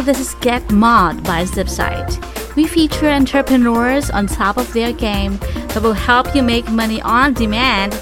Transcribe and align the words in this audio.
Hi, 0.00 0.06
this 0.06 0.18
is 0.18 0.34
Get 0.36 0.72
Mod 0.72 1.22
by 1.24 1.44
Zipsite. 1.44 2.56
We 2.56 2.66
feature 2.66 3.10
entrepreneurs 3.10 4.08
on 4.08 4.28
top 4.28 4.56
of 4.56 4.72
their 4.72 4.94
game 4.94 5.36
that 5.74 5.82
will 5.82 5.92
help 5.92 6.34
you 6.34 6.42
make 6.42 6.66
money 6.70 7.02
on 7.02 7.34
demand, 7.34 7.92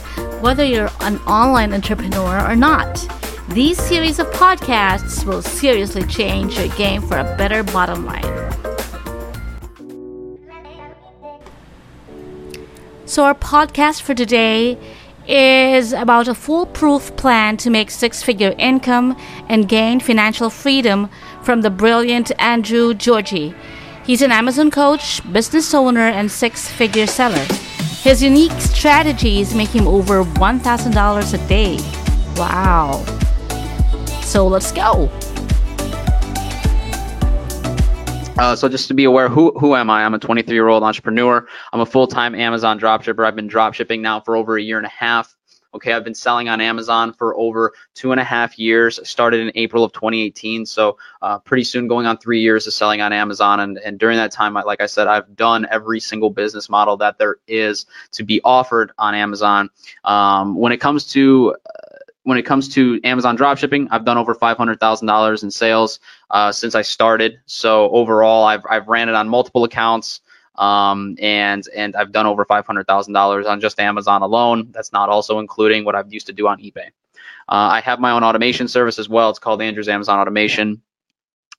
whether 0.41 0.65
you're 0.65 0.91
an 1.01 1.19
online 1.27 1.75
entrepreneur 1.75 2.49
or 2.49 2.55
not. 2.55 3.05
These 3.49 3.83
series 3.83 4.21
of 4.21 4.29
podcasts 4.29 5.25
will 5.25 5.43
seriously 5.43 6.05
change 6.05 6.57
your 6.57 6.69
game 6.77 7.03
for 7.03 7.19
a 7.19 7.37
better 7.37 7.65
bottom 7.65 8.07
line. 8.07 8.23
So, 13.07 13.25
our 13.25 13.35
podcast 13.35 14.03
for 14.03 14.15
today 14.15 14.79
is 15.29 15.93
about 15.93 16.27
a 16.27 16.35
foolproof 16.35 17.15
plan 17.17 17.57
to 17.59 17.69
make 17.71 17.91
six 17.91 18.23
figure 18.23 18.55
income 18.57 19.15
and 19.49 19.69
gain 19.69 20.01
financial 20.01 20.49
freedom 20.49 21.11
from 21.43 21.63
the 21.63 21.71
brilliant 21.71 22.31
Andrew 22.39 22.95
Georgie. 22.95 23.55
He's 24.05 24.23
an 24.23 24.33
Amazon 24.33 24.71
coach, 24.71 25.21
business 25.33 25.75
owner, 25.75 26.09
and 26.09 26.31
six 26.31 26.69
figure 26.69 27.07
seller. 27.07 27.47
His 28.03 28.23
unique 28.23 28.59
strategies 28.61 29.55
make 29.55 29.69
him 29.69 29.87
over 29.87 30.25
$1,000 30.25 31.35
a 31.35 31.49
day. 31.49 31.77
Wow. 32.37 33.05
So 34.23 34.47
let's 34.47 34.73
go. 34.73 35.11
Uh, 38.39 38.55
so 38.55 38.69
just 38.69 38.87
to 38.89 38.95
be 38.95 39.05
aware, 39.05 39.29
who 39.29 39.51
who 39.59 39.75
am 39.75 39.91
I? 39.91 40.05
I'm 40.05 40.15
a 40.15 40.19
23 40.19 40.55
year 40.55 40.69
old 40.69 40.85
entrepreneur. 40.85 41.47
I'm 41.73 41.81
a 41.81 41.87
full 41.87 42.07
time 42.07 42.37
Amazon 42.37 42.79
dropshipper. 42.79 43.27
I've 43.27 43.35
been 43.35 43.49
dropshipping 43.49 44.01
now 44.01 44.21
for 44.21 44.37
over 44.37 44.57
a 44.57 44.63
year 44.63 44.77
and 44.77 44.87
a 44.87 44.91
half. 44.91 45.35
Okay, 45.75 45.93
I've 45.93 46.05
been 46.05 46.15
selling 46.15 46.49
on 46.49 46.63
Amazon 46.63 47.13
for 47.13 47.37
over 47.37 47.73
two 47.95 48.11
and 48.13 48.21
a 48.21 48.25
half 48.25 48.59
years. 48.59 48.99
I 48.99 49.03
started 49.03 49.41
in 49.41 49.53
April 49.55 49.85
of 49.85 49.93
2018, 49.93 50.65
so 50.65 50.97
uh, 51.21 51.39
pretty 51.41 51.65
soon 51.65 51.89
going 51.89 52.07
on 52.07 52.17
three 52.17 52.41
years 52.41 52.67
of 52.67 52.73
selling 52.73 53.03
on 53.03 53.13
Amazon. 53.13 53.61
And, 53.61 53.77
and 53.79 53.99
during 53.99 54.17
that 54.17 54.33
time, 54.33 54.55
like 54.55 54.81
I 54.81 54.87
said, 54.87 55.09
I've 55.09 55.37
done 55.37 55.67
every 55.71 56.01
single 56.01 56.31
business 56.31 56.71
model 56.71 56.97
that 56.99 57.19
there 57.19 57.37
is 57.47 57.85
to 58.13 58.25
be 58.25 58.41
offered 58.45 58.93
on 58.99 59.15
Amazon. 59.15 59.69
Um, 60.05 60.57
when 60.57 60.73
it 60.73 60.79
comes 60.79 61.07
to 61.13 61.55
when 62.29 62.37
it 62.37 62.43
comes 62.43 62.69
to 62.75 63.01
Amazon 63.05 63.39
dropshipping, 63.39 63.89
I've 63.91 64.05
done 64.05 64.19
over 64.19 64.35
$500,000 64.35 65.43
in 65.43 65.51
sales 65.51 65.99
uh, 66.31 66.53
since 66.53 66.75
I 66.75 66.83
started. 66.83 67.41
So 67.47 67.89
overall, 67.89 68.45
I've, 68.45 68.65
I've 68.69 68.87
ran 68.87 69.09
it 69.09 69.15
on 69.15 69.31
multiple 69.31 69.65
accounts. 69.65 70.21
Um, 70.59 71.17
and 71.21 71.67
and 71.75 71.97
I've 71.97 72.13
done 72.13 72.27
over 72.27 72.45
five 72.45 72.67
hundred 72.67 72.87
thousand 72.87 73.15
dollars 73.15 73.47
on 73.47 73.61
just 73.61 73.79
Amazon 73.81 74.23
alone. 74.23 74.69
That's 74.73 74.93
not 74.93 75.09
also 75.09 75.39
including 75.39 75.85
what 75.85 75.95
I've 75.95 76.13
used 76.13 76.27
to 76.27 76.33
do 76.33 76.49
on 76.49 76.59
eBay. 76.59 76.89
Uh, 77.49 77.79
I 77.79 77.81
have 77.81 78.01
my 78.01 78.11
own 78.11 78.25
automation 78.25 78.69
service 78.69 78.99
as 78.99 79.09
well. 79.09 79.31
It's 79.31 79.39
called 79.39 79.63
Andrew's 79.63 79.89
Amazon 79.89 80.19
Automation 80.19 80.83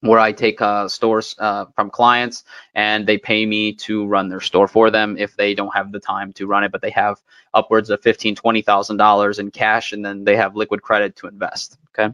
where 0.02 0.20
I 0.20 0.32
take 0.32 0.62
uh, 0.62 0.88
stores 0.88 1.36
uh, 1.40 1.66
from 1.76 1.90
clients 1.90 2.44
and 2.74 3.06
they 3.06 3.18
pay 3.18 3.46
me 3.46 3.74
to 3.74 4.06
run 4.08 4.30
their 4.30 4.40
store 4.40 4.68
for 4.68 4.92
them 4.92 5.18
if 5.18 5.36
they 5.36 5.54
don't 5.54 5.74
have 5.76 5.92
the 5.92 6.00
time 6.00 6.32
to 6.34 6.48
run 6.48 6.64
it, 6.64 6.72
but 6.72 6.82
they 6.82 6.92
have 6.92 7.22
upwards 7.54 7.90
of 7.90 8.02
fifteen, 8.02 8.36
twenty 8.36 8.62
thousand 8.62 8.98
dollars 8.98 9.40
in 9.40 9.52
cash, 9.52 9.92
and 9.94 10.04
then 10.06 10.24
they 10.24 10.38
have 10.38 10.56
liquid 10.56 10.82
credit 10.82 11.16
to 11.18 11.28
invest. 11.28 11.78
Okay. 11.90 12.14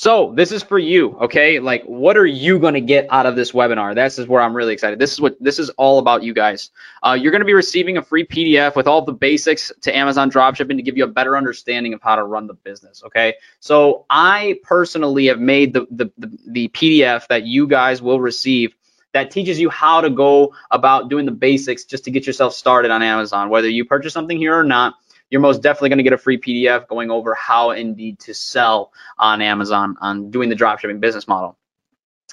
So 0.00 0.32
this 0.34 0.50
is 0.50 0.62
for 0.62 0.78
you, 0.78 1.18
okay? 1.24 1.60
Like, 1.60 1.84
what 1.84 2.16
are 2.16 2.24
you 2.24 2.58
going 2.58 2.72
to 2.72 2.80
get 2.80 3.08
out 3.10 3.26
of 3.26 3.36
this 3.36 3.52
webinar? 3.52 3.94
This 3.94 4.18
is 4.18 4.26
where 4.26 4.40
I'm 4.40 4.56
really 4.56 4.72
excited. 4.72 4.98
This 4.98 5.12
is 5.12 5.20
what 5.20 5.36
this 5.38 5.58
is 5.58 5.68
all 5.76 5.98
about, 5.98 6.22
you 6.22 6.32
guys. 6.32 6.70
Uh, 7.02 7.18
you're 7.20 7.32
going 7.32 7.42
to 7.42 7.46
be 7.46 7.52
receiving 7.52 7.98
a 7.98 8.02
free 8.02 8.24
PDF 8.24 8.76
with 8.76 8.86
all 8.86 9.04
the 9.04 9.12
basics 9.12 9.70
to 9.82 9.94
Amazon 9.94 10.30
dropshipping 10.30 10.76
to 10.76 10.82
give 10.82 10.96
you 10.96 11.04
a 11.04 11.06
better 11.06 11.36
understanding 11.36 11.92
of 11.92 12.00
how 12.00 12.16
to 12.16 12.24
run 12.24 12.46
the 12.46 12.54
business, 12.54 13.02
okay? 13.04 13.34
So 13.58 14.06
I 14.08 14.58
personally 14.62 15.26
have 15.26 15.38
made 15.38 15.74
the 15.74 15.86
the, 15.90 16.10
the, 16.16 16.38
the 16.48 16.68
PDF 16.68 17.28
that 17.28 17.44
you 17.44 17.66
guys 17.66 18.00
will 18.00 18.22
receive 18.22 18.74
that 19.12 19.30
teaches 19.30 19.60
you 19.60 19.68
how 19.68 20.00
to 20.00 20.08
go 20.08 20.54
about 20.70 21.10
doing 21.10 21.26
the 21.26 21.32
basics 21.32 21.84
just 21.84 22.04
to 22.04 22.10
get 22.10 22.26
yourself 22.26 22.54
started 22.54 22.90
on 22.90 23.02
Amazon, 23.02 23.50
whether 23.50 23.68
you 23.68 23.84
purchase 23.84 24.14
something 24.14 24.38
here 24.38 24.58
or 24.58 24.64
not 24.64 24.94
you're 25.30 25.40
most 25.40 25.62
definitely 25.62 25.90
going 25.90 25.98
to 25.98 26.04
get 26.04 26.12
a 26.12 26.18
free 26.18 26.38
PDF 26.38 26.88
going 26.88 27.10
over 27.10 27.34
how 27.34 27.70
indeed 27.70 28.18
to 28.20 28.34
sell 28.34 28.92
on 29.18 29.40
Amazon 29.40 29.96
on 30.00 30.30
doing 30.30 30.48
the 30.48 30.56
dropshipping 30.56 31.00
business 31.00 31.26
model. 31.28 31.56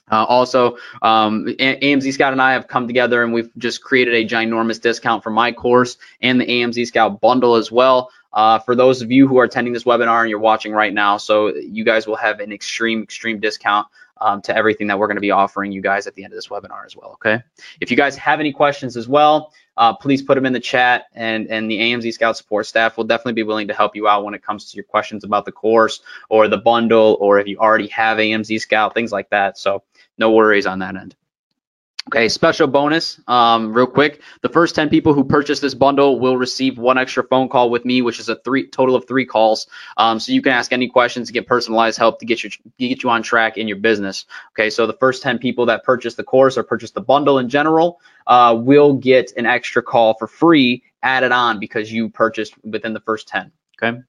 Uh, 0.09 0.23
also, 0.23 0.77
um, 1.01 1.45
AMZ 1.45 2.13
Scout 2.13 2.31
and 2.31 2.41
I 2.41 2.53
have 2.53 2.67
come 2.67 2.87
together 2.87 3.23
and 3.23 3.33
we've 3.33 3.51
just 3.57 3.83
created 3.83 4.13
a 4.13 4.25
ginormous 4.25 4.81
discount 4.81 5.21
for 5.21 5.31
my 5.31 5.51
course 5.51 5.97
and 6.21 6.39
the 6.39 6.45
AMZ 6.45 6.87
Scout 6.87 7.19
bundle 7.19 7.55
as 7.55 7.71
well. 7.71 8.09
Uh, 8.31 8.59
for 8.59 8.75
those 8.75 9.01
of 9.01 9.11
you 9.11 9.27
who 9.27 9.37
are 9.37 9.43
attending 9.43 9.73
this 9.73 9.83
webinar 9.83 10.21
and 10.21 10.29
you're 10.29 10.39
watching 10.39 10.71
right 10.71 10.93
now, 10.93 11.17
so 11.17 11.53
you 11.55 11.83
guys 11.83 12.07
will 12.07 12.15
have 12.15 12.39
an 12.39 12.51
extreme, 12.51 13.03
extreme 13.03 13.39
discount 13.39 13.87
um, 14.21 14.41
to 14.43 14.55
everything 14.55 14.87
that 14.87 14.97
we're 14.97 15.07
going 15.07 15.17
to 15.17 15.21
be 15.21 15.31
offering 15.31 15.71
you 15.71 15.81
guys 15.81 16.07
at 16.07 16.15
the 16.15 16.23
end 16.23 16.33
of 16.33 16.37
this 16.37 16.47
webinar 16.47 16.85
as 16.85 16.95
well. 16.95 17.11
Okay. 17.13 17.41
If 17.81 17.91
you 17.91 17.97
guys 17.97 18.15
have 18.17 18.39
any 18.39 18.51
questions 18.51 18.97
as 18.97 19.07
well, 19.07 19.53
uh, 19.77 19.93
please 19.93 20.21
put 20.21 20.35
them 20.35 20.45
in 20.45 20.53
the 20.53 20.59
chat 20.59 21.05
and, 21.13 21.47
and 21.47 21.69
the 21.69 21.77
AMZ 21.77 22.11
Scout 22.13 22.35
support 22.35 22.65
staff 22.65 22.97
will 22.97 23.03
definitely 23.03 23.33
be 23.33 23.43
willing 23.43 23.67
to 23.67 23.73
help 23.73 23.95
you 23.95 24.07
out 24.07 24.23
when 24.23 24.33
it 24.33 24.43
comes 24.43 24.69
to 24.71 24.75
your 24.75 24.83
questions 24.83 25.23
about 25.23 25.45
the 25.45 25.51
course 25.51 26.01
or 26.29 26.47
the 26.47 26.57
bundle 26.57 27.17
or 27.19 27.39
if 27.39 27.47
you 27.47 27.57
already 27.57 27.87
have 27.87 28.17
AMZ 28.17 28.59
Scout, 28.61 28.93
things 28.93 29.11
like 29.11 29.29
that. 29.29 29.57
So 29.57 29.83
no 30.17 30.31
worries 30.31 30.65
on 30.65 30.79
that 30.79 30.95
end. 30.95 31.15
Okay, 32.07 32.29
special 32.29 32.67
bonus, 32.67 33.19
um, 33.27 33.73
real 33.73 33.85
quick. 33.85 34.21
The 34.41 34.47
first 34.47 34.75
10 34.75 34.87
people 34.87 35.13
who 35.13 35.25
purchase 35.25 35.59
this 35.59 35.73
bundle 35.73 36.21
will 36.21 36.37
receive 36.37 36.77
one 36.77 36.97
extra 36.97 37.21
phone 37.21 37.49
call 37.49 37.69
with 37.69 37.83
me, 37.83 38.01
which 38.01 38.17
is 38.17 38.29
a 38.29 38.37
three 38.37 38.65
total 38.65 38.95
of 38.95 39.05
three 39.05 39.25
calls. 39.25 39.67
Um, 39.97 40.17
so 40.17 40.31
you 40.31 40.41
can 40.41 40.53
ask 40.53 40.71
any 40.71 40.87
questions 40.87 41.29
get 41.31 41.47
personalized 41.47 41.97
help 41.97 42.19
to 42.19 42.25
get 42.25 42.45
you 42.45 42.49
get 42.79 43.03
you 43.03 43.09
on 43.09 43.23
track 43.23 43.57
in 43.57 43.67
your 43.67 43.75
business. 43.75 44.25
Okay, 44.53 44.69
so 44.69 44.87
the 44.87 44.93
first 44.93 45.21
10 45.21 45.37
people 45.37 45.65
that 45.65 45.83
purchase 45.83 46.15
the 46.15 46.23
course 46.23 46.57
or 46.57 46.63
purchase 46.63 46.91
the 46.91 47.01
bundle 47.01 47.39
in 47.39 47.49
general 47.49 47.99
uh, 48.25 48.55
will 48.57 48.93
get 48.93 49.33
an 49.35 49.45
extra 49.45 49.83
call 49.83 50.13
for 50.13 50.27
free 50.27 50.83
added 51.03 51.33
on 51.33 51.59
because 51.59 51.91
you 51.91 52.07
purchased 52.07 52.53
within 52.63 52.93
the 52.93 53.01
first 53.01 53.27
10. 53.27 53.51
Okay. 53.83 53.99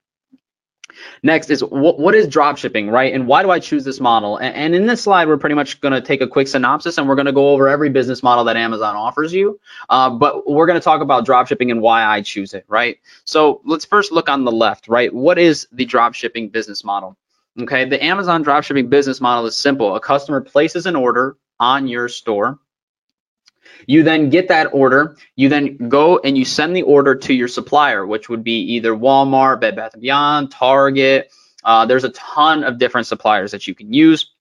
Next 1.23 1.51
is 1.51 1.63
what, 1.63 1.99
what 1.99 2.15
is 2.15 2.27
drop 2.29 2.59
shipping, 2.59 2.91
right? 2.91 3.13
And 3.13 3.27
why 3.27 3.43
do 3.43 3.51
I 3.51 3.59
choose 3.59 3.85
this 3.85 4.01
model? 4.01 4.37
And, 4.37 4.55
and 4.55 4.75
in 4.75 4.87
this 4.87 5.03
slide, 5.03 5.29
we're 5.29 5.39
pretty 5.39 5.55
much 5.55 5.81
going 5.81 5.93
to 5.93 6.01
take 6.01 6.21
a 6.21 6.27
quick 6.27 6.49
synopsis 6.49 6.99
and 6.99 7.09
we're 7.09 7.15
going 7.15 7.27
to 7.27 7.33
go 7.33 7.51
over 7.51 7.69
every 7.69 7.91
business 7.91 8.23
model 8.23 8.45
that 8.45 8.57
Amazon 8.57 8.97
offers 8.97 9.33
you. 9.33 9.61
Uh, 9.89 10.11
but 10.11 10.49
we're 10.51 10.67
going 10.67 10.79
to 10.79 10.85
talk 10.85 11.01
about 11.01 11.25
drop 11.25 11.49
shipping 11.49 11.71
and 11.71 11.81
why 11.81 12.05
I 12.05 12.23
choose 12.23 12.55
it, 12.55 12.65
right? 12.69 12.99
So 13.25 13.61
let's 13.65 13.85
first 13.85 14.13
look 14.13 14.29
on 14.29 14.45
the 14.45 14.53
left, 14.53 14.89
right? 14.89 15.13
What 15.13 15.39
is 15.39 15.67
the 15.73 15.85
drop 15.85 16.15
shipping 16.15 16.49
business 16.49 16.85
model? 16.85 17.17
Okay, 17.61 17.85
the 17.85 18.03
Amazon 18.03 18.43
drop 18.43 18.63
shipping 18.65 18.89
business 18.89 19.21
model 19.21 19.47
is 19.47 19.57
simple. 19.57 19.97
A 19.97 20.01
customer 20.01 20.41
places 20.41 20.87
an 20.87 20.95
order 20.95 21.37
on 21.59 21.89
your 21.89 22.09
store 22.09 22.59
you 23.87 24.03
then 24.03 24.31
get 24.31 24.49
that 24.49 24.69
order. 24.73 25.17
You 25.37 25.49
then 25.49 25.89
go 25.89 26.19
and 26.19 26.37
you 26.37 26.45
send 26.45 26.77
the 26.77 26.83
order 26.83 27.15
to 27.15 27.35
your 27.35 27.49
supplier, 27.49 28.07
which 28.07 28.29
would 28.29 28.45
be 28.45 28.75
either 28.75 28.93
Walmart, 28.93 29.61
Bed 29.61 29.77
Bath 29.77 29.93
& 29.97 30.01
Beyond, 30.01 30.51
Target. 30.51 31.33
Uh, 31.65 31.87
there's 31.87 32.05
a 32.05 32.11
ton 32.11 32.65
of 32.65 32.79
different 32.79 33.07
suppliers 33.07 33.53
that 33.53 33.67
you 33.67 33.75
can 33.75 33.93
use. 33.93 34.33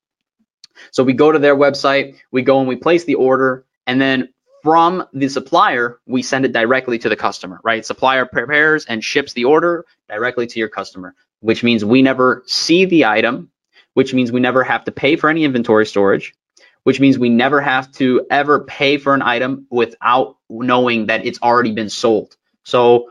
So 0.91 1.03
we 1.03 1.13
go 1.13 1.31
to 1.31 1.39
their 1.39 1.55
website, 1.55 2.17
we 2.31 2.41
go 2.43 2.59
and 2.59 2.67
we 2.67 2.75
place 2.75 3.03
the 3.03 3.15
order, 3.15 3.65
and 3.85 3.99
then 3.99 4.29
from 4.63 5.05
the 5.13 5.29
supplier, 5.29 5.99
we 6.05 6.21
send 6.21 6.45
it 6.45 6.51
directly 6.51 6.99
to 6.99 7.09
the 7.09 7.15
customer, 7.15 7.59
right? 7.63 7.85
Supplier 7.85 8.25
prepares 8.25 8.85
and 8.85 9.03
ships 9.03 9.33
the 9.33 9.45
order 9.45 9.85
directly 10.09 10.45
to 10.47 10.59
your 10.59 10.69
customer, 10.69 11.15
which 11.39 11.63
means 11.63 11.85
we 11.85 12.01
never 12.01 12.43
see 12.47 12.85
the 12.85 13.05
item, 13.05 13.49
which 13.93 14.13
means 14.13 14.31
we 14.31 14.39
never 14.39 14.63
have 14.63 14.83
to 14.85 14.91
pay 14.91 15.15
for 15.15 15.29
any 15.29 15.43
inventory 15.43 15.85
storage, 15.85 16.35
which 16.83 16.99
means 16.99 17.17
we 17.17 17.29
never 17.29 17.61
have 17.61 17.91
to 17.93 18.25
ever 18.29 18.63
pay 18.63 18.97
for 18.97 19.13
an 19.13 19.21
item 19.21 19.67
without 19.69 20.37
knowing 20.49 21.07
that 21.07 21.25
it's 21.25 21.39
already 21.41 21.71
been 21.71 21.89
sold. 21.89 22.37
So 22.63 23.09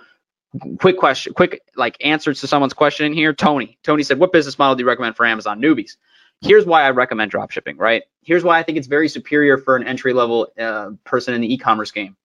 quick 0.78 0.98
question, 0.98 1.34
quick 1.34 1.62
like 1.76 1.96
answers 2.04 2.40
to 2.40 2.46
someone's 2.46 2.74
question 2.74 3.06
in 3.06 3.12
here. 3.12 3.32
Tony, 3.32 3.78
Tony 3.82 4.02
said, 4.02 4.18
what 4.18 4.32
business 4.32 4.58
model 4.58 4.76
do 4.76 4.82
you 4.82 4.88
recommend 4.88 5.16
for 5.16 5.26
Amazon 5.26 5.60
newbies? 5.60 5.96
Here's 6.42 6.66
why 6.66 6.82
I 6.82 6.90
recommend 6.90 7.32
dropshipping, 7.32 7.78
right? 7.78 8.02
Here's 8.22 8.44
why 8.44 8.58
I 8.58 8.62
think 8.62 8.78
it's 8.78 8.86
very 8.86 9.08
superior 9.08 9.56
for 9.56 9.76
an 9.76 9.86
entry 9.86 10.12
level 10.12 10.48
uh, 10.58 10.90
person 11.04 11.34
in 11.34 11.40
the 11.40 11.52
e-commerce 11.52 11.90
game 11.90 12.16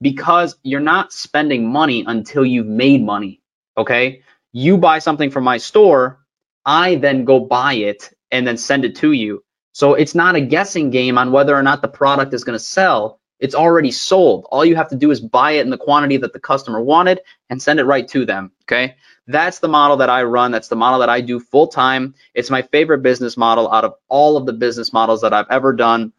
because 0.00 0.56
you're 0.62 0.80
not 0.80 1.12
spending 1.12 1.70
money 1.70 2.04
until 2.06 2.44
you've 2.44 2.66
made 2.66 3.02
money. 3.02 3.40
Okay. 3.76 4.22
You 4.52 4.76
buy 4.76 4.98
something 4.98 5.30
from 5.30 5.44
my 5.44 5.58
store, 5.58 6.20
I 6.64 6.96
then 6.96 7.24
go 7.24 7.40
buy 7.40 7.74
it 7.74 8.10
and 8.30 8.46
then 8.46 8.56
send 8.56 8.84
it 8.84 8.96
to 8.96 9.12
you. 9.12 9.44
So 9.74 9.94
it's 9.94 10.14
not 10.14 10.36
a 10.36 10.40
guessing 10.40 10.90
game 10.90 11.18
on 11.18 11.32
whether 11.32 11.54
or 11.54 11.62
not 11.62 11.82
the 11.82 11.88
product 11.88 12.32
is 12.32 12.44
going 12.44 12.56
to 12.56 12.64
sell. 12.64 13.18
It's 13.40 13.56
already 13.56 13.90
sold. 13.90 14.46
All 14.50 14.64
you 14.64 14.76
have 14.76 14.88
to 14.90 14.96
do 14.96 15.10
is 15.10 15.20
buy 15.20 15.52
it 15.52 15.62
in 15.62 15.70
the 15.70 15.76
quantity 15.76 16.16
that 16.18 16.32
the 16.32 16.38
customer 16.38 16.80
wanted 16.80 17.20
and 17.50 17.60
send 17.60 17.80
it 17.80 17.84
right 17.84 18.06
to 18.08 18.24
them. 18.24 18.52
Okay. 18.62 18.94
That's 19.26 19.58
the 19.58 19.68
model 19.68 19.96
that 19.96 20.08
I 20.08 20.22
run. 20.22 20.52
That's 20.52 20.68
the 20.68 20.76
model 20.76 21.00
that 21.00 21.08
I 21.08 21.20
do 21.20 21.40
full 21.40 21.66
time. 21.66 22.14
It's 22.34 22.50
my 22.50 22.62
favorite 22.62 23.02
business 23.02 23.36
model 23.36 23.70
out 23.70 23.84
of 23.84 23.94
all 24.08 24.36
of 24.36 24.46
the 24.46 24.52
business 24.52 24.92
models 24.92 25.22
that 25.22 25.34
I've 25.34 25.50
ever 25.50 25.72
done. 25.72 26.12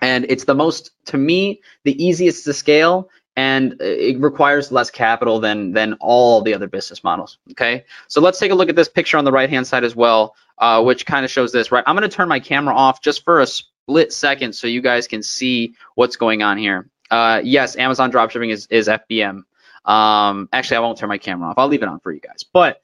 And 0.00 0.24
it's 0.30 0.44
the 0.44 0.54
most, 0.54 0.92
to 1.06 1.18
me, 1.18 1.60
the 1.84 2.02
easiest 2.02 2.44
to 2.46 2.54
scale 2.54 3.10
and 3.38 3.76
it 3.80 4.18
requires 4.18 4.72
less 4.72 4.90
capital 4.90 5.38
than 5.38 5.70
than 5.70 5.92
all 6.00 6.42
the 6.42 6.54
other 6.54 6.66
business 6.66 7.04
models. 7.04 7.38
Okay, 7.52 7.84
so 8.08 8.20
let's 8.20 8.40
take 8.40 8.50
a 8.50 8.54
look 8.54 8.68
at 8.68 8.74
this 8.74 8.88
picture 8.88 9.16
on 9.16 9.24
the 9.24 9.30
right 9.30 9.48
hand 9.48 9.64
side 9.64 9.84
as 9.84 9.94
well. 9.94 10.34
Uh, 10.58 10.82
which 10.82 11.06
kind 11.06 11.24
of 11.24 11.30
shows 11.30 11.52
this, 11.52 11.72
right? 11.72 11.84
I'm 11.86 11.96
going 11.96 12.08
to 12.08 12.14
turn 12.14 12.28
my 12.28 12.40
camera 12.40 12.74
off 12.74 13.02
just 13.02 13.24
for 13.24 13.40
a 13.40 13.46
split 13.46 14.12
second 14.12 14.54
so 14.54 14.66
you 14.66 14.80
guys 14.80 15.06
can 15.06 15.22
see 15.22 15.74
what's 15.94 16.16
going 16.16 16.42
on 16.42 16.58
here. 16.58 16.90
Uh, 17.10 17.40
yes, 17.42 17.76
Amazon 17.76 18.12
dropshipping 18.12 18.50
is, 18.50 18.66
is 18.66 18.88
FBM. 18.88 19.42
Um, 19.84 20.48
actually, 20.52 20.76
I 20.76 20.80
won't 20.80 20.98
turn 20.98 21.08
my 21.08 21.18
camera 21.18 21.48
off. 21.48 21.54
I'll 21.56 21.68
leave 21.68 21.82
it 21.82 21.88
on 21.88 22.00
for 22.00 22.12
you 22.12 22.20
guys. 22.20 22.44
But 22.52 22.82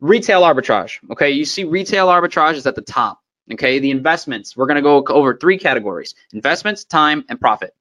retail 0.00 0.42
arbitrage, 0.42 0.98
okay? 1.12 1.30
You 1.30 1.44
see 1.44 1.64
retail 1.64 2.08
arbitrage 2.08 2.54
is 2.54 2.66
at 2.66 2.74
the 2.74 2.82
top, 2.82 3.20
okay? 3.52 3.78
The 3.78 3.90
investments, 3.90 4.56
we're 4.56 4.66
going 4.66 4.76
to 4.76 4.82
go 4.82 5.02
over 5.08 5.36
three 5.36 5.58
categories, 5.58 6.14
investments, 6.32 6.84
time, 6.84 7.24
and 7.28 7.40
profit. 7.40 7.74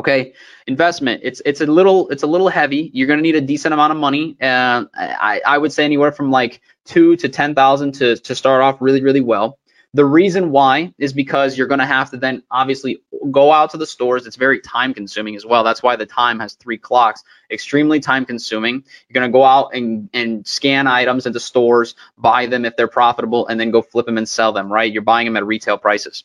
Okay, 0.00 0.32
investment. 0.66 1.20
It's 1.22 1.42
it's 1.44 1.60
a 1.60 1.66
little 1.66 2.08
it's 2.08 2.22
a 2.22 2.26
little 2.26 2.48
heavy. 2.48 2.90
You're 2.94 3.06
gonna 3.06 3.20
need 3.20 3.36
a 3.36 3.42
decent 3.42 3.74
amount 3.74 3.92
of 3.92 3.98
money. 3.98 4.34
And 4.40 4.88
I 4.94 5.42
I 5.46 5.58
would 5.58 5.74
say 5.74 5.84
anywhere 5.84 6.10
from 6.10 6.30
like 6.30 6.62
two 6.86 7.16
to 7.16 7.28
ten 7.28 7.54
thousand 7.54 7.92
to 7.96 8.16
to 8.16 8.34
start 8.34 8.62
off 8.62 8.80
really 8.80 9.02
really 9.02 9.20
well. 9.20 9.58
The 9.92 10.04
reason 10.04 10.52
why 10.52 10.94
is 10.98 11.12
because 11.12 11.58
you're 11.58 11.66
going 11.66 11.80
to 11.80 11.86
have 11.86 12.10
to 12.12 12.16
then 12.16 12.44
obviously 12.48 13.02
go 13.32 13.50
out 13.50 13.70
to 13.70 13.76
the 13.76 13.86
stores. 13.86 14.24
It's 14.24 14.36
very 14.36 14.60
time 14.60 14.94
consuming 14.94 15.34
as 15.34 15.44
well. 15.44 15.64
That's 15.64 15.82
why 15.82 15.96
the 15.96 16.06
time 16.06 16.38
has 16.38 16.54
three 16.54 16.78
clocks. 16.78 17.24
Extremely 17.50 17.98
time 17.98 18.24
consuming. 18.24 18.84
You're 19.08 19.20
going 19.20 19.28
to 19.28 19.36
go 19.36 19.44
out 19.44 19.74
and, 19.74 20.08
and 20.14 20.46
scan 20.46 20.86
items 20.86 21.26
into 21.26 21.40
stores, 21.40 21.96
buy 22.16 22.46
them 22.46 22.64
if 22.64 22.76
they're 22.76 22.86
profitable, 22.86 23.48
and 23.48 23.58
then 23.58 23.72
go 23.72 23.82
flip 23.82 24.06
them 24.06 24.16
and 24.16 24.28
sell 24.28 24.52
them, 24.52 24.72
right? 24.72 24.92
You're 24.92 25.02
buying 25.02 25.26
them 25.26 25.36
at 25.36 25.44
retail 25.44 25.76
prices. 25.76 26.22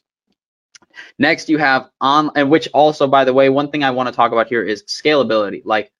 Next, 1.20 1.50
you 1.50 1.58
have 1.58 1.90
on, 2.02 2.32
and 2.36 2.50
which 2.50 2.68
also, 2.74 3.08
by 3.08 3.26
the 3.26 3.34
way, 3.34 3.50
one 3.50 3.70
thing 3.70 3.84
I 3.84 3.92
want 3.92 4.08
to 4.08 4.16
talk 4.16 4.32
about 4.32 4.48
here 4.48 4.64
is 4.64 4.84
scalability. 4.84 5.62
Like, 5.66 5.92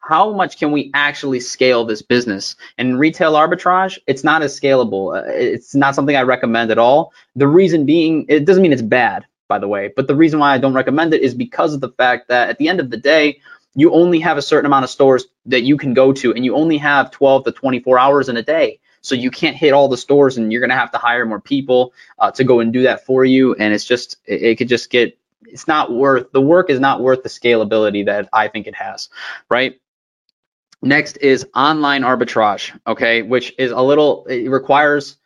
how 0.00 0.32
much 0.32 0.58
can 0.58 0.70
we 0.70 0.90
actually 0.94 1.40
scale 1.40 1.84
this 1.84 2.02
business? 2.02 2.56
And 2.76 2.98
retail 2.98 3.32
arbitrage, 3.34 3.98
it's 4.06 4.22
not 4.22 4.42
as 4.42 4.58
scalable. 4.58 5.16
Uh, 5.16 5.24
it's 5.26 5.74
not 5.74 5.94
something 5.94 6.16
I 6.16 6.22
recommend 6.22 6.70
at 6.70 6.78
all. 6.78 7.12
The 7.36 7.48
reason 7.48 7.86
being, 7.86 8.26
it 8.28 8.44
doesn't 8.44 8.62
mean 8.62 8.72
it's 8.72 8.82
bad, 8.82 9.24
by 9.48 9.58
the 9.58 9.68
way, 9.68 9.92
but 9.96 10.06
the 10.06 10.14
reason 10.14 10.40
why 10.40 10.52
I 10.52 10.58
don't 10.58 10.74
recommend 10.74 11.14
it 11.14 11.22
is 11.22 11.34
because 11.34 11.74
of 11.74 11.80
the 11.80 11.92
fact 11.92 12.28
that 12.28 12.50
at 12.50 12.58
the 12.58 12.68
end 12.68 12.80
of 12.80 12.90
the 12.90 12.96
day, 12.98 13.40
you 13.74 13.92
only 13.92 14.20
have 14.20 14.36
a 14.36 14.42
certain 14.42 14.66
amount 14.66 14.84
of 14.84 14.90
stores 14.90 15.24
that 15.46 15.62
you 15.62 15.76
can 15.76 15.94
go 15.94 16.12
to, 16.12 16.32
and 16.34 16.44
you 16.44 16.54
only 16.54 16.78
have 16.78 17.10
12 17.10 17.44
to 17.44 17.52
24 17.52 17.98
hours 17.98 18.28
in 18.28 18.36
a 18.36 18.42
day. 18.42 18.78
So 19.04 19.14
you 19.14 19.30
can't 19.30 19.54
hit 19.54 19.74
all 19.74 19.88
the 19.88 19.98
stores, 19.98 20.38
and 20.38 20.50
you're 20.50 20.62
gonna 20.62 20.74
have 20.74 20.90
to 20.92 20.98
hire 20.98 21.26
more 21.26 21.40
people 21.40 21.92
uh, 22.18 22.30
to 22.32 22.42
go 22.42 22.60
and 22.60 22.72
do 22.72 22.82
that 22.82 23.04
for 23.04 23.24
you. 23.24 23.54
And 23.54 23.74
it's 23.74 23.84
just, 23.84 24.16
it, 24.24 24.42
it 24.42 24.58
could 24.58 24.68
just 24.68 24.88
get, 24.88 25.18
it's 25.46 25.68
not 25.68 25.92
worth 25.92 26.32
the 26.32 26.40
work 26.40 26.70
is 26.70 26.80
not 26.80 27.02
worth 27.02 27.22
the 27.22 27.28
scalability 27.28 28.06
that 28.06 28.30
I 28.32 28.48
think 28.48 28.66
it 28.66 28.74
has, 28.74 29.10
right? 29.50 29.78
Next 30.80 31.18
is 31.18 31.46
online 31.54 32.02
arbitrage, 32.02 32.78
okay, 32.86 33.20
which 33.20 33.54
is 33.58 33.72
a 33.72 33.80
little, 33.80 34.24
it 34.24 34.48
requires 34.48 35.18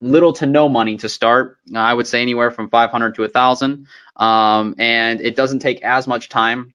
little 0.00 0.32
to 0.34 0.46
no 0.46 0.68
money 0.68 0.96
to 0.96 1.08
start. 1.08 1.58
I 1.74 1.92
would 1.92 2.06
say 2.06 2.22
anywhere 2.22 2.50
from 2.50 2.70
500 2.70 3.14
to 3.16 3.22
1,000, 3.22 3.86
um, 4.16 4.74
and 4.78 5.20
it 5.20 5.36
doesn't 5.36 5.58
take 5.58 5.82
as 5.82 6.06
much 6.06 6.30
time 6.30 6.72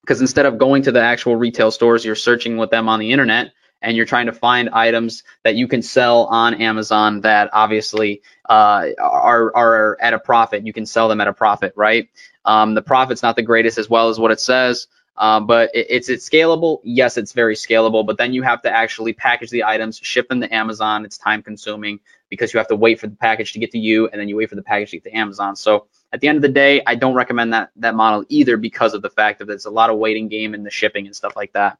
because 0.00 0.22
instead 0.22 0.46
of 0.46 0.56
going 0.56 0.84
to 0.84 0.92
the 0.92 1.02
actual 1.02 1.36
retail 1.36 1.70
stores, 1.70 2.02
you're 2.02 2.14
searching 2.14 2.56
with 2.56 2.70
them 2.70 2.88
on 2.88 2.98
the 2.98 3.12
internet 3.12 3.52
and 3.82 3.96
you're 3.96 4.06
trying 4.06 4.26
to 4.26 4.32
find 4.32 4.70
items 4.70 5.22
that 5.44 5.54
you 5.54 5.68
can 5.68 5.82
sell 5.82 6.24
on 6.26 6.54
Amazon 6.54 7.20
that 7.22 7.50
obviously 7.52 8.22
uh, 8.48 8.88
are 8.98 9.54
are 9.54 9.98
at 10.00 10.14
a 10.14 10.18
profit. 10.18 10.66
You 10.66 10.72
can 10.72 10.86
sell 10.86 11.08
them 11.08 11.20
at 11.20 11.28
a 11.28 11.32
profit, 11.32 11.72
right? 11.76 12.08
Um, 12.44 12.74
the 12.74 12.82
profit's 12.82 13.22
not 13.22 13.36
the 13.36 13.42
greatest 13.42 13.78
as 13.78 13.88
well 13.90 14.08
as 14.08 14.18
what 14.18 14.30
it 14.30 14.40
says. 14.40 14.88
Um, 15.18 15.46
but 15.46 15.70
it, 15.74 15.86
it's 15.88 16.08
it's 16.08 16.28
scalable. 16.28 16.80
Yes, 16.84 17.16
it's 17.16 17.32
very 17.32 17.54
scalable. 17.54 18.06
But 18.06 18.18
then 18.18 18.32
you 18.32 18.42
have 18.42 18.62
to 18.62 18.70
actually 18.70 19.12
package 19.12 19.50
the 19.50 19.64
items, 19.64 19.98
ship 20.02 20.28
them 20.28 20.40
to 20.40 20.54
Amazon. 20.54 21.04
It's 21.04 21.18
time 21.18 21.42
consuming 21.42 22.00
because 22.28 22.52
you 22.52 22.58
have 22.58 22.68
to 22.68 22.76
wait 22.76 23.00
for 23.00 23.06
the 23.06 23.16
package 23.16 23.52
to 23.52 23.58
get 23.58 23.70
to 23.70 23.78
you, 23.78 24.08
and 24.08 24.20
then 24.20 24.28
you 24.28 24.36
wait 24.36 24.50
for 24.50 24.56
the 24.56 24.62
package 24.62 24.90
to 24.90 24.98
get 24.98 25.10
to 25.10 25.16
Amazon. 25.16 25.56
So 25.56 25.86
at 26.12 26.20
the 26.20 26.28
end 26.28 26.36
of 26.36 26.42
the 26.42 26.48
day, 26.48 26.82
I 26.86 26.96
don't 26.96 27.14
recommend 27.14 27.52
that 27.54 27.70
that 27.76 27.94
model 27.94 28.24
either 28.28 28.56
because 28.56 28.94
of 28.94 29.02
the 29.02 29.10
fact 29.10 29.38
that 29.38 29.48
it's 29.48 29.66
a 29.66 29.70
lot 29.70 29.90
of 29.90 29.98
waiting 29.98 30.28
game 30.28 30.54
in 30.54 30.62
the 30.64 30.70
shipping 30.70 31.06
and 31.06 31.16
stuff 31.16 31.34
like 31.34 31.52
that. 31.54 31.78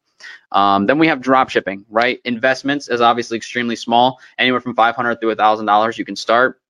Um, 0.52 0.86
then 0.86 0.98
we 0.98 1.08
have 1.08 1.20
drop 1.20 1.50
shipping, 1.50 1.84
right? 1.88 2.20
Investments 2.24 2.88
is 2.88 3.00
obviously 3.00 3.36
extremely 3.36 3.76
small, 3.76 4.20
anywhere 4.38 4.60
from 4.60 4.74
500 4.74 5.20
through 5.20 5.34
$1,000 5.34 5.98
you 5.98 6.04
can 6.04 6.16
start. 6.16 6.60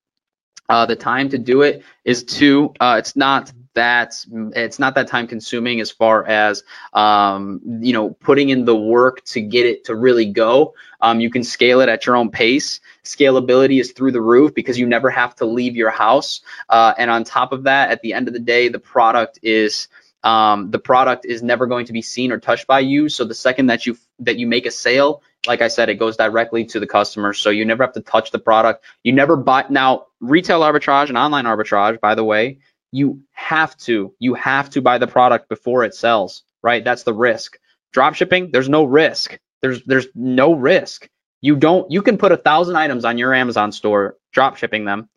Uh, 0.69 0.87
the 0.87 0.97
time 0.97 1.29
to 1.29 1.39
do 1.39 1.63
it 1.63 1.85
is 2.05 2.25
two. 2.25 2.75
Uh, 2.81 2.97
it's 2.99 3.15
not 3.15 3.53
that 3.75 4.25
it's 4.55 4.79
not 4.79 4.95
that 4.95 5.07
time 5.07 5.27
consuming 5.27 5.81
as 5.81 5.91
far 5.91 6.27
as 6.27 6.65
um, 6.95 7.61
you 7.81 7.93
know 7.93 8.11
putting 8.11 8.49
in 8.49 8.65
the 8.65 8.75
work 8.75 9.23
to 9.25 9.41
get 9.41 9.67
it 9.67 9.85
to 9.85 9.95
really 9.95 10.25
go. 10.25 10.75
Um, 11.01 11.21
you 11.21 11.31
can 11.31 11.45
scale 11.45 11.81
it 11.83 11.89
at 11.89 12.07
your 12.07 12.17
own 12.17 12.31
pace. 12.31 12.81
Scalability 13.05 13.81
is 13.81 13.93
through 13.93 14.13
the 14.13 14.21
roof 14.21 14.55
because 14.55 14.79
you 14.79 14.87
never 14.87 15.11
have 15.11 15.37
to 15.37 15.45
leave 15.45 15.77
your 15.77 15.91
house. 15.91 16.41
Uh, 16.69 16.95
and 16.99 17.11
on 17.11 17.23
top 17.23 17.53
of 17.53 17.65
that, 17.65 17.91
at 17.91 18.01
the 18.01 18.15
end 18.15 18.27
of 18.27 18.35
the 18.35 18.41
day, 18.41 18.69
the 18.69 18.79
product 18.79 19.39
is 19.43 19.89
um, 20.23 20.71
the 20.71 20.79
product 20.79 21.25
is 21.25 21.43
never 21.43 21.67
going 21.67 21.87
to 21.87 21.93
be 21.93 22.03
seen 22.03 22.33
or 22.33 22.39
touched 22.39 22.67
by 22.67 22.81
you. 22.81 23.09
So 23.09 23.25
the 23.25 23.35
second 23.35 23.67
that 23.67 23.87
you 23.87 23.97
that 24.21 24.39
you 24.39 24.47
make 24.47 24.67
a 24.67 24.71
sale, 24.71 25.23
like 25.47 25.63
I 25.63 25.69
said, 25.69 25.89
it 25.89 25.95
goes 25.95 26.17
directly 26.17 26.65
to 26.67 26.81
the 26.81 26.87
customer. 26.87 27.33
So 27.33 27.51
you 27.51 27.65
never 27.65 27.85
have 27.85 27.95
to 27.95 28.01
touch 28.01 28.31
the 28.31 28.39
product. 28.39 28.85
You 29.05 29.13
never 29.13 29.37
buy 29.37 29.67
now 29.71 30.07
retail 30.21 30.61
arbitrage 30.63 31.09
and 31.09 31.19
online 31.19 31.45
arbitrage, 31.45 32.01
by 32.01 32.15
the 32.15 32.25
way, 32.25 32.59
you 32.93 33.23
have 33.33 33.77
to 33.79 34.15
you 34.19 34.35
have 34.35 34.71
to 34.71 34.83
buy 34.83 34.99
the 34.99 35.07
product 35.07 35.49
before 35.49 35.85
it 35.85 35.95
sells, 35.95 36.43
right? 36.63 36.83
That's 36.83 37.03
the 37.03 37.15
risk. 37.15 37.59
Drop 37.93 38.15
shipping, 38.15 38.51
there's 38.51 38.69
no 38.69 38.85
risk. 38.85 39.39
There's 39.63 39.83
there's 39.85 40.07
no 40.15 40.55
risk. 40.55 41.09
You 41.41 41.57
don't 41.57 41.91
you 41.91 42.03
can 42.03 42.19
put 42.19 42.33
a 42.33 42.37
thousand 42.37 42.77
items 42.77 43.05
on 43.05 43.19
your 43.19 43.35
Amazon 43.35 43.73
store, 43.73 44.17
drop 44.33 44.57
shipping 44.57 44.85
them, 44.85 45.09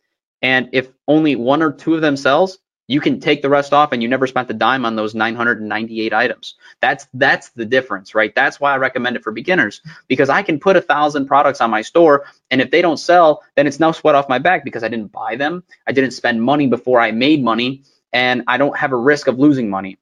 and 0.42 0.70
if 0.74 0.90
only 1.08 1.36
one 1.36 1.62
or 1.62 1.72
two 1.72 1.96
of 1.96 2.02
them 2.02 2.18
sells, 2.18 2.60
you 2.90 3.00
can 3.00 3.20
take 3.20 3.44
the 3.44 3.50
rest 3.50 3.72
off 3.72 3.92
and 3.92 4.02
you 4.02 4.10
never 4.10 4.26
spent 4.26 4.50
a 4.50 4.54
dime 4.54 4.84
on 4.84 4.96
those 4.96 5.14
998 5.14 6.12
items. 6.12 6.56
That's 6.82 7.06
that's 7.14 7.50
the 7.50 7.64
difference, 7.64 8.16
right? 8.16 8.34
That's 8.34 8.60
why 8.60 8.74
I 8.74 8.78
recommend 8.78 9.16
it 9.16 9.24
for 9.24 9.32
beginners 9.32 9.82
because 10.08 10.28
I 10.28 10.42
can 10.42 10.60
put 10.60 10.76
a 10.76 10.82
thousand 10.82 11.28
products 11.28 11.62
on 11.62 11.70
my 11.70 11.84
store 11.84 12.26
and 12.50 12.60
if 12.60 12.72
they 12.72 12.82
don't 12.82 12.98
sell, 12.98 13.44
then 13.56 13.68
it's 13.68 13.80
no 13.80 13.92
sweat 13.92 14.16
off 14.16 14.28
my 14.28 14.40
back 14.40 14.66
because 14.66 14.84
I 14.84 14.88
didn't 14.88 15.12
buy 15.12 15.36
them. 15.36 15.64
I 15.88 15.92
didn't 15.92 16.12
spend 16.12 16.42
money 16.42 16.66
before 16.66 17.00
I 17.00 17.12
made 17.12 17.44
money 17.44 17.84
and 18.12 18.44
I 18.48 18.58
don't 18.58 18.76
have 18.76 18.92
a 18.92 18.98
risk 18.98 19.28
of 19.28 19.38
losing 19.38 19.70
money. 19.70 20.00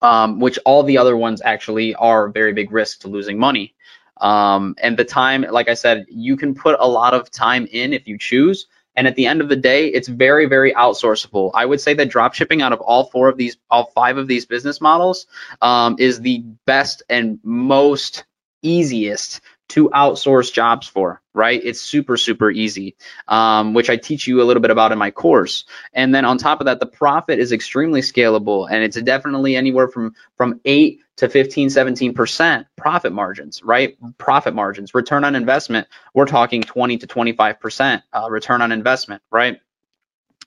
Um, 0.00 0.38
which 0.40 0.58
all 0.64 0.84
the 0.84 0.96
other 0.96 1.16
ones 1.16 1.42
actually 1.44 1.94
are 1.96 2.28
very 2.28 2.54
big 2.54 2.72
risk 2.72 3.00
to 3.00 3.08
losing 3.08 3.38
money. 3.38 3.74
Um, 4.20 4.76
and 4.80 4.96
the 4.96 5.04
time, 5.04 5.44
like 5.50 5.68
I 5.68 5.74
said, 5.74 6.06
you 6.08 6.36
can 6.36 6.54
put 6.54 6.76
a 6.78 6.88
lot 6.88 7.14
of 7.14 7.30
time 7.32 7.66
in 7.70 7.92
if 7.92 8.06
you 8.06 8.16
choose, 8.16 8.66
and 8.98 9.06
at 9.06 9.14
the 9.14 9.26
end 9.26 9.40
of 9.40 9.48
the 9.48 9.54
day, 9.54 9.86
it's 9.86 10.08
very, 10.08 10.46
very 10.46 10.74
outsourceable. 10.74 11.52
I 11.54 11.64
would 11.64 11.80
say 11.80 11.94
that 11.94 12.08
drop 12.10 12.34
shipping 12.34 12.62
out 12.62 12.72
of 12.72 12.80
all 12.80 13.04
four 13.04 13.28
of 13.28 13.36
these, 13.36 13.56
all 13.70 13.92
five 13.94 14.18
of 14.18 14.26
these 14.26 14.44
business 14.44 14.80
models, 14.80 15.28
um, 15.62 15.94
is 16.00 16.20
the 16.20 16.40
best 16.66 17.04
and 17.08 17.38
most 17.44 18.24
easiest 18.60 19.40
to 19.68 19.90
outsource 19.90 20.52
jobs 20.52 20.86
for, 20.86 21.20
right? 21.34 21.60
It's 21.62 21.80
super, 21.80 22.16
super 22.16 22.50
easy, 22.50 22.96
um, 23.28 23.74
which 23.74 23.90
I 23.90 23.96
teach 23.96 24.26
you 24.26 24.40
a 24.40 24.44
little 24.44 24.62
bit 24.62 24.70
about 24.70 24.92
in 24.92 24.98
my 24.98 25.10
course. 25.10 25.64
And 25.92 26.14
then 26.14 26.24
on 26.24 26.38
top 26.38 26.60
of 26.60 26.66
that, 26.66 26.80
the 26.80 26.86
profit 26.86 27.38
is 27.38 27.52
extremely 27.52 28.00
scalable 28.00 28.66
and 28.70 28.82
it's 28.82 29.00
definitely 29.02 29.56
anywhere 29.56 29.88
from, 29.88 30.14
from 30.36 30.60
eight 30.64 31.00
to 31.16 31.28
15, 31.28 31.68
17% 31.68 32.66
profit 32.76 33.12
margins, 33.12 33.62
right? 33.62 33.96
Profit 34.18 34.54
margins, 34.54 34.94
return 34.94 35.24
on 35.24 35.34
investment, 35.34 35.88
we're 36.14 36.26
talking 36.26 36.62
20 36.62 36.98
to 36.98 37.06
25% 37.06 38.02
uh, 38.12 38.30
return 38.30 38.62
on 38.62 38.72
investment, 38.72 39.22
right? 39.30 39.60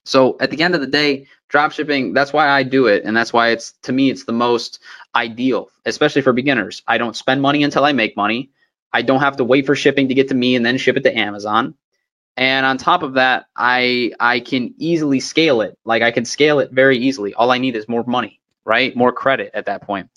So 0.03 0.37
at 0.39 0.49
the 0.49 0.63
end 0.63 0.73
of 0.73 0.81
the 0.81 0.87
day, 0.87 1.27
drop 1.47 1.73
shipping, 1.73 2.13
that's 2.13 2.33
why 2.33 2.49
I 2.49 2.63
do 2.63 2.87
it. 2.87 3.03
And 3.03 3.15
that's 3.15 3.31
why 3.31 3.49
it's, 3.49 3.73
to 3.83 3.91
me, 3.91 4.09
it's 4.09 4.23
the 4.23 4.33
most 4.33 4.79
ideal, 5.13 5.69
especially 5.85 6.21
for 6.21 6.33
beginners. 6.33 6.81
I 6.87 6.97
don't 6.97 7.15
spend 7.15 7.41
money 7.41 7.63
until 7.63 7.85
I 7.85 7.91
make 7.91 8.17
money. 8.17 8.49
I 8.93 9.01
don't 9.01 9.19
have 9.21 9.37
to 9.37 9.43
wait 9.43 9.65
for 9.65 9.75
shipping 9.75 10.07
to 10.09 10.13
get 10.13 10.27
to 10.29 10.35
me 10.35 10.55
and 10.55 10.65
then 10.65 10.77
ship 10.77 10.97
it 10.97 11.03
to 11.03 11.17
Amazon. 11.17 11.75
And 12.37 12.65
on 12.65 12.77
top 12.77 13.03
of 13.03 13.13
that, 13.13 13.45
I 13.55 14.13
I 14.19 14.39
can 14.39 14.73
easily 14.77 15.19
scale 15.19 15.61
it. 15.61 15.77
Like 15.85 16.01
I 16.01 16.11
can 16.11 16.25
scale 16.25 16.59
it 16.59 16.71
very 16.71 16.97
easily. 16.97 17.33
All 17.33 17.51
I 17.51 17.57
need 17.57 17.75
is 17.75 17.87
more 17.87 18.03
money, 18.05 18.39
right? 18.65 18.95
More 18.95 19.11
credit 19.11 19.51
at 19.53 19.65
that 19.65 19.81
point. 19.81 20.09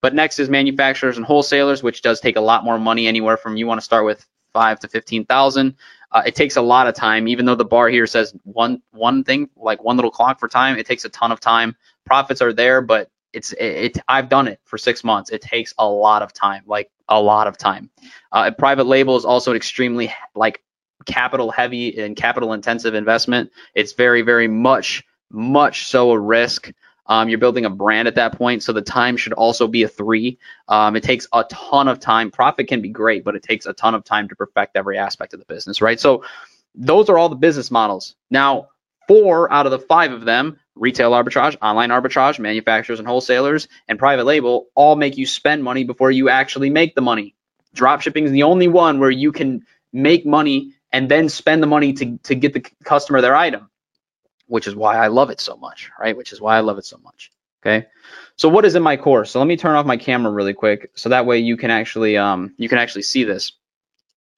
But 0.00 0.14
next 0.14 0.38
is 0.38 0.48
manufacturers 0.48 1.16
and 1.16 1.26
wholesalers, 1.26 1.82
which 1.82 2.02
does 2.02 2.20
take 2.20 2.36
a 2.36 2.40
lot 2.40 2.64
more 2.64 2.78
money, 2.78 3.06
anywhere 3.06 3.36
from 3.36 3.56
you 3.56 3.66
want 3.66 3.80
to 3.80 3.84
start 3.84 4.04
with 4.04 4.24
five 4.52 4.80
to 4.80 4.88
fifteen 4.88 5.26
thousand. 5.26 5.74
Uh, 6.10 6.22
it 6.24 6.34
takes 6.34 6.56
a 6.56 6.62
lot 6.62 6.86
of 6.86 6.94
time, 6.94 7.28
even 7.28 7.44
though 7.44 7.54
the 7.54 7.64
bar 7.64 7.88
here 7.88 8.06
says 8.06 8.34
one 8.44 8.80
one 8.92 9.22
thing, 9.24 9.50
like 9.56 9.84
one 9.84 9.96
little 9.96 10.10
clock 10.10 10.40
for 10.40 10.48
time. 10.48 10.78
It 10.78 10.86
takes 10.86 11.04
a 11.04 11.10
ton 11.10 11.32
of 11.32 11.40
time. 11.40 11.76
Profits 12.06 12.40
are 12.40 12.52
there, 12.52 12.80
but 12.80 13.10
it's 13.32 13.52
it, 13.52 13.96
it, 13.96 13.98
I've 14.08 14.28
done 14.28 14.48
it 14.48 14.60
for 14.64 14.78
six 14.78 15.04
months. 15.04 15.30
It 15.30 15.42
takes 15.42 15.74
a 15.78 15.88
lot 15.88 16.22
of 16.22 16.32
time, 16.32 16.62
like 16.66 16.90
a 17.08 17.20
lot 17.20 17.46
of 17.46 17.56
time. 17.56 17.90
Uh, 18.32 18.50
private 18.50 18.86
label 18.86 19.16
is 19.16 19.24
also 19.24 19.50
an 19.50 19.56
extremely 19.56 20.12
like 20.34 20.62
capital 21.06 21.50
heavy 21.50 22.00
and 22.00 22.16
capital 22.16 22.52
intensive 22.52 22.94
investment. 22.94 23.50
It's 23.74 23.92
very 23.92 24.22
very 24.22 24.48
much 24.48 25.04
much 25.30 25.86
so 25.86 26.10
a 26.10 26.18
risk. 26.18 26.72
Um, 27.06 27.30
you're 27.30 27.38
building 27.38 27.64
a 27.64 27.70
brand 27.70 28.06
at 28.06 28.16
that 28.16 28.36
point, 28.36 28.62
so 28.62 28.72
the 28.72 28.82
time 28.82 29.16
should 29.16 29.32
also 29.32 29.66
be 29.66 29.82
a 29.82 29.88
three. 29.88 30.38
Um, 30.68 30.94
it 30.94 31.02
takes 31.02 31.26
a 31.32 31.44
ton 31.44 31.88
of 31.88 32.00
time. 32.00 32.30
Profit 32.30 32.68
can 32.68 32.82
be 32.82 32.90
great, 32.90 33.24
but 33.24 33.34
it 33.34 33.42
takes 33.42 33.64
a 33.64 33.72
ton 33.72 33.94
of 33.94 34.04
time 34.04 34.28
to 34.28 34.36
perfect 34.36 34.76
every 34.76 34.98
aspect 34.98 35.32
of 35.32 35.40
the 35.40 35.46
business, 35.46 35.80
right? 35.80 35.98
So 35.98 36.22
those 36.74 37.08
are 37.08 37.16
all 37.16 37.30
the 37.30 37.36
business 37.36 37.70
models. 37.70 38.14
Now, 38.30 38.68
four 39.08 39.50
out 39.50 39.64
of 39.64 39.72
the 39.72 39.78
five 39.78 40.12
of 40.12 40.26
them 40.26 40.58
retail 40.78 41.12
arbitrage, 41.12 41.56
online 41.60 41.90
arbitrage, 41.90 42.38
manufacturers 42.38 42.98
and 42.98 43.08
wholesalers, 43.08 43.68
and 43.88 43.98
private 43.98 44.24
label 44.24 44.68
all 44.74 44.96
make 44.96 45.16
you 45.16 45.26
spend 45.26 45.62
money 45.62 45.84
before 45.84 46.10
you 46.10 46.28
actually 46.28 46.70
make 46.70 46.94
the 46.94 47.00
money. 47.00 47.34
Dropshipping 47.74 48.24
is 48.24 48.32
the 48.32 48.44
only 48.44 48.68
one 48.68 48.98
where 49.00 49.10
you 49.10 49.32
can 49.32 49.64
make 49.92 50.24
money 50.24 50.72
and 50.92 51.08
then 51.08 51.28
spend 51.28 51.62
the 51.62 51.66
money 51.66 51.92
to, 51.94 52.18
to 52.24 52.34
get 52.34 52.54
the 52.54 52.60
customer 52.84 53.20
their 53.20 53.36
item, 53.36 53.68
which 54.46 54.66
is 54.66 54.74
why 54.74 54.96
I 54.96 55.08
love 55.08 55.30
it 55.30 55.40
so 55.40 55.56
much, 55.56 55.90
right? 55.98 56.16
Which 56.16 56.32
is 56.32 56.40
why 56.40 56.56
I 56.56 56.60
love 56.60 56.78
it 56.78 56.86
so 56.86 56.98
much. 56.98 57.30
Okay. 57.62 57.86
So 58.36 58.48
what 58.48 58.64
is 58.64 58.74
in 58.74 58.82
my 58.82 58.96
course? 58.96 59.32
So 59.32 59.40
let 59.40 59.48
me 59.48 59.56
turn 59.56 59.74
off 59.74 59.84
my 59.84 59.96
camera 59.96 60.32
really 60.32 60.54
quick 60.54 60.92
so 60.94 61.08
that 61.08 61.26
way 61.26 61.38
you 61.38 61.56
can 61.56 61.70
actually 61.70 62.16
um, 62.16 62.54
you 62.56 62.68
can 62.68 62.78
actually 62.78 63.02
see 63.02 63.24
this, 63.24 63.52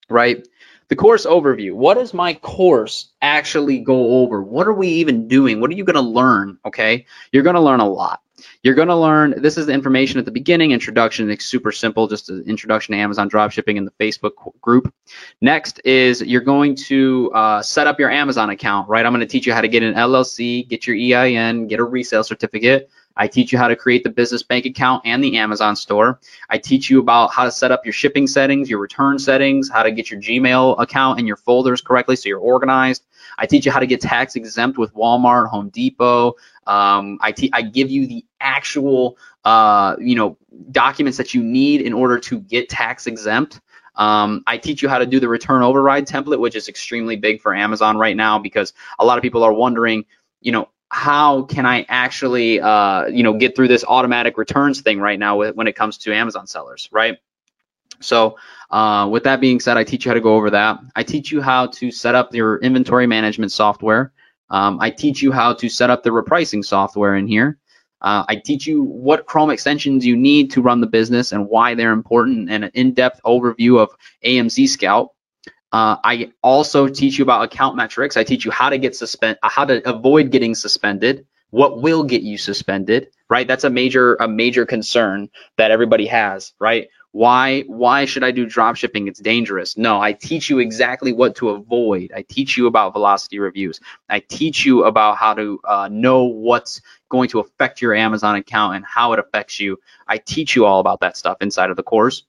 right? 0.09 0.47
The 0.91 0.97
course 0.97 1.25
overview. 1.25 1.73
What 1.73 1.95
does 1.95 2.13
my 2.13 2.35
course 2.35 3.13
actually 3.23 3.79
go 3.79 4.21
over? 4.23 4.43
What 4.43 4.67
are 4.67 4.73
we 4.73 4.89
even 4.89 5.29
doing? 5.29 5.61
What 5.61 5.71
are 5.71 5.75
you 5.75 5.85
going 5.85 5.95
to 5.95 6.03
learn? 6.03 6.59
Okay, 6.65 7.07
you're 7.31 7.45
going 7.45 7.55
to 7.55 7.61
learn 7.61 7.79
a 7.79 7.89
lot. 7.89 8.23
You're 8.63 8.75
going 8.75 8.89
to 8.89 8.97
learn, 8.97 9.35
this 9.43 9.57
is 9.57 9.67
the 9.67 9.73
information 9.73 10.19
at 10.19 10.25
the 10.25 10.31
beginning, 10.31 10.73
introduction, 10.73 11.31
it's 11.31 11.47
super 11.47 11.73
simple, 11.73 12.07
just 12.07 12.31
an 12.31 12.45
introduction 12.47 12.93
to 12.93 12.99
Amazon 12.99 13.29
dropshipping 13.29 13.77
in 13.77 13.85
the 13.85 13.93
Facebook 13.93 14.33
group. 14.61 14.93
Next 15.41 15.81
is 15.85 16.21
you're 16.23 16.41
going 16.41 16.75
to 16.77 17.31
uh, 17.33 17.63
set 17.63 17.87
up 17.87 17.99
your 17.99 18.11
Amazon 18.11 18.51
account, 18.51 18.89
right? 18.89 19.05
I'm 19.05 19.13
going 19.13 19.21
to 19.21 19.27
teach 19.27 19.47
you 19.47 19.53
how 19.53 19.61
to 19.61 19.69
get 19.69 19.83
an 19.83 19.95
LLC, 19.95 20.69
get 20.69 20.87
your 20.87 20.97
EIN, 20.97 21.67
get 21.67 21.81
a 21.81 21.85
resale 21.85 22.25
certificate, 22.25 22.91
I 23.17 23.27
teach 23.27 23.53
you 23.53 23.59
how 23.59 23.69
to 23.69 23.77
create 23.77 24.03
the 24.03 24.11
business 24.11 24.43
bank 24.43 24.65
account 24.65 25.03
and 25.05 25.23
the 25.23 25.37
Amazon 25.37 25.77
store. 25.77 26.21
I 26.49 26.59
teach 26.59 26.89
you 26.89 27.01
about 27.01 27.33
how 27.33 27.45
to 27.45 27.51
set 27.51 27.71
up 27.71 27.85
your 27.85 27.93
shipping 27.93 28.27
settings, 28.27 28.71
your 28.71 28.79
return 28.79 29.19
settings, 29.19 29.69
how 29.69 29.83
to 29.83 29.91
get 29.91 30.11
your 30.11 30.21
Gmail 30.21 30.81
account 30.81 31.19
and 31.19 31.29
your 31.29 31.37
folders 31.37 31.81
correctly 31.81 32.17
so 32.17 32.29
you're 32.29 32.39
organized. 32.39 33.05
I 33.41 33.47
teach 33.47 33.65
you 33.65 33.73
how 33.73 33.81
to 33.81 33.87
get 33.87 34.03
tax 34.03 34.37
exempt 34.37 34.79
with 34.79 34.95
Walmart, 34.95 35.49
Home 35.49 35.71
Depot. 35.71 36.35
Um, 36.67 37.19
I, 37.23 37.33
te- 37.33 37.51
I 37.53 37.63
give 37.63 37.91
you 37.91 38.07
the 38.07 38.25
actual, 38.39 39.17
uh, 39.45 39.97
you 39.99 40.15
know, 40.15 40.37
documents 40.71 41.17
that 41.17 41.33
you 41.33 41.43
need 41.43 41.81
in 41.81 41.95
order 41.95 42.19
to 42.21 42.39
get 42.39 42.69
tax 42.69 43.07
exempt. 43.07 43.61
Um, 43.97 44.45
I 44.47 44.59
teach 44.59 44.83
you 44.83 44.89
how 44.89 44.99
to 44.99 45.07
do 45.07 45.21
the 45.21 45.29
return 45.29 45.63
override 45.63 46.07
template, 46.07 46.39
which 46.39 46.55
is 46.55 46.69
extremely 46.69 47.17
big 47.17 47.41
for 47.41 47.55
Amazon 47.55 47.97
right 47.97 48.17
now 48.17 48.39
because 48.39 48.75
a 48.99 49.05
lot 49.05 49.17
of 49.17 49.23
people 49.23 49.43
are 49.43 49.53
wondering, 49.53 50.05
you 50.43 50.53
know, 50.53 50.69
how 50.91 51.43
can 51.43 51.67
I 51.67 51.87
actually, 51.89 52.61
uh, 52.61 53.07
you 53.07 53.23
know, 53.23 53.33
get 53.35 53.57
through 53.57 53.69
this 53.69 53.85
automatic 53.87 54.37
returns 54.37 54.83
thing 54.83 55.01
right 55.01 55.19
now 55.19 55.53
when 55.53 55.67
it 55.67 55.77
comes 55.77 55.99
to 55.99 56.15
Amazon 56.15 56.47
sellers, 56.47 56.89
right? 56.93 57.19
So 58.01 58.37
uh, 58.71 59.09
with 59.11 59.25
that 59.25 59.41
being 59.41 59.61
said, 59.61 59.77
I 59.77 59.85
teach 59.85 60.05
you 60.05 60.11
how 60.11 60.15
to 60.15 60.21
go 60.21 60.35
over 60.37 60.51
that. 60.51 60.81
I 60.97 61.03
teach 61.03 61.33
you 61.33 61.43
how 61.43 61.67
to 61.69 61.91
set 61.91 62.15
up 62.15 62.35
your 62.35 62.59
inventory 62.59 63.07
management 63.07 63.53
software. 63.53 64.13
Um, 64.51 64.81
I 64.81 64.91
teach 64.91 65.23
you 65.23 65.33
how 65.33 65.55
to 65.55 65.69
set 65.69 65.91
up 65.91 66.03
the 66.03 66.11
repricing 66.11 66.65
software 66.65 67.17
in 67.17 67.27
here. 67.27 67.59
Uh, 68.01 68.25
I 68.29 68.37
teach 68.37 68.67
you 68.67 68.83
what 68.83 69.27
Chrome 69.27 69.51
extensions 69.51 70.07
you 70.07 70.17
need 70.17 70.53
to 70.53 70.63
run 70.63 70.81
the 70.81 70.87
business 70.87 71.33
and 71.33 71.49
why 71.49 71.75
they're 71.75 71.93
important 71.93 72.51
and 72.51 72.65
an 72.65 72.71
in-depth 72.75 73.21
overview 73.25 73.79
of 73.79 73.91
AMZ 74.25 74.69
Scout. 74.69 75.11
Uh, 75.73 75.97
I 76.03 76.33
also 76.43 76.89
teach 76.89 77.19
you 77.19 77.23
about 77.25 77.45
account 77.45 77.77
metrics. 77.77 78.17
I 78.17 78.25
teach 78.25 78.45
you 78.45 78.51
how 78.51 78.71
to 78.71 78.79
get 78.79 78.97
suspend, 78.97 79.39
uh, 79.43 79.49
how 79.51 79.67
to 79.67 79.89
avoid 79.89 80.31
getting 80.31 80.55
suspended, 80.55 81.27
what 81.51 81.81
will 81.81 82.03
get 82.05 82.23
you 82.23 82.39
suspended, 82.39 83.09
right? 83.29 83.47
That's 83.47 83.65
a 83.65 83.71
major 83.71 84.17
a 84.17 84.27
major 84.27 84.67
concern 84.67 85.29
that 85.59 85.71
everybody 85.71 86.07
has, 86.07 86.55
right? 86.59 86.89
Why 87.13 87.63
why 87.63 88.05
should 88.05 88.23
I 88.23 88.31
do 88.31 88.47
drop 88.47 88.77
shipping? 88.77 89.09
It's 89.09 89.21
dangerous. 89.21 89.77
No, 89.77 90.01
I 90.01 90.13
teach 90.13 90.49
you 90.49 90.61
exactly 90.61 91.13
what 91.13 91.35
to 91.37 91.51
avoid. 91.51 92.13
I 92.15 92.23
teach 92.23 92.57
you 92.57 92.67
about 92.67 92.93
velocity 92.93 93.41
reviews. 93.41 93.81
I 94.09 94.21
teach 94.21 94.65
you 94.65 94.85
about 94.85 95.17
how 95.17 95.35
to 95.35 95.61
uh, 95.65 95.89
know 95.91 96.25
what's 96.25 96.81
going 97.09 97.29
to 97.31 97.41
affect 97.41 97.83
your 97.83 97.95
Amazon 97.95 98.37
account 98.37 98.77
and 98.77 98.85
how 98.85 99.13
it 99.13 99.19
affects 99.19 99.59
you. 99.59 99.79
I 100.07 100.19
teach 100.19 100.55
you 100.55 100.67
all 100.67 100.79
about 100.79 101.01
that 101.01 101.17
stuff 101.17 101.39
inside 101.41 101.71
of 101.71 101.77
the 101.77 101.83
course 101.83 102.23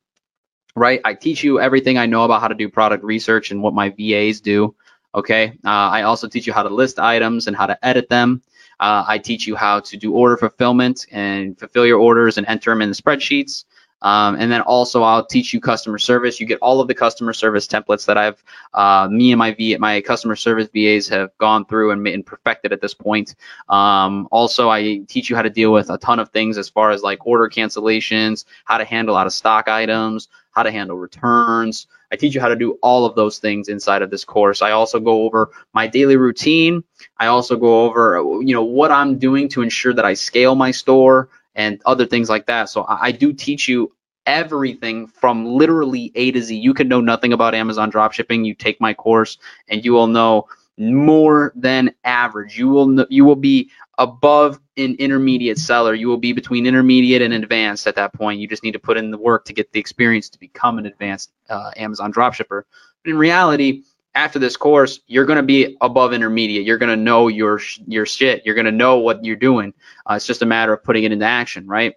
right? 0.75 1.01
I 1.03 1.13
teach 1.13 1.43
you 1.43 1.59
everything 1.59 1.97
I 1.97 2.05
know 2.05 2.23
about 2.23 2.41
how 2.41 2.47
to 2.47 2.55
do 2.55 2.69
product 2.69 3.03
research 3.03 3.51
and 3.51 3.61
what 3.61 3.73
my 3.73 3.89
VAs 3.89 4.41
do. 4.41 4.75
Okay. 5.13 5.57
Uh, 5.65 5.69
I 5.69 6.03
also 6.03 6.27
teach 6.27 6.47
you 6.47 6.53
how 6.53 6.63
to 6.63 6.69
list 6.69 6.99
items 6.99 7.47
and 7.47 7.55
how 7.55 7.65
to 7.65 7.85
edit 7.85 8.09
them. 8.09 8.41
Uh, 8.79 9.03
I 9.07 9.17
teach 9.17 9.45
you 9.45 9.55
how 9.55 9.81
to 9.81 9.97
do 9.97 10.13
order 10.13 10.37
fulfillment 10.37 11.05
and 11.11 11.59
fulfill 11.59 11.85
your 11.85 11.99
orders 11.99 12.37
and 12.37 12.47
enter 12.47 12.71
them 12.71 12.81
in 12.81 12.89
the 12.89 12.95
spreadsheets. 12.95 13.65
Um, 14.01 14.35
and 14.39 14.51
then 14.51 14.61
also 14.61 15.03
I'll 15.03 15.25
teach 15.25 15.53
you 15.53 15.61
customer 15.61 15.97
service. 15.97 16.39
You 16.39 16.47
get 16.47 16.59
all 16.59 16.81
of 16.81 16.87
the 16.87 16.95
customer 16.95 17.33
service 17.33 17.67
templates 17.67 18.05
that 18.05 18.17
I've, 18.17 18.43
uh, 18.73 19.07
me 19.11 19.31
and 19.31 19.39
my 19.39 19.53
V, 19.53 19.77
my 19.77 20.01
customer 20.01 20.35
service 20.35 20.69
VAs 20.73 21.07
have 21.09 21.37
gone 21.37 21.65
through 21.65 21.91
and, 21.91 22.07
and 22.07 22.25
perfected 22.25 22.73
at 22.73 22.81
this 22.81 22.93
point. 22.93 23.35
Um, 23.69 24.27
also, 24.31 24.69
I 24.69 25.01
teach 25.07 25.29
you 25.29 25.35
how 25.35 25.41
to 25.43 25.49
deal 25.49 25.71
with 25.71 25.89
a 25.89 25.97
ton 25.97 26.19
of 26.19 26.29
things 26.29 26.57
as 26.57 26.69
far 26.69 26.91
as 26.91 27.03
like 27.03 27.25
order 27.25 27.49
cancellations, 27.49 28.45
how 28.65 28.77
to 28.77 28.85
handle 28.85 29.15
out 29.15 29.27
of 29.27 29.33
stock 29.33 29.67
items, 29.67 30.27
how 30.51 30.63
to 30.63 30.71
handle 30.71 30.97
returns. 30.97 31.87
I 32.11 32.17
teach 32.17 32.35
you 32.35 32.41
how 32.41 32.49
to 32.49 32.55
do 32.57 32.77
all 32.81 33.05
of 33.05 33.15
those 33.15 33.39
things 33.39 33.69
inside 33.69 34.01
of 34.01 34.09
this 34.09 34.25
course. 34.25 34.61
I 34.61 34.71
also 34.71 34.99
go 34.99 35.23
over 35.23 35.51
my 35.73 35.87
daily 35.87 36.17
routine. 36.17 36.83
I 37.17 37.27
also 37.27 37.55
go 37.55 37.85
over, 37.85 38.17
you 38.41 38.53
know, 38.53 38.63
what 38.63 38.91
I'm 38.91 39.17
doing 39.17 39.47
to 39.49 39.61
ensure 39.61 39.93
that 39.93 40.05
I 40.05 40.13
scale 40.13 40.55
my 40.55 40.71
store 40.71 41.29
and 41.55 41.81
other 41.85 42.05
things 42.05 42.29
like 42.29 42.45
that. 42.47 42.69
So 42.69 42.85
I, 42.87 43.11
do 43.11 43.33
teach 43.33 43.67
you 43.67 43.91
everything 44.25 45.07
from 45.07 45.45
literally 45.45 46.11
A 46.15 46.31
to 46.31 46.41
Z. 46.41 46.55
You 46.55 46.73
can 46.73 46.87
know 46.87 47.01
nothing 47.01 47.33
about 47.33 47.55
Amazon 47.55 47.91
dropshipping. 47.91 48.45
You 48.45 48.53
take 48.53 48.79
my 48.79 48.93
course 48.93 49.37
and 49.67 49.83
you 49.83 49.93
will 49.93 50.07
know 50.07 50.47
more 50.77 51.51
than 51.55 51.93
average. 52.03 52.57
You 52.57 52.69
will 52.69 53.05
you 53.09 53.25
will 53.25 53.35
be 53.35 53.69
above 53.97 54.59
an 54.77 54.95
intermediate 54.97 55.59
seller. 55.59 55.93
You 55.93 56.07
will 56.07 56.17
be 56.17 56.33
between 56.33 56.65
intermediate 56.65 57.21
and 57.21 57.33
advanced 57.33 57.85
at 57.87 57.95
that 57.95 58.13
point. 58.13 58.39
You 58.39 58.47
just 58.47 58.63
need 58.63 58.71
to 58.71 58.79
put 58.79 58.97
in 58.97 59.11
the 59.11 59.17
work 59.17 59.45
to 59.45 59.53
get 59.53 59.71
the 59.73 59.79
experience 59.79 60.29
to 60.29 60.39
become 60.39 60.79
an 60.79 60.85
advanced 60.85 61.31
uh, 61.49 61.71
Amazon 61.75 62.11
dropshipper. 62.11 62.63
But 63.03 63.11
in 63.11 63.17
reality, 63.17 63.83
after 64.13 64.39
this 64.39 64.57
course, 64.57 64.99
you're 65.07 65.25
going 65.25 65.37
to 65.37 65.43
be 65.43 65.77
above 65.81 66.13
intermediate. 66.13 66.65
You're 66.65 66.77
going 66.77 66.89
to 66.89 67.01
know 67.01 67.27
your 67.27 67.61
your 67.87 68.05
shit. 68.05 68.45
You're 68.45 68.55
going 68.55 68.65
to 68.65 68.71
know 68.71 68.97
what 68.97 69.23
you're 69.23 69.35
doing. 69.35 69.73
Uh, 70.09 70.15
it's 70.15 70.27
just 70.27 70.41
a 70.41 70.45
matter 70.45 70.73
of 70.73 70.83
putting 70.83 71.03
it 71.03 71.11
into 71.11 71.25
action, 71.25 71.67
right? 71.67 71.93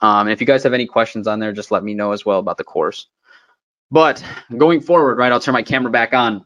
Um, 0.00 0.28
if 0.28 0.40
you 0.40 0.46
guys 0.46 0.64
have 0.64 0.74
any 0.74 0.86
questions 0.86 1.26
on 1.26 1.38
there, 1.38 1.52
just 1.52 1.70
let 1.70 1.84
me 1.84 1.94
know 1.94 2.12
as 2.12 2.24
well 2.24 2.40
about 2.40 2.58
the 2.58 2.64
course. 2.64 3.06
But 3.90 4.24
going 4.56 4.80
forward, 4.80 5.18
right, 5.18 5.30
I'll 5.30 5.38
turn 5.38 5.52
my 5.52 5.62
camera 5.62 5.92
back 5.92 6.12
on. 6.12 6.44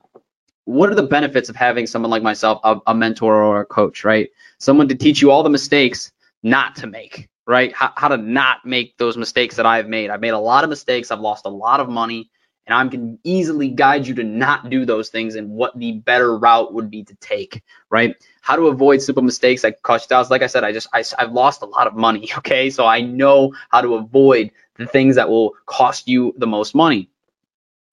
What 0.65 0.91
are 0.91 0.95
the 0.95 1.05
benefits 1.05 1.49
of 1.49 1.57
having 1.57 1.87
someone 1.87 2.11
like 2.11 2.23
myself, 2.23 2.61
a, 2.65 2.79
a 2.87 2.95
mentor 2.95 3.43
or 3.43 3.63
a 3.63 3.65
coach, 3.65 4.05
right? 4.05 4.29
Someone 4.59 4.89
to 4.89 4.95
teach 4.95 5.23
you 5.23 5.31
all 5.31 5.43
the 5.43 5.49
mistakes 5.49 6.13
not 6.43 6.77
to 6.77 6.87
make, 6.87 7.29
right? 7.47 7.73
How, 7.73 7.93
how 7.97 8.09
to 8.09 8.19
not 8.19 8.67
make 8.67 8.99
those 8.99 9.17
mistakes 9.17 9.57
that 9.57 9.65
I've 9.65 9.89
made. 9.89 10.11
I've 10.11 10.21
made 10.21 10.31
a 10.31 10.39
lot 10.39 10.65
of 10.65 10.71
mistakes. 10.71 11.11
I've 11.11 11.21
lost 11.21 11.47
a 11.47 11.51
lot 11.51 11.81
of 11.81 11.89
money 11.89 12.31
and 12.67 12.75
I 12.75 12.87
can 12.89 13.19
easily 13.25 13.69
guide 13.69 14.07
you 14.07 14.15
to 14.15 14.25
not 14.25 14.71
do 14.71 14.85
those 14.85 15.09
things 15.09 15.35
and 15.35 15.51
what 15.51 15.77
the 15.79 15.93
better 15.93 16.39
route 16.39 16.73
would 16.73 16.91
be 16.91 17.03
to 17.05 17.15
take, 17.17 17.63
right? 17.91 18.15
How 18.43 18.57
to 18.57 18.69
avoid 18.69 19.03
simple 19.03 19.23
mistakes 19.23 19.63
that 19.63 19.83
cost 19.83 20.05
you 20.05 20.15
thousands. 20.15 20.31
Like 20.31 20.43
I 20.43 20.47
said, 20.47 20.65
I 20.65 20.73
just 20.73 20.87
I, 20.93 21.03
I've 21.19 21.33
lost 21.33 21.63
a 21.63 21.67
lot 21.67 21.87
of 21.87 21.95
money, 21.95 22.31
okay? 22.39 22.71
So 22.71 22.87
I 22.87 23.01
know 23.01 23.55
how 23.71 23.81
to 23.81 23.95
avoid 23.95 24.53
the 24.77 24.87
things 24.87 25.17
that 25.17 25.29
will 25.29 25.55
cost 25.67 26.09
you 26.09 26.35
the 26.39 26.47
most 26.47 26.75
money. 26.75 27.11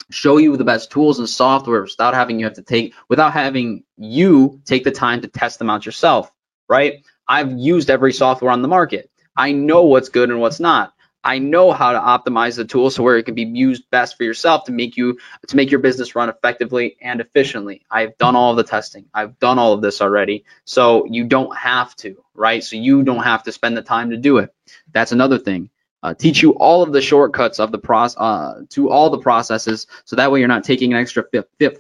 Show 0.09 0.37
you 0.37 0.55
the 0.55 0.63
best 0.63 0.91
tools 0.91 1.19
and 1.19 1.27
software 1.27 1.81
without 1.81 2.13
having 2.13 2.39
you 2.39 2.45
have 2.45 2.55
to 2.55 2.61
take 2.61 2.93
without 3.09 3.33
having 3.33 3.83
you 3.97 4.61
take 4.63 4.83
the 4.83 4.91
time 4.91 5.21
to 5.21 5.27
test 5.27 5.59
them 5.59 5.69
out 5.69 5.85
yourself, 5.85 6.31
right? 6.69 7.03
I've 7.27 7.51
used 7.51 7.89
every 7.89 8.13
software 8.13 8.51
on 8.51 8.61
the 8.61 8.69
market. 8.69 9.11
I 9.35 9.51
know 9.51 9.83
what's 9.83 10.09
good 10.09 10.29
and 10.29 10.39
what's 10.39 10.59
not. 10.59 10.93
I 11.23 11.39
know 11.39 11.71
how 11.71 11.93
to 11.93 11.99
optimize 11.99 12.55
the 12.55 12.65
tool 12.65 12.89
so 12.89 13.03
where 13.03 13.17
it 13.17 13.23
can 13.23 13.35
be 13.35 13.43
used 13.43 13.89
best 13.91 14.17
for 14.17 14.23
yourself 14.23 14.65
to 14.65 14.71
make 14.71 14.97
you 14.97 15.19
to 15.47 15.55
make 15.55 15.71
your 15.71 15.81
business 15.81 16.15
run 16.15 16.29
effectively 16.29 16.97
and 17.01 17.21
efficiently. 17.21 17.85
I've 17.91 18.17
done 18.17 18.35
all 18.35 18.55
the 18.55 18.63
testing. 18.63 19.05
I've 19.13 19.39
done 19.39 19.59
all 19.59 19.73
of 19.73 19.81
this 19.81 20.01
already. 20.01 20.45
So 20.65 21.05
you 21.05 21.25
don't 21.25 21.55
have 21.57 21.95
to, 21.97 22.23
right? 22.33 22.63
So 22.63 22.77
you 22.77 23.03
don't 23.03 23.23
have 23.23 23.43
to 23.43 23.51
spend 23.51 23.77
the 23.77 23.81
time 23.81 24.11
to 24.11 24.17
do 24.17 24.37
it. 24.37 24.53
That's 24.91 25.11
another 25.11 25.39
thing 25.39 25.69
uh, 26.07 26.13
teach 26.13 26.41
you 26.41 26.51
all 26.51 26.83
of 26.83 26.93
the 26.93 27.01
shortcuts 27.01 27.59
of 27.59 27.71
the 27.71 27.77
process 27.77 28.17
uh, 28.17 28.61
to 28.69 28.89
all 28.89 29.09
the 29.09 29.17
processes 29.17 29.87
so 30.05 30.15
that 30.15 30.31
way 30.31 30.39
you're 30.39 30.47
not 30.47 30.63
taking 30.63 30.93
an 30.93 30.99
extra 30.99 31.25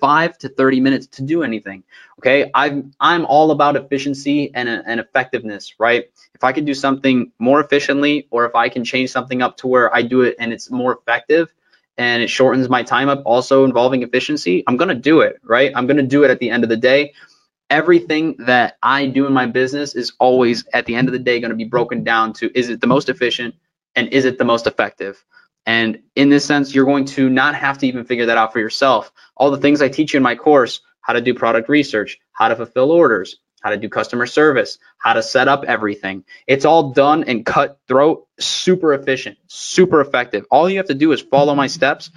five 0.01 0.37
to 0.37 0.49
30 0.49 0.81
minutes 0.81 1.07
to 1.07 1.21
do 1.21 1.43
anything 1.43 1.83
okay? 2.19 2.51
I'm 2.53 2.91
i'm 2.99 3.25
all 3.25 3.51
about 3.51 3.75
efficiency 3.75 4.51
and, 4.53 4.67
and 4.67 4.99
effectiveness 4.99 5.75
right? 5.79 6.05
If 6.35 6.43
i 6.43 6.51
can 6.51 6.65
do 6.65 6.73
something 6.73 7.31
more 7.39 7.61
efficiently 7.61 8.27
or 8.31 8.45
if 8.45 8.55
i 8.55 8.69
can 8.69 8.83
change 8.83 9.11
something 9.11 9.41
up 9.41 9.57
to 9.57 9.67
where 9.67 9.93
i 9.95 10.01
do 10.01 10.21
it 10.21 10.35
and 10.39 10.51
it's 10.51 10.69
more 10.69 10.93
effective 10.97 11.53
and 11.97 12.21
it 12.21 12.29
shortens 12.29 12.69
my 12.69 12.83
time 12.83 13.09
up 13.09 13.21
also 13.25 13.63
involving 13.63 14.03
efficiency 14.03 14.63
i'm 14.67 14.77
going 14.77 14.89
to 14.89 14.95
do 14.95 15.21
it 15.21 15.39
right? 15.43 15.71
I'm 15.75 15.87
going 15.87 15.97
to 15.97 16.03
do 16.03 16.23
it 16.23 16.31
at 16.31 16.39
the 16.39 16.49
end 16.49 16.63
of 16.63 16.69
the 16.69 16.77
day. 16.77 17.13
Everything 17.69 18.35
that 18.39 18.77
i 18.83 19.05
do 19.07 19.25
in 19.25 19.33
my 19.33 19.45
business 19.45 19.95
is 19.95 20.13
always 20.19 20.65
at 20.73 20.85
the 20.85 20.95
end 20.95 21.07
of 21.07 21.13
the 21.13 21.19
day 21.19 21.39
going 21.39 21.51
to 21.51 21.55
be 21.55 21.65
broken 21.65 22.03
down 22.03 22.33
to 22.33 22.51
is 22.57 22.69
it 22.69 22.81
the 22.81 22.87
most 22.87 23.09
efficient 23.09 23.55
and 23.97 24.13
is 24.13 24.23
it 24.23 24.37
the 24.37 24.45
most 24.45 24.67
effective? 24.67 25.23
And 25.65 26.03
in 26.15 26.29
this 26.29 26.45
sense, 26.45 26.73
you're 26.73 26.85
going 26.85 27.05
to 27.05 27.29
not 27.29 27.55
have 27.55 27.79
to 27.79 27.87
even 27.87 28.05
figure 28.05 28.27
that 28.27 28.37
out 28.37 28.53
for 28.53 28.59
yourself. 28.59 29.11
All 29.35 29.51
the 29.51 29.57
things 29.57 29.81
I 29.81 29.89
teach 29.89 30.13
you 30.13 30.17
in 30.17 30.23
my 30.23 30.35
course, 30.35 30.79
how 31.01 31.13
to 31.13 31.21
do 31.21 31.33
product 31.33 31.67
research, 31.67 32.19
how 32.31 32.47
to 32.47 32.55
fulfill 32.55 32.91
orders, 32.91 33.37
how 33.61 33.71
to 33.71 33.77
do 33.77 33.89
customer 33.89 34.27
service, 34.27 34.77
how 34.97 35.13
to 35.13 35.23
set 35.23 35.49
up 35.49 35.65
everything. 35.67 36.23
It's 36.45 36.63
all 36.63 36.91
done 36.91 37.25
and 37.25 37.45
cutthroat, 37.45 38.27
super 38.39 38.93
efficient, 38.93 39.37
super 39.47 39.99
effective. 39.99 40.45
All 40.51 40.69
you 40.69 40.77
have 40.77 40.87
to 40.87 40.93
do 40.93 41.11
is 41.11 41.21
follow 41.21 41.53
my 41.55 41.67
steps 41.67 42.11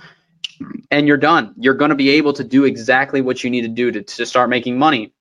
and 0.90 1.08
you're 1.08 1.16
done. 1.16 1.54
You're 1.56 1.74
going 1.74 1.88
to 1.88 1.96
be 1.96 2.10
able 2.10 2.34
to 2.34 2.44
do 2.44 2.64
exactly 2.64 3.20
what 3.20 3.42
you 3.42 3.50
need 3.50 3.62
to 3.62 3.68
do 3.68 3.90
to, 3.90 4.02
to 4.02 4.26
start 4.26 4.50
making 4.50 4.78
money. 4.78 5.12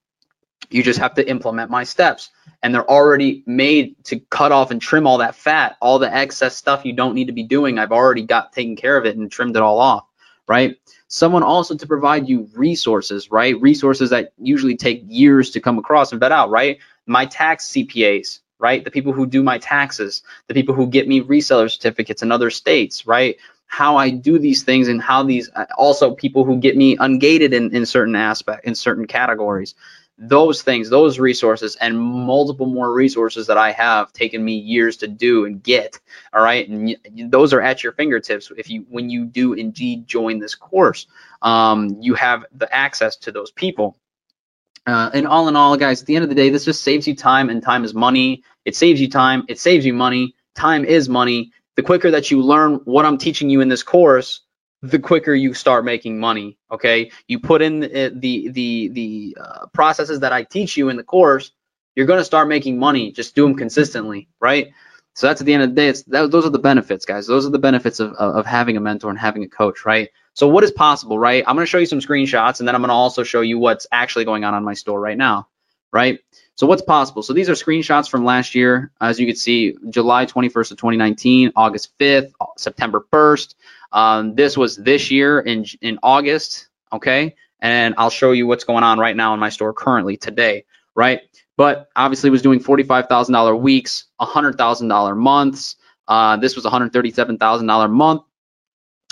You 0.70 0.82
just 0.82 0.98
have 1.00 1.14
to 1.14 1.28
implement 1.28 1.70
my 1.70 1.84
steps. 1.84 2.30
And 2.62 2.74
they're 2.74 2.88
already 2.88 3.42
made 3.46 4.02
to 4.04 4.20
cut 4.20 4.52
off 4.52 4.70
and 4.70 4.80
trim 4.80 5.06
all 5.06 5.18
that 5.18 5.34
fat, 5.34 5.76
all 5.80 5.98
the 5.98 6.12
excess 6.12 6.56
stuff 6.56 6.84
you 6.84 6.92
don't 6.92 7.14
need 7.14 7.26
to 7.26 7.32
be 7.32 7.42
doing. 7.42 7.78
I've 7.78 7.92
already 7.92 8.22
got 8.22 8.52
taken 8.52 8.76
care 8.76 8.96
of 8.96 9.06
it 9.06 9.16
and 9.16 9.30
trimmed 9.30 9.56
it 9.56 9.62
all 9.62 9.78
off, 9.78 10.04
right? 10.46 10.76
Someone 11.08 11.42
also 11.42 11.76
to 11.76 11.86
provide 11.86 12.28
you 12.28 12.48
resources, 12.54 13.30
right? 13.30 13.60
Resources 13.60 14.10
that 14.10 14.32
usually 14.38 14.76
take 14.76 15.02
years 15.06 15.50
to 15.50 15.60
come 15.60 15.78
across 15.78 16.12
and 16.12 16.20
vet 16.20 16.32
out, 16.32 16.50
right? 16.50 16.78
My 17.06 17.26
tax 17.26 17.68
CPAs, 17.68 18.40
right? 18.58 18.84
The 18.84 18.90
people 18.90 19.12
who 19.12 19.26
do 19.26 19.42
my 19.42 19.58
taxes, 19.58 20.22
the 20.46 20.54
people 20.54 20.74
who 20.74 20.86
get 20.86 21.08
me 21.08 21.22
reseller 21.22 21.70
certificates 21.70 22.22
in 22.22 22.30
other 22.30 22.50
states, 22.50 23.06
right? 23.06 23.36
how 23.72 23.96
I 23.96 24.10
do 24.10 24.36
these 24.36 24.64
things 24.64 24.88
and 24.88 25.00
how 25.00 25.22
these 25.22 25.48
uh, 25.54 25.64
also 25.78 26.12
people 26.12 26.44
who 26.44 26.58
get 26.58 26.76
me 26.76 26.96
ungated 26.96 27.52
in, 27.52 27.72
in 27.72 27.86
certain 27.86 28.16
aspect 28.16 28.64
in 28.64 28.74
certain 28.74 29.06
categories 29.06 29.76
those 30.22 30.60
things 30.62 30.90
those 30.90 31.18
resources 31.18 31.76
and 31.76 31.98
multiple 31.98 32.66
more 32.66 32.92
resources 32.92 33.46
that 33.46 33.56
I 33.56 33.72
have 33.72 34.12
taken 34.12 34.44
me 34.44 34.54
years 34.54 34.98
to 34.98 35.08
do 35.08 35.46
and 35.46 35.62
get 35.62 35.98
all 36.32 36.42
right? 36.42 36.68
And 36.68 36.96
those 37.30 37.52
are 37.52 37.60
at 37.60 37.82
your 37.82 37.92
fingertips 37.92 38.52
if 38.56 38.68
you 38.68 38.84
when 38.88 39.10
you 39.10 39.24
do 39.24 39.54
indeed 39.54 40.06
join 40.06 40.38
this 40.38 40.54
course. 40.54 41.06
Um, 41.42 41.96
you 42.00 42.14
have 42.14 42.44
the 42.54 42.72
access 42.72 43.16
to 43.16 43.32
those 43.32 43.50
people. 43.50 43.96
Uh, 44.86 45.10
and 45.12 45.26
all 45.26 45.48
in 45.48 45.56
all 45.56 45.76
guys 45.76 46.00
at 46.00 46.06
the 46.06 46.16
end 46.16 46.22
of 46.22 46.28
the 46.28 46.34
day 46.34 46.48
this 46.48 46.64
just 46.64 46.82
saves 46.82 47.06
you 47.06 47.14
time 47.14 47.50
and 47.50 47.62
time 47.62 47.84
is 47.84 47.94
money. 47.94 48.42
It 48.64 48.76
saves 48.76 49.00
you 49.00 49.08
time. 49.08 49.44
It 49.48 49.58
saves 49.58 49.84
you 49.86 49.94
money. 49.94 50.34
Time 50.54 50.84
is 50.84 51.08
money. 51.08 51.52
The 51.76 51.82
quicker 51.82 52.10
that 52.10 52.30
you 52.30 52.42
learn 52.42 52.74
what 52.84 53.06
I'm 53.06 53.18
teaching 53.18 53.48
you 53.48 53.60
in 53.60 53.68
this 53.68 53.82
course, 53.82 54.40
the 54.82 54.98
quicker 54.98 55.34
you 55.34 55.54
start 55.54 55.84
making 55.84 56.18
money. 56.18 56.58
Okay, 56.70 57.10
you 57.26 57.38
put 57.38 57.62
in 57.62 57.80
the 57.80 58.12
the 58.14 58.48
the, 58.48 58.88
the 58.88 59.36
uh, 59.40 59.66
processes 59.72 60.20
that 60.20 60.32
I 60.32 60.44
teach 60.44 60.76
you 60.76 60.88
in 60.88 60.96
the 60.96 61.04
course, 61.04 61.50
you're 61.94 62.06
going 62.06 62.20
to 62.20 62.24
start 62.24 62.48
making 62.48 62.78
money. 62.78 63.12
Just 63.12 63.34
do 63.34 63.42
them 63.42 63.56
consistently, 63.56 64.28
right? 64.40 64.72
So 65.14 65.26
that's 65.26 65.40
at 65.40 65.46
the 65.46 65.54
end 65.54 65.64
of 65.64 65.70
the 65.70 65.74
day. 65.74 65.88
It's 65.88 66.02
that, 66.04 66.30
those 66.30 66.46
are 66.46 66.50
the 66.50 66.58
benefits, 66.58 67.04
guys. 67.04 67.26
Those 67.26 67.44
are 67.46 67.50
the 67.50 67.58
benefits 67.58 68.00
of, 68.00 68.12
of 68.12 68.46
having 68.46 68.76
a 68.76 68.80
mentor 68.80 69.10
and 69.10 69.18
having 69.18 69.42
a 69.44 69.48
coach, 69.48 69.84
right? 69.84 70.08
So 70.34 70.48
what 70.48 70.64
is 70.64 70.70
possible, 70.70 71.18
right? 71.18 71.44
I'm 71.46 71.56
going 71.56 71.66
to 71.66 71.70
show 71.70 71.78
you 71.78 71.86
some 71.86 71.98
screenshots, 71.98 72.60
and 72.60 72.68
then 72.68 72.74
I'm 72.74 72.80
going 72.80 72.88
to 72.88 72.94
also 72.94 73.24
show 73.24 73.40
you 73.40 73.58
what's 73.58 73.86
actually 73.92 74.24
going 74.24 74.44
on 74.44 74.54
on 74.54 74.64
my 74.64 74.74
store 74.74 75.00
right 75.00 75.18
now, 75.18 75.48
right? 75.92 76.20
So 76.60 76.66
what's 76.66 76.82
possible? 76.82 77.22
So 77.22 77.32
these 77.32 77.48
are 77.48 77.54
screenshots 77.54 78.06
from 78.06 78.22
last 78.22 78.54
year. 78.54 78.92
As 79.00 79.18
you 79.18 79.26
can 79.26 79.34
see, 79.34 79.74
July 79.88 80.26
21st 80.26 80.72
of 80.72 80.76
2019, 80.76 81.52
August 81.56 81.96
5th, 81.98 82.32
September 82.58 83.06
1st. 83.10 83.54
Um, 83.92 84.34
this 84.34 84.58
was 84.58 84.76
this 84.76 85.10
year 85.10 85.40
in 85.40 85.64
in 85.80 85.98
August, 86.02 86.68
okay? 86.92 87.34
And 87.60 87.94
I'll 87.96 88.10
show 88.10 88.32
you 88.32 88.46
what's 88.46 88.64
going 88.64 88.84
on 88.84 88.98
right 88.98 89.16
now 89.16 89.32
in 89.32 89.40
my 89.40 89.48
store 89.48 89.72
currently 89.72 90.18
today, 90.18 90.66
right? 90.94 91.22
But 91.56 91.88
obviously 91.96 92.28
was 92.28 92.42
doing 92.42 92.60
$45,000 92.60 93.58
weeks, 93.58 94.04
$100,000 94.20 95.16
months. 95.16 95.76
Uh, 96.08 96.36
this 96.36 96.56
was 96.56 96.66
$137,000 96.66 97.90
month 97.90 98.20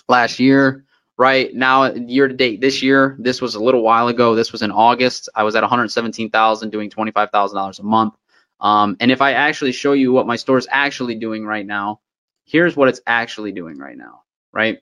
last 0.06 0.38
year 0.38 0.84
right 1.18 1.54
now 1.54 1.92
year 1.92 2.28
to 2.28 2.34
date 2.34 2.60
this 2.62 2.82
year 2.82 3.16
this 3.20 3.42
was 3.42 3.56
a 3.56 3.60
little 3.62 3.82
while 3.82 4.08
ago. 4.08 4.36
This 4.36 4.52
was 4.52 4.62
in 4.62 4.72
august. 4.72 5.28
I 5.34 5.44
was 5.44 5.56
at 5.56 5.62
117000 5.62 6.70
doing 6.70 6.90
$25000 6.90 7.80
a 7.80 7.84
month. 7.84 8.14
Um, 8.60 8.96
and 9.00 9.12
if 9.12 9.22
i 9.22 9.32
actually 9.34 9.72
show 9.72 9.92
you 9.92 10.12
what 10.12 10.26
my 10.26 10.36
store 10.36 10.58
is 10.58 10.68
actually 10.70 11.16
doing 11.16 11.46
right 11.46 11.66
now 11.66 12.00
here's 12.46 12.76
what 12.76 12.88
it's 12.88 13.00
actually 13.06 13.52
doing 13.52 13.78
right 13.78 13.98
now 13.98 14.22
right? 14.52 14.78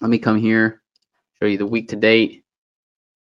Let 0.00 0.10
me 0.10 0.18
come 0.18 0.38
here 0.38 0.82
show 1.40 1.46
you 1.48 1.58
the 1.58 1.66
week 1.66 1.88
to 1.90 1.96
date. 1.96 2.44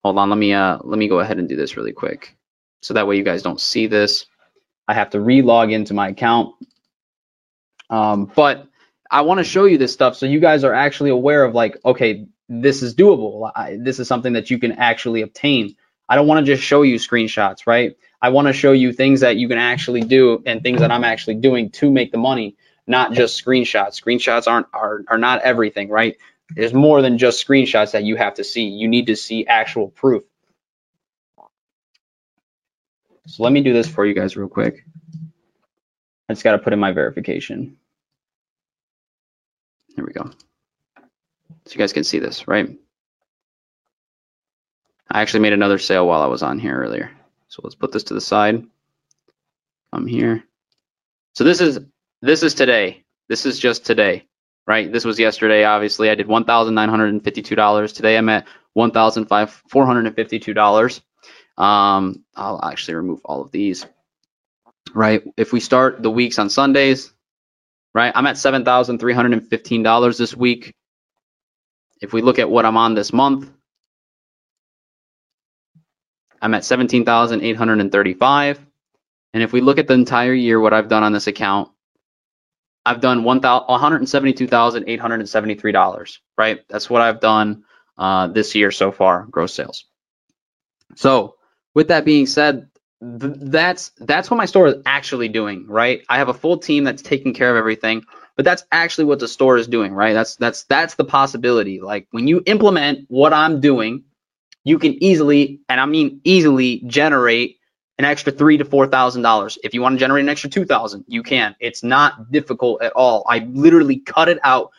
Hold 0.04 0.18
on 0.18 0.30
let 0.30 0.38
me 0.38 0.54
uh 0.54 0.78
let 0.82 0.98
me 0.98 1.08
go 1.08 1.20
ahead 1.20 1.38
and 1.38 1.48
do 1.48 1.56
this 1.56 1.76
really 1.76 1.92
quick 1.92 2.36
so 2.82 2.94
that 2.94 3.06
way 3.06 3.16
you 3.16 3.22
guys 3.24 3.42
don't 3.42 3.60
see 3.60 3.86
this. 3.86 4.26
I 4.88 4.94
have 4.94 5.10
to 5.10 5.20
re-log 5.20 5.72
into 5.72 5.94
my 5.94 6.08
account. 6.08 6.54
Um, 7.88 8.30
but 8.34 8.66
I 9.12 9.20
want 9.20 9.38
to 9.38 9.44
show 9.44 9.66
you 9.66 9.76
this 9.76 9.92
stuff 9.92 10.16
so 10.16 10.24
you 10.24 10.40
guys 10.40 10.64
are 10.64 10.72
actually 10.72 11.10
aware 11.10 11.44
of 11.44 11.54
like, 11.54 11.76
okay, 11.84 12.26
this 12.48 12.82
is 12.82 12.94
doable. 12.94 13.52
I, 13.54 13.76
this 13.78 14.00
is 14.00 14.08
something 14.08 14.32
that 14.32 14.50
you 14.50 14.58
can 14.58 14.72
actually 14.72 15.20
obtain. 15.20 15.76
I 16.08 16.16
don't 16.16 16.26
want 16.26 16.44
to 16.44 16.50
just 16.50 16.66
show 16.66 16.80
you 16.80 16.96
screenshots, 16.96 17.66
right? 17.66 17.94
I 18.22 18.30
want 18.30 18.48
to 18.48 18.54
show 18.54 18.72
you 18.72 18.90
things 18.92 19.20
that 19.20 19.36
you 19.36 19.48
can 19.48 19.58
actually 19.58 20.00
do 20.00 20.42
and 20.46 20.62
things 20.62 20.80
that 20.80 20.90
I'm 20.90 21.04
actually 21.04 21.36
doing 21.36 21.70
to 21.72 21.90
make 21.90 22.10
the 22.10 22.18
money, 22.18 22.56
not 22.86 23.12
just 23.12 23.42
screenshots. 23.44 24.00
Screenshots 24.00 24.46
aren't 24.46 24.68
are, 24.72 25.02
are 25.08 25.18
not 25.18 25.42
everything, 25.42 25.90
right? 25.90 26.16
There's 26.48 26.72
more 26.72 27.02
than 27.02 27.18
just 27.18 27.46
screenshots 27.46 27.92
that 27.92 28.04
you 28.04 28.16
have 28.16 28.34
to 28.34 28.44
see. 28.44 28.64
You 28.64 28.88
need 28.88 29.08
to 29.08 29.16
see 29.16 29.46
actual 29.46 29.88
proof. 29.88 30.24
So 33.26 33.42
let 33.42 33.52
me 33.52 33.62
do 33.62 33.74
this 33.74 33.88
for 33.88 34.06
you 34.06 34.14
guys 34.14 34.36
real 34.36 34.48
quick. 34.48 34.86
I 36.28 36.32
just 36.32 36.44
got 36.44 36.52
to 36.52 36.58
put 36.58 36.72
in 36.72 36.78
my 36.78 36.92
verification. 36.92 37.76
There 39.96 40.04
we 40.04 40.12
go. 40.12 40.30
So 41.66 41.72
you 41.72 41.78
guys 41.78 41.92
can 41.92 42.04
see 42.04 42.18
this, 42.18 42.48
right? 42.48 42.76
I 45.10 45.20
actually 45.20 45.40
made 45.40 45.52
another 45.52 45.78
sale 45.78 46.06
while 46.06 46.22
I 46.22 46.26
was 46.26 46.42
on 46.42 46.58
here 46.58 46.76
earlier. 46.76 47.10
So 47.48 47.60
let's 47.62 47.74
put 47.74 47.92
this 47.92 48.04
to 48.04 48.14
the 48.14 48.20
side. 48.20 48.64
Come 49.92 50.06
here. 50.06 50.42
So 51.34 51.44
this 51.44 51.60
is 51.60 51.80
this 52.22 52.42
is 52.42 52.54
today. 52.54 53.04
This 53.28 53.44
is 53.44 53.58
just 53.58 53.84
today, 53.84 54.26
right? 54.66 54.90
This 54.90 55.04
was 55.04 55.18
yesterday. 55.18 55.64
Obviously, 55.64 56.08
I 56.08 56.14
did 56.14 56.26
one 56.26 56.44
thousand 56.44 56.74
nine 56.74 56.88
hundred 56.88 57.08
and 57.08 57.22
fifty-two 57.22 57.54
dollars. 57.54 57.92
Today, 57.92 58.16
I'm 58.16 58.28
at 58.30 58.46
one 58.72 58.90
thousand 58.90 59.26
four 59.26 59.84
hundred 59.84 60.06
and 60.06 60.16
fifty-two 60.16 60.54
dollars. 60.54 61.02
Um, 61.58 62.24
I'll 62.34 62.64
actually 62.64 62.94
remove 62.94 63.20
all 63.24 63.42
of 63.42 63.50
these. 63.50 63.84
Right. 64.94 65.22
If 65.36 65.52
we 65.52 65.60
start 65.60 66.02
the 66.02 66.10
weeks 66.10 66.38
on 66.38 66.48
Sundays, 66.48 67.12
right? 67.94 68.12
I'm 68.14 68.26
at 68.26 68.36
$7,315 68.36 70.18
this 70.18 70.36
week. 70.36 70.74
If 72.00 72.12
we 72.12 72.22
look 72.22 72.38
at 72.38 72.48
what 72.50 72.64
I'm 72.66 72.76
on 72.76 72.94
this 72.94 73.12
month, 73.12 73.50
I'm 76.40 76.54
at 76.54 76.64
17,835. 76.64 78.66
And 79.34 79.42
if 79.42 79.52
we 79.52 79.60
look 79.60 79.78
at 79.78 79.86
the 79.86 79.94
entire 79.94 80.34
year, 80.34 80.58
what 80.60 80.72
I've 80.72 80.88
done 80.88 81.04
on 81.04 81.12
this 81.12 81.28
account, 81.28 81.70
I've 82.84 83.00
done 83.00 83.22
$172,873, 83.22 86.18
right? 86.36 86.60
That's 86.68 86.90
what 86.90 87.00
I've 87.00 87.20
done 87.20 87.62
uh, 87.96 88.26
this 88.26 88.56
year 88.56 88.72
so 88.72 88.90
far, 88.90 89.24
gross 89.30 89.54
sales. 89.54 89.84
So 90.96 91.36
with 91.74 91.88
that 91.88 92.04
being 92.04 92.26
said, 92.26 92.68
that's 93.04 93.90
that's 93.98 94.30
what 94.30 94.36
my 94.36 94.44
store 94.46 94.68
is 94.68 94.76
actually 94.86 95.28
doing, 95.28 95.66
right? 95.66 96.04
I 96.08 96.18
have 96.18 96.28
a 96.28 96.34
full 96.34 96.58
team 96.58 96.84
that's 96.84 97.02
taking 97.02 97.34
care 97.34 97.50
of 97.50 97.56
everything, 97.56 98.04
but 98.36 98.44
that's 98.44 98.64
actually 98.70 99.06
what 99.06 99.18
the 99.18 99.26
store 99.26 99.56
is 99.56 99.66
doing, 99.66 99.92
right? 99.92 100.12
That's 100.12 100.36
that's 100.36 100.62
that's 100.64 100.94
the 100.94 101.04
possibility. 101.04 101.80
Like 101.80 102.06
when 102.12 102.28
you 102.28 102.42
implement 102.46 103.06
what 103.08 103.32
I'm 103.32 103.60
doing, 103.60 104.04
you 104.62 104.78
can 104.78 105.02
easily, 105.02 105.60
and 105.68 105.80
I 105.80 105.86
mean 105.86 106.20
easily, 106.22 106.84
generate 106.86 107.58
an 107.98 108.04
extra 108.04 108.32
three 108.32 108.56
to 108.58 108.64
four 108.64 108.86
thousand 108.86 109.22
dollars. 109.22 109.58
If 109.64 109.74
you 109.74 109.82
want 109.82 109.96
to 109.96 109.98
generate 109.98 110.22
an 110.22 110.28
extra 110.28 110.48
two 110.48 110.64
thousand, 110.64 111.04
you 111.08 111.24
can. 111.24 111.56
It's 111.58 111.82
not 111.82 112.30
difficult 112.30 112.82
at 112.82 112.92
all. 112.92 113.24
I 113.28 113.40
literally 113.50 113.98
cut 113.98 114.28
it 114.28 114.38
out 114.44 114.70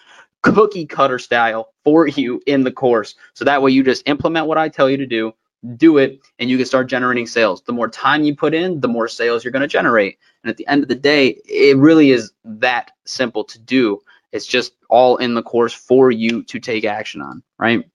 cookie 0.43 0.85
cutter 0.85 1.19
style 1.19 1.73
for 1.83 2.07
you 2.07 2.41
in 2.47 2.63
the 2.63 2.71
course. 2.71 3.15
So 3.33 3.43
that 3.43 3.61
way 3.61 3.71
you 3.71 3.83
just 3.83 4.07
implement 4.07 4.47
what 4.47 4.57
I 4.57 4.69
tell 4.69 4.89
you 4.89 4.97
to 4.97 5.05
do 5.05 5.33
do 5.75 5.97
it 5.97 6.19
and 6.39 6.49
you 6.49 6.57
can 6.57 6.65
start 6.65 6.87
generating 6.87 7.27
sales. 7.27 7.61
The 7.61 7.73
more 7.73 7.87
time 7.87 8.23
you 8.23 8.35
put 8.35 8.53
in, 8.53 8.81
the 8.81 8.87
more 8.87 9.07
sales 9.07 9.43
you're 9.43 9.51
going 9.51 9.61
to 9.61 9.67
generate. 9.67 10.19
And 10.43 10.49
at 10.49 10.57
the 10.57 10.67
end 10.67 10.83
of 10.83 10.89
the 10.89 10.95
day, 10.95 11.39
it 11.45 11.77
really 11.77 12.11
is 12.11 12.31
that 12.43 12.91
simple 13.05 13.43
to 13.45 13.59
do. 13.59 14.01
It's 14.31 14.47
just 14.47 14.73
all 14.89 15.17
in 15.17 15.35
the 15.35 15.43
course 15.43 15.73
for 15.73 16.11
you 16.11 16.43
to 16.43 16.59
take 16.59 16.85
action 16.85 17.21
on, 17.21 17.43
right? 17.57 17.85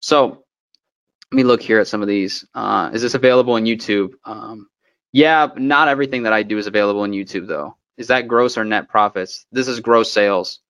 So 0.00 0.44
let 1.30 1.36
me 1.36 1.44
look 1.44 1.62
here 1.62 1.80
at 1.80 1.88
some 1.88 2.02
of 2.02 2.08
these. 2.08 2.46
Uh, 2.54 2.90
is 2.92 3.02
this 3.02 3.14
available 3.14 3.54
on 3.54 3.64
YouTube? 3.64 4.12
Um, 4.24 4.68
yeah, 5.12 5.48
not 5.56 5.88
everything 5.88 6.22
that 6.22 6.32
I 6.32 6.42
do 6.42 6.58
is 6.58 6.66
available 6.66 7.00
on 7.00 7.12
YouTube 7.12 7.46
though. 7.46 7.76
Is 7.96 8.08
that 8.08 8.28
gross 8.28 8.56
or 8.56 8.64
net 8.64 8.88
profits? 8.88 9.46
This 9.52 9.68
is 9.68 9.80
gross 9.80 10.10
sales. 10.10 10.60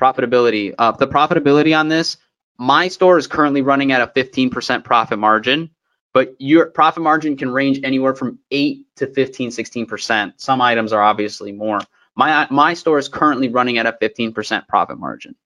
Profitability. 0.00 0.74
Uh, 0.76 0.92
the 0.92 1.08
profitability 1.08 1.78
on 1.78 1.88
this 1.88 2.16
my 2.58 2.88
store 2.88 3.18
is 3.18 3.26
currently 3.26 3.62
running 3.62 3.92
at 3.92 4.02
a 4.02 4.06
15% 4.08 4.84
profit 4.84 5.18
margin, 5.18 5.70
but 6.12 6.34
your 6.38 6.66
profit 6.66 7.02
margin 7.02 7.36
can 7.36 7.50
range 7.50 7.80
anywhere 7.84 8.14
from 8.14 8.38
8 8.50 8.84
to 8.96 9.06
15, 9.06 9.50
16%. 9.50 10.32
Some 10.36 10.60
items 10.60 10.92
are 10.92 11.02
obviously 11.02 11.52
more. 11.52 11.80
My 12.16 12.48
my 12.50 12.74
store 12.74 12.98
is 12.98 13.08
currently 13.08 13.48
running 13.48 13.78
at 13.78 13.86
a 13.86 13.92
15% 13.92 14.66
profit 14.66 14.98
margin. 14.98 15.36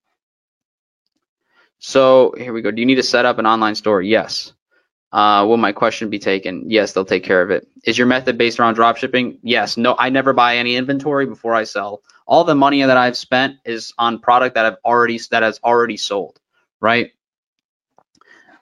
So 1.78 2.32
here 2.38 2.52
we 2.52 2.62
go. 2.62 2.70
Do 2.70 2.80
you 2.80 2.86
need 2.86 2.94
to 2.94 3.02
set 3.02 3.26
up 3.26 3.38
an 3.38 3.46
online 3.46 3.74
store? 3.74 4.00
Yes. 4.00 4.54
Uh, 5.12 5.44
will 5.46 5.58
my 5.58 5.72
question 5.72 6.08
be 6.08 6.18
taken? 6.18 6.70
Yes, 6.70 6.92
they'll 6.92 7.04
take 7.04 7.24
care 7.24 7.42
of 7.42 7.50
it. 7.50 7.68
Is 7.84 7.98
your 7.98 8.06
method 8.06 8.38
based 8.38 8.58
around 8.58 8.76
dropshipping? 8.76 9.38
Yes. 9.42 9.76
No, 9.76 9.94
I 9.98 10.08
never 10.08 10.32
buy 10.32 10.56
any 10.56 10.76
inventory 10.76 11.26
before 11.26 11.54
I 11.54 11.64
sell. 11.64 12.00
All 12.26 12.44
the 12.44 12.54
money 12.54 12.82
that 12.82 12.96
I've 12.96 13.18
spent 13.18 13.58
is 13.66 13.92
on 13.98 14.20
product 14.20 14.54
that 14.54 14.64
I've 14.64 14.78
already 14.84 15.20
that 15.30 15.42
has 15.42 15.60
already 15.62 15.98
sold, 15.98 16.40
right? 16.82 17.12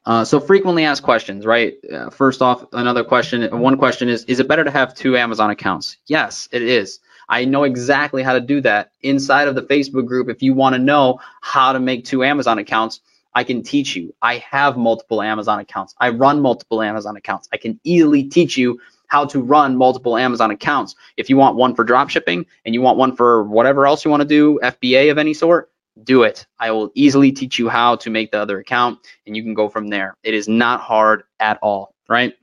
Uh, 0.06 0.24
so 0.24 0.40
frequently 0.40 0.84
asked 0.84 1.02
questions, 1.02 1.44
right? 1.44 1.74
Uh, 1.92 2.10
first 2.10 2.40
off, 2.40 2.64
another 2.72 3.04
question. 3.04 3.60
One 3.60 3.76
question 3.76 4.08
is: 4.08 4.24
Is 4.24 4.40
it 4.40 4.48
better 4.48 4.64
to 4.64 4.70
have 4.70 4.94
two 4.94 5.16
Amazon 5.16 5.50
accounts? 5.50 5.96
Yes, 6.06 6.48
it 6.52 6.62
is. 6.62 7.00
I 7.28 7.44
know 7.44 7.64
exactly 7.64 8.22
how 8.22 8.32
to 8.32 8.40
do 8.40 8.60
that 8.62 8.92
inside 9.02 9.48
of 9.48 9.54
the 9.54 9.62
Facebook 9.62 10.06
group. 10.06 10.28
If 10.28 10.42
you 10.42 10.54
want 10.54 10.74
to 10.74 10.78
know 10.78 11.20
how 11.40 11.72
to 11.72 11.80
make 11.80 12.04
two 12.04 12.24
Amazon 12.24 12.58
accounts, 12.58 13.00
I 13.32 13.44
can 13.44 13.62
teach 13.62 13.94
you. 13.94 14.14
I 14.20 14.38
have 14.38 14.76
multiple 14.76 15.22
Amazon 15.22 15.60
accounts. 15.60 15.94
I 15.98 16.10
run 16.10 16.40
multiple 16.40 16.82
Amazon 16.82 17.16
accounts. 17.16 17.48
I 17.52 17.56
can 17.58 17.78
easily 17.84 18.24
teach 18.24 18.56
you 18.56 18.80
how 19.06 19.26
to 19.26 19.40
run 19.40 19.76
multiple 19.76 20.16
Amazon 20.16 20.50
accounts. 20.50 20.96
If 21.16 21.30
you 21.30 21.36
want 21.36 21.56
one 21.56 21.74
for 21.74 21.84
drop 21.84 22.10
shipping 22.10 22.46
and 22.64 22.74
you 22.74 22.80
want 22.80 22.98
one 22.98 23.14
for 23.14 23.44
whatever 23.44 23.86
else 23.86 24.04
you 24.04 24.10
want 24.10 24.22
to 24.22 24.28
do, 24.28 24.58
FBA 24.62 25.10
of 25.10 25.18
any 25.18 25.34
sort, 25.34 25.70
do 26.04 26.22
it. 26.22 26.46
I 26.58 26.70
will 26.70 26.90
easily 26.94 27.32
teach 27.32 27.58
you 27.58 27.68
how 27.68 27.96
to 27.96 28.10
make 28.10 28.30
the 28.30 28.38
other 28.38 28.58
account 28.58 28.98
and 29.26 29.36
you 29.36 29.42
can 29.42 29.54
go 29.54 29.68
from 29.68 29.88
there. 29.88 30.16
It 30.22 30.34
is 30.34 30.48
not 30.48 30.80
hard 30.80 31.24
at 31.38 31.58
all, 31.62 31.94
right? 32.08 32.34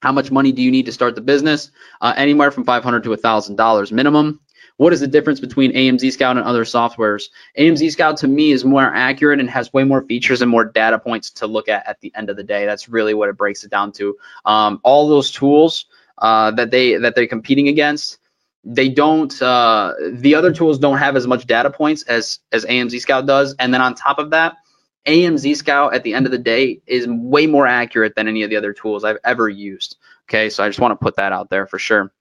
How 0.00 0.12
much 0.12 0.30
money 0.30 0.52
do 0.52 0.62
you 0.62 0.70
need 0.70 0.86
to 0.86 0.92
start 0.92 1.14
the 1.14 1.20
business? 1.20 1.70
Uh, 2.00 2.14
anywhere 2.16 2.50
from 2.50 2.64
500 2.64 3.02
to 3.02 3.10
$1,000 3.10 3.92
minimum. 3.92 4.40
What 4.76 4.92
is 4.92 5.00
the 5.00 5.08
difference 5.08 5.40
between 5.40 5.72
AMZ 5.72 6.12
Scout 6.12 6.36
and 6.36 6.46
other 6.46 6.64
softwares? 6.64 7.24
AMZ 7.58 7.90
Scout 7.90 8.16
to 8.18 8.28
me 8.28 8.52
is 8.52 8.64
more 8.64 8.94
accurate 8.94 9.40
and 9.40 9.50
has 9.50 9.72
way 9.72 9.82
more 9.82 10.02
features 10.02 10.40
and 10.40 10.48
more 10.48 10.64
data 10.64 11.00
points 11.00 11.30
to 11.30 11.48
look 11.48 11.68
at 11.68 11.86
at 11.88 12.00
the 12.00 12.12
end 12.14 12.30
of 12.30 12.36
the 12.36 12.44
day. 12.44 12.64
That's 12.64 12.88
really 12.88 13.12
what 13.12 13.28
it 13.28 13.36
breaks 13.36 13.64
it 13.64 13.72
down 13.72 13.90
to. 13.92 14.16
Um, 14.44 14.80
all 14.84 15.08
those 15.08 15.32
tools 15.32 15.86
uh, 16.18 16.52
that 16.52 16.70
they 16.70 16.96
that 16.96 17.16
they're 17.16 17.26
competing 17.26 17.66
against, 17.66 18.18
they 18.64 18.88
don't. 18.88 19.40
Uh, 19.40 19.94
the 20.12 20.34
other 20.34 20.52
tools 20.52 20.78
don't 20.78 20.98
have 20.98 21.16
as 21.16 21.26
much 21.26 21.46
data 21.46 21.70
points 21.70 22.02
as 22.02 22.40
as 22.52 22.64
AMZ 22.64 23.00
Scout 23.00 23.26
does. 23.26 23.54
And 23.58 23.72
then 23.72 23.80
on 23.80 23.94
top 23.94 24.18
of 24.18 24.30
that, 24.30 24.56
AMZ 25.06 25.56
Scout 25.56 25.94
at 25.94 26.02
the 26.02 26.14
end 26.14 26.26
of 26.26 26.32
the 26.32 26.38
day 26.38 26.80
is 26.86 27.06
way 27.08 27.46
more 27.46 27.66
accurate 27.66 28.14
than 28.14 28.28
any 28.28 28.42
of 28.42 28.50
the 28.50 28.56
other 28.56 28.72
tools 28.72 29.04
I've 29.04 29.18
ever 29.24 29.48
used. 29.48 29.96
Okay, 30.28 30.50
so 30.50 30.62
I 30.62 30.68
just 30.68 30.80
want 30.80 30.92
to 30.92 31.02
put 31.02 31.16
that 31.16 31.32
out 31.32 31.50
there 31.50 31.66
for 31.66 31.78
sure. 31.78 32.12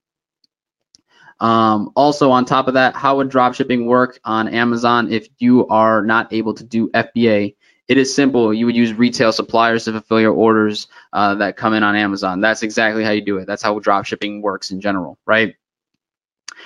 Um, 1.39 1.91
also, 1.95 2.32
on 2.32 2.45
top 2.45 2.67
of 2.67 2.76
that, 2.76 2.95
how 2.95 3.17
would 3.17 3.30
dropshipping 3.30 3.86
work 3.86 4.19
on 4.23 4.47
Amazon 4.47 5.12
if 5.12 5.28
you 5.38 5.67
are 5.67 6.02
not 6.02 6.34
able 6.34 6.54
to 6.56 6.63
do 6.63 6.89
FBA? 6.89 7.56
It 7.88 7.97
is 7.97 8.13
simple. 8.13 8.54
You 8.54 8.65
would 8.65 8.76
use 8.76 8.93
retail 8.93 9.32
suppliers 9.32 9.86
to 9.86 9.93
fulfill 9.93 10.19
your 10.19 10.34
orders 10.34 10.88
uh, 11.13 11.36
that 11.36 11.56
come 11.56 11.73
in 11.73 11.84
on 11.84 11.95
Amazon. 11.95 12.41
That's 12.41 12.63
exactly 12.63 13.04
how 13.04 13.12
you 13.12 13.21
do 13.21 13.38
it. 13.38 13.45
That's 13.45 13.62
how 13.62 13.80
dropshipping 13.80 14.41
works 14.41 14.71
in 14.71 14.82
general, 14.82 15.17
right? 15.26 15.56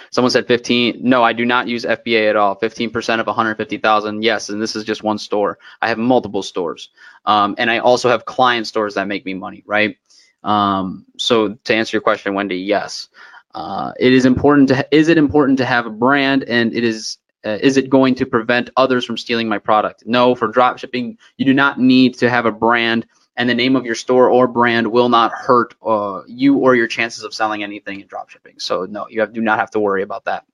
Someone 0.10 0.32
said 0.32 0.48
15. 0.48 1.00
No, 1.02 1.24
I 1.24 1.34
do 1.34 1.46
not 1.46 1.68
use 1.68 1.86
FBA 1.86 2.30
at 2.30 2.36
all. 2.36 2.56
15% 2.58 3.20
of 3.20 3.28
150,000. 3.28 4.24
Yes, 4.24 4.50
and 4.50 4.62
this 4.62 4.76
is 4.76 4.84
just 4.84 5.04
one 5.04 5.18
store. 5.18 5.60
I 5.82 5.90
have 5.90 5.98
multiple 5.98 6.44
stores, 6.44 6.90
um, 7.26 7.56
and 7.58 7.70
I 7.70 7.80
also 7.80 8.10
have 8.10 8.26
client 8.26 8.68
stores 8.68 8.96
that 8.96 9.08
make 9.08 9.26
me 9.26 9.34
money, 9.34 9.64
right? 9.66 9.98
Um, 10.44 11.06
so 11.18 11.56
to 11.56 11.76
answer 11.76 11.96
your 11.96 12.02
question, 12.02 12.34
Wendy, 12.34 12.58
yes. 12.58 13.10
Uh, 13.54 13.92
it 14.00 14.14
is 14.14 14.26
important 14.26 14.70
to 14.70 14.88
is 14.96 15.10
it 15.10 15.18
important 15.18 15.58
to 15.58 15.66
have 15.66 15.86
a 15.86 15.90
brand 15.90 16.44
and 16.46 16.74
it 16.74 16.86
is 16.86 17.18
uh, 17.46 17.58
is 17.62 17.76
it 17.76 17.90
going 17.90 18.16
to 18.16 18.26
prevent 18.26 18.70
others 18.78 19.04
from 19.04 19.18
stealing 19.18 19.50
my 19.50 19.58
product? 19.58 20.04
No, 20.06 20.36
for 20.36 20.48
drop 20.48 20.78
shipping, 20.78 21.18
you 21.38 21.46
do 21.46 21.54
not 21.54 21.80
need 21.80 22.14
to 22.20 22.30
have 22.30 22.46
a 22.46 22.52
brand 22.52 23.06
and 23.36 23.50
the 23.50 23.54
name 23.54 23.76
of 23.76 23.86
your 23.86 23.96
store 23.96 24.30
or 24.30 24.48
brand 24.48 24.92
will 24.92 25.10
not 25.10 25.32
hurt 25.32 25.76
uh, 25.86 26.22
you 26.28 26.58
or 26.58 26.76
your 26.76 26.88
chances 26.88 27.24
of 27.24 27.34
selling 27.34 27.64
anything 27.64 28.02
in 28.02 28.08
drop 28.08 28.30
shipping. 28.30 28.60
So 28.60 28.86
no, 28.86 29.08
you 29.10 29.22
have, 29.22 29.34
do 29.34 29.42
not 29.42 29.60
have 29.60 29.72
to 29.72 29.80
worry 29.80 30.04
about 30.04 30.26
that. 30.26 30.46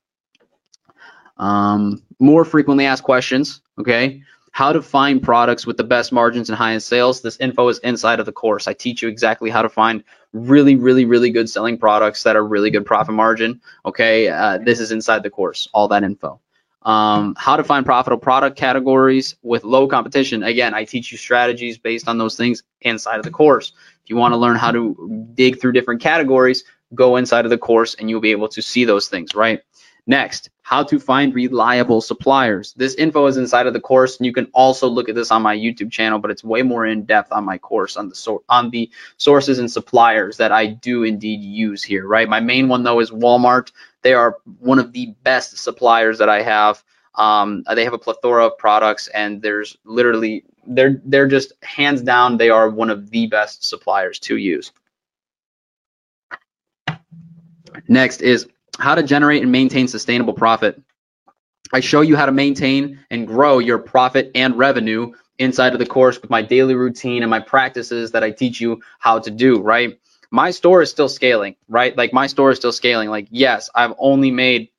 Um, 1.37 2.03
more 2.19 2.45
frequently 2.45 2.85
asked 2.85 3.03
questions, 3.03 3.61
okay? 3.79 4.23
how 4.57 4.73
to 4.73 4.81
find 4.81 5.21
products 5.21 5.67
with 5.67 5.77
the 5.77 5.83
best 5.83 6.11
margins 6.11 6.49
and 6.49 6.57
highest 6.57 6.87
sales. 6.87 7.21
This 7.21 7.37
info 7.39 7.67
is 7.67 7.77
inside 7.77 8.19
of 8.19 8.25
the 8.25 8.31
course. 8.31 8.67
I 8.67 8.73
teach 8.73 9.03
you 9.03 9.07
exactly 9.07 9.51
how 9.51 9.61
to 9.61 9.69
find 9.69 10.03
really, 10.33 10.75
really, 10.75 11.05
really 11.05 11.29
good 11.29 11.47
selling 11.47 11.77
products 11.77 12.23
that 12.23 12.35
are 12.35 12.43
really 12.43 12.71
good 12.71 12.83
profit 12.83 13.13
margin. 13.13 13.61
Okay, 13.85 14.29
uh, 14.29 14.57
this 14.57 14.79
is 14.79 14.91
inside 14.91 15.21
the 15.21 15.29
course, 15.29 15.67
all 15.73 15.87
that 15.89 16.01
info. 16.01 16.39
Um, 16.83 17.35
how 17.37 17.57
to 17.57 17.63
find 17.63 17.85
profitable 17.85 18.21
product 18.21 18.57
categories 18.57 19.35
with 19.41 19.63
low 19.63 19.87
competition. 19.87 20.43
Again, 20.43 20.73
I 20.73 20.85
teach 20.85 21.11
you 21.11 21.17
strategies 21.17 21.77
based 21.77 22.07
on 22.07 22.17
those 22.17 22.37
things 22.37 22.63
inside 22.81 23.17
of 23.17 23.23
the 23.23 23.31
course. 23.31 23.73
If 24.03 24.09
you 24.09 24.15
want 24.15 24.33
to 24.33 24.37
learn 24.37 24.55
how 24.55 24.71
to 24.71 25.31
dig 25.33 25.59
through 25.59 25.73
different 25.73 26.01
categories, 26.01 26.63
go 26.95 27.17
inside 27.17 27.45
of 27.45 27.51
the 27.51 27.57
course 27.57 27.95
and 27.95 28.09
you'll 28.09 28.21
be 28.21 28.31
able 28.31 28.47
to 28.49 28.61
see 28.61 28.85
those 28.85 29.09
things, 29.09 29.35
right? 29.35 29.61
Next, 30.09 30.49
how 30.61 30.83
to 30.83 30.99
find 30.99 31.35
reliable 31.35 31.99
suppliers. 31.99 32.73
This 32.77 32.95
info 32.95 33.25
is 33.27 33.35
inside 33.35 33.67
of 33.67 33.73
the 33.73 33.81
course, 33.81 34.15
and 34.17 34.25
you 34.25 34.31
can 34.31 34.47
also 34.53 34.87
look 34.87 35.09
at 35.09 35.15
this 35.15 35.31
on 35.31 35.41
my 35.41 35.55
YouTube 35.55 35.91
channel, 35.91 36.17
but 36.17 36.31
it's 36.31 36.45
way 36.45 36.61
more 36.61 36.85
in 36.85 37.03
depth 37.03 37.33
on 37.33 37.43
my 37.43 37.57
course 37.57 37.97
on 37.97 38.07
the 38.07 38.15
so 38.15 38.43
on 38.47 38.69
the 38.69 38.89
sources 39.17 39.59
and 39.59 39.69
suppliers 39.69 40.37
that 40.37 40.53
I 40.53 40.67
do 40.67 41.03
indeed 41.03 41.41
use 41.41 41.83
here. 41.83 42.07
Right, 42.07 42.29
my 42.29 42.39
main 42.39 42.69
one 42.69 42.83
though 42.83 43.01
is 43.01 43.11
Walmart. 43.11 43.73
They 44.03 44.13
are 44.13 44.37
one 44.59 44.79
of 44.79 44.93
the 44.93 45.15
best 45.23 45.57
suppliers 45.57 46.19
that 46.19 46.29
I 46.29 46.41
have. 46.41 46.83
Um, 47.15 47.63
they 47.73 47.83
have 47.83 47.93
a 47.93 47.97
plethora 47.99 48.45
of 48.45 48.57
products, 48.57 49.07
and 49.07 49.41
there's 49.41 49.75
literally 49.83 50.45
they're 50.67 51.01
they're 51.05 51.27
just 51.27 51.53
hands 51.63 52.01
down 52.01 52.37
they 52.37 52.49
are 52.49 52.69
one 52.69 52.89
of 52.89 53.09
the 53.09 53.27
best 53.27 53.63
suppliers 53.67 54.19
to 54.19 54.37
use. 54.37 54.71
Next 57.87 58.21
is 58.21 58.47
how 58.79 58.95
to 58.95 59.03
generate 59.03 59.41
and 59.41 59.51
maintain 59.51 59.87
sustainable 59.87 60.33
profit. 60.33 60.81
I 61.73 61.79
show 61.79 62.01
you 62.01 62.15
how 62.15 62.25
to 62.25 62.31
maintain 62.31 62.99
and 63.09 63.27
grow 63.27 63.59
your 63.59 63.79
profit 63.79 64.31
and 64.35 64.57
revenue 64.57 65.13
inside 65.39 65.73
of 65.73 65.79
the 65.79 65.85
course 65.85 66.21
with 66.21 66.29
my 66.29 66.41
daily 66.41 66.75
routine 66.75 67.23
and 67.23 67.29
my 67.29 67.39
practices 67.39 68.11
that 68.11 68.23
I 68.23 68.31
teach 68.31 68.61
you 68.61 68.81
how 68.99 69.19
to 69.19 69.31
do, 69.31 69.61
right? 69.61 69.99
My 70.31 70.51
store 70.51 70.81
is 70.81 70.89
still 70.89 71.09
scaling, 71.09 71.55
right? 71.67 71.95
Like 71.97 72.13
my 72.13 72.27
store 72.27 72.51
is 72.51 72.57
still 72.57 72.71
scaling. 72.71 73.09
Like, 73.09 73.27
yes, 73.31 73.69
I've 73.73 73.93
only 73.97 74.31
made 74.31 74.69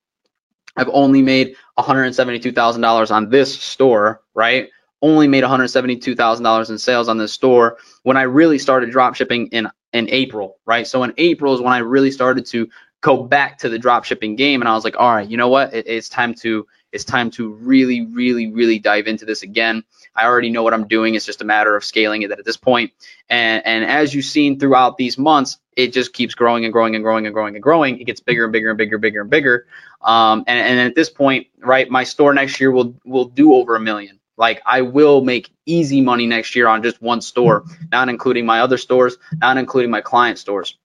I've 0.77 0.91
only 0.93 1.23
made 1.23 1.57
$172,000 1.79 3.11
on 3.11 3.31
this 3.31 3.61
store, 3.61 4.23
right? 4.35 4.71
Only 5.03 5.27
made 5.27 5.43
$172,000 5.43 6.71
in 6.71 6.79
sales 6.79 7.09
on 7.09 7.19
this 7.19 7.33
store 7.33 7.79
when 8.05 8.17
I 8.17 8.23
really 8.23 8.59
started 8.59 8.91
drop 8.91 9.15
shipping 9.17 9.49
in 9.49 9.69
in 9.93 10.09
April, 10.11 10.59
right? 10.67 10.87
So 10.87 11.03
in 11.03 11.15
April 11.17 11.55
is 11.55 11.61
when 11.61 11.73
I 11.73 11.79
really 11.79 12.11
started 12.11 12.47
to 12.47 12.69
go 13.01 13.23
back 13.23 13.59
to 13.59 13.69
the 13.69 13.79
drop 13.79 14.05
shipping 14.05 14.37
game 14.37 14.61
and 14.61 14.69
I 14.69 14.75
was 14.75 14.85
like, 14.85 14.97
all 14.99 15.15
right, 15.15 15.29
you 15.29 15.37
know 15.37 15.49
what? 15.49 15.73
It, 15.73 15.87
it's 15.87 16.09
time 16.09 16.35
to 16.37 16.67
it's 16.93 17.05
time 17.05 17.31
to 17.33 17.51
really, 17.55 18.07
really, 18.07 18.51
really 18.51 18.79
dive 18.79 19.07
into 19.07 19.25
this 19.25 19.43
again. 19.43 19.85
I 20.19 20.27
already 20.27 20.51
know 20.51 20.63
what 20.63 20.75
I'm 20.75 20.89
doing. 20.89 21.15
It's 21.15 21.27
just 21.27 21.41
a 21.43 21.45
matter 21.45 21.77
of 21.77 21.85
scaling 21.85 22.23
it 22.23 22.31
at 22.31 22.45
this 22.45 22.57
point. 22.57 22.93
And 23.29 23.65
and 23.65 23.85
as 23.85 24.15
you've 24.15 24.25
seen 24.25 24.59
throughout 24.59 24.97
these 24.97 25.17
months, 25.19 25.59
it 25.77 25.93
just 25.93 26.13
keeps 26.13 26.35
growing 26.35 26.65
and 26.65 26.73
growing 26.73 26.95
and 26.95 27.05
growing 27.05 27.27
and 27.27 27.35
growing 27.35 27.55
and 27.55 27.63
growing. 27.63 28.01
It 28.01 28.05
gets 28.05 28.21
bigger 28.21 28.45
and 28.45 28.53
bigger 28.53 28.71
and 28.71 28.79
bigger, 28.79 28.97
and 28.97 29.03
bigger 29.03 29.21
and 29.21 29.31
bigger. 29.31 29.67
Um, 30.03 30.45
and, 30.47 30.59
and 30.59 30.81
at 30.81 30.95
this 30.95 31.11
point, 31.11 31.47
right, 31.61 31.89
my 31.89 32.05
store 32.05 32.35
next 32.35 32.61
year 32.61 32.71
will 32.71 32.95
will 33.05 33.27
do 33.27 33.55
over 33.55 33.77
a 33.77 33.81
million. 33.81 34.19
Like 34.37 34.63
I 34.67 34.83
will 34.83 35.23
make 35.23 35.51
easy 35.67 36.01
money 36.01 36.27
next 36.27 36.55
year 36.55 36.69
on 36.69 36.83
just 36.83 37.03
one 37.03 37.21
store, 37.21 37.65
not 37.91 38.09
including 38.09 38.47
my 38.47 38.61
other 38.61 38.79
stores, 38.79 39.17
not 39.39 39.57
including 39.57 39.91
my 39.91 40.01
client 40.01 40.39
stores. 40.39 40.77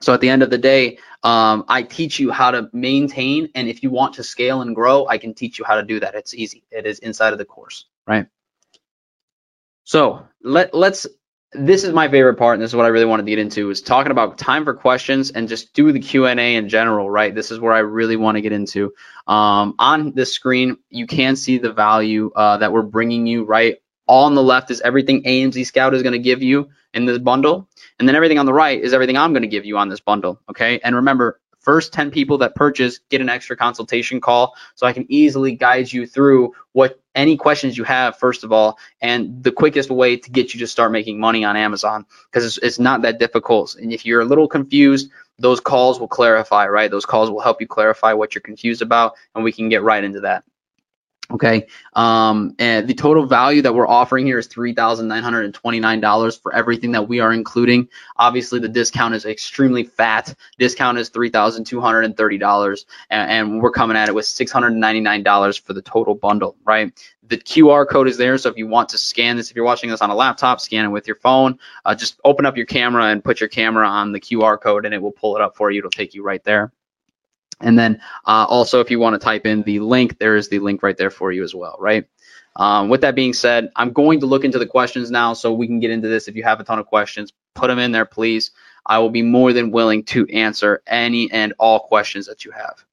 So 0.00 0.14
at 0.14 0.22
the 0.22 0.30
end 0.30 0.42
of 0.42 0.48
the 0.48 0.56
day, 0.56 0.98
um, 1.22 1.64
I 1.68 1.82
teach 1.82 2.18
you 2.18 2.30
how 2.30 2.50
to 2.50 2.70
maintain, 2.72 3.50
and 3.54 3.68
if 3.68 3.82
you 3.82 3.90
want 3.90 4.14
to 4.14 4.24
scale 4.24 4.62
and 4.62 4.74
grow, 4.74 5.06
I 5.06 5.18
can 5.18 5.34
teach 5.34 5.58
you 5.58 5.64
how 5.66 5.76
to 5.76 5.82
do 5.82 6.00
that. 6.00 6.14
It's 6.14 6.32
easy. 6.32 6.64
It 6.70 6.86
is 6.86 7.00
inside 7.00 7.34
of 7.34 7.38
the 7.38 7.44
course, 7.44 7.84
right? 8.06 8.26
So 9.84 10.26
let 10.42 10.74
let's. 10.74 11.06
This 11.52 11.82
is 11.82 11.92
my 11.92 12.08
favorite 12.08 12.36
part, 12.36 12.54
and 12.54 12.62
this 12.62 12.70
is 12.70 12.76
what 12.76 12.86
I 12.86 12.90
really 12.90 13.06
wanted 13.06 13.24
to 13.24 13.30
get 13.30 13.40
into 13.40 13.70
is 13.70 13.82
talking 13.82 14.12
about 14.12 14.38
time 14.38 14.64
for 14.64 14.72
questions 14.72 15.32
and 15.32 15.48
just 15.48 15.74
do 15.74 15.90
the 15.90 15.98
Q 15.98 16.26
and 16.26 16.38
A 16.38 16.54
in 16.54 16.68
general, 16.68 17.10
right? 17.10 17.34
This 17.34 17.50
is 17.50 17.58
where 17.58 17.72
I 17.72 17.80
really 17.80 18.14
want 18.14 18.36
to 18.36 18.40
get 18.40 18.52
into. 18.52 18.92
Um, 19.26 19.74
on 19.80 20.12
this 20.12 20.32
screen, 20.32 20.76
you 20.90 21.08
can 21.08 21.34
see 21.34 21.58
the 21.58 21.72
value 21.72 22.30
uh, 22.36 22.58
that 22.58 22.72
we're 22.72 22.82
bringing 22.82 23.26
you, 23.26 23.42
right? 23.42 23.78
All 24.06 24.26
on 24.26 24.36
the 24.36 24.42
left 24.44 24.70
is 24.70 24.80
everything 24.80 25.24
AMZ 25.24 25.66
Scout 25.66 25.92
is 25.92 26.04
going 26.04 26.12
to 26.12 26.20
give 26.20 26.40
you 26.40 26.70
in 26.94 27.04
this 27.04 27.18
bundle. 27.18 27.68
And 27.98 28.08
then 28.08 28.16
everything 28.16 28.38
on 28.38 28.46
the 28.46 28.52
right 28.52 28.80
is 28.80 28.92
everything 28.92 29.16
I'm 29.16 29.32
going 29.32 29.42
to 29.42 29.48
give 29.48 29.64
you 29.64 29.78
on 29.78 29.88
this 29.88 30.00
bundle. 30.00 30.40
Okay. 30.50 30.80
And 30.82 30.96
remember, 30.96 31.39
first 31.60 31.92
10 31.92 32.10
people 32.10 32.38
that 32.38 32.54
purchase 32.54 32.98
get 33.10 33.20
an 33.20 33.28
extra 33.28 33.56
consultation 33.56 34.20
call 34.20 34.54
so 34.74 34.86
I 34.86 34.92
can 34.92 35.06
easily 35.08 35.54
guide 35.54 35.92
you 35.92 36.06
through 36.06 36.52
what 36.72 37.00
any 37.14 37.36
questions 37.36 37.76
you 37.76 37.84
have, 37.84 38.16
first 38.18 38.44
of 38.44 38.52
all, 38.52 38.78
and 39.00 39.42
the 39.42 39.52
quickest 39.52 39.90
way 39.90 40.16
to 40.16 40.30
get 40.30 40.54
you 40.54 40.60
to 40.60 40.66
start 40.66 40.92
making 40.92 41.18
money 41.18 41.44
on 41.44 41.56
Amazon 41.56 42.06
because 42.30 42.44
it's, 42.44 42.58
it's 42.58 42.78
not 42.78 43.02
that 43.02 43.18
difficult. 43.18 43.74
And 43.76 43.92
if 43.92 44.06
you're 44.06 44.20
a 44.20 44.24
little 44.24 44.48
confused, 44.48 45.10
those 45.38 45.60
calls 45.60 45.98
will 45.98 46.08
clarify, 46.08 46.66
right? 46.68 46.90
Those 46.90 47.06
calls 47.06 47.30
will 47.30 47.40
help 47.40 47.60
you 47.60 47.66
clarify 47.66 48.12
what 48.12 48.34
you're 48.34 48.42
confused 48.42 48.82
about, 48.82 49.14
and 49.34 49.42
we 49.42 49.52
can 49.52 49.68
get 49.68 49.82
right 49.82 50.04
into 50.04 50.20
that. 50.20 50.44
Okay, 51.32 51.68
um, 51.94 52.56
and 52.58 52.88
the 52.88 52.94
total 52.94 53.24
value 53.24 53.62
that 53.62 53.72
we're 53.72 53.86
offering 53.86 54.26
here 54.26 54.38
is 54.38 54.48
$3,929 54.48 56.42
for 56.42 56.52
everything 56.52 56.90
that 56.92 57.08
we 57.08 57.20
are 57.20 57.32
including. 57.32 57.88
Obviously, 58.16 58.58
the 58.58 58.68
discount 58.68 59.14
is 59.14 59.24
extremely 59.24 59.84
fat. 59.84 60.34
Discount 60.58 60.98
is 60.98 61.08
$3,230, 61.10 62.84
and, 63.10 63.30
and 63.30 63.62
we're 63.62 63.70
coming 63.70 63.96
at 63.96 64.08
it 64.08 64.14
with 64.14 64.24
$699 64.24 65.60
for 65.60 65.72
the 65.72 65.82
total 65.82 66.16
bundle, 66.16 66.56
right? 66.64 66.92
The 67.22 67.36
QR 67.36 67.88
code 67.88 68.08
is 68.08 68.16
there, 68.16 68.36
so 68.36 68.48
if 68.48 68.56
you 68.56 68.66
want 68.66 68.88
to 68.88 68.98
scan 68.98 69.36
this, 69.36 69.50
if 69.50 69.56
you're 69.56 69.64
watching 69.64 69.90
this 69.90 70.02
on 70.02 70.10
a 70.10 70.16
laptop, 70.16 70.60
scan 70.60 70.84
it 70.84 70.88
with 70.88 71.06
your 71.06 71.16
phone. 71.16 71.60
Uh, 71.84 71.94
just 71.94 72.18
open 72.24 72.44
up 72.44 72.56
your 72.56 72.66
camera 72.66 73.04
and 73.04 73.22
put 73.22 73.38
your 73.38 73.48
camera 73.48 73.86
on 73.86 74.10
the 74.10 74.20
QR 74.20 74.60
code, 74.60 74.84
and 74.84 74.92
it 74.92 75.00
will 75.00 75.12
pull 75.12 75.36
it 75.36 75.42
up 75.42 75.56
for 75.56 75.70
you. 75.70 75.78
It'll 75.78 75.90
take 75.90 76.12
you 76.12 76.24
right 76.24 76.42
there. 76.42 76.72
And 77.60 77.78
then 77.78 78.00
uh, 78.26 78.46
also, 78.48 78.80
if 78.80 78.90
you 78.90 78.98
want 78.98 79.14
to 79.14 79.24
type 79.24 79.46
in 79.46 79.62
the 79.62 79.80
link, 79.80 80.18
there 80.18 80.36
is 80.36 80.48
the 80.48 80.58
link 80.58 80.82
right 80.82 80.96
there 80.96 81.10
for 81.10 81.30
you 81.30 81.44
as 81.44 81.54
well, 81.54 81.76
right? 81.78 82.06
Um, 82.56 82.88
with 82.88 83.02
that 83.02 83.14
being 83.14 83.32
said, 83.32 83.70
I'm 83.76 83.92
going 83.92 84.20
to 84.20 84.26
look 84.26 84.44
into 84.44 84.58
the 84.58 84.66
questions 84.66 85.10
now 85.10 85.34
so 85.34 85.52
we 85.52 85.66
can 85.66 85.80
get 85.80 85.90
into 85.90 86.08
this. 86.08 86.26
If 86.26 86.36
you 86.36 86.42
have 86.42 86.60
a 86.60 86.64
ton 86.64 86.78
of 86.78 86.86
questions, 86.86 87.32
put 87.54 87.68
them 87.68 87.78
in 87.78 87.92
there, 87.92 88.04
please. 88.04 88.50
I 88.84 88.98
will 88.98 89.10
be 89.10 89.22
more 89.22 89.52
than 89.52 89.70
willing 89.70 90.04
to 90.04 90.26
answer 90.28 90.82
any 90.86 91.30
and 91.30 91.54
all 91.58 91.80
questions 91.80 92.26
that 92.26 92.44
you 92.44 92.50
have. 92.50 92.84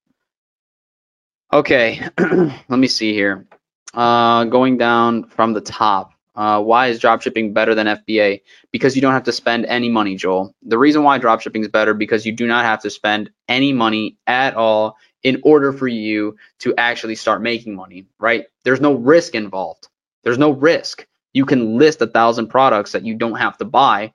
Okay, 1.52 2.02
let 2.20 2.78
me 2.78 2.88
see 2.88 3.14
here. 3.14 3.48
Uh, 3.94 4.44
going 4.44 4.78
down 4.78 5.24
from 5.30 5.54
the 5.54 5.62
top. 5.62 6.12
Uh, 6.38 6.62
why 6.62 6.90
is 6.90 7.00
dropshipping 7.02 7.54
better 7.54 7.76
than 7.76 7.88
FBA? 7.88 8.44
Because 8.72 8.96
you 8.96 9.02
don't 9.02 9.14
have 9.14 9.24
to 9.26 9.34
spend 9.34 9.66
any 9.66 9.90
money, 9.90 10.18
Joel. 10.18 10.56
The 10.64 10.78
reason 10.78 11.04
why 11.04 11.20
dropshipping 11.20 11.62
is 11.64 11.70
better 11.70 11.96
because 11.96 12.28
you 12.28 12.34
do 12.34 12.48
not 12.48 12.66
have 12.66 12.84
to 12.84 12.92
spend 12.92 13.32
any 13.50 13.74
money 13.74 14.18
at 14.28 14.56
all 14.56 14.98
in 15.24 15.42
order 15.44 15.74
for 15.74 15.88
you 15.88 16.38
to 16.60 16.76
actually 16.78 17.16
start 17.16 17.42
making 17.42 17.76
money, 17.76 18.06
right? 18.20 18.46
There's 18.64 18.82
no 18.82 18.94
risk 18.94 19.36
involved. 19.36 19.90
There's 20.24 20.38
no 20.38 20.52
risk. 20.52 21.08
You 21.34 21.46
can 21.46 21.80
list 21.80 22.02
a 22.04 22.08
thousand 22.08 22.50
products 22.50 22.94
that 22.94 23.06
you 23.06 23.16
don't 23.16 23.38
have 23.38 23.58
to 23.58 23.66
buy 23.66 24.14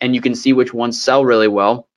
and 0.00 0.14
you 0.14 0.20
can 0.20 0.36
see 0.36 0.52
which 0.52 0.72
ones 0.72 1.02
sell 1.02 1.24
really 1.24 1.48
well. 1.48 1.88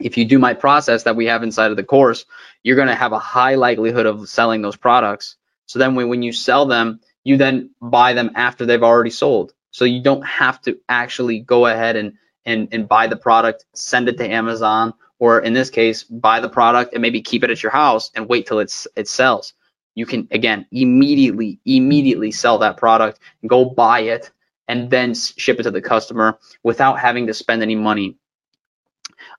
If 0.00 0.18
you 0.18 0.24
do 0.24 0.38
my 0.38 0.54
process 0.54 1.04
that 1.04 1.16
we 1.16 1.26
have 1.26 1.42
inside 1.42 1.72
of 1.72 1.76
the 1.76 1.84
course, 1.84 2.26
you're 2.62 2.76
going 2.76 2.88
to 2.88 2.94
have 2.94 3.12
a 3.12 3.18
high 3.18 3.56
likelihood 3.56 4.06
of 4.06 4.28
selling 4.28 4.62
those 4.62 4.76
products. 4.76 5.36
So 5.66 5.78
then 5.80 5.96
when, 5.96 6.08
when 6.08 6.22
you 6.22 6.32
sell 6.32 6.66
them, 6.66 7.00
you 7.24 7.36
then 7.36 7.70
buy 7.80 8.12
them 8.12 8.30
after 8.34 8.64
they've 8.66 8.82
already 8.82 9.10
sold. 9.10 9.52
So 9.70 9.84
you 9.84 10.02
don't 10.02 10.26
have 10.26 10.60
to 10.62 10.78
actually 10.88 11.40
go 11.40 11.66
ahead 11.66 11.96
and, 11.96 12.14
and, 12.44 12.68
and 12.72 12.88
buy 12.88 13.06
the 13.06 13.16
product, 13.16 13.64
send 13.74 14.08
it 14.08 14.18
to 14.18 14.28
Amazon, 14.28 14.94
or 15.18 15.40
in 15.40 15.52
this 15.52 15.70
case, 15.70 16.02
buy 16.02 16.40
the 16.40 16.48
product 16.48 16.94
and 16.94 17.02
maybe 17.02 17.20
keep 17.20 17.44
it 17.44 17.50
at 17.50 17.62
your 17.62 17.72
house 17.72 18.10
and 18.14 18.28
wait 18.28 18.46
till 18.46 18.58
it's 18.58 18.88
it 18.96 19.06
sells. 19.06 19.52
You 19.94 20.06
can 20.06 20.26
again 20.30 20.66
immediately, 20.72 21.60
immediately 21.66 22.30
sell 22.30 22.58
that 22.58 22.78
product, 22.78 23.20
go 23.46 23.64
buy 23.64 24.00
it, 24.00 24.30
and 24.66 24.90
then 24.90 25.14
ship 25.14 25.60
it 25.60 25.64
to 25.64 25.70
the 25.70 25.82
customer 25.82 26.38
without 26.62 26.98
having 26.98 27.26
to 27.26 27.34
spend 27.34 27.62
any 27.62 27.74
money. 27.74 28.16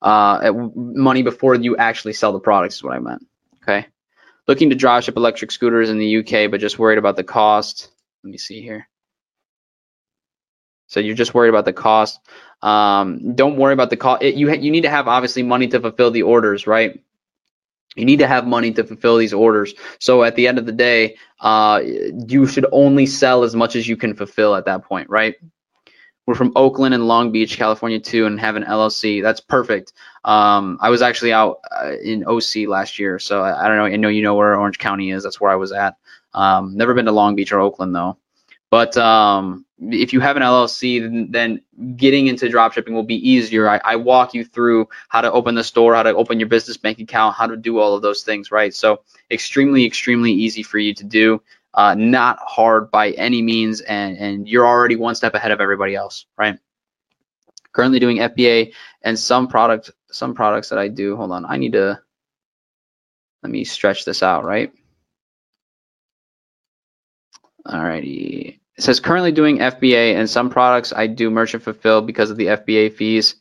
Uh, 0.02 0.52
money 0.76 1.24
before 1.24 1.56
you 1.56 1.76
actually 1.78 2.14
sell 2.14 2.32
the 2.32 2.40
products 2.40 2.76
is 2.76 2.84
what 2.84 2.94
I 2.94 3.00
meant. 3.00 3.26
Okay 3.64 3.88
looking 4.48 4.70
to 4.70 4.76
drive 4.76 5.04
dropship 5.04 5.18
electric 5.18 5.52
scooters 5.52 5.90
in 5.90 5.98
the 5.98 6.18
UK, 6.18 6.50
but 6.50 6.60
just 6.60 6.80
worried 6.80 6.98
about 6.98 7.16
the 7.16 7.24
cost. 7.24 7.90
Let 8.24 8.32
me 8.32 8.38
see 8.38 8.62
here. 8.62 8.88
So 10.88 11.00
you're 11.00 11.16
just 11.16 11.34
worried 11.34 11.50
about 11.50 11.66
the 11.66 11.74
cost. 11.74 12.20
Um, 12.62 13.34
don't 13.36 13.56
worry 13.58 13.74
about 13.74 13.90
the 13.90 13.98
cost. 13.98 14.24
You 14.24 14.54
you 14.54 14.72
need 14.72 14.82
to 14.82 14.90
have 14.90 15.08
obviously 15.08 15.42
money 15.42 15.68
to 15.70 15.80
fulfill 15.80 16.12
the 16.12 16.24
orders, 16.24 16.68
right? 16.68 17.02
You 17.96 18.06
need 18.06 18.20
to 18.20 18.28
have 18.28 18.48
money 18.48 18.72
to 18.74 18.84
fulfill 18.84 19.18
these 19.18 19.34
orders. 19.34 19.74
So 20.00 20.24
at 20.24 20.36
the 20.36 20.48
end 20.48 20.58
of 20.58 20.66
the 20.66 20.72
day, 20.72 21.18
uh, 21.40 21.82
you 21.84 22.46
should 22.46 22.66
only 22.72 23.06
sell 23.06 23.44
as 23.44 23.56
much 23.56 23.76
as 23.76 23.88
you 23.88 23.98
can 23.98 24.16
fulfill 24.16 24.56
at 24.56 24.66
that 24.66 24.84
point, 24.84 25.10
right? 25.10 25.36
We're 26.26 26.36
from 26.36 26.54
Oakland 26.56 26.94
and 26.94 27.08
Long 27.08 27.32
Beach, 27.32 27.58
California 27.58 28.00
too, 28.00 28.26
and 28.26 28.40
have 28.40 28.56
an 28.56 28.64
LLC. 28.64 29.22
That's 29.22 29.40
perfect. 29.40 29.94
Um, 30.24 30.78
I 30.80 30.90
was 30.90 31.02
actually 31.02 31.34
out 31.34 31.62
uh, 31.72 31.94
in 32.04 32.26
OC 32.26 32.68
last 32.68 33.00
year, 33.00 33.18
so 33.18 33.42
I, 33.42 33.66
I, 33.66 33.68
don't 33.68 33.78
know. 33.78 33.86
I 33.86 33.96
know 33.96 34.10
you 34.10 34.22
know 34.22 34.36
where 34.36 34.56
Orange 34.56 34.78
County 34.78 35.12
is. 35.12 35.24
That's 35.24 35.42
where 35.42 35.52
I 35.52 35.56
was 35.56 35.72
at. 35.72 35.96
Um, 36.34 36.78
never 36.78 36.94
been 36.94 37.06
to 37.06 37.12
Long 37.12 37.36
Beach 37.36 37.52
or 37.52 37.60
Oakland 37.60 37.96
though. 37.96 38.18
But 38.70 38.96
um, 38.96 39.66
if 39.80 40.14
you 40.14 40.22
have 40.22 40.38
an 40.38 40.44
LLC, 40.44 41.02
then, 41.02 41.28
then 41.32 41.98
getting 41.98 42.28
into 42.28 42.46
dropshipping 42.48 42.94
will 42.94 43.04
be 43.04 43.30
easier. 43.30 43.68
I, 43.68 43.82
I, 43.84 43.96
walk 43.98 44.34
you 44.34 44.46
through 44.46 44.88
how 45.10 45.20
to 45.20 45.32
open 45.32 45.56
the 45.56 45.64
store, 45.64 45.94
how 45.94 46.04
to 46.04 46.16
open 46.16 46.40
your 46.40 46.48
business 46.48 46.78
bank 46.78 47.00
account, 47.00 47.36
how 47.36 47.48
to 47.48 47.58
do 47.58 47.80
all 47.80 47.96
of 47.96 48.02
those 48.02 48.24
things, 48.24 48.50
right? 48.50 48.74
So 48.74 49.02
extremely, 49.30 49.86
extremely 49.86 50.32
easy 50.32 50.64
for 50.64 50.78
you 50.78 50.94
to 50.94 51.04
do 51.04 51.42
uh, 51.74 51.96
not 51.96 52.40
hard 52.42 52.92
by 52.92 53.12
any 53.12 53.42
means, 53.42 53.82
and, 53.82 54.18
and 54.18 54.48
you're 54.48 54.68
already 54.68 54.96
one 54.96 55.16
step 55.16 55.36
ahead 55.36 55.52
of 55.52 55.62
everybody 55.62 55.96
else, 55.96 56.26
right? 56.38 56.60
Currently 57.74 58.00
doing 58.00 58.18
FBA 58.18 58.74
and 59.02 59.18
some 59.18 59.48
product, 59.48 59.92
some 60.12 60.34
products 60.34 60.70
that 60.70 60.80
I 60.80 60.90
do. 60.90 61.16
Hold 61.16 61.32
on, 61.32 61.46
I 61.46 61.58
need 61.58 61.74
to 61.74 62.02
let 63.44 63.52
me 63.52 63.64
stretch 63.64 64.06
this 64.06 64.22
out, 64.22 64.44
right? 64.44 64.72
Alrighty. 67.66 68.60
It 68.78 68.84
says 68.84 69.00
currently 69.00 69.32
doing 69.32 69.60
FBA 69.60 70.16
and 70.16 70.30
some 70.30 70.50
products 70.50 70.94
I 70.94 71.08
do 71.08 71.30
merchant 71.30 71.64
fulfill 71.64 72.02
because 72.02 72.32
of 72.32 72.38
the 72.38 72.48
FBA 72.48 72.94
fees 72.94 73.36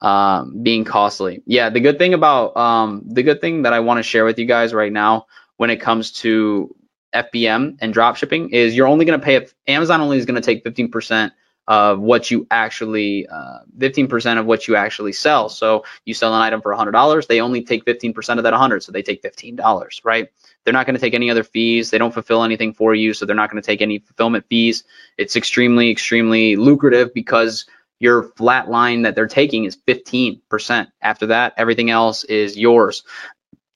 um, 0.00 0.62
being 0.62 0.84
costly. 0.84 1.42
Yeah, 1.46 1.70
the 1.70 1.80
good 1.80 1.98
thing 1.98 2.14
about 2.14 2.56
um, 2.56 3.02
the 3.06 3.22
good 3.22 3.40
thing 3.40 3.62
that 3.62 3.72
I 3.72 3.80
want 3.80 3.98
to 3.98 4.02
share 4.02 4.24
with 4.24 4.38
you 4.38 4.44
guys 4.44 4.74
right 4.74 4.92
now 4.92 5.26
when 5.56 5.70
it 5.70 5.80
comes 5.80 6.12
to 6.12 6.74
FBM 7.14 7.78
and 7.80 7.92
drop 7.92 8.16
shipping 8.16 8.50
is 8.50 8.76
you're 8.76 8.88
only 8.88 9.04
going 9.04 9.18
to 9.18 9.24
pay 9.24 9.46
Amazon 9.66 10.00
only 10.00 10.18
is 10.18 10.26
going 10.26 10.40
to 10.40 10.44
take 10.44 10.64
15% 10.64 11.32
of 11.66 11.98
what 11.98 12.30
you 12.30 12.46
actually 12.50 13.26
uh, 13.26 13.60
15% 13.78 14.38
of 14.38 14.46
what 14.46 14.68
you 14.68 14.76
actually 14.76 15.12
sell. 15.12 15.48
So 15.48 15.84
you 16.04 16.12
sell 16.12 16.34
an 16.34 16.42
item 16.42 16.60
for 16.60 16.74
$100, 16.74 17.26
they 17.26 17.40
only 17.40 17.62
take 17.62 17.84
15% 17.84 18.36
of 18.36 18.44
that 18.44 18.52
100, 18.52 18.82
so 18.82 18.92
they 18.92 19.02
take 19.02 19.22
$15, 19.22 20.00
right? 20.04 20.28
They're 20.64 20.74
not 20.74 20.86
going 20.86 20.94
to 20.94 21.00
take 21.00 21.14
any 21.14 21.30
other 21.30 21.44
fees. 21.44 21.90
They 21.90 21.98
don't 21.98 22.12
fulfill 22.12 22.42
anything 22.42 22.74
for 22.74 22.94
you, 22.94 23.14
so 23.14 23.24
they're 23.24 23.36
not 23.36 23.50
going 23.50 23.62
to 23.62 23.66
take 23.66 23.82
any 23.82 23.98
fulfillment 23.98 24.46
fees. 24.48 24.84
It's 25.16 25.36
extremely 25.36 25.90
extremely 25.90 26.56
lucrative 26.56 27.14
because 27.14 27.66
your 27.98 28.24
flat 28.36 28.68
line 28.68 29.02
that 29.02 29.14
they're 29.14 29.26
taking 29.26 29.64
is 29.64 29.76
15%. 29.76 30.88
After 31.00 31.26
that, 31.26 31.54
everything 31.56 31.90
else 31.90 32.24
is 32.24 32.56
yours. 32.56 33.04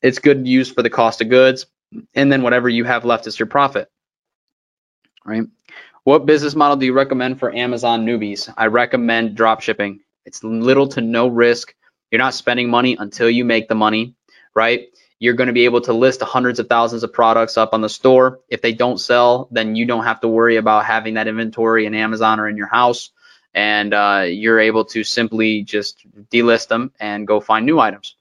It's 0.02 0.18
good 0.18 0.46
use 0.46 0.70
for 0.70 0.82
the 0.82 0.90
cost 0.90 1.20
of 1.20 1.28
goods 1.28 1.66
and 2.14 2.30
then 2.32 2.42
whatever 2.42 2.68
you 2.68 2.84
have 2.84 3.04
left 3.04 3.26
is 3.26 3.38
your 3.38 3.46
profit. 3.46 3.90
Right? 5.24 5.44
What 6.04 6.26
business 6.26 6.54
model 6.54 6.76
do 6.76 6.86
you 6.86 6.94
recommend 6.94 7.38
for 7.38 7.54
Amazon 7.54 8.06
newbies? 8.06 8.52
I 8.56 8.66
recommend 8.66 9.36
drop 9.36 9.60
shipping. 9.60 10.00
It's 10.24 10.42
little 10.42 10.88
to 10.88 11.00
no 11.00 11.28
risk. 11.28 11.74
You're 12.10 12.18
not 12.18 12.34
spending 12.34 12.70
money 12.70 12.96
until 12.98 13.28
you 13.28 13.44
make 13.44 13.68
the 13.68 13.74
money, 13.74 14.14
right? 14.54 14.86
You're 15.18 15.34
going 15.34 15.48
to 15.48 15.52
be 15.52 15.64
able 15.64 15.80
to 15.82 15.92
list 15.92 16.22
hundreds 16.22 16.60
of 16.60 16.68
thousands 16.68 17.02
of 17.02 17.12
products 17.12 17.58
up 17.58 17.74
on 17.74 17.80
the 17.80 17.88
store. 17.88 18.40
If 18.48 18.62
they 18.62 18.72
don't 18.72 18.98
sell, 18.98 19.48
then 19.50 19.74
you 19.74 19.84
don't 19.84 20.04
have 20.04 20.20
to 20.20 20.28
worry 20.28 20.56
about 20.56 20.84
having 20.86 21.14
that 21.14 21.28
inventory 21.28 21.86
in 21.86 21.94
Amazon 21.94 22.40
or 22.40 22.48
in 22.48 22.56
your 22.56 22.68
house. 22.68 23.10
And 23.52 23.92
uh, 23.92 24.24
you're 24.28 24.60
able 24.60 24.84
to 24.86 25.04
simply 25.04 25.62
just 25.62 26.06
delist 26.30 26.68
them 26.68 26.92
and 27.00 27.26
go 27.26 27.40
find 27.40 27.66
new 27.66 27.80
items. 27.80 28.14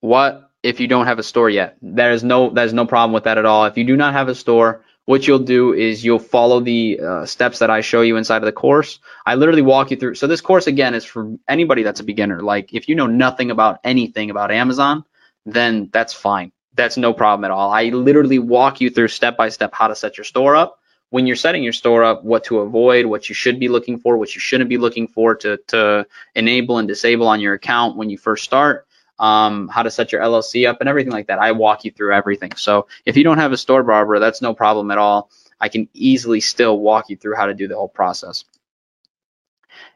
What 0.00 0.47
if 0.68 0.80
you 0.80 0.86
don't 0.86 1.06
have 1.06 1.18
a 1.18 1.22
store 1.22 1.48
yet. 1.48 1.78
There 1.80 2.12
is 2.12 2.22
no 2.22 2.50
there's 2.50 2.74
no 2.74 2.84
problem 2.84 3.14
with 3.14 3.24
that 3.24 3.38
at 3.38 3.46
all. 3.46 3.64
If 3.64 3.78
you 3.78 3.84
do 3.84 3.96
not 3.96 4.12
have 4.12 4.28
a 4.28 4.34
store, 4.34 4.84
what 5.06 5.26
you'll 5.26 5.38
do 5.38 5.72
is 5.72 6.04
you'll 6.04 6.18
follow 6.18 6.60
the 6.60 7.00
uh, 7.00 7.24
steps 7.24 7.60
that 7.60 7.70
I 7.70 7.80
show 7.80 8.02
you 8.02 8.18
inside 8.18 8.42
of 8.42 8.44
the 8.44 8.52
course. 8.52 9.00
I 9.24 9.36
literally 9.36 9.62
walk 9.62 9.90
you 9.90 9.96
through. 9.96 10.16
So 10.16 10.26
this 10.26 10.42
course 10.42 10.66
again 10.66 10.92
is 10.92 11.06
for 11.06 11.32
anybody 11.48 11.82
that's 11.82 12.00
a 12.00 12.04
beginner. 12.04 12.42
Like 12.42 12.74
if 12.74 12.86
you 12.86 12.94
know 12.94 13.06
nothing 13.06 13.50
about 13.50 13.80
anything 13.82 14.30
about 14.30 14.50
Amazon, 14.50 15.04
then 15.46 15.88
that's 15.90 16.12
fine. 16.12 16.52
That's 16.74 16.98
no 16.98 17.14
problem 17.14 17.46
at 17.46 17.50
all. 17.50 17.70
I 17.70 17.84
literally 17.84 18.38
walk 18.38 18.82
you 18.82 18.90
through 18.90 19.08
step 19.08 19.38
by 19.38 19.48
step 19.48 19.70
how 19.72 19.88
to 19.88 19.96
set 19.96 20.18
your 20.18 20.24
store 20.24 20.54
up. 20.54 20.78
When 21.10 21.26
you're 21.26 21.36
setting 21.36 21.62
your 21.62 21.72
store 21.72 22.04
up, 22.04 22.22
what 22.22 22.44
to 22.44 22.58
avoid, 22.58 23.06
what 23.06 23.30
you 23.30 23.34
should 23.34 23.58
be 23.58 23.68
looking 23.68 23.98
for, 23.98 24.18
what 24.18 24.34
you 24.34 24.42
shouldn't 24.42 24.68
be 24.68 24.76
looking 24.76 25.08
for 25.08 25.34
to, 25.36 25.56
to 25.68 26.06
enable 26.34 26.76
and 26.76 26.86
disable 26.86 27.28
on 27.28 27.40
your 27.40 27.54
account 27.54 27.96
when 27.96 28.10
you 28.10 28.18
first 28.18 28.44
start 28.44 28.86
um, 29.18 29.68
how 29.68 29.82
to 29.82 29.90
set 29.90 30.12
your 30.12 30.20
LLC 30.20 30.68
up 30.68 30.80
and 30.80 30.88
everything 30.88 31.12
like 31.12 31.26
that. 31.28 31.38
I 31.38 31.52
walk 31.52 31.84
you 31.84 31.90
through 31.90 32.14
everything. 32.14 32.52
So 32.56 32.86
if 33.04 33.16
you 33.16 33.24
don't 33.24 33.38
have 33.38 33.52
a 33.52 33.56
store, 33.56 33.82
Barbara, 33.82 34.20
that's 34.20 34.42
no 34.42 34.54
problem 34.54 34.90
at 34.90 34.98
all. 34.98 35.30
I 35.60 35.68
can 35.68 35.88
easily 35.92 36.40
still 36.40 36.78
walk 36.78 37.10
you 37.10 37.16
through 37.16 37.36
how 37.36 37.46
to 37.46 37.54
do 37.54 37.68
the 37.68 37.76
whole 37.76 37.88
process. 37.88 38.44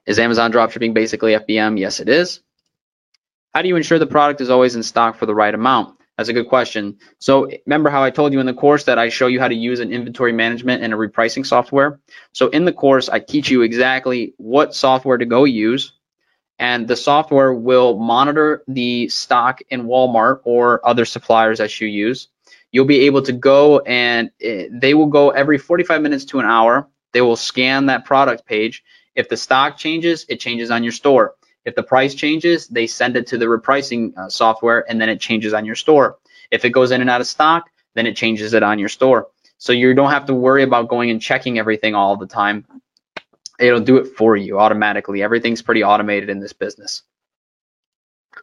Is 0.06 0.18
Amazon 0.18 0.52
dropshipping 0.52 0.94
basically 0.94 1.32
FBM? 1.32 1.78
Yes, 1.78 2.00
it 2.00 2.08
is. 2.08 2.40
How 3.54 3.62
do 3.62 3.68
you 3.68 3.76
ensure 3.76 3.98
the 3.98 4.06
product 4.06 4.40
is 4.40 4.50
always 4.50 4.74
in 4.74 4.82
stock 4.82 5.16
for 5.16 5.26
the 5.26 5.34
right 5.34 5.54
amount? 5.54 5.98
That's 6.16 6.28
a 6.28 6.32
good 6.32 6.48
question. 6.48 6.98
So 7.18 7.50
remember 7.66 7.90
how 7.90 8.02
I 8.02 8.10
told 8.10 8.32
you 8.32 8.40
in 8.40 8.46
the 8.46 8.54
course 8.54 8.84
that 8.84 8.98
I 8.98 9.08
show 9.08 9.28
you 9.28 9.40
how 9.40 9.48
to 9.48 9.54
use 9.54 9.80
an 9.80 9.92
inventory 9.92 10.32
management 10.32 10.82
and 10.82 10.92
a 10.92 10.96
repricing 10.96 11.46
software? 11.46 12.00
So 12.32 12.48
in 12.48 12.64
the 12.64 12.72
course, 12.72 13.08
I 13.08 13.18
teach 13.18 13.50
you 13.50 13.62
exactly 13.62 14.34
what 14.36 14.74
software 14.74 15.18
to 15.18 15.24
go 15.24 15.44
use 15.44 15.92
and 16.62 16.86
the 16.86 16.94
software 16.94 17.52
will 17.52 17.98
monitor 17.98 18.62
the 18.68 19.08
stock 19.08 19.60
in 19.70 19.82
Walmart 19.82 20.42
or 20.44 20.80
other 20.86 21.04
suppliers 21.04 21.58
that 21.58 21.80
you 21.80 21.88
use. 21.88 22.28
You'll 22.70 22.84
be 22.84 23.00
able 23.00 23.20
to 23.22 23.32
go 23.32 23.80
and 23.80 24.30
eh, 24.40 24.68
they 24.70 24.94
will 24.94 25.08
go 25.08 25.30
every 25.30 25.58
45 25.58 26.00
minutes 26.00 26.24
to 26.26 26.38
an 26.38 26.46
hour. 26.46 26.86
They 27.10 27.20
will 27.20 27.34
scan 27.34 27.86
that 27.86 28.04
product 28.04 28.46
page. 28.46 28.84
If 29.16 29.28
the 29.28 29.36
stock 29.36 29.76
changes, 29.76 30.24
it 30.28 30.38
changes 30.38 30.70
on 30.70 30.84
your 30.84 30.92
store. 30.92 31.34
If 31.64 31.74
the 31.74 31.82
price 31.82 32.14
changes, 32.14 32.68
they 32.68 32.86
send 32.86 33.16
it 33.16 33.26
to 33.26 33.38
the 33.38 33.46
repricing 33.46 34.16
uh, 34.16 34.28
software 34.28 34.88
and 34.88 35.00
then 35.00 35.08
it 35.08 35.20
changes 35.20 35.52
on 35.52 35.64
your 35.64 35.74
store. 35.74 36.18
If 36.52 36.64
it 36.64 36.70
goes 36.70 36.92
in 36.92 37.00
and 37.00 37.10
out 37.10 37.20
of 37.20 37.26
stock, 37.26 37.70
then 37.94 38.06
it 38.06 38.14
changes 38.14 38.54
it 38.54 38.62
on 38.62 38.78
your 38.78 38.88
store. 38.88 39.26
So 39.58 39.72
you 39.72 39.94
don't 39.94 40.10
have 40.10 40.26
to 40.26 40.34
worry 40.34 40.62
about 40.62 40.88
going 40.88 41.10
and 41.10 41.20
checking 41.20 41.58
everything 41.58 41.96
all 41.96 42.16
the 42.16 42.26
time. 42.26 42.81
It'll 43.62 43.80
do 43.80 43.96
it 43.98 44.16
for 44.16 44.36
you 44.36 44.58
automatically. 44.58 45.22
Everything's 45.22 45.62
pretty 45.62 45.84
automated 45.84 46.28
in 46.28 46.40
this 46.40 46.52
business. 46.52 47.02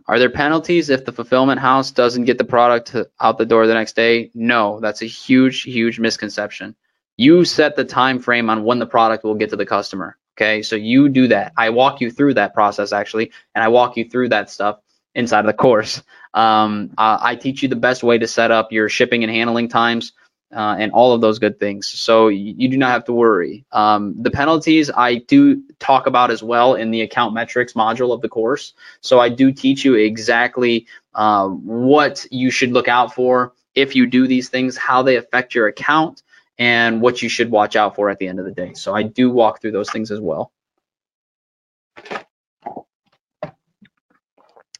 Are 0.08 0.18
there 0.18 0.30
penalties 0.30 0.90
if 0.90 1.04
the 1.04 1.12
fulfillment 1.12 1.60
house 1.60 1.92
doesn't 1.92 2.24
get 2.24 2.38
the 2.38 2.46
product 2.46 2.96
out 3.20 3.38
the 3.38 3.46
door 3.46 3.68
the 3.68 3.74
next 3.74 3.96
day? 3.96 4.32
No, 4.34 4.80
that's 4.80 5.02
a 5.02 5.08
huge, 5.08 5.64
huge 5.64 6.00
misconception. 6.00 6.76
You 7.18 7.44
set 7.44 7.76
the 7.76 7.84
time 7.84 8.20
frame 8.20 8.50
on 8.50 8.64
when 8.64 8.80
the 8.80 8.86
product 8.86 9.26
will 9.26 9.36
get 9.36 9.50
to 9.50 9.58
the 9.58 9.66
customer. 9.66 10.18
Okay, 10.38 10.62
so 10.62 10.78
you 10.78 11.10
do 11.10 11.28
that. 11.28 11.52
I 11.58 11.72
walk 11.72 12.00
you 12.00 12.12
through 12.12 12.36
that 12.36 12.54
process 12.54 12.94
actually, 12.94 13.32
and 13.54 13.62
I 13.62 13.68
walk 13.68 13.98
you 13.98 14.10
through 14.10 14.30
that 14.30 14.50
stuff 14.50 14.80
inside 15.14 15.42
of 15.42 15.48
the 15.48 15.54
course. 15.54 16.02
Um, 16.34 16.94
I 16.98 17.36
teach 17.36 17.62
you 17.62 17.68
the 17.68 17.76
best 17.76 18.04
way 18.04 18.20
to 18.20 18.28
set 18.28 18.52
up 18.52 18.72
your 18.72 18.88
shipping 18.88 19.24
and 19.24 19.34
handling 19.34 19.68
times. 19.68 20.14
Uh, 20.52 20.76
and 20.80 20.92
all 20.94 21.14
of 21.14 21.22
those 21.22 21.38
good 21.38 21.60
things. 21.60 21.88
So 21.88 22.28
you, 22.28 22.56
you 22.58 22.70
do 22.70 22.78
not 22.78 22.90
have 22.90 23.06
to 23.06 23.14
worry. 23.14 23.66
Um, 23.72 24.16
the 24.20 24.32
penalties 24.32 24.90
I 24.90 25.18
do 25.18 25.62
talk 25.78 26.08
about 26.08 26.32
as 26.32 26.42
well 26.42 26.74
in 26.74 26.90
the 26.90 27.02
account 27.02 27.36
metrics 27.36 27.74
module 27.74 28.14
of 28.14 28.22
the 28.22 28.30
course. 28.30 28.74
So 29.02 29.20
I 29.20 29.30
do 29.30 29.52
teach 29.52 29.86
you 29.86 29.94
exactly 29.94 30.88
uh, 31.14 31.48
what 31.48 32.26
you 32.32 32.50
should 32.50 32.72
look 32.72 32.88
out 32.88 33.14
for 33.14 33.54
if 33.76 33.96
you 33.96 34.08
do 34.08 34.26
these 34.26 34.50
things, 34.50 34.76
how 34.76 35.04
they 35.04 35.18
affect 35.18 35.54
your 35.54 35.68
account, 35.68 36.24
and 36.58 37.00
what 37.00 37.22
you 37.22 37.30
should 37.30 37.52
watch 37.52 37.76
out 37.76 37.96
for 37.96 38.10
at 38.10 38.18
the 38.18 38.28
end 38.28 38.40
of 38.40 38.46
the 38.46 38.52
day. 38.52 38.74
So 38.74 38.96
I 38.96 39.04
do 39.04 39.30
walk 39.30 39.62
through 39.62 39.74
those 39.74 39.92
things 39.92 40.10
as 40.10 40.20
well. 40.20 40.52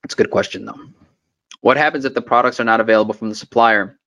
It's 0.04 0.16
a 0.16 0.18
good 0.18 0.32
question 0.32 0.66
though. 0.66 0.80
What 1.62 1.78
happens 1.78 2.06
if 2.06 2.16
the 2.16 2.22
products 2.22 2.60
are 2.60 2.64
not 2.64 2.82
available 2.82 3.14
from 3.14 3.30
the 3.30 3.36
supplier? 3.36 3.99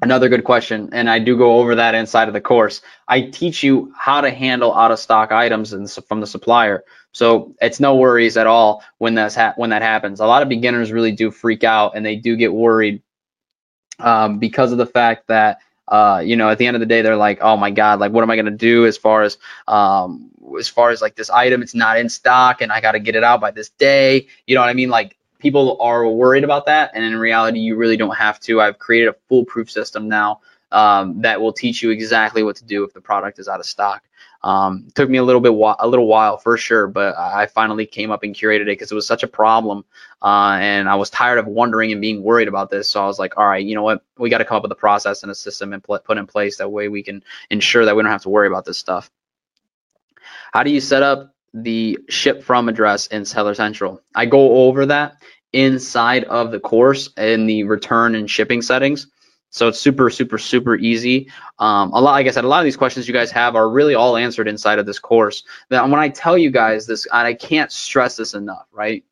Another 0.00 0.28
good 0.28 0.44
question, 0.44 0.90
and 0.92 1.10
I 1.10 1.18
do 1.18 1.36
go 1.36 1.58
over 1.58 1.74
that 1.74 1.96
inside 1.96 2.28
of 2.28 2.34
the 2.34 2.40
course. 2.40 2.80
I 3.08 3.22
teach 3.22 3.64
you 3.64 3.92
how 3.98 4.20
to 4.20 4.30
handle 4.30 4.72
out 4.72 4.92
of 4.92 5.00
stock 5.00 5.32
items 5.32 5.98
from 6.06 6.20
the 6.20 6.28
supplier. 6.28 6.84
So 7.10 7.56
it's 7.60 7.80
no 7.80 7.96
worries 7.96 8.36
at 8.36 8.46
all 8.46 8.84
when 8.98 9.14
that's 9.14 9.36
when 9.56 9.70
that 9.70 9.82
happens. 9.82 10.20
A 10.20 10.26
lot 10.26 10.42
of 10.42 10.48
beginners 10.48 10.92
really 10.92 11.10
do 11.10 11.32
freak 11.32 11.64
out 11.64 11.96
and 11.96 12.06
they 12.06 12.14
do 12.14 12.36
get 12.36 12.54
worried 12.54 13.02
um, 13.98 14.38
because 14.38 14.70
of 14.70 14.78
the 14.78 14.86
fact 14.86 15.26
that 15.26 15.58
uh, 15.88 16.22
you 16.24 16.36
know, 16.36 16.48
at 16.48 16.58
the 16.58 16.66
end 16.66 16.76
of 16.76 16.80
the 16.80 16.86
day, 16.86 17.02
they're 17.02 17.16
like, 17.16 17.40
oh 17.42 17.56
my 17.56 17.70
God, 17.70 18.00
like, 18.00 18.12
what 18.12 18.22
am 18.22 18.30
I 18.30 18.36
going 18.36 18.46
to 18.46 18.50
do 18.50 18.86
as 18.86 18.96
far 18.96 19.22
as, 19.22 19.36
um, 19.68 20.30
as 20.58 20.68
far 20.68 20.90
as 20.90 21.02
like 21.02 21.14
this 21.14 21.30
item, 21.30 21.62
it's 21.62 21.74
not 21.74 21.98
in 21.98 22.08
stock 22.08 22.62
and 22.62 22.72
I 22.72 22.80
got 22.80 22.92
to 22.92 23.00
get 23.00 23.16
it 23.16 23.24
out 23.24 23.40
by 23.40 23.50
this 23.50 23.68
day. 23.70 24.28
You 24.46 24.54
know 24.54 24.62
what 24.62 24.70
I 24.70 24.74
mean? 24.74 24.88
Like, 24.88 25.16
people 25.44 25.76
are 25.78 26.08
worried 26.08 26.42
about 26.42 26.64
that. 26.64 26.90
And 26.94 27.04
in 27.04 27.18
reality, 27.18 27.58
you 27.58 27.76
really 27.76 27.98
don't 27.98 28.16
have 28.16 28.40
to. 28.40 28.62
I've 28.62 28.78
created 28.78 29.10
a 29.10 29.16
foolproof 29.28 29.70
system 29.70 30.08
now 30.08 30.40
um, 30.72 31.20
that 31.20 31.38
will 31.38 31.52
teach 31.52 31.82
you 31.82 31.90
exactly 31.90 32.42
what 32.42 32.56
to 32.56 32.64
do 32.64 32.82
if 32.82 32.94
the 32.94 33.02
product 33.02 33.38
is 33.38 33.46
out 33.46 33.60
of 33.60 33.66
stock. 33.66 34.02
Um, 34.42 34.88
took 34.94 35.10
me 35.10 35.18
a 35.18 35.22
little 35.22 35.42
bit, 35.42 35.52
a 35.52 35.86
little 35.86 36.06
while 36.06 36.38
for 36.38 36.56
sure, 36.56 36.86
but 36.86 37.14
I 37.18 37.44
finally 37.46 37.84
came 37.84 38.10
up 38.10 38.22
and 38.22 38.34
curated 38.34 38.62
it 38.62 38.78
because 38.78 38.90
it 38.90 38.94
was 38.94 39.06
such 39.06 39.22
a 39.22 39.26
problem, 39.26 39.84
uh, 40.22 40.56
and 40.60 40.88
I 40.88 40.94
was 40.94 41.10
tired 41.10 41.38
of 41.38 41.46
wondering 41.46 41.92
and 41.92 42.00
being 42.00 42.22
worried 42.22 42.48
about 42.48 42.70
this. 42.70 42.90
So 42.90 43.02
I 43.02 43.06
was 43.06 43.18
like, 43.18 43.36
all 43.36 43.46
right, 43.46 43.64
you 43.64 43.74
know 43.74 43.82
what? 43.82 44.02
We 44.16 44.30
got 44.30 44.38
to 44.38 44.44
come 44.46 44.56
up 44.56 44.62
with 44.62 44.72
a 44.72 44.76
process 44.76 45.22
and 45.22 45.30
a 45.30 45.34
system 45.34 45.74
and 45.74 45.82
put 45.82 46.18
in 46.18 46.26
place 46.26 46.56
that 46.56 46.70
way 46.70 46.88
we 46.88 47.02
can 47.02 47.22
ensure 47.50 47.84
that 47.84 47.96
we 47.96 48.02
don't 48.02 48.12
have 48.12 48.22
to 48.22 48.30
worry 48.30 48.46
about 48.46 48.64
this 48.64 48.78
stuff. 48.78 49.10
How 50.52 50.62
do 50.62 50.70
you 50.70 50.80
set 50.80 51.02
up 51.02 51.33
the 51.54 51.98
ship 52.10 52.42
from 52.42 52.68
address 52.68 53.06
in 53.06 53.24
Seller 53.24 53.54
Central? 53.54 54.02
I 54.14 54.26
go 54.26 54.66
over 54.66 54.86
that 54.86 55.14
inside 55.54 56.24
of 56.24 56.50
the 56.50 56.60
course 56.60 57.08
in 57.16 57.46
the 57.46 57.62
return 57.62 58.14
and 58.14 58.28
shipping 58.28 58.60
settings. 58.60 59.06
So 59.50 59.68
it's 59.68 59.78
super, 59.78 60.10
super, 60.10 60.36
super 60.36 60.74
easy. 60.74 61.30
Um, 61.60 61.92
a 61.92 62.00
lot, 62.00 62.10
like 62.10 62.26
I 62.26 62.30
said, 62.32 62.42
a 62.42 62.48
lot 62.48 62.58
of 62.58 62.64
these 62.64 62.76
questions 62.76 63.06
you 63.06 63.14
guys 63.14 63.30
have 63.30 63.54
are 63.54 63.70
really 63.70 63.94
all 63.94 64.16
answered 64.16 64.48
inside 64.48 64.80
of 64.80 64.86
this 64.86 64.98
course. 64.98 65.44
Now, 65.70 65.86
when 65.86 66.00
I 66.00 66.08
tell 66.08 66.36
you 66.36 66.50
guys 66.50 66.88
this, 66.88 67.06
I 67.12 67.34
can't 67.34 67.70
stress 67.70 68.16
this 68.16 68.34
enough, 68.34 68.66
right? 68.72 69.04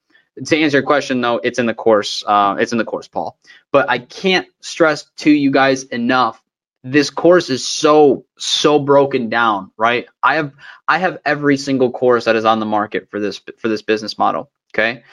To 0.45 0.59
answer 0.59 0.79
your 0.79 0.87
question, 0.87 1.21
though, 1.21 1.37
it's 1.45 1.61
in 1.61 1.67
the 1.67 1.75
course. 1.75 2.25
Uh, 2.27 2.57
it's 2.59 2.73
in 2.73 2.79
the 2.79 2.85
course, 2.85 3.07
Paul. 3.07 3.39
But 3.71 3.89
I 3.89 3.99
can't 3.99 4.49
stress 4.61 5.05
to 5.19 5.31
you 5.31 5.53
guys 5.53 5.85
enough. 5.85 6.42
This 6.85 7.11
course 7.11 7.49
is 7.49 7.69
so, 7.69 8.27
so 8.39 8.79
broken 8.79 9.29
down, 9.29 9.71
right? 9.77 10.07
I 10.23 10.37
have, 10.37 10.53
I 10.89 10.99
have 10.99 11.19
every 11.25 11.57
single 11.57 11.93
course 11.93 12.25
that 12.25 12.37
is 12.37 12.45
on 12.45 12.61
the 12.61 12.67
market 12.67 13.09
for 13.11 13.21
this, 13.21 13.41
for 13.59 13.69
this 13.69 13.83
business 13.83 14.19
model. 14.19 14.51
Okay. 14.75 15.05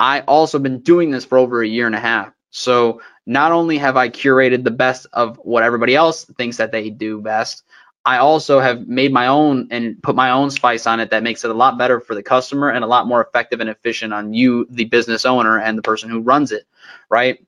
I 0.00 0.20
also 0.20 0.58
been 0.58 0.80
doing 0.80 1.10
this 1.10 1.24
for 1.24 1.38
over 1.38 1.62
a 1.62 1.68
year 1.68 1.86
and 1.86 1.94
a 1.94 2.00
half. 2.00 2.32
So 2.50 3.02
not 3.24 3.52
only 3.52 3.78
have 3.78 3.96
I 3.96 4.08
curated 4.08 4.64
the 4.64 4.70
best 4.70 5.06
of 5.12 5.36
what 5.36 5.62
everybody 5.62 5.94
else 5.94 6.24
thinks 6.24 6.56
that 6.56 6.72
they 6.72 6.90
do 6.90 7.20
best, 7.20 7.62
I 8.04 8.18
also 8.18 8.58
have 8.58 8.88
made 8.88 9.12
my 9.12 9.28
own 9.28 9.68
and 9.70 10.02
put 10.02 10.16
my 10.16 10.30
own 10.30 10.50
spice 10.50 10.86
on 10.88 10.98
it 10.98 11.10
that 11.10 11.22
makes 11.22 11.44
it 11.44 11.52
a 11.52 11.54
lot 11.54 11.78
better 11.78 12.00
for 12.00 12.16
the 12.16 12.22
customer 12.22 12.68
and 12.68 12.82
a 12.82 12.88
lot 12.88 13.06
more 13.06 13.22
effective 13.22 13.60
and 13.60 13.70
efficient 13.70 14.12
on 14.12 14.34
you, 14.34 14.66
the 14.70 14.86
business 14.86 15.24
owner, 15.24 15.58
and 15.58 15.78
the 15.78 15.82
person 15.82 16.10
who 16.10 16.20
runs 16.20 16.50
it, 16.50 16.64
right? 17.08 17.46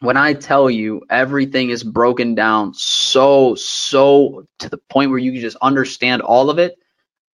When 0.00 0.16
I 0.16 0.32
tell 0.34 0.70
you 0.70 1.02
everything 1.10 1.70
is 1.70 1.84
broken 1.84 2.34
down 2.34 2.74
so, 2.74 3.54
so 3.54 4.46
to 4.60 4.68
the 4.68 4.78
point 4.78 5.10
where 5.10 5.18
you 5.18 5.32
can 5.32 5.40
just 5.40 5.58
understand 5.60 6.22
all 6.22 6.50
of 6.50 6.58
it, 6.58 6.76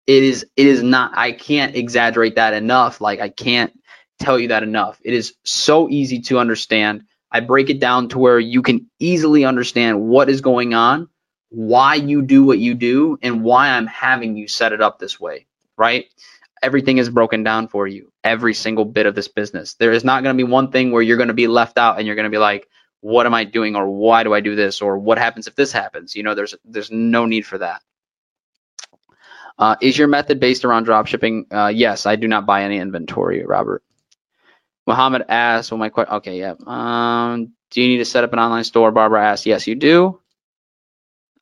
it 0.06 0.22
is, 0.22 0.46
it 0.56 0.66
is 0.66 0.82
not, 0.82 1.12
I 1.16 1.32
can't 1.32 1.76
exaggerate 1.76 2.36
that 2.36 2.54
enough. 2.54 3.00
Like, 3.00 3.20
I 3.20 3.28
can't 3.28 3.72
tell 4.18 4.38
you 4.38 4.48
that 4.48 4.62
enough. 4.62 5.00
It 5.04 5.14
is 5.14 5.34
so 5.44 5.88
easy 5.88 6.20
to 6.22 6.38
understand 6.38 7.02
I 7.30 7.40
break 7.40 7.70
it 7.70 7.80
down 7.80 8.08
to 8.10 8.18
where 8.18 8.38
you 8.38 8.62
can 8.62 8.88
easily 8.98 9.44
understand 9.44 10.00
what 10.00 10.30
is 10.30 10.40
going 10.40 10.74
on, 10.74 11.08
why 11.50 11.96
you 11.96 12.22
do 12.22 12.44
what 12.44 12.58
you 12.58 12.74
do, 12.74 13.18
and 13.20 13.42
why 13.42 13.70
I'm 13.70 13.86
having 13.86 14.36
you 14.36 14.48
set 14.48 14.72
it 14.72 14.80
up 14.80 14.98
this 14.98 15.20
way, 15.20 15.46
right? 15.76 16.06
Everything 16.62 16.98
is 16.98 17.10
broken 17.10 17.42
down 17.42 17.68
for 17.68 17.86
you, 17.86 18.10
every 18.26 18.54
single 18.54 18.84
bit 18.84 19.06
of 19.06 19.14
this 19.14 19.28
business. 19.28 19.74
There 19.74 19.92
is 19.92 20.02
not 20.02 20.24
going 20.24 20.36
to 20.36 20.44
be 20.44 20.50
one 20.50 20.72
thing 20.72 20.90
where 20.90 21.00
you're 21.00 21.16
going 21.16 21.28
to 21.28 21.34
be 21.34 21.46
left 21.46 21.78
out 21.78 21.98
and 21.98 22.06
you're 22.06 22.16
going 22.16 22.24
to 22.24 22.30
be 22.30 22.38
like, 22.38 22.68
what 23.00 23.24
am 23.24 23.34
I 23.34 23.44
doing 23.44 23.76
or 23.76 23.88
why 23.88 24.24
do 24.24 24.34
I 24.34 24.40
do 24.40 24.56
this 24.56 24.82
or 24.82 24.98
what 24.98 25.16
happens 25.16 25.46
if 25.46 25.54
this 25.54 25.70
happens? 25.70 26.16
You 26.16 26.24
know, 26.24 26.34
there's 26.34 26.54
there's 26.64 26.90
no 26.90 27.26
need 27.26 27.46
for 27.46 27.58
that. 27.58 27.82
Uh, 29.58 29.76
is 29.80 29.96
your 29.96 30.08
method 30.08 30.40
based 30.40 30.64
around 30.64 30.84
drop 30.84 31.06
shipping? 31.06 31.46
Uh, 31.50 31.68
yes, 31.72 32.04
I 32.04 32.16
do 32.16 32.26
not 32.26 32.46
buy 32.46 32.64
any 32.64 32.78
inventory, 32.78 33.44
Robert. 33.46 33.82
Muhammad 34.88 35.24
asks, 35.28 35.70
well, 35.70 35.78
my 35.78 35.88
question, 35.88 36.16
okay, 36.16 36.38
yeah. 36.38 36.54
Um, 36.66 37.52
do 37.70 37.80
you 37.80 37.88
need 37.88 37.98
to 37.98 38.04
set 38.04 38.24
up 38.24 38.32
an 38.32 38.38
online 38.38 38.64
store? 38.64 38.90
Barbara 38.90 39.24
asks, 39.24 39.46
yes, 39.46 39.66
you 39.66 39.76
do. 39.76 40.20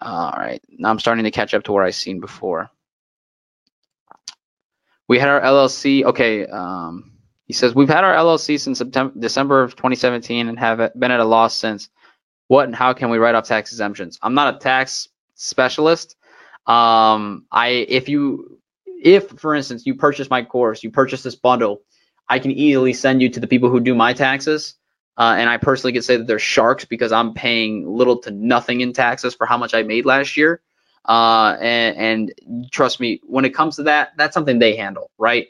All 0.00 0.34
right, 0.36 0.62
now 0.68 0.90
I'm 0.90 1.00
starting 1.00 1.24
to 1.24 1.30
catch 1.30 1.54
up 1.54 1.64
to 1.64 1.72
where 1.72 1.84
I've 1.84 1.94
seen 1.94 2.20
before. 2.20 2.70
We 5.08 5.18
had 5.18 5.28
our 5.28 5.40
LLC, 5.40 6.04
okay, 6.04 6.46
um, 6.46 7.12
he 7.46 7.52
says, 7.52 7.74
we've 7.74 7.88
had 7.88 8.04
our 8.04 8.14
LLC 8.14 8.58
since 8.58 8.78
September, 8.78 9.12
December 9.18 9.62
of 9.62 9.76
2017 9.76 10.48
and 10.48 10.58
have 10.58 10.92
been 10.98 11.10
at 11.10 11.20
a 11.20 11.24
loss 11.24 11.56
since. 11.56 11.90
What 12.48 12.66
and 12.66 12.74
how 12.74 12.92
can 12.92 13.10
we 13.10 13.18
write 13.18 13.34
off 13.34 13.46
tax 13.46 13.72
exemptions? 13.72 14.18
I'm 14.22 14.34
not 14.34 14.54
a 14.54 14.58
tax 14.58 15.08
specialist. 15.34 16.16
Um, 16.66 17.46
I, 17.52 17.86
if 17.88 18.08
you, 18.08 18.60
if 18.86 19.28
for 19.30 19.54
instance, 19.54 19.84
you 19.86 19.94
purchase 19.94 20.30
my 20.30 20.42
course, 20.42 20.82
you 20.82 20.90
purchase 20.90 21.22
this 21.22 21.34
bundle, 21.34 21.82
I 22.28 22.38
can 22.38 22.50
easily 22.50 22.92
send 22.92 23.20
you 23.20 23.28
to 23.30 23.40
the 23.40 23.46
people 23.46 23.68
who 23.68 23.80
do 23.80 23.94
my 23.94 24.12
taxes. 24.12 24.74
Uh, 25.16 25.36
and 25.38 25.48
I 25.48 25.58
personally 25.58 25.92
could 25.92 26.04
say 26.04 26.16
that 26.16 26.26
they're 26.26 26.38
sharks 26.38 26.84
because 26.84 27.12
I'm 27.12 27.34
paying 27.34 27.86
little 27.86 28.18
to 28.22 28.30
nothing 28.30 28.80
in 28.80 28.92
taxes 28.92 29.34
for 29.34 29.46
how 29.46 29.56
much 29.56 29.74
I 29.74 29.82
made 29.82 30.06
last 30.06 30.36
year. 30.36 30.60
Uh, 31.04 31.56
and, 31.60 32.32
and 32.40 32.70
trust 32.72 33.00
me, 33.00 33.20
when 33.24 33.44
it 33.44 33.50
comes 33.50 33.76
to 33.76 33.82
that, 33.84 34.12
that's 34.16 34.34
something 34.34 34.58
they 34.58 34.76
handle, 34.76 35.10
right? 35.18 35.48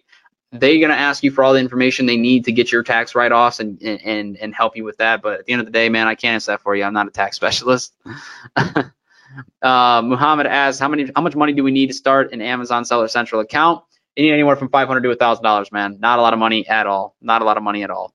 They're 0.53 0.81
gonna 0.81 0.95
ask 0.95 1.25
you 1.25 1.33
for 1.33 1.43
all 1.43 1.53
the 1.53 1.59
information 1.59 2.07
they 2.07 2.17
need 2.17 2.45
to 2.45 2.53
get 2.53 2.71
your 2.71 2.85
tax 2.85 3.17
write-offs 3.17 3.59
and 3.59 3.83
and 3.83 4.37
and 4.37 4.55
help 4.55 4.77
you 4.77 4.85
with 4.85 4.97
that. 4.99 5.21
But 5.21 5.41
at 5.41 5.47
the 5.47 5.53
end 5.53 5.61
of 5.61 5.67
the 5.67 5.73
day, 5.73 5.89
man, 5.89 6.07
I 6.07 6.15
can't 6.15 6.35
answer 6.35 6.53
that 6.53 6.63
for 6.63 6.77
you. 6.77 6.85
I'm 6.85 6.93
not 6.93 7.09
a 7.09 7.11
tax 7.11 7.35
specialist. 7.41 7.93
uh, 8.57 10.03
Muhammad 10.05 10.47
asks, 10.47 10.79
how 10.79 10.89
many 10.89 11.11
how 11.17 11.23
much 11.23 11.35
money 11.35 11.53
do 11.55 11.65
we 11.65 11.73
need 11.73 11.89
to 11.89 11.95
start 11.95 12.33
an 12.33 12.41
Amazon 12.41 12.85
Seller 12.85 13.09
Central 13.09 13.41
account? 13.41 13.83
you 14.17 14.25
need 14.25 14.33
anywhere 14.33 14.57
from 14.57 14.69
500 14.69 15.03
to 15.03 15.17
$1,000, 15.17 15.73
man. 15.73 15.99
Not 16.01 16.19
a 16.19 16.23
lot 16.23 16.33
of 16.33 16.39
money 16.39 16.67
at 16.69 16.87
all. 16.87 17.17
Not 17.21 17.43
a 17.43 17.45
lot 17.45 17.57
of 17.57 17.63
money 17.63 17.83
at 17.83 17.91
all. 17.91 18.13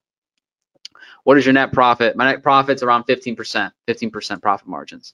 What 1.23 1.37
is 1.37 1.45
your 1.45 1.53
net 1.53 1.73
profit? 1.73 2.15
My 2.15 2.31
net 2.31 2.41
profit's 2.41 2.83
around 2.83 3.03
15%, 3.03 3.71
15% 3.87 4.41
profit 4.41 4.67
margins. 4.67 5.13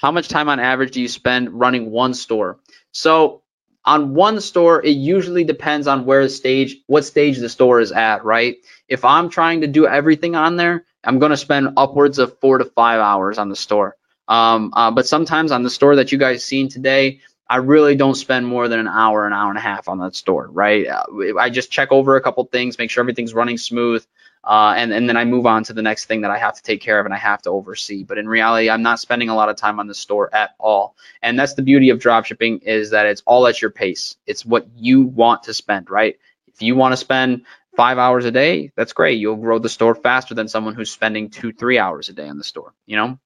How 0.00 0.12
much 0.12 0.28
time 0.28 0.48
on 0.48 0.60
average 0.60 0.92
do 0.92 1.00
you 1.00 1.08
spend 1.08 1.58
running 1.58 1.90
one 1.90 2.14
store? 2.14 2.60
So 2.92 3.42
on 3.84 4.14
one 4.14 4.40
store, 4.40 4.80
it 4.84 4.90
usually 4.90 5.42
depends 5.42 5.88
on 5.88 6.04
where 6.04 6.22
the 6.22 6.28
stage, 6.28 6.76
what 6.86 7.04
stage 7.04 7.38
the 7.38 7.48
store 7.48 7.80
is 7.80 7.90
at, 7.90 8.24
right? 8.24 8.58
If 8.86 9.04
I'm 9.04 9.28
trying 9.28 9.62
to 9.62 9.66
do 9.66 9.88
everything 9.88 10.36
on 10.36 10.56
there, 10.56 10.84
I'm 11.02 11.18
going 11.18 11.30
to 11.30 11.36
spend 11.36 11.70
upwards 11.76 12.20
of 12.20 12.38
four 12.38 12.58
to 12.58 12.64
five 12.64 13.00
hours 13.00 13.38
on 13.38 13.48
the 13.48 13.56
store. 13.56 13.96
Um, 14.28 14.72
uh, 14.76 14.92
but 14.92 15.08
sometimes 15.08 15.50
on 15.50 15.64
the 15.64 15.70
store 15.70 15.96
that 15.96 16.12
you 16.12 16.18
guys 16.18 16.44
seen 16.44 16.68
today, 16.68 17.20
I 17.50 17.56
really 17.56 17.96
don't 17.96 18.14
spend 18.14 18.46
more 18.46 18.68
than 18.68 18.78
an 18.78 18.88
hour, 18.88 19.26
an 19.26 19.32
hour 19.32 19.48
and 19.48 19.58
a 19.58 19.62
half 19.62 19.88
on 19.88 19.98
that 19.98 20.14
store, 20.14 20.48
right? 20.48 20.86
Uh, 20.86 21.02
I 21.40 21.50
just 21.50 21.72
check 21.72 21.90
over 21.90 22.14
a 22.14 22.20
couple 22.20 22.44
things, 22.44 22.78
make 22.78 22.90
sure 22.90 23.00
everything's 23.00 23.34
running 23.34 23.58
smooth, 23.58 24.06
uh, 24.44 24.74
and, 24.76 24.92
and 24.92 25.08
then 25.08 25.16
I 25.16 25.24
move 25.24 25.46
on 25.46 25.64
to 25.64 25.72
the 25.72 25.82
next 25.82 26.06
thing 26.06 26.22
that 26.22 26.30
I 26.30 26.38
have 26.38 26.54
to 26.54 26.62
take 26.62 26.80
care 26.80 26.98
of 26.98 27.06
and 27.06 27.14
I 27.14 27.18
have 27.18 27.42
to 27.42 27.50
oversee. 27.50 28.04
But 28.04 28.18
in 28.18 28.28
reality, 28.28 28.70
I'm 28.70 28.82
not 28.82 29.00
spending 29.00 29.28
a 29.28 29.34
lot 29.34 29.48
of 29.48 29.56
time 29.56 29.80
on 29.80 29.86
the 29.86 29.94
store 29.94 30.34
at 30.34 30.54
all. 30.58 30.96
And 31.22 31.38
that's 31.38 31.54
the 31.54 31.62
beauty 31.62 31.90
of 31.90 31.98
dropshipping 31.98 32.62
is 32.62 32.90
that 32.90 33.06
it's 33.06 33.22
all 33.26 33.46
at 33.46 33.60
your 33.60 33.70
pace. 33.70 34.16
It's 34.26 34.46
what 34.46 34.66
you 34.76 35.02
want 35.02 35.44
to 35.44 35.54
spend, 35.54 35.90
right? 35.90 36.18
If 36.46 36.62
you 36.62 36.76
want 36.76 36.92
to 36.92 36.96
spend 36.96 37.44
five 37.76 37.98
hours 37.98 38.24
a 38.24 38.30
day, 38.30 38.72
that's 38.74 38.92
great. 38.92 39.18
You'll 39.18 39.36
grow 39.36 39.58
the 39.58 39.68
store 39.68 39.94
faster 39.94 40.34
than 40.34 40.48
someone 40.48 40.74
who's 40.74 40.90
spending 40.90 41.30
two, 41.30 41.52
three 41.52 41.78
hours 41.78 42.08
a 42.08 42.12
day 42.12 42.28
on 42.28 42.38
the 42.38 42.44
store, 42.44 42.74
you 42.86 42.96
know? 42.96 43.18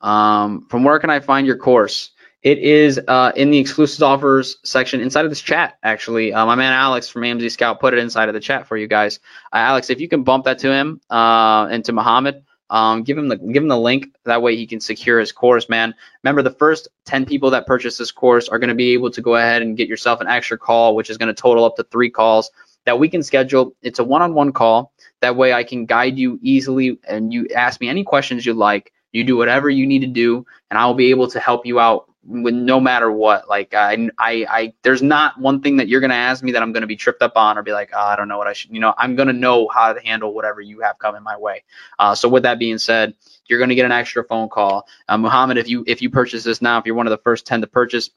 Um, 0.00 0.66
from 0.68 0.84
where 0.84 0.98
can 0.98 1.10
I 1.10 1.20
find 1.20 1.46
your 1.46 1.56
course? 1.56 2.10
It 2.42 2.58
is 2.58 3.00
uh, 3.06 3.30
in 3.36 3.50
the 3.50 3.58
exclusive 3.58 4.02
offers 4.02 4.56
section 4.64 5.00
inside 5.00 5.24
of 5.24 5.30
this 5.30 5.40
chat, 5.40 5.78
actually. 5.82 6.32
Uh, 6.32 6.44
my 6.44 6.56
man 6.56 6.72
Alex 6.72 7.08
from 7.08 7.22
AMZ 7.22 7.52
Scout 7.52 7.78
put 7.78 7.94
it 7.94 8.00
inside 8.00 8.28
of 8.28 8.34
the 8.34 8.40
chat 8.40 8.66
for 8.66 8.76
you 8.76 8.88
guys. 8.88 9.20
Uh, 9.52 9.58
Alex, 9.58 9.90
if 9.90 10.00
you 10.00 10.08
can 10.08 10.24
bump 10.24 10.46
that 10.46 10.58
to 10.58 10.72
him 10.72 11.00
uh, 11.08 11.68
and 11.70 11.84
to 11.84 11.92
Muhammad, 11.92 12.44
um, 12.68 13.04
give 13.04 13.16
him 13.16 13.28
the 13.28 13.36
give 13.36 13.62
him 13.62 13.68
the 13.68 13.78
link. 13.78 14.06
That 14.24 14.42
way 14.42 14.56
he 14.56 14.66
can 14.66 14.80
secure 14.80 15.20
his 15.20 15.30
course, 15.30 15.68
man. 15.68 15.94
Remember, 16.24 16.42
the 16.42 16.50
first 16.50 16.88
10 17.04 17.26
people 17.26 17.50
that 17.50 17.66
purchase 17.66 17.98
this 17.98 18.10
course 18.10 18.48
are 18.48 18.58
going 18.58 18.70
to 18.70 18.74
be 18.74 18.92
able 18.92 19.10
to 19.12 19.20
go 19.20 19.36
ahead 19.36 19.62
and 19.62 19.76
get 19.76 19.88
yourself 19.88 20.20
an 20.20 20.26
extra 20.26 20.58
call, 20.58 20.96
which 20.96 21.10
is 21.10 21.18
going 21.18 21.32
to 21.32 21.40
total 21.40 21.64
up 21.64 21.76
to 21.76 21.84
three 21.84 22.10
calls 22.10 22.50
that 22.86 22.98
we 22.98 23.08
can 23.08 23.22
schedule. 23.22 23.74
It's 23.82 23.98
a 23.98 24.04
one-on-one 24.04 24.52
call. 24.52 24.92
That 25.20 25.36
way 25.36 25.52
I 25.52 25.62
can 25.62 25.86
guide 25.86 26.18
you 26.18 26.38
easily, 26.42 26.98
and 27.06 27.32
you 27.32 27.46
ask 27.54 27.80
me 27.80 27.88
any 27.88 28.02
questions 28.02 28.44
you 28.44 28.54
like. 28.54 28.92
You 29.12 29.22
do 29.22 29.36
whatever 29.36 29.70
you 29.70 29.86
need 29.86 30.00
to 30.00 30.08
do, 30.08 30.44
and 30.70 30.78
I 30.78 30.86
will 30.86 30.94
be 30.94 31.10
able 31.10 31.28
to 31.28 31.38
help 31.38 31.66
you 31.66 31.78
out 31.78 32.08
with 32.24 32.54
no 32.54 32.80
matter 32.80 33.10
what. 33.10 33.48
Like 33.48 33.74
I, 33.74 34.08
I, 34.18 34.46
I, 34.48 34.72
there's 34.82 35.02
not 35.02 35.38
one 35.38 35.60
thing 35.60 35.76
that 35.78 35.88
you're 35.88 36.00
gonna 36.00 36.14
ask 36.14 36.42
me 36.42 36.52
that 36.52 36.62
I'm 36.62 36.72
gonna 36.72 36.86
be 36.86 36.96
tripped 36.96 37.22
up 37.22 37.36
on 37.36 37.58
or 37.58 37.62
be 37.62 37.72
like, 37.72 37.90
oh, 37.94 38.00
I 38.00 38.16
don't 38.16 38.28
know 38.28 38.38
what 38.38 38.46
I 38.46 38.52
should. 38.52 38.72
You 38.72 38.80
know, 38.80 38.94
I'm 38.96 39.16
gonna 39.16 39.32
know 39.32 39.68
how 39.68 39.92
to 39.92 40.00
handle 40.00 40.34
whatever 40.34 40.60
you 40.60 40.80
have 40.80 40.98
coming 40.98 41.22
my 41.22 41.36
way. 41.36 41.64
Uh, 41.98 42.14
so 42.14 42.28
with 42.28 42.44
that 42.44 42.58
being 42.58 42.78
said, 42.78 43.14
you're 43.46 43.58
gonna 43.58 43.74
get 43.74 43.86
an 43.86 43.92
extra 43.92 44.24
phone 44.24 44.48
call. 44.48 44.86
Uh, 45.08 45.18
Muhammad, 45.18 45.58
if 45.58 45.68
you 45.68 45.84
if 45.86 46.02
you 46.02 46.10
purchase 46.10 46.44
this 46.44 46.62
now, 46.62 46.78
if 46.78 46.86
you're 46.86 46.94
one 46.94 47.06
of 47.06 47.12
the 47.12 47.22
first 47.22 47.46
ten 47.46 47.60
to 47.60 47.66
purchase, 47.66 48.10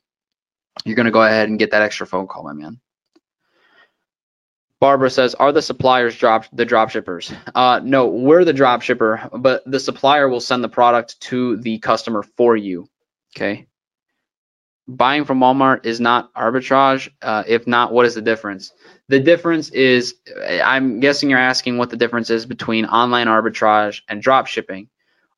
you're 0.86 0.95
gonna 0.95 1.12
go 1.12 1.24
ahead 1.24 1.49
and 1.49 1.60
get 1.60 1.72
that 1.72 1.82
extra 1.82 2.06
phone 2.06 2.28
call, 2.28 2.43
my 2.43 2.53
man. 2.53 2.80
Barbara 4.80 5.10
says, 5.10 5.34
"Are 5.34 5.51
the 5.51 5.64
suppliers 5.64 6.16
drop 6.16 6.45
the 6.53 6.66
drop 6.66 6.91
shippers?" 6.91 7.34
Uh, 7.56 7.80
no, 7.84 8.08
we're 8.08 8.45
the 8.45 8.53
drop 8.53 8.84
shipper, 8.84 9.30
but 9.34 9.64
the 9.66 9.80
supplier 9.80 10.30
will 10.30 10.41
send 10.41 10.64
the 10.64 10.70
product 10.70 11.20
to 11.22 11.58
the 11.58 11.80
customer 11.80 12.22
for 12.22 12.56
you. 12.56 12.88
Okay 13.36 13.68
buying 14.88 15.26
from 15.26 15.40
Walmart 15.40 15.86
is 15.86 16.00
not 16.00 16.34
arbitrage? 16.34 17.10
Uh, 17.22 17.44
if 17.48 17.68
not, 17.68 17.92
what 17.92 18.06
is 18.06 18.16
the 18.16 18.22
difference? 18.22 18.72
The 19.08 19.20
difference 19.20 19.70
is, 19.70 20.16
I'm 20.40 21.00
guessing 21.00 21.30
you're 21.30 21.40
asking 21.40 21.78
what 21.78 21.90
the 21.90 21.98
difference 21.98 22.30
is 22.30 22.46
between 22.46 22.86
online 22.86 23.28
arbitrage 23.28 24.02
and 24.08 24.22
drop 24.22 24.48
shipping. 24.48 24.90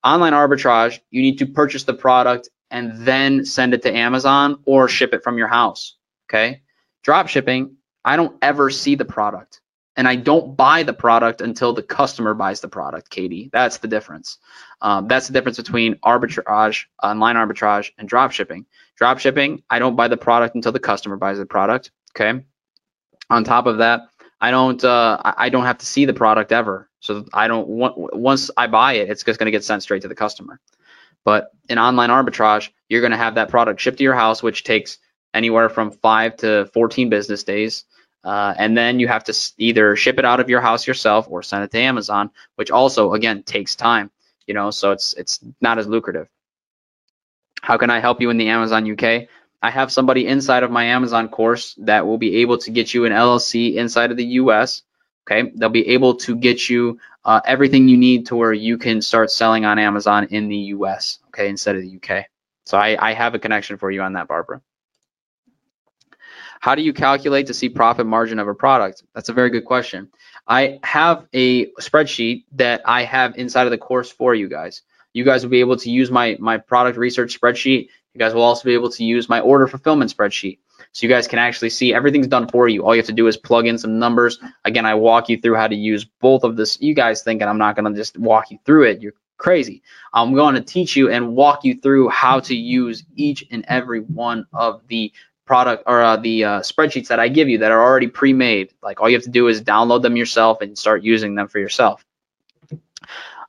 Online 0.03 0.33
arbitrage, 0.33 0.99
you 1.09 1.21
need 1.21 1.39
to 1.39 1.45
purchase 1.45 1.83
the 1.83 1.93
product 1.93 2.49
and 2.71 3.05
then 3.05 3.45
send 3.45 3.73
it 3.73 3.81
to 3.83 3.95
Amazon 3.95 4.59
or 4.65 4.87
ship 4.87 5.13
it 5.13 5.23
from 5.23 5.37
your 5.37 5.47
house. 5.47 5.95
Okay. 6.29 6.61
Drop 7.03 7.27
shipping, 7.27 7.77
I 8.03 8.15
don't 8.15 8.37
ever 8.41 8.69
see 8.69 8.95
the 8.95 9.05
product 9.05 9.61
and 9.97 10.07
I 10.07 10.15
don't 10.15 10.55
buy 10.55 10.83
the 10.83 10.93
product 10.93 11.41
until 11.41 11.73
the 11.73 11.81
customer 11.81 12.35
buys 12.35 12.61
the 12.61 12.67
product, 12.67 13.09
Katie. 13.09 13.49
That's 13.51 13.79
the 13.79 13.87
difference. 13.87 14.37
Um, 14.81 15.07
that's 15.07 15.27
the 15.27 15.33
difference 15.33 15.57
between 15.57 15.95
arbitrage, 15.95 16.85
online 17.01 17.35
arbitrage, 17.35 17.91
and 17.97 18.07
drop 18.07 18.31
shipping. 18.31 18.67
Drop 18.95 19.17
shipping, 19.17 19.63
I 19.69 19.79
don't 19.79 19.95
buy 19.95 20.07
the 20.07 20.17
product 20.17 20.55
until 20.55 20.71
the 20.71 20.79
customer 20.79 21.17
buys 21.17 21.39
the 21.39 21.47
product. 21.47 21.91
Okay. 22.15 22.43
On 23.29 23.43
top 23.43 23.65
of 23.65 23.79
that, 23.79 24.01
I 24.39 24.51
don't 24.51 24.83
uh, 24.83 25.19
I 25.23 25.49
don't 25.49 25.65
have 25.65 25.79
to 25.79 25.85
see 25.85 26.05
the 26.05 26.13
product 26.13 26.51
ever. 26.51 26.89
So 26.99 27.25
I 27.33 27.47
don't 27.47 27.67
want 27.67 27.95
once 28.15 28.51
I 28.55 28.67
buy 28.67 28.93
it, 28.93 29.09
it's 29.09 29.23
just 29.23 29.39
going 29.39 29.47
to 29.47 29.51
get 29.51 29.63
sent 29.63 29.81
straight 29.81 30.03
to 30.03 30.07
the 30.07 30.15
customer. 30.15 30.59
But 31.25 31.51
in 31.69 31.79
online 31.79 32.09
arbitrage, 32.09 32.69
you're 32.87 33.01
going 33.01 33.11
to 33.11 33.17
have 33.17 33.35
that 33.35 33.49
product 33.49 33.81
shipped 33.81 33.97
to 33.97 34.03
your 34.03 34.15
house, 34.15 34.43
which 34.43 34.63
takes 34.63 34.99
anywhere 35.33 35.69
from 35.69 35.91
five 35.91 36.37
to 36.37 36.69
14 36.73 37.09
business 37.09 37.43
days. 37.43 37.85
Uh, 38.23 38.53
and 38.57 38.77
then 38.77 38.99
you 38.99 39.07
have 39.07 39.23
to 39.23 39.53
either 39.57 39.95
ship 39.95 40.19
it 40.19 40.25
out 40.25 40.39
of 40.39 40.49
your 40.49 40.61
house 40.61 40.85
yourself 40.85 41.27
or 41.29 41.43
send 41.43 41.63
it 41.63 41.71
to 41.71 41.79
Amazon, 41.79 42.29
which 42.55 42.71
also 42.71 43.13
again 43.13 43.43
takes 43.43 43.75
time. 43.75 44.11
You 44.47 44.53
know, 44.53 44.71
so 44.71 44.91
it's 44.91 45.13
it's 45.13 45.39
not 45.61 45.77
as 45.77 45.87
lucrative. 45.87 46.27
How 47.61 47.77
can 47.77 47.89
I 47.89 47.99
help 47.99 48.21
you 48.21 48.29
in 48.29 48.37
the 48.37 48.49
Amazon 48.49 48.89
UK? 48.89 49.27
I 49.61 49.69
have 49.71 49.91
somebody 49.91 50.27
inside 50.27 50.63
of 50.63 50.71
my 50.71 50.85
Amazon 50.85 51.29
course 51.29 51.75
that 51.79 52.05
will 52.05 52.17
be 52.17 52.37
able 52.37 52.57
to 52.59 52.71
get 52.71 52.93
you 52.93 53.05
an 53.05 53.11
LLC 53.11 53.75
inside 53.75 54.11
of 54.11 54.17
the 54.17 54.25
US. 54.41 54.83
Okay, 55.29 55.51
they'll 55.55 55.69
be 55.69 55.87
able 55.89 56.15
to 56.15 56.35
get 56.35 56.69
you 56.69 56.99
uh, 57.25 57.41
everything 57.45 57.87
you 57.89 57.97
need 57.97 58.27
to 58.27 58.35
where 58.35 58.53
you 58.53 58.77
can 58.77 59.01
start 59.01 59.31
selling 59.31 59.65
on 59.65 59.79
Amazon 59.79 60.27
in 60.29 60.47
the 60.47 60.57
US. 60.75 61.19
Okay, 61.27 61.49
instead 61.49 61.75
of 61.75 61.81
the 61.81 61.97
UK. 61.97 62.25
So 62.65 62.77
I, 62.77 62.97
I 62.99 63.13
have 63.13 63.35
a 63.35 63.39
connection 63.39 63.77
for 63.77 63.91
you 63.91 64.01
on 64.01 64.13
that, 64.13 64.27
Barbara. 64.27 64.61
How 66.59 66.75
do 66.75 66.81
you 66.81 66.93
calculate 66.93 67.47
to 67.47 67.53
see 67.53 67.69
profit 67.69 68.05
margin 68.05 68.39
of 68.39 68.47
a 68.47 68.53
product? 68.53 69.03
That's 69.13 69.29
a 69.29 69.33
very 69.33 69.49
good 69.49 69.65
question. 69.65 70.09
I 70.47 70.79
have 70.83 71.27
a 71.33 71.67
spreadsheet 71.73 72.45
that 72.53 72.81
I 72.85 73.03
have 73.03 73.37
inside 73.37 73.65
of 73.65 73.71
the 73.71 73.77
course 73.77 74.11
for 74.11 74.33
you 74.33 74.47
guys. 74.47 74.81
You 75.13 75.23
guys 75.23 75.43
will 75.43 75.49
be 75.49 75.59
able 75.59 75.77
to 75.77 75.89
use 75.89 76.11
my, 76.11 76.37
my 76.39 76.57
product 76.57 76.97
research 76.97 77.39
spreadsheet. 77.39 77.89
You 78.13 78.19
guys 78.19 78.33
will 78.33 78.43
also 78.43 78.63
be 78.63 78.73
able 78.73 78.89
to 78.91 79.03
use 79.03 79.29
my 79.29 79.39
order 79.39 79.67
fulfillment 79.67 80.15
spreadsheet. 80.15 80.59
So 80.91 81.05
you 81.05 81.09
guys 81.09 81.27
can 81.27 81.39
actually 81.39 81.69
see 81.69 81.93
everything's 81.93 82.27
done 82.27 82.47
for 82.47 82.67
you. 82.67 82.85
All 82.85 82.95
you 82.95 82.99
have 82.99 83.07
to 83.07 83.13
do 83.13 83.27
is 83.27 83.37
plug 83.37 83.67
in 83.67 83.77
some 83.77 83.99
numbers. 83.99 84.39
Again, 84.65 84.85
I 84.85 84.95
walk 84.95 85.29
you 85.29 85.39
through 85.39 85.55
how 85.55 85.67
to 85.67 85.75
use 85.75 86.05
both 86.05 86.43
of 86.43 86.55
this. 86.55 86.79
You 86.81 86.93
guys 86.93 87.23
thinking 87.23 87.47
I'm 87.47 87.57
not 87.57 87.75
going 87.75 87.91
to 87.91 87.97
just 87.97 88.17
walk 88.17 88.51
you 88.51 88.59
through 88.65 88.83
it. 88.83 89.01
You're 89.01 89.13
crazy. 89.37 89.83
I'm 90.13 90.33
going 90.33 90.55
to 90.55 90.61
teach 90.61 90.95
you 90.95 91.09
and 91.09 91.35
walk 91.35 91.63
you 91.63 91.75
through 91.75 92.09
how 92.09 92.39
to 92.41 92.55
use 92.55 93.03
each 93.15 93.45
and 93.51 93.65
every 93.67 94.01
one 94.01 94.45
of 94.53 94.81
the 94.87 95.11
product 95.47 95.83
or 95.87 96.03
uh, 96.03 96.17
the 96.17 96.43
uh, 96.43 96.59
spreadsheets 96.59 97.07
that 97.07 97.19
I 97.19 97.29
give 97.29 97.49
you 97.49 97.57
that 97.59 97.71
are 97.71 97.81
already 97.81 98.07
pre-made. 98.07 98.73
Like 98.83 99.01
all 99.01 99.09
you 99.09 99.15
have 99.15 99.23
to 99.23 99.31
do 99.31 99.47
is 99.47 99.61
download 99.63 100.03
them 100.03 100.15
yourself 100.15 100.61
and 100.61 100.77
start 100.77 101.03
using 101.03 101.33
them 101.35 101.47
for 101.47 101.57
yourself. 101.57 102.05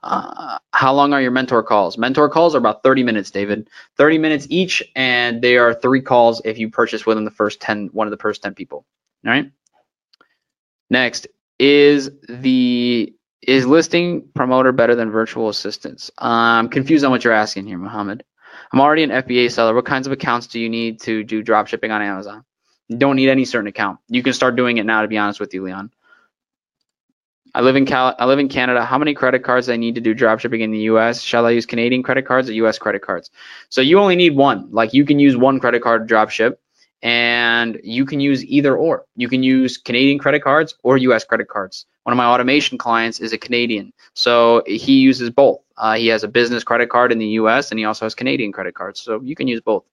Uh, 0.02 0.58
how 0.72 0.94
long 0.94 1.12
are 1.12 1.20
your 1.20 1.32
mentor 1.32 1.62
calls? 1.62 1.98
Mentor 1.98 2.28
calls 2.28 2.54
are 2.54 2.58
about 2.58 2.82
30 2.82 3.02
minutes, 3.02 3.30
David. 3.30 3.68
30 3.96 4.18
minutes 4.18 4.46
each, 4.48 4.82
and 4.94 5.42
they 5.42 5.58
are 5.58 5.74
three 5.74 6.00
calls 6.00 6.40
if 6.44 6.56
you 6.56 6.70
purchase 6.70 7.04
within 7.04 7.24
the 7.24 7.30
first 7.32 7.60
10, 7.60 7.88
one 7.92 8.06
of 8.06 8.12
the 8.12 8.16
first 8.16 8.42
10 8.42 8.54
people. 8.54 8.86
All 9.26 9.32
right. 9.32 9.50
Next 10.88 11.26
is 11.58 12.10
the 12.28 13.12
is 13.42 13.66
listing 13.66 14.28
promoter 14.34 14.72
better 14.72 14.94
than 14.94 15.10
virtual 15.10 15.48
assistants? 15.48 16.10
I'm 16.18 16.68
confused 16.68 17.04
on 17.04 17.10
what 17.10 17.24
you're 17.24 17.32
asking 17.32 17.66
here, 17.66 17.78
Mohammed. 17.78 18.24
I'm 18.72 18.80
already 18.80 19.02
an 19.02 19.10
FBA 19.10 19.50
seller. 19.50 19.74
What 19.74 19.86
kinds 19.86 20.06
of 20.06 20.12
accounts 20.12 20.46
do 20.46 20.60
you 20.60 20.68
need 20.68 21.00
to 21.02 21.24
do 21.24 21.42
drop 21.42 21.68
shipping 21.68 21.90
on 21.90 22.02
Amazon? 22.02 22.44
You 22.88 22.96
don't 22.96 23.16
need 23.16 23.28
any 23.28 23.44
certain 23.44 23.68
account. 23.68 23.98
You 24.08 24.22
can 24.22 24.32
start 24.32 24.56
doing 24.56 24.78
it 24.78 24.86
now, 24.86 25.02
to 25.02 25.08
be 25.08 25.18
honest 25.18 25.40
with 25.40 25.54
you, 25.54 25.62
Leon. 25.62 25.90
I 27.54 27.62
live 27.62 27.76
in 27.76 27.86
Cal- 27.86 28.14
I 28.18 28.26
live 28.26 28.38
in 28.38 28.48
Canada. 28.48 28.84
How 28.84 28.98
many 28.98 29.14
credit 29.14 29.42
cards 29.42 29.68
I 29.68 29.76
need 29.76 29.94
to 29.94 30.00
do 30.00 30.14
drop 30.14 30.38
shipping 30.38 30.60
in 30.60 30.70
the 30.70 30.80
US? 30.80 31.22
Shall 31.22 31.46
I 31.46 31.50
use 31.50 31.66
Canadian 31.66 32.02
credit 32.02 32.26
cards 32.26 32.48
or 32.48 32.52
US 32.52 32.78
credit 32.78 33.02
cards? 33.02 33.30
So 33.70 33.80
you 33.80 33.98
only 33.98 34.16
need 34.16 34.36
one. 34.36 34.68
Like 34.70 34.92
you 34.92 35.04
can 35.04 35.18
use 35.18 35.36
one 35.36 35.58
credit 35.58 35.82
card 35.82 36.02
to 36.02 36.06
drop 36.06 36.30
ship 36.30 36.60
and 37.02 37.80
you 37.82 38.04
can 38.04 38.20
use 38.20 38.44
either 38.44 38.76
or. 38.76 39.04
You 39.16 39.28
can 39.28 39.42
use 39.42 39.76
Canadian 39.76 40.18
credit 40.18 40.42
cards 40.42 40.74
or 40.82 40.96
US 40.98 41.24
credit 41.24 41.48
cards. 41.48 41.86
One 42.04 42.12
of 42.12 42.16
my 42.16 42.26
automation 42.26 42.78
clients 42.78 43.20
is 43.20 43.32
a 43.32 43.38
Canadian. 43.38 43.92
So 44.14 44.62
he 44.66 44.94
uses 44.94 45.30
both. 45.30 45.60
Uh, 45.76 45.94
he 45.94 46.08
has 46.08 46.24
a 46.24 46.28
business 46.28 46.64
credit 46.64 46.88
card 46.90 47.12
in 47.12 47.18
the 47.18 47.28
US 47.40 47.70
and 47.70 47.78
he 47.78 47.84
also 47.84 48.04
has 48.06 48.14
Canadian 48.14 48.52
credit 48.52 48.74
cards. 48.74 49.00
So 49.00 49.20
you 49.22 49.36
can 49.36 49.46
use 49.46 49.60
both. 49.60 49.84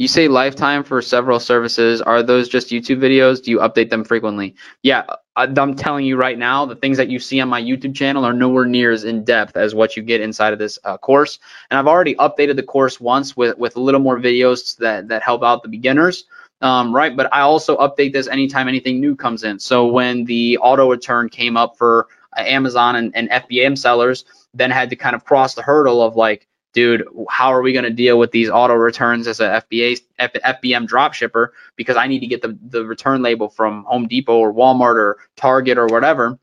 You 0.00 0.08
say 0.08 0.28
lifetime 0.28 0.82
for 0.82 1.02
several 1.02 1.38
services. 1.38 2.00
Are 2.00 2.22
those 2.22 2.48
just 2.48 2.70
YouTube 2.70 3.00
videos? 3.00 3.42
Do 3.42 3.50
you 3.50 3.58
update 3.58 3.90
them 3.90 4.02
frequently? 4.02 4.54
Yeah, 4.82 5.04
I'm 5.36 5.76
telling 5.76 6.06
you 6.06 6.16
right 6.16 6.38
now, 6.38 6.64
the 6.64 6.74
things 6.74 6.96
that 6.96 7.10
you 7.10 7.18
see 7.18 7.38
on 7.38 7.50
my 7.50 7.60
YouTube 7.60 7.94
channel 7.94 8.24
are 8.24 8.32
nowhere 8.32 8.64
near 8.64 8.92
as 8.92 9.04
in 9.04 9.24
depth 9.24 9.58
as 9.58 9.74
what 9.74 9.98
you 9.98 10.02
get 10.02 10.22
inside 10.22 10.54
of 10.54 10.58
this 10.58 10.78
uh, 10.84 10.96
course. 10.96 11.38
And 11.70 11.76
I've 11.76 11.86
already 11.86 12.14
updated 12.14 12.56
the 12.56 12.62
course 12.62 12.98
once 12.98 13.36
with, 13.36 13.58
with 13.58 13.76
a 13.76 13.80
little 13.82 14.00
more 14.00 14.18
videos 14.18 14.74
that, 14.78 15.08
that 15.08 15.22
help 15.22 15.42
out 15.42 15.62
the 15.62 15.68
beginners. 15.68 16.24
Um, 16.62 16.96
right, 16.96 17.14
but 17.14 17.28
I 17.30 17.42
also 17.42 17.76
update 17.76 18.14
this 18.14 18.26
anytime 18.26 18.68
anything 18.68 19.02
new 19.02 19.14
comes 19.14 19.44
in. 19.44 19.58
So 19.58 19.86
when 19.86 20.24
the 20.24 20.56
auto 20.56 20.88
return 20.88 21.28
came 21.28 21.58
up 21.58 21.76
for 21.76 22.08
uh, 22.34 22.40
Amazon 22.40 22.96
and, 22.96 23.14
and 23.14 23.28
FBM 23.28 23.76
sellers, 23.76 24.24
then 24.54 24.70
had 24.70 24.88
to 24.88 24.96
kind 24.96 25.14
of 25.14 25.26
cross 25.26 25.52
the 25.52 25.62
hurdle 25.62 26.02
of 26.02 26.16
like, 26.16 26.46
dude, 26.72 27.06
how 27.28 27.52
are 27.52 27.62
we 27.62 27.72
going 27.72 27.84
to 27.84 27.90
deal 27.90 28.18
with 28.18 28.30
these 28.30 28.48
auto 28.48 28.74
returns 28.74 29.26
as 29.26 29.40
a 29.40 29.64
FBA 29.70 30.00
F, 30.18 30.32
FBM 30.32 30.86
drop 30.86 31.14
shipper 31.14 31.52
because 31.76 31.96
I 31.96 32.06
need 32.06 32.20
to 32.20 32.26
get 32.26 32.42
the, 32.42 32.56
the 32.68 32.84
return 32.84 33.22
label 33.22 33.48
from 33.48 33.84
Home 33.84 34.06
Depot 34.06 34.36
or 34.36 34.52
Walmart 34.52 34.96
or 34.96 35.18
Target 35.36 35.78
or 35.78 35.86
whatever. 35.86 36.38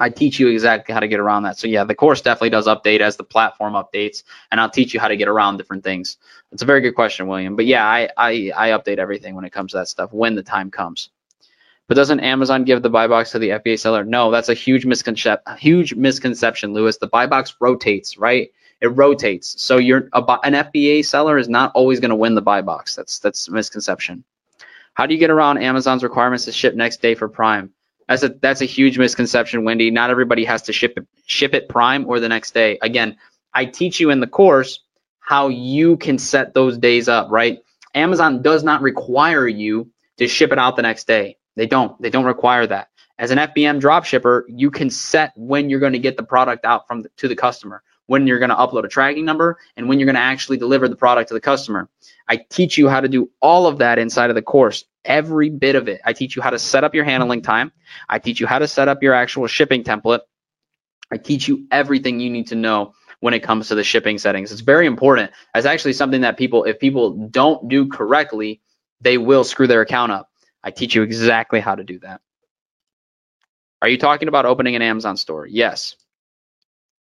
I 0.00 0.10
teach 0.10 0.38
you 0.38 0.48
exactly 0.48 0.92
how 0.92 1.00
to 1.00 1.08
get 1.08 1.18
around 1.18 1.42
that. 1.42 1.58
So 1.58 1.66
yeah, 1.66 1.84
the 1.84 1.94
course 1.94 2.20
definitely 2.20 2.50
does 2.50 2.66
update 2.66 3.00
as 3.00 3.16
the 3.16 3.24
platform 3.24 3.74
updates, 3.74 4.22
and 4.50 4.60
I'll 4.60 4.70
teach 4.70 4.94
you 4.94 5.00
how 5.00 5.08
to 5.08 5.16
get 5.16 5.28
around 5.28 5.56
different 5.56 5.82
things. 5.82 6.18
It's 6.52 6.62
a 6.62 6.66
very 6.66 6.80
good 6.80 6.94
question, 6.94 7.26
William. 7.26 7.56
But 7.56 7.66
yeah, 7.66 7.84
I 7.84 8.08
I, 8.16 8.52
I 8.56 8.68
update 8.70 8.98
everything 8.98 9.34
when 9.34 9.44
it 9.44 9.52
comes 9.52 9.72
to 9.72 9.78
that 9.78 9.88
stuff 9.88 10.12
when 10.12 10.36
the 10.36 10.42
time 10.42 10.70
comes. 10.70 11.10
But 11.88 11.94
doesn't 11.94 12.20
Amazon 12.20 12.64
give 12.64 12.82
the 12.82 12.90
buy 12.90 13.08
box 13.08 13.32
to 13.32 13.38
the 13.38 13.48
FBA 13.48 13.78
seller? 13.78 14.04
No, 14.04 14.30
that's 14.30 14.50
a 14.50 14.54
huge 14.54 14.84
misconception. 14.84 15.56
Huge 15.56 15.94
misconception, 15.94 16.74
Lewis. 16.74 16.98
The 16.98 17.06
buy 17.06 17.26
box 17.26 17.56
rotates, 17.60 18.18
right? 18.18 18.52
It 18.80 18.88
rotates. 18.88 19.60
So 19.62 19.78
you're 19.78 20.08
a, 20.12 20.22
an 20.44 20.54
FBA 20.54 21.04
seller 21.04 21.38
is 21.38 21.48
not 21.48 21.72
always 21.74 22.00
going 22.00 22.10
to 22.10 22.16
win 22.16 22.34
the 22.34 22.42
buy 22.42 22.62
box. 22.62 22.94
That's 22.94 23.18
that's 23.18 23.48
a 23.48 23.52
misconception. 23.52 24.24
How 24.94 25.06
do 25.06 25.14
you 25.14 25.20
get 25.20 25.30
around 25.30 25.58
Amazon's 25.58 26.02
requirements 26.02 26.44
to 26.44 26.52
ship 26.52 26.74
next 26.74 27.02
day 27.02 27.14
for 27.14 27.28
Prime? 27.28 27.72
That's 28.08 28.22
a 28.22 28.28
that's 28.28 28.62
a 28.62 28.66
huge 28.66 28.98
misconception, 28.98 29.64
Wendy. 29.64 29.90
Not 29.90 30.10
everybody 30.10 30.44
has 30.44 30.62
to 30.62 30.72
ship 30.72 30.94
it 30.96 31.06
ship 31.26 31.54
it 31.54 31.68
Prime 31.68 32.06
or 32.06 32.20
the 32.20 32.28
next 32.28 32.54
day. 32.54 32.78
Again, 32.80 33.16
I 33.52 33.64
teach 33.64 34.00
you 34.00 34.10
in 34.10 34.20
the 34.20 34.26
course 34.26 34.80
how 35.20 35.48
you 35.48 35.96
can 35.96 36.18
set 36.18 36.54
those 36.54 36.78
days 36.78 37.08
up, 37.08 37.30
right? 37.30 37.58
Amazon 37.94 38.42
does 38.42 38.64
not 38.64 38.80
require 38.80 39.46
you 39.46 39.90
to 40.16 40.26
ship 40.28 40.52
it 40.52 40.58
out 40.58 40.76
the 40.76 40.82
next 40.82 41.06
day. 41.06 41.36
They 41.56 41.66
don't. 41.66 42.00
They 42.00 42.10
don't 42.10 42.24
require 42.24 42.66
that. 42.66 42.88
As 43.18 43.30
an 43.32 43.38
FBM 43.38 43.80
dropshipper, 43.80 44.44
you 44.48 44.70
can 44.70 44.90
set 44.90 45.32
when 45.36 45.68
you're 45.68 45.80
going 45.80 45.92
to 45.92 45.98
get 45.98 46.16
the 46.16 46.22
product 46.22 46.64
out 46.64 46.86
from 46.86 47.02
the, 47.02 47.10
to 47.16 47.26
the 47.28 47.34
customer, 47.34 47.82
when 48.08 48.26
you're 48.26 48.38
going 48.38 48.48
to 48.48 48.56
upload 48.56 48.84
a 48.84 48.88
tracking 48.88 49.24
number, 49.24 49.58
and 49.76 49.86
when 49.88 50.00
you're 50.00 50.06
going 50.06 50.16
to 50.16 50.20
actually 50.20 50.56
deliver 50.56 50.88
the 50.88 50.96
product 50.96 51.28
to 51.28 51.34
the 51.34 51.40
customer. 51.40 51.88
I 52.26 52.38
teach 52.38 52.76
you 52.78 52.88
how 52.88 53.00
to 53.00 53.08
do 53.08 53.30
all 53.40 53.66
of 53.66 53.78
that 53.78 53.98
inside 53.98 54.30
of 54.30 54.34
the 54.34 54.42
course, 54.42 54.84
every 55.04 55.50
bit 55.50 55.76
of 55.76 55.88
it. 55.88 56.00
I 56.04 56.14
teach 56.14 56.34
you 56.34 56.40
how 56.40 56.50
to 56.50 56.58
set 56.58 56.84
up 56.84 56.94
your 56.94 57.04
handling 57.04 57.42
time. 57.42 57.70
I 58.08 58.18
teach 58.18 58.40
you 58.40 58.46
how 58.46 58.58
to 58.58 58.66
set 58.66 58.88
up 58.88 59.02
your 59.02 59.12
actual 59.12 59.46
shipping 59.46 59.84
template. 59.84 60.20
I 61.12 61.18
teach 61.18 61.48
you 61.48 61.66
everything 61.70 62.18
you 62.18 62.30
need 62.30 62.48
to 62.48 62.54
know 62.54 62.94
when 63.20 63.34
it 63.34 63.42
comes 63.42 63.68
to 63.68 63.74
the 63.74 63.84
shipping 63.84 64.16
settings. 64.16 64.52
It's 64.52 64.62
very 64.62 64.86
important. 64.86 65.30
It's 65.54 65.66
actually 65.66 65.92
something 65.92 66.22
that 66.22 66.38
people, 66.38 66.64
if 66.64 66.78
people 66.78 67.28
don't 67.28 67.68
do 67.68 67.88
correctly, 67.88 68.62
they 69.02 69.18
will 69.18 69.44
screw 69.44 69.66
their 69.66 69.82
account 69.82 70.12
up. 70.12 70.30
I 70.64 70.70
teach 70.70 70.94
you 70.94 71.02
exactly 71.02 71.60
how 71.60 71.74
to 71.74 71.84
do 71.84 71.98
that. 72.00 72.22
Are 73.82 73.88
you 73.88 73.98
talking 73.98 74.28
about 74.28 74.46
opening 74.46 74.76
an 74.76 74.82
Amazon 74.82 75.16
store? 75.16 75.46
Yes. 75.46 75.94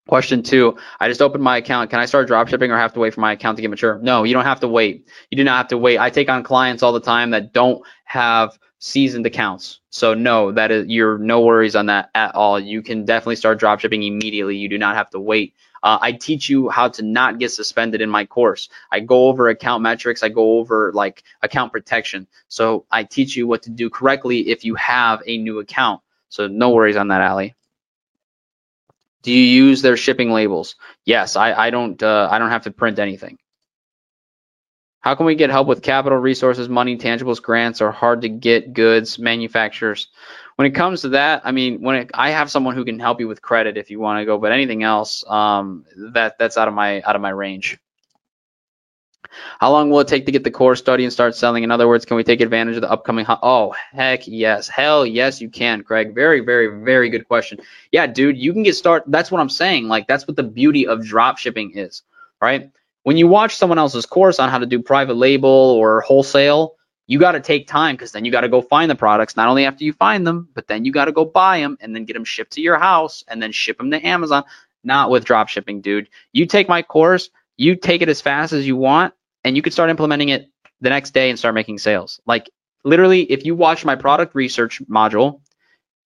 Question 0.08 0.42
two, 0.42 0.76
I 0.98 1.08
just 1.08 1.22
opened 1.22 1.44
my 1.44 1.58
account. 1.58 1.90
Can 1.90 2.00
I 2.00 2.06
start 2.06 2.28
dropshipping 2.28 2.70
or 2.70 2.76
have 2.76 2.92
to 2.94 3.00
wait 3.00 3.14
for 3.14 3.20
my 3.20 3.32
account 3.32 3.56
to 3.56 3.62
get 3.62 3.70
mature? 3.70 4.00
No, 4.02 4.24
you 4.24 4.34
don't 4.34 4.44
have 4.44 4.60
to 4.60 4.68
wait. 4.68 5.06
You 5.30 5.36
do 5.36 5.44
not 5.44 5.58
have 5.58 5.68
to 5.68 5.78
wait. 5.78 5.98
I 5.98 6.10
take 6.10 6.28
on 6.28 6.42
clients 6.42 6.82
all 6.82 6.92
the 6.92 7.00
time 7.00 7.30
that 7.30 7.52
don't 7.52 7.82
have 8.04 8.58
seasoned 8.80 9.24
accounts. 9.26 9.78
So 9.90 10.14
no, 10.14 10.50
that 10.52 10.72
is 10.72 10.88
you're 10.88 11.18
no 11.18 11.42
worries 11.42 11.76
on 11.76 11.86
that 11.86 12.10
at 12.16 12.34
all. 12.34 12.58
You 12.58 12.82
can 12.82 13.04
definitely 13.04 13.36
start 13.36 13.60
dropshipping 13.60 14.04
immediately. 14.04 14.56
You 14.56 14.68
do 14.68 14.76
not 14.76 14.96
have 14.96 15.08
to 15.10 15.20
wait. 15.20 15.54
Uh, 15.84 15.98
I 16.00 16.12
teach 16.12 16.48
you 16.48 16.68
how 16.68 16.88
to 16.88 17.02
not 17.02 17.38
get 17.38 17.52
suspended 17.52 18.00
in 18.00 18.10
my 18.10 18.24
course. 18.24 18.68
I 18.90 19.00
go 19.00 19.28
over 19.28 19.48
account 19.48 19.84
metrics. 19.84 20.24
I 20.24 20.30
go 20.30 20.58
over 20.58 20.90
like 20.92 21.22
account 21.42 21.72
protection. 21.72 22.26
So 22.48 22.86
I 22.90 23.04
teach 23.04 23.36
you 23.36 23.46
what 23.46 23.62
to 23.62 23.70
do 23.70 23.88
correctly 23.88 24.48
if 24.48 24.64
you 24.64 24.74
have 24.74 25.22
a 25.26 25.38
new 25.38 25.60
account. 25.60 26.00
So 26.28 26.48
no 26.48 26.70
worries 26.70 26.96
on 26.96 27.08
that, 27.08 27.20
Ali. 27.20 27.54
Do 29.22 29.32
you 29.32 29.64
use 29.64 29.82
their 29.82 29.96
shipping 29.96 30.30
labels? 30.30 30.76
Yes, 31.04 31.36
I, 31.36 31.52
I 31.52 31.70
don't 31.70 32.02
uh, 32.02 32.28
I 32.30 32.38
don't 32.38 32.50
have 32.50 32.64
to 32.64 32.70
print 32.70 32.98
anything. 32.98 33.38
How 35.00 35.16
can 35.16 35.26
we 35.26 35.34
get 35.34 35.50
help 35.50 35.66
with 35.66 35.82
capital 35.82 36.18
resources, 36.18 36.68
money, 36.68 36.96
tangibles, 36.96 37.42
grants, 37.42 37.80
or 37.80 37.90
hard 37.90 38.20
to 38.22 38.28
get 38.28 38.72
goods, 38.72 39.18
manufacturers? 39.18 40.08
When 40.54 40.66
it 40.66 40.76
comes 40.76 41.00
to 41.00 41.08
that, 41.10 41.42
I 41.44 41.50
mean, 41.50 41.82
when 41.82 41.96
it, 41.96 42.10
I 42.14 42.30
have 42.30 42.52
someone 42.52 42.76
who 42.76 42.84
can 42.84 43.00
help 43.00 43.18
you 43.18 43.26
with 43.26 43.42
credit 43.42 43.76
if 43.76 43.90
you 43.90 43.98
want 43.98 44.20
to 44.20 44.24
go, 44.24 44.38
but 44.38 44.52
anything 44.52 44.84
else, 44.84 45.24
um, 45.26 45.84
that 46.12 46.38
that's 46.38 46.56
out 46.56 46.68
of 46.68 46.74
my 46.74 47.00
out 47.02 47.16
of 47.16 47.22
my 47.22 47.30
range. 47.30 47.78
How 49.60 49.70
long 49.70 49.90
will 49.90 50.00
it 50.00 50.08
take 50.08 50.26
to 50.26 50.32
get 50.32 50.44
the 50.44 50.50
core 50.50 50.76
study 50.76 51.04
and 51.04 51.12
start 51.12 51.34
selling? 51.34 51.64
In 51.64 51.70
other 51.70 51.88
words, 51.88 52.04
can 52.04 52.16
we 52.16 52.24
take 52.24 52.40
advantage 52.40 52.76
of 52.76 52.82
the 52.82 52.90
upcoming? 52.90 53.26
Oh, 53.28 53.74
heck 53.92 54.26
yes. 54.26 54.68
Hell 54.68 55.06
yes, 55.06 55.40
you 55.40 55.48
can, 55.48 55.82
Craig. 55.82 56.14
Very, 56.14 56.40
very, 56.40 56.82
very 56.82 57.10
good 57.10 57.26
question. 57.28 57.58
Yeah, 57.90 58.06
dude, 58.06 58.38
you 58.38 58.52
can 58.52 58.62
get 58.62 58.76
started. 58.76 59.10
That's 59.10 59.30
what 59.30 59.40
I'm 59.40 59.50
saying. 59.50 59.88
Like, 59.88 60.06
that's 60.06 60.26
what 60.26 60.36
the 60.36 60.42
beauty 60.42 60.86
of 60.86 61.04
drop 61.04 61.38
shipping 61.38 61.72
is, 61.76 62.02
right? 62.40 62.70
when 63.04 63.16
you 63.16 63.26
watch 63.26 63.56
someone 63.56 63.78
else's 63.78 64.06
course 64.06 64.38
on 64.38 64.48
how 64.48 64.58
to 64.58 64.66
do 64.66 64.80
private 64.80 65.16
label 65.16 65.48
or 65.48 66.00
wholesale, 66.02 66.76
you 67.06 67.18
got 67.18 67.32
to 67.32 67.40
take 67.40 67.66
time 67.66 67.96
because 67.96 68.12
then 68.12 68.24
you 68.24 68.30
got 68.30 68.42
to 68.42 68.48
go 68.48 68.62
find 68.62 68.90
the 68.90 68.94
products. 68.94 69.36
Not 69.36 69.48
only 69.48 69.64
after 69.64 69.84
you 69.84 69.92
find 69.92 70.26
them, 70.26 70.48
but 70.54 70.68
then 70.68 70.84
you 70.84 70.92
got 70.92 71.06
to 71.06 71.12
go 71.12 71.24
buy 71.24 71.58
them 71.58 71.76
and 71.80 71.94
then 71.94 72.04
get 72.04 72.14
them 72.14 72.24
shipped 72.24 72.52
to 72.52 72.60
your 72.60 72.78
house 72.78 73.24
and 73.28 73.42
then 73.42 73.52
ship 73.52 73.78
them 73.78 73.90
to 73.90 74.06
Amazon. 74.06 74.44
Not 74.84 75.10
with 75.10 75.24
drop 75.24 75.48
shipping, 75.48 75.80
dude. 75.80 76.08
You 76.32 76.46
take 76.46 76.68
my 76.68 76.82
course, 76.82 77.30
you 77.56 77.76
take 77.76 78.02
it 78.02 78.08
as 78.08 78.20
fast 78.20 78.52
as 78.52 78.66
you 78.66 78.76
want, 78.76 79.14
and 79.44 79.56
you 79.56 79.62
can 79.62 79.72
start 79.72 79.90
implementing 79.90 80.30
it 80.30 80.50
the 80.80 80.90
next 80.90 81.12
day 81.12 81.30
and 81.30 81.38
start 81.38 81.54
making 81.54 81.78
sales. 81.78 82.20
Like 82.26 82.50
literally, 82.84 83.22
if 83.22 83.44
you 83.44 83.54
watch 83.54 83.84
my 83.84 83.96
product 83.96 84.34
research 84.34 84.82
module, 84.88 85.40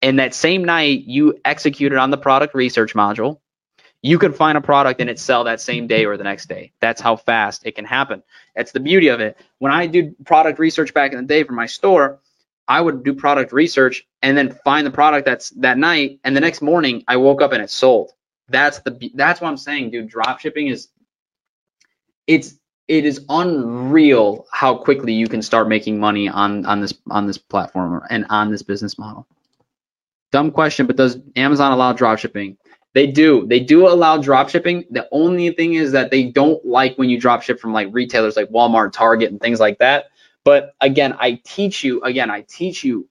and 0.02 0.18
that 0.18 0.34
same 0.34 0.64
night 0.64 1.04
you 1.04 1.38
executed 1.44 1.98
on 1.98 2.10
the 2.10 2.16
product 2.16 2.54
research 2.54 2.94
module, 2.94 3.40
you 4.02 4.18
can 4.18 4.32
find 4.32 4.56
a 4.56 4.60
product 4.62 5.00
and 5.00 5.10
it 5.10 5.18
sell 5.18 5.44
that 5.44 5.60
same 5.60 5.86
day 5.86 6.06
or 6.06 6.16
the 6.16 6.24
next 6.24 6.48
day. 6.48 6.72
That's 6.80 7.00
how 7.00 7.16
fast 7.16 7.66
it 7.66 7.74
can 7.74 7.84
happen. 7.84 8.22
That's 8.56 8.72
the 8.72 8.80
beauty 8.80 9.08
of 9.08 9.20
it. 9.20 9.36
When 9.58 9.72
I 9.72 9.86
did 9.86 10.14
product 10.24 10.58
research 10.58 10.94
back 10.94 11.12
in 11.12 11.18
the 11.18 11.26
day 11.26 11.44
for 11.44 11.52
my 11.52 11.66
store, 11.66 12.20
I 12.66 12.80
would 12.80 13.04
do 13.04 13.12
product 13.12 13.52
research 13.52 14.06
and 14.22 14.38
then 14.38 14.52
find 14.64 14.86
the 14.86 14.90
product 14.90 15.26
that's 15.26 15.50
that 15.50 15.76
night, 15.76 16.20
and 16.24 16.36
the 16.36 16.40
next 16.40 16.62
morning 16.62 17.04
I 17.08 17.16
woke 17.16 17.42
up 17.42 17.52
and 17.52 17.62
it 17.62 17.68
sold. 17.68 18.12
That's 18.48 18.78
the 18.80 19.10
that's 19.14 19.40
what 19.40 19.48
I'm 19.48 19.56
saying, 19.56 19.90
dude. 19.90 20.08
Drop 20.08 20.40
shipping 20.40 20.68
is 20.68 20.88
it's 22.26 22.59
it 22.90 23.06
is 23.06 23.24
unreal 23.28 24.44
how 24.50 24.74
quickly 24.74 25.12
you 25.12 25.28
can 25.28 25.40
start 25.42 25.68
making 25.68 26.00
money 26.00 26.28
on 26.28 26.66
on 26.66 26.80
this 26.80 26.92
on 27.08 27.24
this 27.24 27.38
platform 27.38 28.02
and 28.10 28.26
on 28.30 28.50
this 28.50 28.62
business 28.62 28.98
model. 28.98 29.28
Dumb 30.32 30.50
question, 30.50 30.86
but 30.86 30.96
does 30.96 31.18
Amazon 31.36 31.70
allow 31.70 31.92
drop 31.92 32.18
shipping? 32.18 32.56
They 32.92 33.06
do. 33.06 33.46
They 33.46 33.60
do 33.60 33.86
allow 33.86 34.18
drop 34.18 34.48
shipping. 34.48 34.84
The 34.90 35.08
only 35.12 35.52
thing 35.52 35.74
is 35.74 35.92
that 35.92 36.10
they 36.10 36.24
don't 36.24 36.64
like 36.66 36.96
when 36.96 37.08
you 37.08 37.20
drop 37.20 37.42
ship 37.42 37.60
from 37.60 37.72
like 37.72 37.86
retailers 37.92 38.36
like 38.36 38.50
Walmart, 38.50 38.92
Target, 38.92 39.30
and 39.30 39.40
things 39.40 39.60
like 39.60 39.78
that. 39.78 40.06
But 40.42 40.74
again, 40.80 41.14
I 41.20 41.40
teach 41.44 41.84
you, 41.84 42.02
again, 42.02 42.28
I 42.28 42.40
teach 42.42 42.82
you 42.82 43.08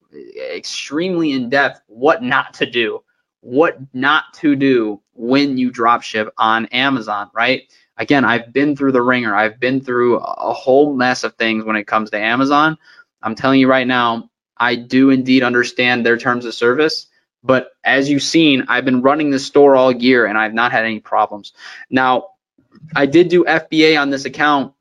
extremely 0.54 1.32
in 1.32 1.50
depth 1.50 1.82
what 1.88 2.22
not 2.22 2.54
to 2.56 2.70
do, 2.70 3.02
what 3.40 3.78
not 3.94 4.34
to 4.36 4.58
do 4.58 5.02
when 5.14 5.58
you 5.58 5.72
drop 5.72 6.02
ship 6.02 6.34
on 6.38 6.66
Amazon, 6.68 7.30
right? 7.34 7.64
Again, 8.00 8.26
I've 8.26 8.52
been 8.52 8.76
through 8.76 8.94
the 8.94 9.02
ringer. 9.02 9.36
I've 9.36 9.60
been 9.60 9.82
through 9.82 10.18
a 10.18 10.54
whole 10.54 10.96
mess 10.96 11.24
of 11.24 11.36
things 11.36 11.66
when 11.66 11.76
it 11.76 11.86
comes 11.86 12.10
to 12.12 12.18
Amazon. 12.18 12.78
I'm 13.22 13.36
telling 13.36 13.60
you 13.60 13.68
right 13.70 13.86
now, 13.86 14.32
I 14.58 14.76
do 14.76 15.12
indeed 15.12 15.44
understand 15.44 16.06
their 16.06 16.18
terms 16.18 16.46
of 16.46 16.56
service 16.56 17.08
but 17.44 17.72
as 17.84 18.10
you've 18.10 18.24
seen, 18.24 18.66
I've 18.68 18.86
been 18.86 19.02
running 19.02 19.30
the 19.30 19.40
store 19.40 19.76
all 19.76 19.92
year 19.92 20.26
and 20.26 20.38
I've 20.38 20.54
not 20.54 20.72
had 20.72 20.86
any 20.86 21.00
problems. 21.00 21.54
Now, 21.90 22.30
I 22.96 23.06
did 23.06 23.30
do 23.30 23.46
FBA 23.46 24.00
on 24.00 24.10
this 24.10 24.26
account 24.26 24.74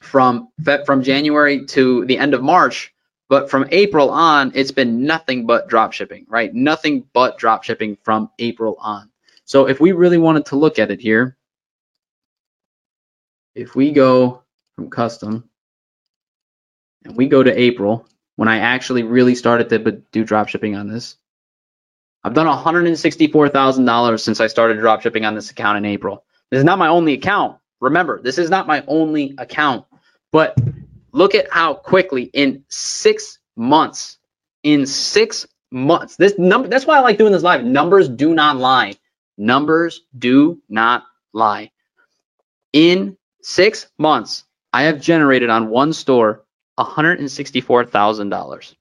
from 0.00 0.48
from 0.84 1.02
January 1.02 1.64
to 1.66 2.04
the 2.04 2.18
end 2.18 2.34
of 2.34 2.42
March, 2.42 2.94
but 3.28 3.50
from 3.50 3.66
April 3.70 4.10
on, 4.10 4.52
it's 4.54 4.70
been 4.70 5.04
nothing 5.04 5.46
but 5.46 5.68
drop 5.68 5.92
shipping, 5.92 6.26
right? 6.28 6.54
Nothing 6.54 7.04
but 7.12 7.38
drop 7.38 7.64
shipping 7.64 7.96
from 8.02 8.30
April 8.38 8.76
on. 8.78 9.10
So 9.44 9.66
if 9.66 9.80
we 9.80 9.92
really 9.92 10.18
wanted 10.18 10.46
to 10.46 10.56
look 10.56 10.78
at 10.78 10.90
it 10.90 11.00
here, 11.00 11.36
if 13.54 13.74
we 13.74 13.92
go 13.92 14.42
from 14.74 14.90
custom 14.90 15.48
and 17.04 17.16
we 17.16 17.28
go 17.28 17.42
to 17.42 17.60
April, 17.60 18.08
when 18.36 18.48
I 18.48 18.58
actually 18.58 19.02
really 19.04 19.34
started 19.34 19.68
to 19.70 20.02
do 20.12 20.24
drop 20.24 20.48
shipping 20.48 20.74
on 20.76 20.88
this, 20.88 21.16
I've 22.24 22.34
done 22.34 22.46
$164,000 22.46 24.20
since 24.20 24.40
I 24.40 24.46
started 24.46 24.78
drop 24.78 25.02
shipping 25.02 25.24
on 25.24 25.34
this 25.34 25.50
account 25.50 25.78
in 25.78 25.84
April. 25.84 26.24
This 26.50 26.58
is 26.58 26.64
not 26.64 26.78
my 26.78 26.88
only 26.88 27.12
account. 27.12 27.58
Remember, 27.80 28.20
this 28.22 28.38
is 28.38 28.50
not 28.50 28.66
my 28.66 28.82
only 28.88 29.34
account. 29.38 29.84
But 30.32 30.58
look 31.12 31.34
at 31.34 31.50
how 31.52 31.74
quickly 31.74 32.24
in 32.32 32.64
six 32.68 33.38
months, 33.56 34.18
in 34.62 34.86
six 34.86 35.46
months, 35.70 36.16
this 36.16 36.38
number, 36.38 36.68
that's 36.68 36.86
why 36.86 36.96
I 36.96 37.00
like 37.00 37.18
doing 37.18 37.32
this 37.32 37.42
live. 37.42 37.62
Numbers 37.62 38.08
do 38.08 38.34
not 38.34 38.56
lie. 38.56 38.94
Numbers 39.36 40.02
do 40.18 40.62
not 40.68 41.04
lie. 41.32 41.70
In 42.72 43.16
six 43.44 43.88
months, 43.98 44.44
I 44.72 44.84
have 44.84 45.00
generated 45.00 45.50
on 45.50 45.68
one 45.68 45.92
store 45.92 46.44
$164,000. 46.78 48.74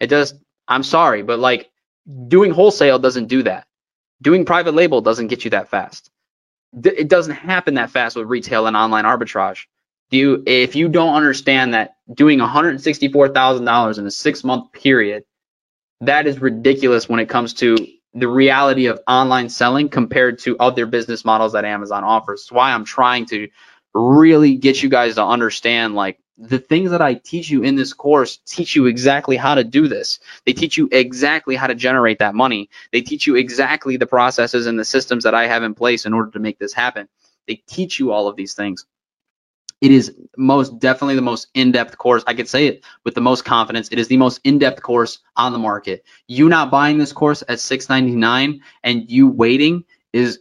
It 0.00 0.06
does, 0.08 0.34
I'm 0.66 0.82
sorry, 0.82 1.22
but 1.22 1.38
like 1.38 1.70
doing 2.28 2.50
wholesale 2.50 2.98
doesn't 2.98 3.26
do 3.26 3.44
that. 3.44 3.66
Doing 4.22 4.44
private 4.44 4.74
label 4.74 5.00
doesn't 5.00 5.28
get 5.28 5.44
you 5.44 5.50
that 5.50 5.68
fast. 5.68 6.10
it 6.82 7.08
doesn't 7.08 7.34
happen 7.34 7.74
that 7.74 7.90
fast 7.90 8.16
with 8.16 8.26
retail 8.26 8.66
and 8.66 8.76
online 8.76 9.04
arbitrage. 9.04 9.66
Do 10.10 10.16
you, 10.18 10.42
if 10.46 10.74
you 10.76 10.88
don't 10.88 11.14
understand 11.14 11.74
that 11.74 11.94
doing 12.12 12.38
$164,000 12.38 13.98
in 13.98 14.06
a 14.06 14.10
six 14.10 14.42
month 14.44 14.72
period, 14.72 15.24
that 16.00 16.26
is 16.26 16.40
ridiculous 16.40 17.08
when 17.08 17.20
it 17.20 17.28
comes 17.28 17.54
to 17.54 17.76
the 18.14 18.28
reality 18.28 18.86
of 18.86 19.00
online 19.08 19.48
selling 19.48 19.88
compared 19.88 20.38
to 20.40 20.56
other 20.58 20.86
business 20.86 21.24
models 21.24 21.52
that 21.52 21.64
Amazon 21.64 22.04
offers. 22.04 22.46
Why 22.50 22.72
I'm 22.72 22.84
trying 22.84 23.26
to 23.26 23.48
really 23.94 24.56
get 24.56 24.82
you 24.82 24.88
guys 24.88 25.14
to 25.14 25.24
understand 25.24 25.94
like 25.94 26.18
the 26.36 26.58
things 26.58 26.90
that 26.90 27.00
I 27.00 27.14
teach 27.14 27.48
you 27.48 27.62
in 27.62 27.76
this 27.76 27.92
course 27.92 28.38
teach 28.44 28.74
you 28.74 28.86
exactly 28.86 29.36
how 29.36 29.54
to 29.54 29.62
do 29.62 29.86
this. 29.86 30.18
They 30.44 30.52
teach 30.52 30.76
you 30.76 30.88
exactly 30.90 31.54
how 31.54 31.68
to 31.68 31.74
generate 31.74 32.18
that 32.18 32.34
money. 32.34 32.70
They 32.92 33.02
teach 33.02 33.26
you 33.26 33.36
exactly 33.36 33.96
the 33.96 34.06
processes 34.06 34.66
and 34.66 34.78
the 34.78 34.84
systems 34.84 35.24
that 35.24 35.34
I 35.34 35.46
have 35.46 35.62
in 35.62 35.74
place 35.74 36.06
in 36.06 36.12
order 36.12 36.32
to 36.32 36.40
make 36.40 36.58
this 36.58 36.72
happen. 36.72 37.08
They 37.46 37.56
teach 37.66 38.00
you 38.00 38.10
all 38.10 38.26
of 38.26 38.36
these 38.36 38.54
things. 38.54 38.84
It 39.80 39.90
is 39.90 40.14
most 40.36 40.78
definitely 40.78 41.14
the 41.14 41.22
most 41.22 41.48
in-depth 41.54 41.98
course. 41.98 42.24
I 42.26 42.34
could 42.34 42.48
say 42.48 42.66
it 42.66 42.84
with 43.04 43.14
the 43.14 43.20
most 43.20 43.44
confidence. 43.44 43.88
It 43.92 43.98
is 43.98 44.08
the 44.08 44.16
most 44.16 44.40
in-depth 44.42 44.82
course 44.82 45.18
on 45.36 45.52
the 45.52 45.58
market. 45.58 46.04
You 46.26 46.48
not 46.48 46.70
buying 46.70 46.98
this 46.98 47.12
course 47.12 47.42
at 47.42 47.58
6.99 47.58 48.60
and 48.82 49.10
you 49.10 49.28
waiting 49.28 49.84
is 50.12 50.40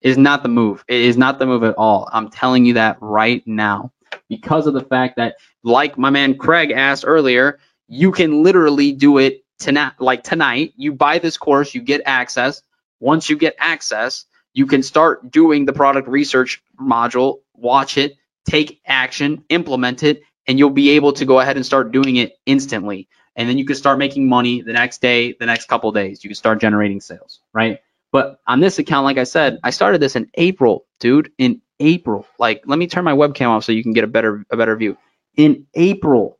is 0.00 0.18
not 0.18 0.42
the 0.42 0.48
move. 0.48 0.84
It 0.88 1.00
is 1.02 1.16
not 1.16 1.38
the 1.38 1.46
move 1.46 1.64
at 1.64 1.74
all. 1.76 2.08
I'm 2.12 2.30
telling 2.30 2.64
you 2.64 2.74
that 2.74 2.98
right 3.00 3.42
now 3.46 3.92
because 4.28 4.66
of 4.66 4.74
the 4.74 4.84
fact 4.84 5.16
that, 5.16 5.36
like 5.62 5.98
my 5.98 6.10
man 6.10 6.36
Craig 6.36 6.70
asked 6.70 7.04
earlier, 7.06 7.58
you 7.88 8.12
can 8.12 8.42
literally 8.42 8.92
do 8.92 9.18
it 9.18 9.44
tonight. 9.58 9.92
Like 9.98 10.22
tonight, 10.22 10.74
you 10.76 10.92
buy 10.92 11.18
this 11.18 11.36
course, 11.36 11.74
you 11.74 11.80
get 11.82 12.02
access. 12.06 12.62
Once 13.00 13.28
you 13.28 13.36
get 13.36 13.54
access, 13.58 14.26
you 14.52 14.66
can 14.66 14.82
start 14.82 15.30
doing 15.30 15.64
the 15.64 15.72
product 15.72 16.08
research 16.08 16.62
module, 16.80 17.40
watch 17.54 17.98
it, 17.98 18.16
take 18.44 18.80
action, 18.86 19.44
implement 19.48 20.02
it, 20.02 20.22
and 20.46 20.58
you'll 20.58 20.70
be 20.70 20.90
able 20.90 21.12
to 21.12 21.24
go 21.24 21.40
ahead 21.40 21.56
and 21.56 21.66
start 21.66 21.92
doing 21.92 22.16
it 22.16 22.38
instantly. 22.46 23.08
And 23.36 23.48
then 23.48 23.58
you 23.58 23.64
can 23.64 23.76
start 23.76 23.98
making 23.98 24.28
money 24.28 24.62
the 24.62 24.72
next 24.72 25.00
day, 25.00 25.32
the 25.32 25.46
next 25.46 25.68
couple 25.68 25.92
days. 25.92 26.24
You 26.24 26.30
can 26.30 26.34
start 26.34 26.60
generating 26.60 27.00
sales, 27.00 27.40
right? 27.52 27.78
But 28.12 28.40
on 28.46 28.60
this 28.60 28.78
account, 28.78 29.04
like 29.04 29.18
I 29.18 29.24
said, 29.24 29.58
I 29.64 29.70
started 29.70 30.00
this 30.00 30.16
in 30.16 30.30
April, 30.34 30.86
dude. 31.00 31.32
In 31.38 31.62
April. 31.80 32.26
Like, 32.38 32.62
let 32.66 32.78
me 32.78 32.86
turn 32.86 33.04
my 33.04 33.12
webcam 33.12 33.50
off 33.50 33.64
so 33.64 33.72
you 33.72 33.82
can 33.82 33.92
get 33.92 34.04
a 34.04 34.08
better 34.08 34.44
a 34.50 34.56
better 34.56 34.76
view. 34.76 34.96
In 35.36 35.66
April 35.74 36.38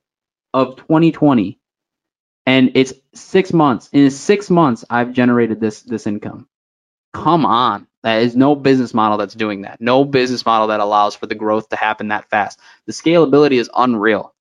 of 0.55 0.77
2020, 0.77 1.61
and 2.47 2.73
it's 2.75 2.95
six 3.15 3.53
months. 3.53 3.91
In 3.93 4.11
six 4.11 4.51
months, 4.51 4.85
I've 4.91 5.13
generated 5.13 5.61
this 5.61 5.83
this 5.83 6.07
income. 6.07 6.49
Come 7.15 7.47
on. 7.47 7.89
That 8.05 8.23
is 8.23 8.37
no 8.37 8.57
business 8.57 8.95
model 8.95 9.19
that's 9.19 9.35
doing 9.35 9.63
that. 9.63 9.83
No 9.83 10.07
business 10.07 10.47
model 10.47 10.69
that 10.69 10.81
allows 10.81 11.17
for 11.17 11.27
the 11.27 11.37
growth 11.37 11.71
to 11.71 11.77
happen 11.77 12.09
that 12.09 12.31
fast. 12.31 12.61
The 12.87 12.95
scalability 12.95 13.61
is 13.61 13.71
unreal. 13.77 14.35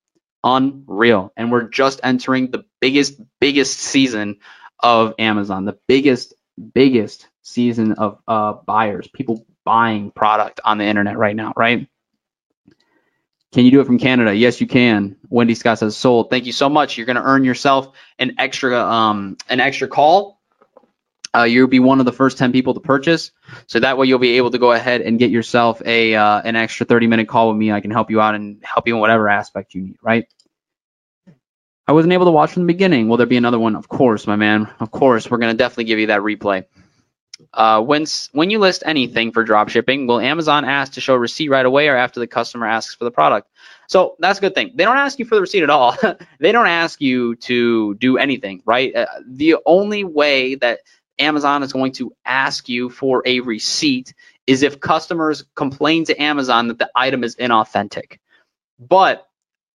Unreal. 0.45 1.33
And 1.37 1.51
we're 1.51 1.69
just 1.69 2.01
entering 2.03 2.51
the 2.51 2.65
biggest, 2.81 3.21
biggest 3.41 3.79
season 3.79 4.37
of 4.81 5.15
Amazon, 5.19 5.65
the 5.65 5.77
biggest, 5.89 6.35
biggest 6.57 7.27
season 7.41 7.93
of 7.93 8.19
uh, 8.27 8.53
buyers, 8.53 9.07
people 9.07 9.45
buying 9.63 10.11
product 10.11 10.59
on 10.63 10.77
the 10.77 10.85
internet 10.85 11.17
right 11.17 11.35
now, 11.35 11.53
right? 11.55 11.87
Can 13.53 13.65
you 13.65 13.71
do 13.71 13.79
it 13.79 13.85
from 13.85 13.97
Canada? 13.97 14.35
Yes, 14.35 14.59
you 14.59 14.67
can. 14.67 15.15
Wendy 15.29 15.55
Scott 15.55 15.79
says 15.79 15.95
sold. 15.95 16.29
Thank 16.29 16.45
you 16.45 16.51
so 16.51 16.69
much. 16.69 16.97
You're 16.97 17.05
going 17.05 17.15
to 17.15 17.23
earn 17.23 17.43
yourself 17.43 17.95
an 18.19 18.35
extra 18.37 18.79
um, 18.79 19.37
an 19.49 19.59
extra 19.59 19.87
call. 19.87 20.41
Uh, 21.35 21.43
you'll 21.43 21.67
be 21.67 21.79
one 21.79 21.99
of 21.99 22.05
the 22.05 22.11
first 22.11 22.37
10 22.37 22.51
people 22.51 22.73
to 22.73 22.79
purchase. 22.79 23.31
So 23.67 23.79
that 23.79 23.97
way 23.97 24.07
you'll 24.07 24.19
be 24.19 24.37
able 24.37 24.51
to 24.51 24.57
go 24.57 24.71
ahead 24.71 25.01
and 25.01 25.19
get 25.19 25.29
yourself 25.31 25.81
a 25.85 26.15
uh, 26.15 26.41
an 26.43 26.55
extra 26.55 26.85
30 26.85 27.07
minute 27.07 27.27
call 27.27 27.49
with 27.49 27.57
me. 27.57 27.71
I 27.71 27.79
can 27.79 27.91
help 27.91 28.09
you 28.09 28.19
out 28.19 28.35
and 28.35 28.59
help 28.63 28.87
you 28.87 28.95
in 28.95 28.99
whatever 28.99 29.29
aspect 29.29 29.73
you 29.73 29.81
need, 29.81 29.97
right? 30.01 30.27
I 31.87 31.93
wasn't 31.93 32.13
able 32.13 32.25
to 32.25 32.31
watch 32.31 32.51
from 32.51 32.63
the 32.63 32.73
beginning. 32.73 33.07
Will 33.07 33.17
there 33.17 33.25
be 33.25 33.37
another 33.37 33.59
one? 33.59 33.75
Of 33.75 33.87
course, 33.87 34.27
my 34.27 34.35
man. 34.35 34.69
Of 34.79 34.91
course, 34.91 35.31
we're 35.31 35.37
going 35.37 35.53
to 35.53 35.57
definitely 35.57 35.85
give 35.85 35.99
you 35.99 36.07
that 36.07 36.21
replay. 36.21 36.65
Uh, 37.53 37.81
when 37.81 38.05
when 38.33 38.49
you 38.49 38.59
list 38.59 38.83
anything 38.85 39.31
for 39.31 39.43
drop 39.43 39.69
shipping, 39.69 40.07
will 40.07 40.19
Amazon 40.19 40.65
ask 40.65 40.93
to 40.93 41.01
show 41.01 41.15
receipt 41.15 41.49
right 41.49 41.65
away 41.65 41.87
or 41.87 41.95
after 41.95 42.19
the 42.19 42.27
customer 42.27 42.67
asks 42.67 42.95
for 42.95 43.03
the 43.05 43.11
product? 43.11 43.47
So 43.87 44.15
that's 44.19 44.39
a 44.39 44.41
good 44.41 44.55
thing. 44.55 44.71
They 44.75 44.83
don't 44.83 44.97
ask 44.97 45.17
you 45.19 45.25
for 45.25 45.35
the 45.35 45.41
receipt 45.41 45.63
at 45.63 45.69
all. 45.69 45.95
they 46.39 46.51
don't 46.51 46.67
ask 46.67 46.99
you 46.99 47.35
to 47.35 47.95
do 47.95 48.17
anything, 48.17 48.63
right? 48.65 48.93
Uh, 48.93 49.05
the 49.25 49.57
only 49.65 50.03
way 50.03 50.55
that 50.55 50.79
Amazon 51.19 51.63
is 51.63 51.73
going 51.73 51.93
to 51.93 52.13
ask 52.25 52.67
you 52.67 52.89
for 52.89 53.23
a 53.25 53.39
receipt 53.39 54.13
is 54.45 54.63
if 54.63 54.79
customers 54.79 55.45
complain 55.55 56.05
to 56.05 56.21
Amazon 56.21 56.67
that 56.67 56.79
the 56.79 56.89
item 56.95 57.23
is 57.23 57.35
inauthentic. 57.35 58.17
But 58.79 59.26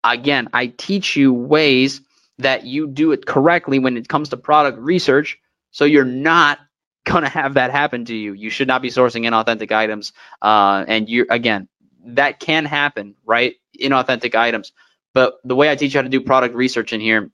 again, 0.04 0.50
I 0.54 0.68
teach 0.68 1.16
you 1.16 1.34
ways 1.34 2.02
that 2.40 2.66
you 2.66 2.88
do 2.88 3.12
it 3.12 3.26
correctly 3.26 3.80
when 3.80 3.98
it 3.98 4.08
comes 4.08 4.30
to 4.30 4.38
product 4.38 4.78
research 4.80 5.40
so 5.72 5.86
you're 5.86 6.06
not 6.06 6.60
going 7.06 7.24
to 7.24 7.30
have 7.30 7.54
that 7.56 7.72
happen 7.72 8.06
to 8.06 8.16
you. 8.16 8.34
You 8.34 8.50
should 8.50 8.68
not 8.68 8.82
be 8.82 8.90
sourcing 8.90 9.28
inauthentic 9.28 9.72
items. 9.72 10.14
Uh, 10.42 10.84
and 10.88 11.08
you 11.08 11.26
again, 11.30 11.68
that 12.06 12.40
can 12.40 12.66
happen, 12.66 13.16
right? 13.26 13.56
Inauthentic 13.80 14.36
items. 14.36 14.72
But 15.14 15.36
the 15.44 15.56
way 15.56 15.70
I 15.70 15.76
teach 15.76 15.94
you 15.94 16.00
how 16.00 16.04
to 16.04 16.10
do 16.10 16.22
product 16.22 16.56
research 16.56 16.94
in 16.94 17.02
here, 17.02 17.22
you 17.22 17.30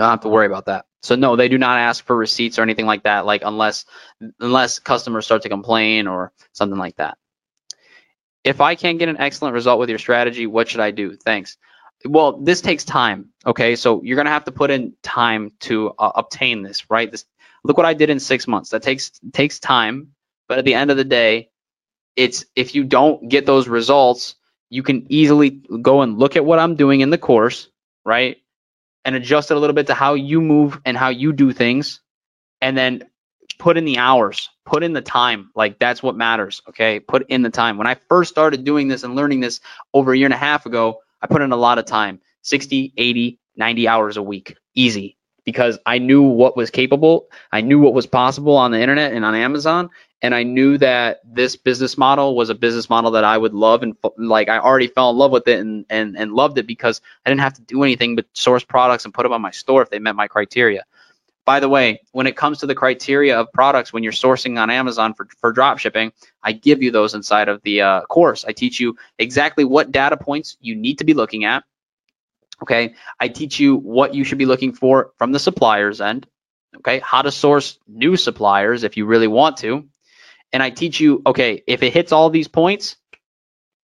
don't 0.00 0.10
have 0.10 0.20
to 0.20 0.28
worry 0.28 0.46
about 0.46 0.66
that. 0.66 0.86
So 1.02 1.16
no, 1.16 1.36
they 1.36 1.48
do 1.48 1.58
not 1.58 1.78
ask 1.78 2.04
for 2.04 2.16
receipts 2.16 2.58
or 2.58 2.62
anything 2.62 2.86
like 2.86 3.04
that, 3.04 3.26
like 3.26 3.42
unless 3.44 3.84
unless 4.40 4.78
customers 4.78 5.24
start 5.24 5.42
to 5.42 5.48
complain 5.48 6.06
or 6.06 6.32
something 6.52 6.78
like 6.78 6.96
that. 6.96 7.18
If 8.44 8.60
I 8.60 8.74
can't 8.74 8.98
get 8.98 9.08
an 9.08 9.18
excellent 9.18 9.54
result 9.54 9.78
with 9.78 9.88
your 9.88 9.98
strategy, 9.98 10.46
what 10.46 10.68
should 10.68 10.80
I 10.80 10.90
do? 10.90 11.16
Thanks. 11.16 11.56
Well, 12.06 12.38
this 12.40 12.60
takes 12.60 12.84
time. 12.84 13.30
Okay, 13.46 13.76
so 13.76 14.02
you're 14.02 14.16
gonna 14.16 14.30
have 14.30 14.44
to 14.44 14.52
put 14.52 14.70
in 14.70 14.94
time 15.02 15.52
to 15.60 15.92
uh, 15.98 16.12
obtain 16.16 16.62
this, 16.62 16.90
right? 16.90 17.10
This 17.10 17.24
look 17.64 17.76
what 17.76 17.86
I 17.86 17.94
did 17.94 18.10
in 18.10 18.20
six 18.20 18.48
months. 18.48 18.70
That 18.70 18.82
takes 18.82 19.12
takes 19.32 19.60
time, 19.60 20.08
but 20.48 20.58
at 20.58 20.64
the 20.64 20.74
end 20.74 20.90
of 20.90 20.96
the 20.96 21.04
day, 21.04 21.50
it's 22.16 22.44
if 22.56 22.74
you 22.74 22.84
don't 22.84 23.28
get 23.28 23.46
those 23.46 23.68
results, 23.68 24.36
you 24.70 24.82
can 24.82 25.06
easily 25.10 25.50
go 25.50 26.02
and 26.02 26.18
look 26.18 26.36
at 26.36 26.44
what 26.44 26.58
I'm 26.58 26.76
doing 26.76 27.00
in 27.02 27.10
the 27.10 27.18
course, 27.18 27.68
right? 28.04 28.38
And 29.04 29.16
adjust 29.16 29.50
it 29.50 29.56
a 29.56 29.60
little 29.60 29.74
bit 29.74 29.88
to 29.88 29.94
how 29.94 30.14
you 30.14 30.40
move 30.40 30.80
and 30.84 30.96
how 30.96 31.10
you 31.10 31.32
do 31.32 31.52
things, 31.52 32.00
and 32.60 32.76
then 32.76 33.04
put 33.58 33.78
in 33.78 33.84
the 33.84 33.98
hours, 33.98 34.50
put 34.66 34.82
in 34.82 34.92
the 34.94 35.02
time. 35.02 35.50
Like 35.54 35.78
that's 35.78 36.02
what 36.02 36.16
matters. 36.16 36.62
Okay, 36.70 37.00
put 37.00 37.26
in 37.30 37.42
the 37.42 37.50
time. 37.50 37.78
When 37.78 37.88
I 37.88 37.96
first 38.08 38.30
started 38.30 38.64
doing 38.64 38.88
this 38.88 39.04
and 39.04 39.16
learning 39.16 39.40
this 39.40 39.60
over 39.94 40.12
a 40.12 40.18
year 40.18 40.26
and 40.26 40.34
a 40.34 40.38
half 40.38 40.66
ago, 40.66 41.01
I 41.22 41.26
put 41.26 41.42
in 41.42 41.52
a 41.52 41.56
lot 41.56 41.78
of 41.78 41.84
time 41.84 42.20
60, 42.42 42.92
80, 42.96 43.38
90 43.56 43.88
hours 43.88 44.16
a 44.16 44.22
week. 44.22 44.56
Easy 44.74 45.16
because 45.44 45.78
I 45.86 45.98
knew 45.98 46.22
what 46.22 46.56
was 46.56 46.70
capable. 46.70 47.28
I 47.50 47.60
knew 47.60 47.78
what 47.78 47.94
was 47.94 48.06
possible 48.06 48.56
on 48.56 48.70
the 48.70 48.80
internet 48.80 49.12
and 49.12 49.24
on 49.24 49.34
Amazon. 49.34 49.90
And 50.20 50.36
I 50.36 50.44
knew 50.44 50.78
that 50.78 51.20
this 51.24 51.56
business 51.56 51.98
model 51.98 52.36
was 52.36 52.48
a 52.48 52.54
business 52.54 52.88
model 52.88 53.10
that 53.12 53.24
I 53.24 53.36
would 53.36 53.54
love. 53.54 53.82
And 53.82 53.96
like, 54.16 54.48
I 54.48 54.58
already 54.58 54.86
fell 54.86 55.10
in 55.10 55.16
love 55.16 55.32
with 55.32 55.48
it 55.48 55.58
and, 55.58 55.84
and, 55.90 56.16
and 56.16 56.32
loved 56.32 56.58
it 56.58 56.66
because 56.66 57.00
I 57.26 57.30
didn't 57.30 57.40
have 57.40 57.54
to 57.54 57.62
do 57.62 57.82
anything 57.82 58.14
but 58.14 58.26
source 58.32 58.62
products 58.62 59.04
and 59.04 59.12
put 59.12 59.24
them 59.24 59.32
on 59.32 59.42
my 59.42 59.50
store 59.50 59.82
if 59.82 59.90
they 59.90 59.98
met 59.98 60.14
my 60.14 60.28
criteria. 60.28 60.84
By 61.44 61.58
the 61.60 61.68
way, 61.68 62.02
when 62.12 62.26
it 62.28 62.36
comes 62.36 62.58
to 62.58 62.66
the 62.66 62.74
criteria 62.74 63.40
of 63.40 63.52
products 63.52 63.92
when 63.92 64.04
you're 64.04 64.12
sourcing 64.12 64.60
on 64.60 64.70
Amazon 64.70 65.14
for, 65.14 65.26
for 65.38 65.52
drop 65.52 65.78
shipping, 65.78 66.12
I 66.42 66.52
give 66.52 66.82
you 66.82 66.92
those 66.92 67.14
inside 67.14 67.48
of 67.48 67.60
the 67.62 67.82
uh, 67.82 68.00
course. 68.02 68.44
I 68.44 68.52
teach 68.52 68.78
you 68.78 68.96
exactly 69.18 69.64
what 69.64 69.90
data 69.90 70.16
points 70.16 70.56
you 70.60 70.76
need 70.76 70.98
to 70.98 71.04
be 71.04 71.14
looking 71.14 71.44
at 71.44 71.64
Okay, 72.62 72.94
I 73.18 73.26
teach 73.26 73.58
you 73.58 73.74
what 73.74 74.14
you 74.14 74.22
should 74.22 74.38
be 74.38 74.46
looking 74.46 74.72
for 74.72 75.12
from 75.18 75.32
the 75.32 75.40
supplier's 75.40 76.00
end. 76.00 76.28
Okay, 76.76 77.00
how 77.00 77.22
to 77.22 77.32
source 77.32 77.78
new 77.88 78.16
suppliers 78.16 78.84
if 78.84 78.96
you 78.96 79.04
really 79.04 79.26
want 79.26 79.58
to. 79.58 79.88
And 80.52 80.62
I 80.62 80.70
teach 80.70 81.00
you, 81.00 81.22
okay, 81.26 81.62
if 81.66 81.82
it 81.82 81.92
hits 81.92 82.12
all 82.12 82.30
these 82.30 82.48
points, 82.48 82.96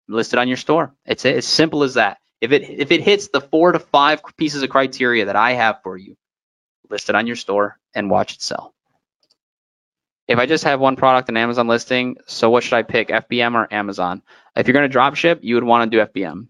list 0.07 0.33
it 0.33 0.39
on 0.39 0.47
your 0.47 0.57
store. 0.57 0.95
It's 1.05 1.25
as 1.25 1.45
simple 1.45 1.83
as 1.83 1.95
that. 1.95 2.19
If 2.39 2.53
it 2.53 2.63
if 2.69 2.91
it 2.91 3.01
hits 3.01 3.27
the 3.27 3.41
four 3.41 3.73
to 3.73 3.79
five 3.79 4.21
pieces 4.37 4.63
of 4.63 4.69
criteria 4.69 5.25
that 5.25 5.35
I 5.35 5.51
have 5.53 5.81
for 5.83 5.97
you, 5.97 6.15
list 6.91 7.09
it 7.09 7.15
on 7.15 7.27
your 7.27 7.35
store 7.35 7.79
and 7.95 8.09
watch 8.09 8.33
it 8.33 8.41
sell. 8.41 8.73
If 10.27 10.37
I 10.37 10.45
just 10.45 10.63
have 10.63 10.79
one 10.79 10.95
product 10.95 11.29
in 11.29 11.35
Amazon 11.35 11.67
listing, 11.67 12.17
so 12.27 12.49
what 12.49 12.63
should 12.63 12.75
I 12.75 12.83
pick, 12.83 13.09
FBM 13.09 13.55
or 13.55 13.73
Amazon? 13.73 14.21
If 14.55 14.67
you're 14.67 14.73
going 14.73 14.83
to 14.83 14.89
drop 14.89 15.15
ship, 15.15 15.39
you 15.41 15.55
would 15.55 15.63
want 15.63 15.91
to 15.91 15.97
do 15.97 16.05
FBM. 16.05 16.47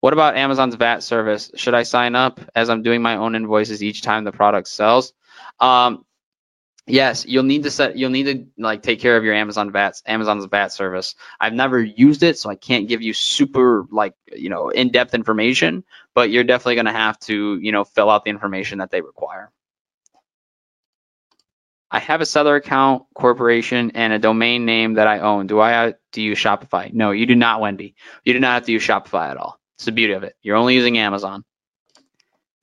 What 0.00 0.12
about 0.12 0.36
Amazon's 0.36 0.74
VAT 0.74 1.02
service? 1.02 1.50
Should 1.54 1.74
I 1.74 1.84
sign 1.84 2.16
up 2.16 2.40
as 2.56 2.70
I'm 2.70 2.82
doing 2.82 3.02
my 3.02 3.16
own 3.16 3.36
invoices 3.36 3.84
each 3.84 4.02
time 4.02 4.24
the 4.24 4.32
product 4.32 4.66
sells? 4.66 5.12
Um, 5.60 6.04
yes, 6.86 7.24
you'll 7.26 7.42
need 7.44 7.64
to 7.64 7.70
set. 7.70 7.96
You'll 7.96 8.10
need 8.10 8.24
to 8.24 8.62
like 8.62 8.82
take 8.82 9.00
care 9.00 9.16
of 9.16 9.24
your 9.24 9.34
Amazon 9.34 9.70
VAT, 9.72 10.00
Amazon's 10.06 10.44
VAT 10.46 10.68
service. 10.68 11.14
I've 11.40 11.52
never 11.52 11.82
used 11.82 12.22
it, 12.22 12.38
so 12.38 12.50
I 12.50 12.56
can't 12.56 12.88
give 12.88 13.02
you 13.02 13.12
super 13.14 13.84
like 13.90 14.14
you 14.32 14.48
know 14.48 14.68
in-depth 14.70 15.14
information. 15.14 15.84
But 16.14 16.30
you're 16.30 16.44
definitely 16.44 16.76
going 16.76 16.86
to 16.86 16.92
have 16.92 17.18
to 17.20 17.58
you 17.60 17.72
know 17.72 17.84
fill 17.84 18.10
out 18.10 18.24
the 18.24 18.30
information 18.30 18.78
that 18.78 18.90
they 18.90 19.00
require. 19.00 19.50
I 21.90 21.98
have 21.98 22.22
a 22.22 22.26
seller 22.26 22.56
account, 22.56 23.04
corporation, 23.14 23.92
and 23.94 24.14
a 24.14 24.18
domain 24.18 24.64
name 24.64 24.94
that 24.94 25.06
I 25.06 25.18
own. 25.18 25.46
Do 25.46 25.60
I 25.60 25.94
to 26.12 26.22
use 26.22 26.38
Shopify? 26.38 26.90
No, 26.90 27.10
you 27.10 27.26
do 27.26 27.34
not, 27.34 27.60
Wendy. 27.60 27.94
You 28.24 28.32
do 28.32 28.40
not 28.40 28.54
have 28.54 28.66
to 28.66 28.72
use 28.72 28.82
Shopify 28.82 29.30
at 29.30 29.36
all. 29.36 29.60
It's 29.76 29.84
the 29.84 29.92
beauty 29.92 30.14
of 30.14 30.22
it. 30.22 30.34
You're 30.40 30.56
only 30.56 30.74
using 30.74 30.96
Amazon. 30.96 31.44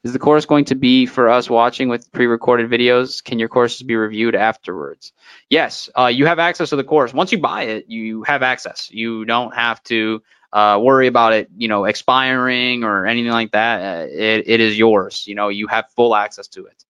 Is 0.04 0.14
the 0.14 0.20
course 0.20 0.46
going 0.46 0.66
to 0.66 0.76
be 0.76 1.06
for 1.06 1.28
us 1.28 1.50
watching 1.50 1.90
with 1.90 2.10
pre-recorded 2.14 2.70
videos? 2.70 3.22
Can 3.22 3.38
your 3.38 3.50
courses 3.50 3.84
be 3.84 3.98
reviewed 3.98 4.34
afterwards? 4.34 5.12
Yes, 5.50 5.90
uh, 5.98 6.06
you 6.06 6.26
have 6.26 6.40
access 6.40 6.70
to 6.70 6.78
the 6.78 6.86
course. 6.86 7.14
Once 7.14 7.34
you 7.34 7.40
buy 7.40 7.64
it, 7.64 7.90
you 7.90 8.24
have 8.24 8.42
access. 8.42 8.90
You 8.92 9.26
don't 9.26 9.54
have 9.54 9.84
to 9.84 10.22
uh, 10.54 10.80
worry 10.82 11.08
about 11.08 11.34
it, 11.34 11.50
you 11.58 11.68
know, 11.68 11.84
expiring 11.84 12.86
or 12.86 13.06
anything 13.06 13.32
like 13.32 13.52
that. 13.52 13.82
Uh, 13.82 14.08
it, 14.10 14.44
it 14.48 14.60
is 14.62 14.78
yours. 14.78 15.28
You 15.28 15.36
know, 15.36 15.50
you 15.50 15.68
have 15.68 15.90
full 15.98 16.16
access 16.16 16.48
to 16.50 16.66
it. 16.66 16.86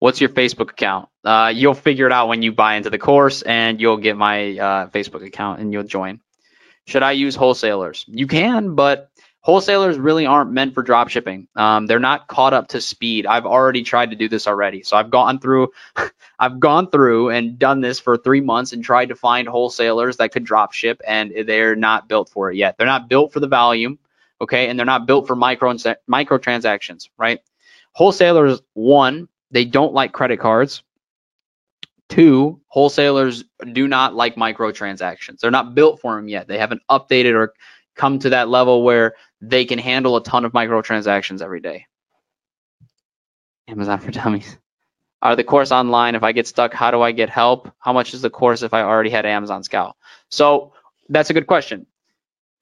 What's 0.00 0.20
your 0.20 0.30
Facebook 0.30 0.70
account? 0.70 1.08
Uh, 1.24 1.52
you'll 1.54 1.74
figure 1.74 2.06
it 2.06 2.12
out 2.12 2.28
when 2.28 2.42
you 2.42 2.52
buy 2.52 2.74
into 2.74 2.90
the 2.90 2.98
course, 2.98 3.40
and 3.42 3.80
you'll 3.80 3.98
get 3.98 4.16
my 4.16 4.58
uh, 4.58 4.86
Facebook 4.88 5.26
account, 5.26 5.60
and 5.60 5.72
you'll 5.72 5.84
join. 5.84 6.20
Should 6.86 7.02
I 7.02 7.12
use 7.12 7.36
wholesalers? 7.36 8.04
You 8.08 8.26
can, 8.26 8.74
but 8.74 9.10
wholesalers 9.42 9.98
really 9.98 10.26
aren't 10.26 10.52
meant 10.52 10.74
for 10.74 10.82
drop 10.82 11.08
shipping. 11.08 11.48
Um, 11.56 11.86
they're 11.86 11.98
not 11.98 12.28
caught 12.28 12.52
up 12.52 12.68
to 12.68 12.80
speed. 12.80 13.26
I've 13.26 13.46
already 13.46 13.82
tried 13.82 14.10
to 14.10 14.16
do 14.16 14.28
this 14.28 14.46
already. 14.46 14.82
So 14.82 14.96
I've 14.96 15.10
gone 15.10 15.38
through, 15.38 15.70
I've 16.38 16.60
gone 16.60 16.90
through 16.90 17.30
and 17.30 17.58
done 17.58 17.80
this 17.80 17.98
for 17.98 18.16
three 18.16 18.40
months 18.40 18.72
and 18.72 18.84
tried 18.84 19.06
to 19.06 19.16
find 19.16 19.48
wholesalers 19.48 20.18
that 20.18 20.32
could 20.32 20.44
drop 20.44 20.72
ship, 20.72 21.00
and 21.06 21.32
they're 21.46 21.76
not 21.76 22.08
built 22.08 22.28
for 22.28 22.50
it 22.50 22.56
yet. 22.56 22.76
They're 22.76 22.86
not 22.86 23.08
built 23.08 23.32
for 23.32 23.40
the 23.40 23.48
volume, 23.48 23.98
okay, 24.40 24.68
and 24.68 24.78
they're 24.78 24.86
not 24.86 25.06
built 25.06 25.26
for 25.26 25.36
micro 25.36 25.74
micro 26.06 26.38
transactions, 26.38 27.08
right? 27.16 27.40
Wholesalers, 27.92 28.60
one, 28.74 29.28
they 29.50 29.64
don't 29.64 29.94
like 29.94 30.12
credit 30.12 30.38
cards. 30.38 30.82
Two, 32.08 32.60
wholesalers 32.66 33.44
do 33.72 33.86
not 33.86 34.14
like 34.14 34.34
microtransactions. 34.34 35.38
They're 35.38 35.50
not 35.50 35.76
built 35.76 36.00
for 36.00 36.16
them 36.16 36.28
yet. 36.28 36.48
They 36.48 36.58
haven't 36.58 36.82
updated 36.90 37.34
or 37.34 37.54
come 37.94 38.18
to 38.18 38.30
that 38.30 38.48
level 38.48 38.82
where 38.82 39.14
they 39.40 39.64
can 39.64 39.78
handle 39.78 40.16
a 40.16 40.22
ton 40.22 40.44
of 40.44 40.52
microtransactions 40.52 41.42
every 41.42 41.60
day. 41.60 41.86
Amazon 43.68 44.00
for 44.00 44.10
Dummies. 44.10 44.56
Are 45.22 45.36
the 45.36 45.44
course 45.44 45.70
online? 45.70 46.14
If 46.14 46.22
I 46.22 46.32
get 46.32 46.46
stuck, 46.46 46.72
how 46.72 46.90
do 46.90 47.02
I 47.02 47.12
get 47.12 47.28
help? 47.28 47.70
How 47.78 47.92
much 47.92 48.14
is 48.14 48.22
the 48.22 48.30
course 48.30 48.62
if 48.62 48.72
I 48.72 48.82
already 48.82 49.10
had 49.10 49.26
Amazon 49.26 49.62
Scout? 49.62 49.96
So 50.30 50.72
that's 51.08 51.30
a 51.30 51.34
good 51.34 51.46
question. 51.46 51.86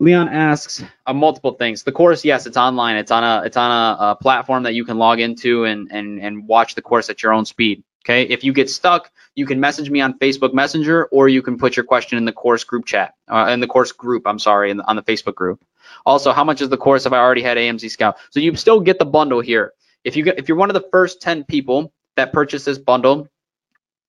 Leon 0.01 0.29
asks 0.29 0.85
uh, 1.07 1.12
multiple 1.12 1.53
things. 1.53 1.83
The 1.83 1.93
course, 1.93 2.24
yes, 2.24 2.47
it's 2.47 2.57
online. 2.57 2.97
It's 2.97 3.11
on 3.11 3.24
a 3.24 3.45
it's 3.45 3.57
on 3.57 3.70
a, 3.70 4.11
a, 4.11 4.16
platform 4.16 4.62
that 4.62 4.74
you 4.74 4.85
can 4.85 4.97
log 4.97 5.18
into 5.18 5.64
and 5.64 5.89
and 5.91 6.20
and 6.20 6.47
watch 6.47 6.76
the 6.76 6.83
course 6.83 7.11
at 7.11 7.22
your 7.22 7.33
own 7.33 7.45
speed. 7.45 7.83
Okay. 8.09 8.22
If 8.22 8.42
you 8.42 8.54
get 8.54 8.70
stuck, 8.70 9.11
you 9.34 9.44
can 9.44 9.61
message 9.61 9.90
me 9.90 10.00
on 10.00 10.18
Facebook 10.18 10.54
Messenger, 10.54 11.06
or 11.06 11.28
you 11.28 11.42
can 11.42 11.59
put 11.59 11.76
your 11.76 11.84
question 11.84 12.16
in 12.16 12.24
the 12.24 12.32
course 12.32 12.64
group 12.64 12.86
chat, 12.86 13.12
uh, 13.28 13.48
in 13.50 13.61
the 13.61 13.66
course 13.66 13.92
group. 13.92 14.22
I'm 14.24 14.38
sorry, 14.38 14.72
the, 14.72 14.82
on 14.88 14.96
the 14.96 15.02
Facebook 15.02 15.34
group. 15.34 15.62
Also, 16.06 16.32
how 16.32 16.42
much 16.42 16.62
is 16.62 16.70
the 16.70 16.78
course 16.78 17.04
if 17.04 17.12
I 17.12 17.18
already 17.18 17.42
had 17.42 17.59
AMZ 17.59 17.90
Scout? 17.90 18.16
So 18.30 18.40
you 18.40 18.56
still 18.56 18.80
get 18.80 18.98
the 18.98 19.04
bundle 19.04 19.40
here. 19.40 19.74
If 20.04 20.16
you 20.16 20.24
get 20.24 20.38
if 20.38 20.48
you're 20.48 20.56
one 20.56 20.70
of 20.70 20.74
the 20.74 20.88
first 20.90 21.20
10 21.20 21.44
people 21.44 21.92
that 22.16 22.32
purchase 22.32 22.64
this 22.64 22.78
bundle, 22.78 23.28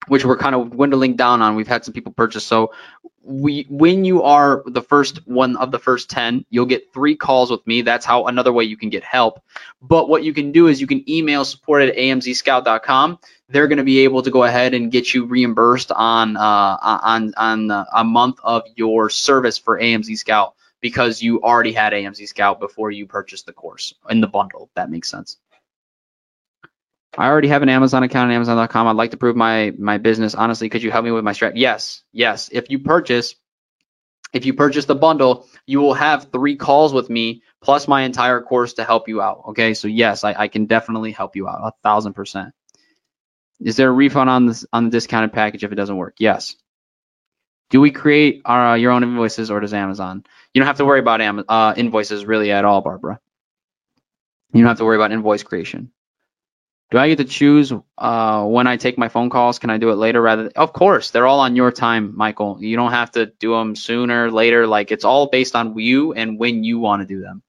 which 0.07 0.25
we're 0.25 0.37
kind 0.37 0.55
of 0.55 0.71
dwindling 0.71 1.15
down 1.15 1.41
on. 1.41 1.55
We've 1.55 1.67
had 1.67 1.85
some 1.85 1.93
people 1.93 2.11
purchase. 2.11 2.45
So 2.45 2.71
we 3.23 3.67
when 3.69 4.05
you 4.05 4.23
are 4.23 4.63
the 4.65 4.81
first 4.81 5.27
one 5.27 5.55
of 5.57 5.71
the 5.71 5.79
first 5.79 6.09
10, 6.09 6.45
you'll 6.49 6.65
get 6.65 6.93
three 6.93 7.15
calls 7.15 7.51
with 7.51 7.65
me. 7.67 7.81
That's 7.81 8.05
how 8.05 8.25
another 8.25 8.51
way 8.51 8.63
you 8.63 8.77
can 8.77 8.89
get 8.89 9.03
help. 9.03 9.43
But 9.81 10.09
what 10.09 10.23
you 10.23 10.33
can 10.33 10.51
do 10.51 10.67
is 10.67 10.81
you 10.81 10.87
can 10.87 11.07
email 11.09 11.45
support 11.45 11.83
at 11.83 11.95
amzscout.com. 11.95 13.19
They're 13.49 13.67
going 13.67 13.77
to 13.77 13.83
be 13.83 13.99
able 13.99 14.21
to 14.23 14.31
go 14.31 14.43
ahead 14.43 14.73
and 14.73 14.91
get 14.91 15.13
you 15.13 15.25
reimbursed 15.25 15.91
on 15.91 16.37
uh, 16.37 16.77
on 16.81 17.33
on 17.37 17.85
a 17.93 18.03
month 18.03 18.39
of 18.43 18.63
your 18.75 19.09
service 19.09 19.57
for 19.57 19.79
AMZ 19.79 20.17
Scout 20.17 20.55
because 20.81 21.21
you 21.21 21.41
already 21.41 21.73
had 21.73 21.93
AMZ 21.93 22.27
Scout 22.27 22.59
before 22.59 22.89
you 22.89 23.05
purchased 23.05 23.45
the 23.45 23.53
course 23.53 23.93
in 24.09 24.21
the 24.21 24.27
bundle. 24.27 24.69
that 24.75 24.89
makes 24.89 25.09
sense. 25.09 25.37
I 27.19 27.27
already 27.27 27.49
have 27.49 27.63
an 27.63 27.67
Amazon 27.69 28.03
account 28.03 28.29
on 28.29 28.35
Amazon.com. 28.35 28.87
I'd 28.87 28.95
like 28.95 29.11
to 29.11 29.17
prove 29.17 29.35
my 29.35 29.73
my 29.77 29.97
business. 29.97 30.35
Honestly, 30.35 30.69
could 30.69 30.81
you 30.81 30.89
help 30.89 31.03
me 31.03 31.11
with 31.11 31.25
my 31.25 31.33
strat? 31.33 31.51
Yes, 31.55 32.01
yes. 32.13 32.47
If 32.49 32.69
you 32.69 32.79
purchase, 32.79 33.35
if 34.31 34.45
you 34.45 34.53
purchase 34.53 34.85
the 34.85 34.95
bundle, 34.95 35.45
you 35.65 35.81
will 35.81 35.95
have 35.95 36.31
three 36.31 36.55
calls 36.55 36.93
with 36.93 37.09
me 37.09 37.43
plus 37.61 37.89
my 37.89 38.03
entire 38.03 38.39
course 38.41 38.75
to 38.75 38.85
help 38.85 39.09
you 39.09 39.21
out. 39.21 39.43
Okay, 39.49 39.73
so 39.73 39.89
yes, 39.89 40.23
I, 40.23 40.33
I 40.33 40.47
can 40.47 40.65
definitely 40.65 41.11
help 41.11 41.35
you 41.35 41.49
out 41.49 41.59
a 41.61 41.73
thousand 41.83 42.13
percent. 42.13 42.53
Is 43.59 43.75
there 43.75 43.89
a 43.89 43.91
refund 43.91 44.29
on 44.29 44.45
this 44.45 44.65
on 44.71 44.85
the 44.85 44.89
discounted 44.89 45.33
package 45.33 45.65
if 45.65 45.73
it 45.73 45.75
doesn't 45.75 45.97
work? 45.97 46.15
Yes. 46.19 46.55
Do 47.69 47.81
we 47.81 47.91
create 47.91 48.43
our 48.45 48.69
uh, 48.69 48.75
your 48.75 48.93
own 48.93 49.03
invoices 49.03 49.51
or 49.51 49.59
does 49.59 49.73
Amazon? 49.73 50.23
You 50.53 50.61
don't 50.61 50.67
have 50.67 50.77
to 50.77 50.85
worry 50.85 51.01
about 51.01 51.19
Am- 51.19 51.43
uh, 51.49 51.73
invoices 51.75 52.23
really 52.23 52.53
at 52.53 52.63
all, 52.63 52.79
Barbara. 52.79 53.19
You 54.53 54.61
don't 54.61 54.69
have 54.69 54.77
to 54.77 54.85
worry 54.85 54.95
about 54.95 55.11
invoice 55.11 55.43
creation. 55.43 55.91
Do 56.91 56.97
I 56.97 57.07
get 57.07 57.19
to 57.19 57.25
choose 57.25 57.71
uh, 57.99 58.45
when 58.45 58.65
I 58.65 58.77
take 58.77 58.97
my 58.97 59.09
phone 59.09 59.29
calls? 59.29 59.59
Can 59.59 59.69
I 59.69 59.77
do 59.77 59.91
it 59.91 59.95
later 59.95 60.21
rather? 60.21 60.43
Than, 60.43 60.53
of 60.55 60.73
course, 60.73 61.11
they're 61.11 61.27
all 61.27 61.39
on 61.39 61.55
your 61.55 61.71
time, 61.71 62.13
Michael. 62.15 62.57
You 62.59 62.75
don't 62.77 62.91
have 62.91 63.11
to 63.11 63.27
do 63.27 63.51
them 63.51 63.75
sooner, 63.75 64.31
later. 64.31 64.65
Like 64.65 64.91
it's 64.91 65.05
all 65.05 65.27
based 65.27 65.55
on 65.55 65.77
you 65.77 66.13
and 66.13 66.39
when 66.39 66.63
you 66.63 66.79
want 66.79 67.01
to 67.01 67.05
do 67.07 67.21
them. 67.21 67.43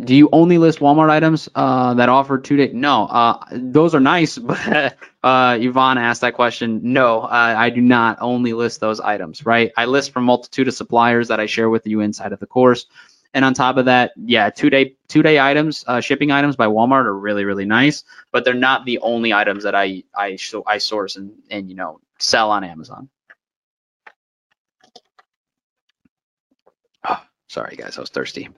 Do 0.00 0.14
you 0.14 0.30
only 0.32 0.58
list 0.58 0.78
Walmart 0.78 1.10
items 1.10 1.48
uh, 1.54 1.94
that 1.94 2.08
offer 2.08 2.38
two 2.38 2.56
day? 2.56 2.70
No, 2.72 3.04
uh, 3.04 3.44
those 3.52 3.94
are 3.94 4.00
nice, 4.00 4.38
but 4.38 4.96
uh, 5.22 5.58
Yvonne 5.60 5.98
asked 5.98 6.22
that 6.22 6.34
question. 6.34 6.80
No, 6.82 7.22
I 7.22 7.70
do 7.70 7.82
not 7.82 8.18
only 8.20 8.52
list 8.52 8.80
those 8.80 9.00
items. 9.00 9.44
Right, 9.44 9.70
I 9.76 9.84
list 9.84 10.12
from 10.12 10.24
multitude 10.24 10.66
of 10.66 10.74
suppliers 10.74 11.28
that 11.28 11.40
I 11.40 11.46
share 11.46 11.68
with 11.68 11.86
you 11.86 12.00
inside 12.00 12.32
of 12.32 12.40
the 12.40 12.46
course. 12.46 12.86
And 13.34 13.44
on 13.44 13.54
top 13.54 13.78
of 13.78 13.86
that, 13.86 14.12
yeah, 14.16 14.50
two 14.50 14.70
day 14.70 14.96
two 15.08 15.22
day 15.22 15.40
items, 15.40 15.84
uh, 15.86 16.00
shipping 16.00 16.30
items 16.30 16.56
by 16.56 16.66
Walmart 16.66 17.06
are 17.06 17.18
really 17.18 17.44
really 17.44 17.64
nice, 17.64 18.04
but 18.30 18.44
they're 18.44 18.54
not 18.54 18.84
the 18.84 18.98
only 18.98 19.32
items 19.32 19.64
that 19.64 19.74
I 19.74 20.04
I 20.14 20.36
so 20.36 20.62
I 20.66 20.78
source 20.78 21.16
and 21.16 21.32
and 21.50 21.68
you 21.68 21.74
know 21.76 22.00
sell 22.18 22.50
on 22.50 22.64
Amazon. 22.64 23.08
Oh, 27.08 27.22
sorry 27.48 27.76
guys, 27.76 27.96
I 27.96 28.00
was 28.00 28.10
thirsty. 28.10 28.50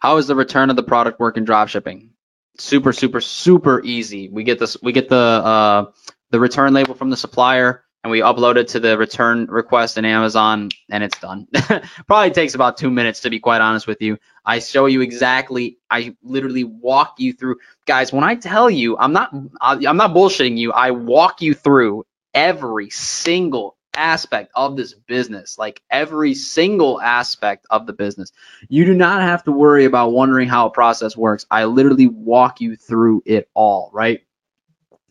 How 0.00 0.18
is 0.18 0.26
the 0.26 0.36
return 0.36 0.70
of 0.70 0.76
the 0.76 0.82
product 0.82 1.20
work 1.20 1.36
in 1.36 1.46
dropshipping? 1.46 2.10
Super 2.58 2.92
super 2.92 3.20
super 3.20 3.82
easy. 3.82 4.28
We 4.28 4.44
get 4.44 4.58
this 4.58 4.76
we 4.82 4.92
get 4.92 5.08
the 5.08 5.16
uh, 5.16 5.84
the 6.30 6.40
return 6.40 6.74
label 6.74 6.94
from 6.94 7.10
the 7.10 7.16
supplier 7.16 7.84
and 8.04 8.10
we 8.10 8.20
upload 8.20 8.56
it 8.56 8.68
to 8.68 8.80
the 8.80 8.96
return 8.96 9.46
request 9.46 9.98
in 9.98 10.04
Amazon 10.04 10.70
and 10.90 11.02
it's 11.02 11.18
done. 11.18 11.48
Probably 12.06 12.30
takes 12.30 12.54
about 12.54 12.76
two 12.76 12.90
minutes 12.90 13.20
to 13.20 13.30
be 13.30 13.40
quite 13.40 13.60
honest 13.60 13.86
with 13.86 14.00
you. 14.00 14.18
I 14.44 14.60
show 14.60 14.86
you 14.86 15.00
exactly, 15.00 15.78
I 15.90 16.16
literally 16.22 16.64
walk 16.64 17.14
you 17.18 17.32
through. 17.32 17.56
Guys, 17.86 18.12
when 18.12 18.24
I 18.24 18.36
tell 18.36 18.70
you, 18.70 18.96
I'm 18.98 19.12
not, 19.12 19.34
I'm 19.60 19.96
not 19.96 20.14
bullshitting 20.14 20.56
you. 20.56 20.72
I 20.72 20.92
walk 20.92 21.42
you 21.42 21.54
through 21.54 22.06
every 22.34 22.88
single 22.90 23.76
aspect 23.94 24.52
of 24.54 24.76
this 24.76 24.94
business, 24.94 25.58
like 25.58 25.82
every 25.90 26.32
single 26.34 27.00
aspect 27.00 27.66
of 27.68 27.86
the 27.86 27.92
business. 27.92 28.30
You 28.68 28.84
do 28.84 28.94
not 28.94 29.22
have 29.22 29.42
to 29.44 29.52
worry 29.52 29.84
about 29.84 30.12
wondering 30.12 30.48
how 30.48 30.66
a 30.66 30.70
process 30.70 31.16
works. 31.16 31.46
I 31.50 31.64
literally 31.64 32.06
walk 32.06 32.60
you 32.60 32.76
through 32.76 33.22
it 33.26 33.50
all, 33.54 33.90
right? 33.92 34.22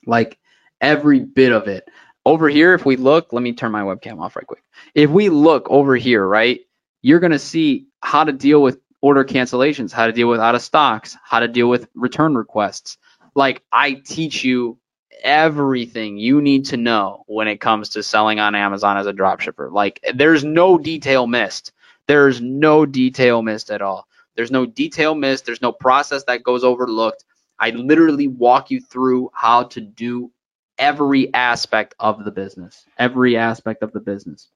Like 0.06 0.40
every 0.80 1.20
bit 1.20 1.52
of 1.52 1.68
it. 1.68 1.90
Over 2.28 2.50
here, 2.50 2.74
if 2.74 2.86
we 2.86 2.98
look, 2.98 3.32
let 3.32 3.42
me 3.42 3.54
turn 3.54 3.72
my 3.72 3.84
webcam 3.84 4.20
off 4.20 4.36
right 4.36 4.46
quick. 4.46 4.62
If 4.94 5.10
we 5.10 5.30
look 5.30 5.66
over 5.70 5.96
here, 5.96 6.28
right, 6.28 6.60
you're 7.02 7.22
going 7.22 7.32
to 7.32 7.40
see 7.40 7.88
how 8.02 8.26
to 8.26 8.34
deal 8.34 8.62
with 8.62 8.82
order 9.00 9.24
cancellations, 9.24 9.94
how 9.94 10.08
to 10.08 10.12
deal 10.12 10.28
with 10.28 10.42
out 10.42 10.54
of 10.54 10.62
stocks, 10.62 11.16
how 11.24 11.40
to 11.40 11.48
deal 11.48 11.70
with 11.70 11.88
return 11.96 12.36
requests. 12.36 12.98
Like 13.34 13.64
I 13.72 13.94
teach 13.94 14.44
you 14.44 14.78
everything 15.24 16.18
you 16.18 16.42
need 16.42 16.66
to 16.66 16.76
know 16.76 17.24
when 17.28 17.48
it 17.48 17.62
comes 17.62 17.88
to 17.92 18.04
selling 18.04 18.42
on 18.42 18.56
Amazon 18.56 18.98
as 18.98 19.08
a 19.08 19.14
dropshipper. 19.14 19.72
Like 19.72 20.04
there's 20.14 20.44
no 20.44 20.78
detail 20.78 21.28
missed. 21.28 21.72
There's 22.08 22.42
no 22.42 22.86
detail 22.86 23.42
missed 23.42 23.72
at 23.72 23.82
all. 23.82 24.06
There's 24.36 24.52
no 24.52 24.66
detail 24.66 25.16
missed. 25.16 25.46
There's 25.46 25.62
no 25.62 25.72
process 25.72 26.26
that 26.26 26.44
goes 26.44 26.66
overlooked. 26.66 27.24
I 27.58 27.70
literally 27.70 28.28
walk 28.28 28.70
you 28.70 28.82
through 28.82 29.32
how 29.34 29.64
to 29.64 29.80
do 29.80 30.30
every 30.78 31.34
aspect 31.34 31.96
of 32.00 32.24
the 32.24 32.32
business. 32.32 32.86
Every 32.98 33.38
aspect 33.38 33.84
of 33.84 33.92
the 33.92 34.00
business. 34.00 34.50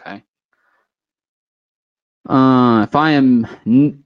Okay. 0.00 0.22
Uh, 2.28 2.82
if 2.82 2.94
I 2.94 3.12
am 3.12 3.46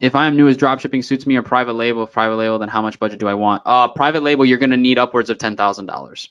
if 0.00 0.14
I 0.14 0.26
am 0.26 0.36
new 0.36 0.46
as 0.46 0.56
dropshipping 0.56 1.04
suits 1.04 1.26
me 1.26 1.36
or 1.36 1.42
private 1.42 1.72
label, 1.72 2.06
private 2.06 2.36
label, 2.36 2.58
then 2.58 2.68
how 2.68 2.80
much 2.80 2.98
budget 2.98 3.18
do 3.18 3.26
I 3.26 3.34
want? 3.34 3.62
Uh, 3.66 3.88
private 3.88 4.22
label, 4.22 4.44
you're 4.44 4.58
going 4.58 4.70
to 4.70 4.76
need 4.76 4.98
upwards 4.98 5.28
of 5.28 5.38
ten 5.38 5.56
thousand 5.56 5.86
dollars. 5.86 6.30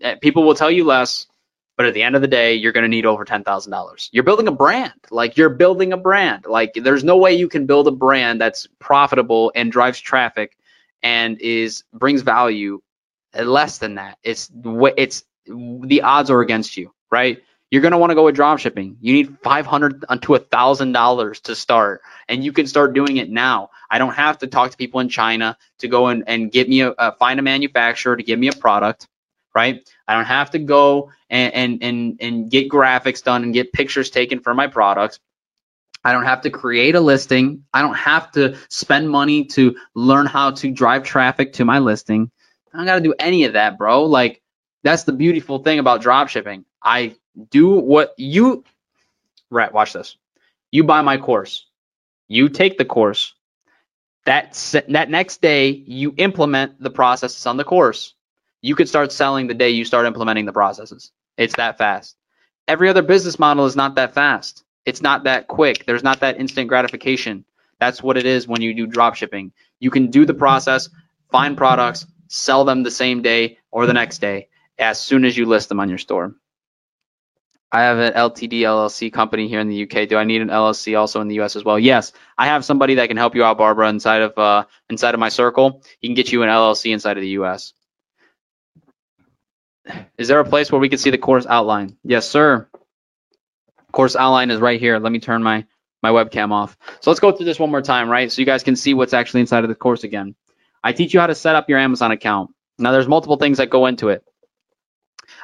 Eh, 0.00 0.14
people 0.22 0.44
will 0.44 0.54
tell 0.54 0.70
you 0.70 0.84
less. 0.84 1.26
But 1.76 1.86
at 1.86 1.94
the 1.94 2.02
end 2.02 2.14
of 2.14 2.20
the 2.22 2.28
day, 2.28 2.54
you're 2.54 2.72
going 2.72 2.82
to 2.84 2.88
need 2.88 3.06
over 3.06 3.24
$10,000. 3.24 4.08
You're 4.12 4.24
building 4.24 4.46
a 4.46 4.52
brand. 4.52 4.92
Like 5.10 5.38
you're 5.38 5.48
building 5.48 5.92
a 5.92 5.96
brand. 5.96 6.44
Like 6.44 6.74
there's 6.74 7.02
no 7.02 7.16
way 7.16 7.32
you 7.32 7.48
can 7.48 7.64
build 7.64 7.88
a 7.88 7.90
brand 7.90 8.40
that's 8.40 8.66
profitable 8.78 9.50
and 9.54 9.72
drives 9.72 9.98
traffic 9.98 10.58
and 11.02 11.40
is 11.40 11.82
brings 11.94 12.20
value 12.20 12.80
less 13.34 13.78
than 13.78 13.96
that. 13.96 14.18
It's 14.22 14.50
it's 14.54 15.24
the 15.46 16.02
odds 16.02 16.30
are 16.30 16.40
against 16.40 16.76
you, 16.76 16.92
right? 17.10 17.42
You're 17.72 17.80
to 17.88 17.96
want 17.96 18.10
to 18.10 18.14
go 18.14 18.24
with 18.24 18.34
drop 18.34 18.58
shipping. 18.58 18.98
You 19.00 19.14
need 19.14 19.38
500 19.42 20.02
to 20.02 20.06
$1,000 20.06 21.42
to 21.44 21.54
start, 21.54 22.02
and 22.28 22.44
you 22.44 22.52
can 22.52 22.66
start 22.66 22.92
doing 22.92 23.16
it 23.16 23.30
now. 23.30 23.70
I 23.90 23.96
don't 23.96 24.12
have 24.12 24.36
to 24.40 24.46
talk 24.46 24.72
to 24.72 24.76
people 24.76 25.00
in 25.00 25.08
China 25.08 25.56
to 25.78 25.88
go 25.88 26.08
and, 26.08 26.22
and 26.26 26.52
get 26.52 26.68
me 26.68 26.82
a, 26.82 27.12
find 27.18 27.40
a 27.40 27.42
manufacturer 27.42 28.14
to 28.14 28.22
give 28.22 28.38
me 28.38 28.48
a 28.48 28.52
product, 28.52 29.08
right? 29.54 29.88
I 30.06 30.14
don't 30.14 30.26
have 30.26 30.50
to 30.50 30.58
go 30.58 31.12
and, 31.30 31.54
and, 31.54 31.82
and, 31.82 32.18
and 32.20 32.50
get 32.50 32.68
graphics 32.68 33.24
done 33.24 33.42
and 33.42 33.54
get 33.54 33.72
pictures 33.72 34.10
taken 34.10 34.40
for 34.40 34.52
my 34.52 34.66
products. 34.66 35.18
I 36.04 36.12
don't 36.12 36.24
have 36.24 36.42
to 36.42 36.50
create 36.50 36.94
a 36.94 37.00
listing. 37.00 37.64
I 37.72 37.80
don't 37.80 37.94
have 37.94 38.32
to 38.32 38.58
spend 38.68 39.08
money 39.08 39.46
to 39.46 39.76
learn 39.94 40.26
how 40.26 40.50
to 40.50 40.70
drive 40.70 41.04
traffic 41.04 41.54
to 41.54 41.64
my 41.64 41.78
listing. 41.78 42.30
I 42.72 42.78
don't 42.78 42.86
got 42.86 42.94
to 42.96 43.00
do 43.00 43.14
any 43.18 43.44
of 43.44 43.54
that, 43.54 43.78
bro. 43.78 44.04
Like, 44.04 44.42
that's 44.82 45.04
the 45.04 45.12
beautiful 45.12 45.58
thing 45.58 45.78
about 45.78 46.00
drop 46.02 46.28
shipping. 46.28 46.64
I 46.82 47.16
do 47.50 47.70
what 47.70 48.14
you 48.16 48.64
right 49.50 49.72
watch 49.72 49.92
this. 49.92 50.16
You 50.70 50.84
buy 50.84 51.02
my 51.02 51.18
course. 51.18 51.66
You 52.28 52.48
take 52.48 52.78
the 52.78 52.84
course. 52.84 53.34
That 54.24 54.54
that 54.88 55.10
next 55.10 55.42
day 55.42 55.70
you 55.70 56.14
implement 56.16 56.80
the 56.80 56.90
processes 56.90 57.44
on 57.46 57.56
the 57.56 57.64
course. 57.64 58.14
You 58.60 58.76
could 58.76 58.88
start 58.88 59.12
selling 59.12 59.48
the 59.48 59.54
day 59.54 59.70
you 59.70 59.84
start 59.84 60.06
implementing 60.06 60.46
the 60.46 60.52
processes. 60.52 61.10
It's 61.36 61.56
that 61.56 61.78
fast. 61.78 62.16
Every 62.68 62.88
other 62.88 63.02
business 63.02 63.38
model 63.38 63.66
is 63.66 63.74
not 63.76 63.96
that 63.96 64.14
fast. 64.14 64.64
It's 64.86 65.02
not 65.02 65.24
that 65.24 65.48
quick. 65.48 65.84
There's 65.86 66.04
not 66.04 66.20
that 66.20 66.38
instant 66.38 66.68
gratification. 66.68 67.44
That's 67.80 68.02
what 68.02 68.16
it 68.16 68.26
is 68.26 68.46
when 68.46 68.62
you 68.62 68.74
do 68.74 68.86
drop 68.86 69.16
shipping. 69.16 69.52
You 69.80 69.90
can 69.90 70.10
do 70.10 70.24
the 70.24 70.34
process 70.34 70.88
find 71.32 71.56
products 71.56 72.06
sell 72.32 72.64
them 72.64 72.82
the 72.82 72.90
same 72.90 73.22
day 73.22 73.58
or 73.70 73.86
the 73.86 73.92
next 73.92 74.18
day 74.18 74.48
as 74.78 74.98
soon 75.00 75.24
as 75.24 75.36
you 75.36 75.46
list 75.46 75.68
them 75.68 75.80
on 75.80 75.88
your 75.88 75.98
store 75.98 76.34
I 77.74 77.84
have 77.84 77.98
an 77.98 78.12
LTD 78.12 78.60
LLC 78.60 79.10
company 79.10 79.48
here 79.48 79.58
in 79.58 79.68
the 79.68 79.84
UK. 79.84 80.06
Do 80.06 80.18
I 80.18 80.24
need 80.24 80.42
an 80.42 80.48
LLC 80.48 80.98
also 80.98 81.22
in 81.22 81.28
the 81.28 81.40
US 81.40 81.56
as 81.56 81.64
well? 81.64 81.78
Yes, 81.78 82.12
I 82.36 82.46
have 82.46 82.66
somebody 82.66 82.96
that 82.96 83.08
can 83.08 83.16
help 83.16 83.34
you 83.34 83.44
out, 83.44 83.56
Barbara, 83.56 83.88
inside 83.88 84.20
of 84.20 84.36
uh, 84.36 84.66
inside 84.90 85.14
of 85.14 85.20
my 85.20 85.30
circle. 85.30 85.82
He 85.98 86.08
can 86.08 86.14
get 86.14 86.30
you 86.30 86.42
an 86.42 86.50
LLC 86.50 86.92
inside 86.92 87.16
of 87.16 87.22
the 87.22 87.30
US. 87.40 87.72
Is 90.18 90.28
there 90.28 90.38
a 90.38 90.44
place 90.44 90.70
where 90.70 90.80
we 90.80 90.90
can 90.90 90.98
see 90.98 91.10
the 91.10 91.18
course 91.18 91.46
outline? 91.46 91.96
Yes, 92.04 92.28
sir. 92.28 92.68
Course 93.90 94.16
outline 94.16 94.50
is 94.50 94.60
right 94.60 94.78
here. 94.78 94.98
Let 94.98 95.10
me 95.10 95.18
turn 95.18 95.42
my 95.42 95.64
my 96.02 96.10
webcam 96.10 96.52
off. 96.52 96.76
So 97.00 97.10
let's 97.10 97.20
go 97.20 97.32
through 97.32 97.46
this 97.46 97.58
one 97.58 97.70
more 97.70 97.82
time, 97.82 98.10
right? 98.10 98.30
So 98.30 98.42
you 98.42 98.46
guys 98.46 98.62
can 98.62 98.76
see 98.76 98.92
what's 98.92 99.14
actually 99.14 99.40
inside 99.40 99.64
of 99.64 99.68
the 99.68 99.74
course 99.74 100.04
again. 100.04 100.34
I 100.84 100.92
teach 100.92 101.14
you 101.14 101.20
how 101.20 101.26
to 101.26 101.34
set 101.34 101.56
up 101.56 101.68
your 101.68 101.78
Amazon 101.78 102.10
account. 102.10 102.50
Now 102.78 102.92
there's 102.92 103.08
multiple 103.08 103.36
things 103.36 103.58
that 103.58 103.70
go 103.70 103.86
into 103.86 104.08
it. 104.08 104.24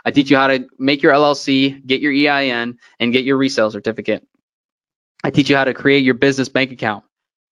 I 0.05 0.11
teach 0.11 0.31
you 0.31 0.37
how 0.37 0.49
to 0.49 0.67
make 0.79 1.03
your 1.03 1.13
LLC, 1.13 1.85
get 1.87 2.01
your 2.01 2.13
EIN, 2.13 2.79
and 2.99 3.13
get 3.13 3.25
your 3.25 3.37
resale 3.37 3.71
certificate. 3.71 4.27
I 5.23 5.31
teach 5.31 5.51
you 5.51 5.57
how 5.57 5.65
to 5.65 5.75
create 5.75 6.05
your 6.05 6.15
business 6.15 6.49
bank 6.49 6.73
account. 6.73 7.05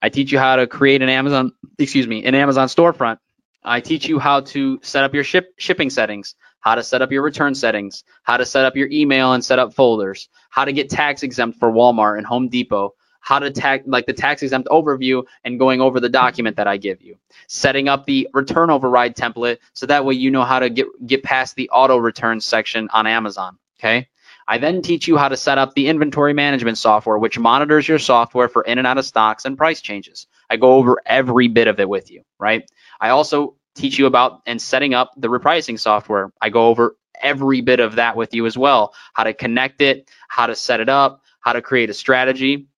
I 0.03 0.09
teach 0.09 0.31
you 0.31 0.39
how 0.39 0.57
to 0.57 0.67
create 0.67 1.03
an 1.03 1.09
Amazon, 1.09 1.53
excuse 1.79 2.07
me, 2.07 2.25
an 2.25 2.35
Amazon 2.35 2.69
storefront. 2.69 3.19
I 3.65 3.81
teach 3.81 4.07
you 4.07 4.19
how 4.19 4.41
to 4.43 4.79
set 4.83 5.03
up 5.03 5.15
your 5.15 5.25
ship, 5.25 5.55
shipping 5.59 5.91
settings, 5.91 6.37
how 6.61 6.77
to 6.77 6.83
set 6.83 7.03
up 7.03 7.11
your 7.11 7.23
return 7.23 7.55
settings, 7.55 8.05
how 8.23 8.37
to 8.37 8.47
set 8.47 8.65
up 8.65 8.77
your 8.77 8.89
email 8.91 9.33
and 9.33 9.45
set 9.45 9.59
up 9.59 9.75
folders, 9.75 10.29
how 10.51 10.65
to 10.65 10.73
get 10.73 10.91
tax 10.91 11.23
exempt 11.23 11.59
for 11.59 11.73
Walmart 11.73 12.19
and 12.19 12.27
Home 12.27 12.49
Depot, 12.49 12.95
how 13.27 13.41
to 13.41 13.51
tax 13.51 13.83
like 13.89 14.07
the 14.07 14.13
tax 14.13 14.41
exempt 14.41 14.69
overview 14.69 15.25
and 15.43 15.59
going 15.59 15.81
over 15.81 15.99
the 15.99 16.09
document 16.09 16.59
that 16.59 16.69
I 16.69 16.77
give 16.77 17.03
you. 17.03 17.19
Setting 17.49 17.89
up 17.89 18.07
the 18.07 18.29
return 18.33 18.71
override 18.71 19.17
template 19.17 19.59
so 19.73 19.87
that 19.87 20.05
way 20.05 20.15
you 20.15 20.31
know 20.31 20.45
how 20.45 20.61
to 20.61 20.71
get 20.71 20.87
get 21.05 21.25
past 21.25 21.57
the 21.57 21.69
auto 21.71 21.97
return 21.97 22.41
section 22.41 22.89
on 22.93 23.09
Amazon. 23.09 23.59
Okay. 23.81 24.09
I 24.47 24.59
then 24.59 24.81
teach 24.81 25.09
you 25.09 25.17
how 25.17 25.29
to 25.29 25.37
set 25.37 25.59
up 25.59 25.75
the 25.75 25.89
inventory 25.89 26.35
management 26.35 26.79
software, 26.79 27.19
which 27.19 27.37
monitors 27.37 27.89
your 27.89 27.99
software 27.99 28.49
for 28.49 28.63
in 28.63 28.79
and 28.79 28.87
out 28.87 28.97
of 28.97 29.05
stocks 29.05 29.45
and 29.45 29.59
price 29.59 29.81
changes. 29.81 30.29
I 30.49 30.57
go 30.57 30.75
over 30.75 30.99
every 31.05 31.49
bit 31.49 31.67
of 31.67 31.81
it 31.81 31.89
with 31.89 32.13
you, 32.13 32.23
right? 32.39 32.63
I 33.01 33.09
also 33.09 33.57
teach 33.75 33.99
you 33.99 34.07
about 34.07 34.43
and 34.47 34.63
setting 34.63 34.95
up 34.95 35.11
the 35.17 35.27
repricing 35.27 35.81
software. 35.81 36.33
I 36.41 36.51
go 36.51 36.69
over 36.69 36.97
every 37.21 37.61
bit 37.61 37.81
of 37.81 37.97
that 37.97 38.15
with 38.15 38.35
you 38.35 38.47
as 38.47 38.57
well. 38.57 38.95
How 39.15 39.25
to 39.25 39.35
connect 39.35 39.81
it, 39.81 40.09
how 40.29 40.47
to 40.47 40.55
set 40.55 40.79
it 40.79 40.89
up, 40.89 41.23
how 41.41 41.55
to 41.55 41.61
create 41.61 41.91
a 41.91 41.95
strategy, 41.95 42.69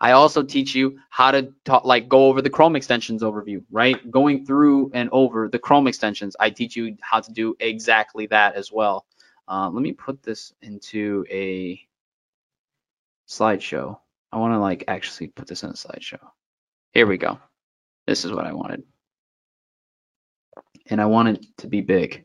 I 0.00 0.12
also 0.12 0.42
teach 0.42 0.74
you 0.74 0.98
how 1.10 1.30
to 1.30 1.52
talk, 1.64 1.84
like 1.84 2.08
go 2.08 2.26
over 2.26 2.42
the 2.42 2.50
Chrome 2.50 2.76
extensions 2.76 3.22
overview, 3.22 3.62
right? 3.70 4.10
Going 4.10 4.44
through 4.44 4.90
and 4.94 5.08
over 5.12 5.48
the 5.48 5.58
Chrome 5.58 5.86
extensions. 5.86 6.36
I 6.38 6.50
teach 6.50 6.76
you 6.76 6.96
how 7.00 7.20
to 7.20 7.32
do 7.32 7.56
exactly 7.60 8.26
that 8.26 8.54
as 8.54 8.72
well. 8.72 9.06
Uh, 9.46 9.70
let 9.70 9.82
me 9.82 9.92
put 9.92 10.22
this 10.22 10.52
into 10.60 11.24
a 11.30 11.80
slideshow. 13.28 13.98
I 14.30 14.38
want 14.38 14.54
to 14.54 14.58
like 14.58 14.84
actually 14.88 15.28
put 15.28 15.48
this 15.48 15.62
in 15.62 15.70
a 15.70 15.74
slideshow. 15.74 16.20
Here 16.92 17.06
we 17.06 17.18
go. 17.18 17.38
This 18.06 18.24
is 18.24 18.32
what 18.32 18.46
I 18.46 18.52
wanted. 18.52 18.82
And 20.86 21.00
I 21.00 21.06
want 21.06 21.28
it 21.28 21.46
to 21.58 21.66
be 21.66 21.80
big. 21.80 22.24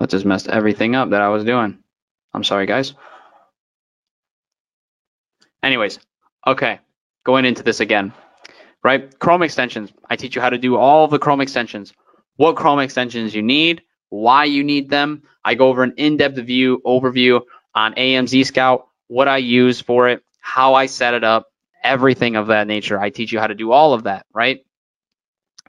That 0.00 0.10
just 0.10 0.24
messed 0.24 0.48
everything 0.48 0.94
up 0.94 1.10
that 1.10 1.22
I 1.22 1.28
was 1.28 1.44
doing. 1.44 1.78
I'm 2.32 2.44
sorry, 2.44 2.66
guys. 2.66 2.94
Anyways, 5.62 5.98
okay, 6.46 6.80
going 7.24 7.44
into 7.44 7.62
this 7.62 7.80
again, 7.80 8.12
right? 8.84 9.18
Chrome 9.18 9.42
extensions. 9.42 9.92
I 10.08 10.16
teach 10.16 10.36
you 10.36 10.42
how 10.42 10.50
to 10.50 10.58
do 10.58 10.76
all 10.76 11.08
the 11.08 11.18
Chrome 11.18 11.40
extensions, 11.40 11.92
what 12.36 12.56
Chrome 12.56 12.78
extensions 12.78 13.34
you 13.34 13.42
need, 13.42 13.82
why 14.10 14.44
you 14.44 14.62
need 14.62 14.88
them. 14.88 15.22
I 15.44 15.54
go 15.54 15.68
over 15.68 15.82
an 15.82 15.94
in-depth 15.96 16.36
view 16.38 16.80
overview 16.86 17.40
on 17.74 17.94
AMZ 17.94 18.46
Scout, 18.46 18.86
what 19.08 19.28
I 19.28 19.38
use 19.38 19.80
for 19.80 20.08
it, 20.08 20.22
how 20.40 20.74
I 20.74 20.86
set 20.86 21.14
it 21.14 21.24
up, 21.24 21.48
everything 21.82 22.36
of 22.36 22.48
that 22.48 22.66
nature. 22.66 23.00
I 23.00 23.10
teach 23.10 23.32
you 23.32 23.40
how 23.40 23.48
to 23.48 23.54
do 23.54 23.72
all 23.72 23.94
of 23.94 24.04
that, 24.04 24.26
right? 24.32 24.60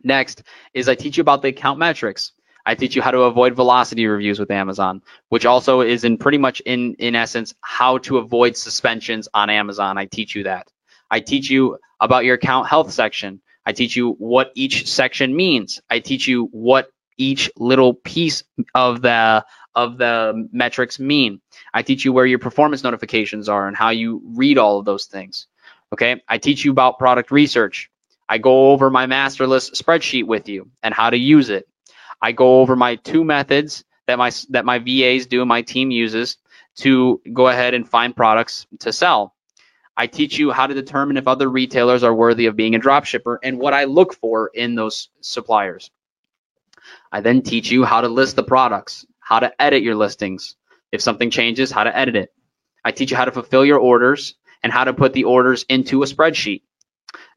Next 0.04 0.44
is 0.74 0.88
I 0.88 0.96
teach 0.96 1.18
you 1.18 1.22
about 1.22 1.42
the 1.42 1.50
account 1.50 1.80
metrics. 1.80 2.32
I 2.66 2.76
teach 2.76 2.96
you 2.96 3.02
how 3.02 3.12
to 3.12 3.22
avoid 3.22 3.56
velocity 3.56 4.06
reviews 4.08 4.40
with 4.40 4.52
Amazon, 4.52 5.02
which 5.30 5.46
also 5.46 5.82
is 5.82 6.04
in 6.04 6.18
pretty 6.18 6.38
much 6.38 6.60
in 6.62 6.96
in 6.96 7.16
essence 7.16 7.54
how 7.62 7.98
to 8.00 8.18
avoid 8.18 8.58
suspensions 8.58 9.28
on 9.34 9.50
Amazon. 9.50 9.98
I 9.98 10.06
teach 10.06 10.36
you 10.36 10.44
that. 10.44 10.68
I 11.10 11.20
teach 11.20 11.50
you 11.50 11.78
about 12.00 12.26
your 12.26 12.36
account 12.36 12.68
health 12.68 12.92
section. 12.92 13.42
I 13.66 13.74
teach 13.74 13.96
you 13.96 14.12
what 14.14 14.52
each 14.56 14.90
section 14.90 15.36
means. 15.36 15.82
I 15.90 16.00
teach 16.00 16.28
you 16.28 16.46
what 16.52 16.90
each 17.18 17.52
little 17.58 17.94
piece 17.94 18.44
of 18.74 19.02
the 19.02 19.46
of 19.76 19.98
the 19.98 20.48
metrics 20.52 21.00
mean. 21.00 21.42
I 21.74 21.84
teach 21.84 22.04
you 22.04 22.12
where 22.12 22.26
your 22.26 22.40
performance 22.40 22.84
notifications 22.84 23.50
are 23.50 23.68
and 23.68 23.78
how 23.78 23.90
you 23.90 24.22
read 24.36 24.58
all 24.58 24.80
of 24.80 24.86
those 24.86 25.06
things. 25.06 25.48
Okay? 25.94 26.22
I 26.28 26.38
teach 26.38 26.66
you 26.66 26.72
about 26.72 27.00
product 27.00 27.32
research. 27.32 27.90
I 28.28 28.38
go 28.38 28.72
over 28.72 28.90
my 28.90 29.06
master 29.06 29.48
list 29.48 29.74
spreadsheet 29.74 30.26
with 30.26 30.50
you 30.50 30.72
and 30.84 30.94
how 30.94 31.10
to 31.10 31.18
use 31.18 31.50
it. 31.50 31.68
I 32.22 32.32
go 32.32 32.62
over 32.62 32.76
my 32.76 32.96
two 32.96 33.24
methods 33.24 33.84
that 34.08 34.18
my 34.18 34.32
that 34.50 34.66
my 34.66 34.80
VAs 34.80 35.26
do 35.28 35.42
and 35.42 35.50
my 35.50 35.62
team 35.62 35.92
uses 35.92 36.38
to 36.78 37.22
go 37.34 37.48
ahead 37.48 37.74
and 37.74 37.88
find 37.88 38.16
products 38.16 38.68
to 38.80 38.92
sell. 38.92 39.36
I 39.96 40.08
teach 40.08 40.40
you 40.40 40.52
how 40.52 40.66
to 40.68 40.74
determine 40.74 41.18
if 41.18 41.28
other 41.28 41.50
retailers 41.50 42.04
are 42.04 42.14
worthy 42.14 42.46
of 42.46 42.56
being 42.56 42.74
a 42.74 42.80
drop 42.80 43.06
shipper 43.06 43.40
and 43.44 43.60
what 43.60 43.74
I 43.74 43.84
look 43.84 44.14
for 44.14 44.50
in 44.54 44.76
those 44.76 45.10
suppliers. 45.20 45.92
I 47.12 47.22
then 47.22 47.42
teach 47.42 47.70
you 47.70 47.84
how 47.84 48.02
to 48.02 48.08
list 48.08 48.36
the 48.36 48.44
products, 48.44 49.06
how 49.20 49.40
to 49.40 49.62
edit 49.62 49.84
your 49.84 49.96
listings. 49.96 50.56
If 50.92 51.02
something 51.02 51.30
changes, 51.30 51.70
how 51.70 51.84
to 51.84 51.96
edit 51.96 52.16
it. 52.16 52.34
I 52.86 52.92
teach 52.92 53.12
you 53.12 53.18
how 53.18 53.26
to 53.26 53.32
fulfill 53.32 53.66
your 53.66 53.80
orders 53.80 54.36
and 54.64 54.72
how 54.72 54.86
to 54.86 54.94
put 54.94 55.14
the 55.14 55.26
orders 55.26 55.66
into 55.70 56.02
a 56.02 56.06
spreadsheet. 56.06 56.62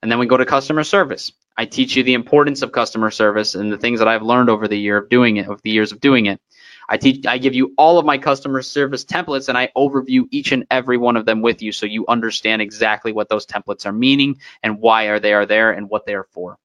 And 0.01 0.11
then 0.11 0.19
we 0.19 0.27
go 0.27 0.37
to 0.37 0.47
customer 0.47 0.85
service. 0.85 1.33
I 1.57 1.67
teach 1.67 1.97
you 1.97 2.03
the 2.03 2.15
importance 2.15 2.63
of 2.63 2.73
customer 2.73 3.11
service 3.11 3.55
and 3.55 3.71
the 3.71 3.79
things 3.79 3.99
that 3.99 4.09
I've 4.09 4.23
learned 4.23 4.51
over 4.51 4.67
the 4.69 4.79
year 4.79 4.97
of 4.97 5.09
doing 5.09 5.37
it, 5.37 5.49
over 5.49 5.61
the 5.63 5.71
years 5.71 5.93
of 5.93 6.01
doing 6.01 6.27
it. 6.27 6.41
I 6.89 6.97
teach, 6.97 7.27
I 7.27 7.39
give 7.39 7.55
you 7.55 7.75
all 7.79 7.99
of 7.99 8.07
my 8.07 8.19
customer 8.19 8.63
service 8.63 9.05
templates 9.05 9.49
and 9.49 9.57
I 9.57 9.71
overview 9.77 10.27
each 10.31 10.53
and 10.53 10.67
every 10.71 10.97
one 10.97 11.17
of 11.17 11.27
them 11.27 11.43
with 11.43 11.63
you 11.63 11.73
so 11.73 11.87
you 11.87 12.05
understand 12.09 12.61
exactly 12.61 13.13
what 13.13 13.29
those 13.29 13.47
templates 13.47 13.87
are 13.87 13.93
meaning 13.93 14.39
and 14.63 14.81
why 14.81 15.05
are 15.05 15.21
they 15.21 15.33
are 15.33 15.47
there 15.47 15.73
and 15.73 15.89
what 15.89 16.07
they 16.07 16.15
are 16.15 16.27
for. 16.33 16.59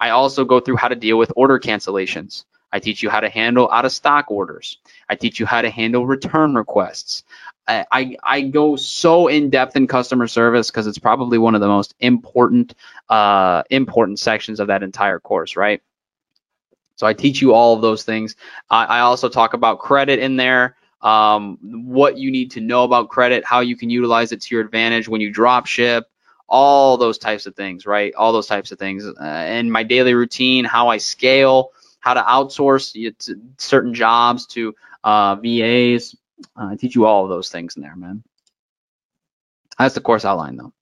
I 0.00 0.10
also 0.10 0.44
go 0.44 0.60
through 0.60 0.76
how 0.76 0.88
to 0.88 0.96
deal 0.96 1.16
with 1.16 1.32
order 1.36 1.58
cancellations. 1.58 2.44
I 2.72 2.80
teach 2.80 3.02
you 3.02 3.10
how 3.10 3.20
to 3.20 3.28
handle 3.28 3.70
out 3.70 3.84
of 3.84 3.92
stock 3.92 4.30
orders. 4.30 4.78
I 5.08 5.14
teach 5.14 5.38
you 5.38 5.46
how 5.46 5.62
to 5.62 5.70
handle 5.70 6.06
return 6.06 6.54
requests. 6.54 7.24
I, 7.68 7.84
I, 7.92 8.16
I 8.22 8.40
go 8.42 8.76
so 8.76 9.28
in 9.28 9.50
depth 9.50 9.76
in 9.76 9.86
customer 9.86 10.26
service 10.26 10.70
because 10.70 10.86
it's 10.86 10.98
probably 10.98 11.38
one 11.38 11.54
of 11.54 11.60
the 11.60 11.68
most 11.68 11.94
important 12.00 12.74
uh, 13.08 13.62
important 13.70 14.18
sections 14.18 14.58
of 14.58 14.68
that 14.68 14.82
entire 14.82 15.20
course, 15.20 15.56
right? 15.56 15.82
So 16.96 17.06
I 17.06 17.14
teach 17.14 17.40
you 17.40 17.54
all 17.54 17.74
of 17.74 17.82
those 17.82 18.04
things. 18.04 18.36
I, 18.70 18.84
I 18.84 19.00
also 19.00 19.28
talk 19.28 19.54
about 19.54 19.78
credit 19.78 20.18
in 20.18 20.36
there, 20.36 20.76
um, 21.00 21.58
what 21.62 22.16
you 22.16 22.30
need 22.30 22.52
to 22.52 22.60
know 22.60 22.84
about 22.84 23.08
credit, 23.08 23.44
how 23.44 23.60
you 23.60 23.76
can 23.76 23.90
utilize 23.90 24.32
it 24.32 24.40
to 24.42 24.54
your 24.54 24.64
advantage 24.64 25.08
when 25.08 25.20
you 25.20 25.30
drop 25.30 25.66
ship, 25.66 26.08
all 26.48 26.96
those 26.96 27.18
types 27.18 27.46
of 27.46 27.56
things, 27.56 27.86
right? 27.86 28.14
All 28.14 28.32
those 28.32 28.46
types 28.46 28.72
of 28.72 28.78
things. 28.78 29.06
Uh, 29.06 29.14
and 29.20 29.72
my 29.72 29.82
daily 29.82 30.14
routine, 30.14 30.64
how 30.64 30.88
I 30.88 30.98
scale, 30.98 31.72
how 32.02 32.14
to 32.14 32.20
outsource 32.20 32.92
to 32.92 33.40
certain 33.58 33.94
jobs 33.94 34.46
to 34.48 34.74
uh, 35.04 35.36
VAs. 35.36 36.14
Uh, 36.56 36.66
I 36.66 36.76
teach 36.76 36.94
you 36.94 37.06
all 37.06 37.24
of 37.24 37.30
those 37.30 37.48
things 37.48 37.76
in 37.76 37.82
there, 37.82 37.96
man. 37.96 38.22
That's 39.78 39.94
the 39.94 40.00
course 40.00 40.24
outline, 40.24 40.56
though. 40.56 40.72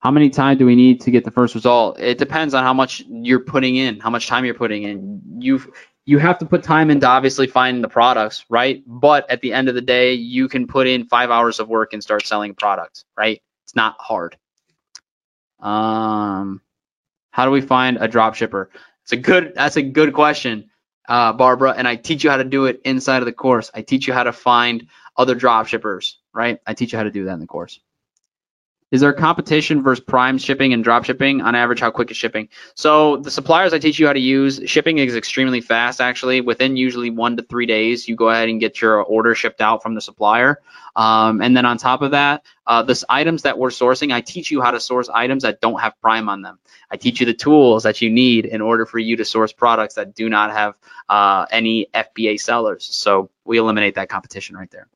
How 0.00 0.10
many 0.10 0.28
time 0.28 0.58
do 0.58 0.66
we 0.66 0.76
need 0.76 1.00
to 1.02 1.10
get 1.10 1.24
the 1.24 1.30
first 1.30 1.54
result? 1.54 1.98
It 1.98 2.18
depends 2.18 2.52
on 2.52 2.62
how 2.62 2.74
much 2.74 3.02
you're 3.08 3.40
putting 3.40 3.76
in, 3.76 4.00
how 4.00 4.10
much 4.10 4.26
time 4.26 4.44
you're 4.44 4.52
putting 4.52 4.82
in. 4.82 5.22
You 5.38 5.62
you 6.04 6.18
have 6.18 6.38
to 6.40 6.44
put 6.46 6.62
time 6.62 6.90
into 6.90 7.06
obviously 7.06 7.46
finding 7.46 7.80
the 7.80 7.88
products, 7.88 8.44
right? 8.50 8.82
But 8.86 9.30
at 9.30 9.40
the 9.40 9.54
end 9.54 9.70
of 9.70 9.74
the 9.74 9.80
day, 9.80 10.12
you 10.12 10.48
can 10.48 10.66
put 10.66 10.86
in 10.86 11.06
five 11.06 11.30
hours 11.30 11.60
of 11.60 11.68
work 11.68 11.94
and 11.94 12.02
start 12.02 12.26
selling 12.26 12.50
a 12.50 12.54
product, 12.54 13.06
right? 13.16 13.40
It's 13.64 13.74
not 13.74 13.96
hard. 13.98 14.36
Um, 15.60 16.60
how 17.30 17.46
do 17.46 17.50
we 17.50 17.62
find 17.62 17.96
a 17.98 18.06
drop 18.06 18.34
shipper? 18.34 18.68
It's 19.04 19.12
a 19.12 19.16
good. 19.16 19.52
That's 19.54 19.76
a 19.76 19.82
good 19.82 20.14
question, 20.14 20.70
uh, 21.08 21.32
Barbara. 21.34 21.74
And 21.76 21.86
I 21.86 21.96
teach 21.96 22.24
you 22.24 22.30
how 22.30 22.38
to 22.38 22.44
do 22.44 22.66
it 22.66 22.80
inside 22.84 23.18
of 23.18 23.26
the 23.26 23.32
course. 23.32 23.70
I 23.74 23.82
teach 23.82 24.08
you 24.08 24.14
how 24.14 24.24
to 24.24 24.32
find 24.32 24.88
other 25.16 25.34
drop 25.34 25.66
shippers, 25.66 26.18
right? 26.34 26.58
I 26.66 26.74
teach 26.74 26.92
you 26.92 26.98
how 26.98 27.04
to 27.04 27.10
do 27.10 27.26
that 27.26 27.34
in 27.34 27.40
the 27.40 27.46
course. 27.46 27.80
Is 28.94 29.00
there 29.00 29.12
competition 29.12 29.82
versus 29.82 30.04
prime 30.04 30.38
shipping 30.38 30.72
and 30.72 30.84
drop 30.84 31.04
shipping? 31.04 31.40
On 31.40 31.56
average, 31.56 31.80
how 31.80 31.90
quick 31.90 32.12
is 32.12 32.16
shipping? 32.16 32.48
So 32.76 33.16
the 33.16 33.30
suppliers 33.32 33.72
I 33.72 33.80
teach 33.80 33.98
you 33.98 34.06
how 34.06 34.12
to 34.12 34.20
use, 34.20 34.60
shipping 34.66 34.98
is 34.98 35.16
extremely 35.16 35.60
fast 35.60 36.00
actually. 36.00 36.40
Within 36.40 36.76
usually 36.76 37.10
one 37.10 37.36
to 37.36 37.42
three 37.42 37.66
days, 37.66 38.06
you 38.06 38.14
go 38.14 38.28
ahead 38.28 38.48
and 38.48 38.60
get 38.60 38.80
your 38.80 39.02
order 39.02 39.34
shipped 39.34 39.60
out 39.60 39.82
from 39.82 39.96
the 39.96 40.00
supplier. 40.00 40.60
Um, 40.94 41.42
and 41.42 41.56
then 41.56 41.66
on 41.66 41.76
top 41.76 42.02
of 42.02 42.12
that, 42.12 42.44
uh, 42.68 42.84
the 42.84 43.04
items 43.08 43.42
that 43.42 43.58
we're 43.58 43.70
sourcing, 43.70 44.12
I 44.12 44.20
teach 44.20 44.52
you 44.52 44.62
how 44.62 44.70
to 44.70 44.78
source 44.78 45.08
items 45.08 45.42
that 45.42 45.60
don't 45.60 45.80
have 45.80 46.00
prime 46.00 46.28
on 46.28 46.42
them. 46.42 46.60
I 46.88 46.96
teach 46.96 47.18
you 47.18 47.26
the 47.26 47.34
tools 47.34 47.82
that 47.82 48.00
you 48.00 48.10
need 48.10 48.44
in 48.44 48.60
order 48.60 48.86
for 48.86 49.00
you 49.00 49.16
to 49.16 49.24
source 49.24 49.52
products 49.52 49.94
that 49.96 50.14
do 50.14 50.28
not 50.28 50.52
have 50.52 50.76
uh, 51.08 51.46
any 51.50 51.88
FBA 51.92 52.40
sellers. 52.40 52.88
So 52.92 53.28
we 53.44 53.58
eliminate 53.58 53.96
that 53.96 54.08
competition 54.08 54.56
right 54.56 54.70
there. 54.70 54.86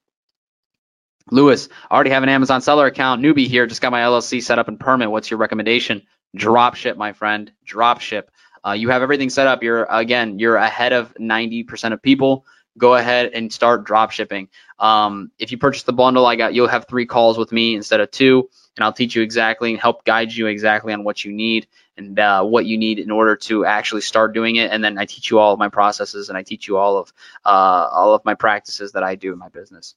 Lewis, 1.31 1.69
I 1.91 1.95
already 1.95 2.11
have 2.11 2.23
an 2.23 2.29
Amazon 2.29 2.61
seller 2.61 2.87
account. 2.87 3.23
Newbie 3.23 3.47
here, 3.47 3.67
just 3.67 3.81
got 3.81 3.93
my 3.93 4.01
LLC 4.01 4.43
set 4.43 4.59
up 4.59 4.69
and 4.69 4.79
permit. 4.79 5.11
What's 5.11 5.31
your 5.31 5.39
recommendation? 5.39 6.03
Drop 6.35 6.75
ship, 6.75 6.97
my 6.97 7.13
friend. 7.13 7.51
Drop 7.65 8.01
ship. 8.01 8.31
Uh, 8.67 8.73
you 8.73 8.91
have 8.91 9.03
everything 9.03 9.31
set 9.31 9.47
up. 9.47 9.63
You're 9.63 9.85
again, 9.85 10.39
you're 10.39 10.57
ahead 10.57 10.93
of 10.93 11.15
90% 11.15 11.93
of 11.93 12.03
people. 12.03 12.45
Go 12.77 12.95
ahead 12.95 13.33
and 13.35 13.53
start 13.53 13.85
drop 13.85 14.11
shipping. 14.13 14.49
Um, 14.79 15.33
if 15.39 15.51
you 15.51 15.59
purchase 15.59 15.83
the 15.83 15.93
bundle, 15.93 16.27
I 16.27 16.37
got 16.37 16.55
you'll 16.55 16.69
have 16.69 16.87
three 16.87 17.07
calls 17.07 17.37
with 17.37 17.51
me 17.51 17.75
instead 17.75 18.01
of 18.01 18.11
two, 18.11 18.49
and 18.77 18.85
I'll 18.85 18.93
teach 18.93 19.17
you 19.17 19.23
exactly 19.23 19.73
and 19.73 19.81
help 19.81 20.05
guide 20.05 20.33
you 20.33 20.47
exactly 20.47 20.93
on 20.93 21.03
what 21.03 21.25
you 21.25 21.33
need 21.33 21.67
and 21.97 22.19
uh, 22.19 22.45
what 22.45 22.67
you 22.67 22.79
need 22.79 23.01
in 23.01 23.11
order 23.11 23.35
to 23.37 23.65
actually 23.65 24.03
start 24.03 24.33
doing 24.33 24.57
it. 24.57 24.71
And 24.71 24.83
then 24.83 24.97
I 24.97 25.07
teach 25.07 25.31
you 25.31 25.41
all 25.41 25.53
of 25.53 25.59
my 25.59 25.69
processes 25.69 26.29
and 26.29 26.39
I 26.39 26.45
teach 26.45 26.69
you 26.69 26.77
all 26.77 26.99
of 26.99 27.13
uh, 27.45 27.49
all 27.91 28.15
of 28.15 28.25
my 28.25 28.35
practices 28.35 28.93
that 28.93 29.03
I 29.03 29.17
do 29.17 29.33
in 29.33 29.39
my 29.39 29.49
business. 29.49 29.97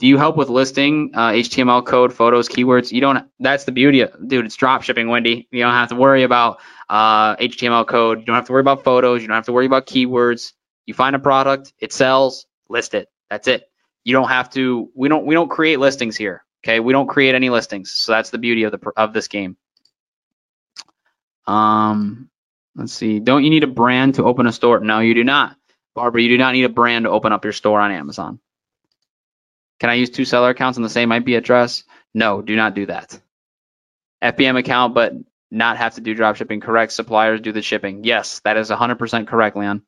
Do 0.00 0.06
you 0.06 0.16
help 0.16 0.38
with 0.38 0.48
listing 0.48 1.10
uh, 1.12 1.28
HTML 1.32 1.84
code, 1.84 2.10
photos, 2.10 2.48
keywords? 2.48 2.90
You 2.90 3.02
don't. 3.02 3.28
That's 3.38 3.64
the 3.64 3.72
beauty, 3.72 4.00
of, 4.00 4.16
dude. 4.26 4.46
It's 4.46 4.56
drop 4.56 4.82
shipping, 4.82 5.08
Wendy. 5.08 5.46
You 5.50 5.62
don't 5.62 5.74
have 5.74 5.90
to 5.90 5.94
worry 5.94 6.22
about 6.22 6.58
uh, 6.88 7.36
HTML 7.36 7.86
code. 7.86 8.20
You 8.20 8.24
don't 8.24 8.34
have 8.34 8.46
to 8.46 8.52
worry 8.52 8.62
about 8.62 8.82
photos. 8.82 9.20
You 9.20 9.28
don't 9.28 9.34
have 9.34 9.44
to 9.44 9.52
worry 9.52 9.66
about 9.66 9.86
keywords. 9.86 10.54
You 10.86 10.94
find 10.94 11.14
a 11.14 11.18
product, 11.18 11.74
it 11.78 11.92
sells, 11.92 12.46
list 12.70 12.94
it. 12.94 13.08
That's 13.28 13.46
it. 13.46 13.70
You 14.02 14.14
don't 14.14 14.30
have 14.30 14.48
to. 14.50 14.88
We 14.94 15.08
don't. 15.08 15.26
We 15.26 15.34
don't 15.34 15.50
create 15.50 15.78
listings 15.78 16.16
here. 16.16 16.46
Okay, 16.64 16.80
we 16.80 16.94
don't 16.94 17.06
create 17.06 17.34
any 17.34 17.50
listings. 17.50 17.90
So 17.90 18.12
that's 18.12 18.30
the 18.30 18.38
beauty 18.38 18.62
of 18.62 18.72
the 18.72 18.80
of 18.96 19.12
this 19.12 19.28
game. 19.28 19.58
Um, 21.46 22.30
let's 22.74 22.94
see. 22.94 23.20
Don't 23.20 23.44
you 23.44 23.50
need 23.50 23.64
a 23.64 23.66
brand 23.66 24.14
to 24.14 24.24
open 24.24 24.46
a 24.46 24.52
store? 24.52 24.80
No, 24.80 25.00
you 25.00 25.12
do 25.12 25.24
not, 25.24 25.56
Barbara. 25.94 26.22
You 26.22 26.30
do 26.30 26.38
not 26.38 26.54
need 26.54 26.64
a 26.64 26.70
brand 26.70 27.04
to 27.04 27.10
open 27.10 27.32
up 27.32 27.44
your 27.44 27.52
store 27.52 27.80
on 27.80 27.92
Amazon. 27.92 28.40
Can 29.80 29.90
I 29.90 29.94
use 29.94 30.10
two 30.10 30.24
seller 30.24 30.50
accounts 30.50 30.78
on 30.78 30.82
the 30.82 30.90
same 30.90 31.10
IP 31.10 31.28
address? 31.28 31.84
No, 32.14 32.42
do 32.42 32.54
not 32.54 32.74
do 32.74 32.86
that. 32.86 33.18
FBM 34.22 34.58
account, 34.58 34.94
but 34.94 35.14
not 35.50 35.78
have 35.78 35.94
to 35.94 36.00
do 36.00 36.14
drop 36.14 36.36
shipping. 36.36 36.60
Correct. 36.60 36.92
Suppliers 36.92 37.40
do 37.40 37.52
the 37.52 37.62
shipping. 37.62 38.04
Yes, 38.04 38.40
that 38.44 38.56
is 38.56 38.70
100% 38.70 39.26
correct, 39.26 39.56
Leon. 39.56 39.82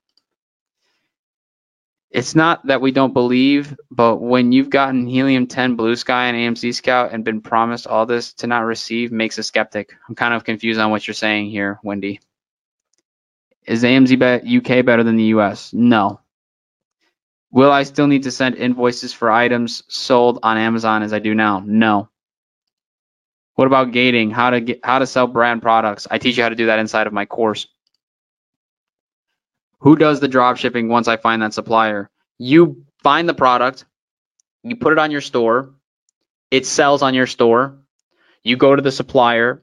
It's 2.11 2.35
not 2.35 2.67
that 2.67 2.83
we 2.83 2.93
don't 2.93 3.15
believe, 3.15 3.75
but 3.91 4.17
when 4.17 4.53
you've 4.53 4.69
gotten 4.69 5.07
Helium 5.07 5.47
10, 5.47 5.77
Blue 5.77 5.97
Sky, 5.97 6.27
and 6.27 6.37
AMZ 6.37 6.75
Scout 6.75 7.13
and 7.13 7.25
been 7.25 7.41
promised 7.41 7.87
all 7.87 8.05
this 8.05 8.35
to 8.35 8.47
not 8.47 8.67
receive 8.67 9.13
makes 9.13 9.39
a 9.39 9.43
skeptic. 9.43 9.95
I'm 10.09 10.15
kind 10.15 10.35
of 10.35 10.45
confused 10.45 10.79
on 10.79 10.91
what 10.91 11.07
you're 11.07 11.15
saying 11.15 11.51
here, 11.51 11.79
Wendy. 11.83 12.21
Is 13.65 13.83
AMZ 13.83 14.59
UK 14.59 14.85
better 14.85 15.05
than 15.05 15.17
the 15.17 15.33
US? 15.37 15.73
No. 15.73 16.21
Will 17.53 17.71
I 17.71 17.83
still 17.83 18.07
need 18.07 18.23
to 18.25 18.31
send 18.31 18.57
invoices 18.57 19.13
for 19.13 19.31
items 19.31 19.83
sold 19.89 20.41
on 20.43 20.57
Amazon 20.57 21.03
as 21.03 21.13
I 21.13 21.19
do 21.19 21.35
now? 21.35 21.63
No. 21.65 22.09
What 23.55 23.67
about 23.67 23.93
gating? 23.93 24.31
How 24.31 24.51
to 24.51 24.61
get 24.63 24.81
how 24.83 24.99
to 24.99 25.07
sell 25.07 25.27
brand 25.27 25.61
products? 25.61 26.09
I 26.11 26.17
teach 26.19 26.39
you 26.39 26.43
how 26.43 26.49
to 26.49 26.57
do 26.57 26.67
that 26.67 26.79
inside 26.79 27.07
of 27.07 27.13
my 27.13 27.27
course. 27.27 27.69
Who 29.81 29.97
does 29.97 30.21
the 30.21 30.29
drop 30.29 30.57
shipping 30.57 30.89
once 30.89 31.09
I 31.09 31.19
find 31.19 31.43
that 31.43 31.53
supplier? 31.53 32.11
You 32.39 32.87
find 33.03 33.29
the 33.29 33.35
product, 33.35 33.85
you 34.63 34.77
put 34.77 34.93
it 34.93 34.99
on 34.99 35.11
your 35.11 35.21
store, 35.21 35.75
it 36.51 36.67
sells 36.67 37.03
on 37.03 37.15
your 37.15 37.27
store. 37.27 37.79
You 38.43 38.57
go 38.57 38.75
to 38.75 38.83
the 38.83 38.91
supplier, 38.93 39.63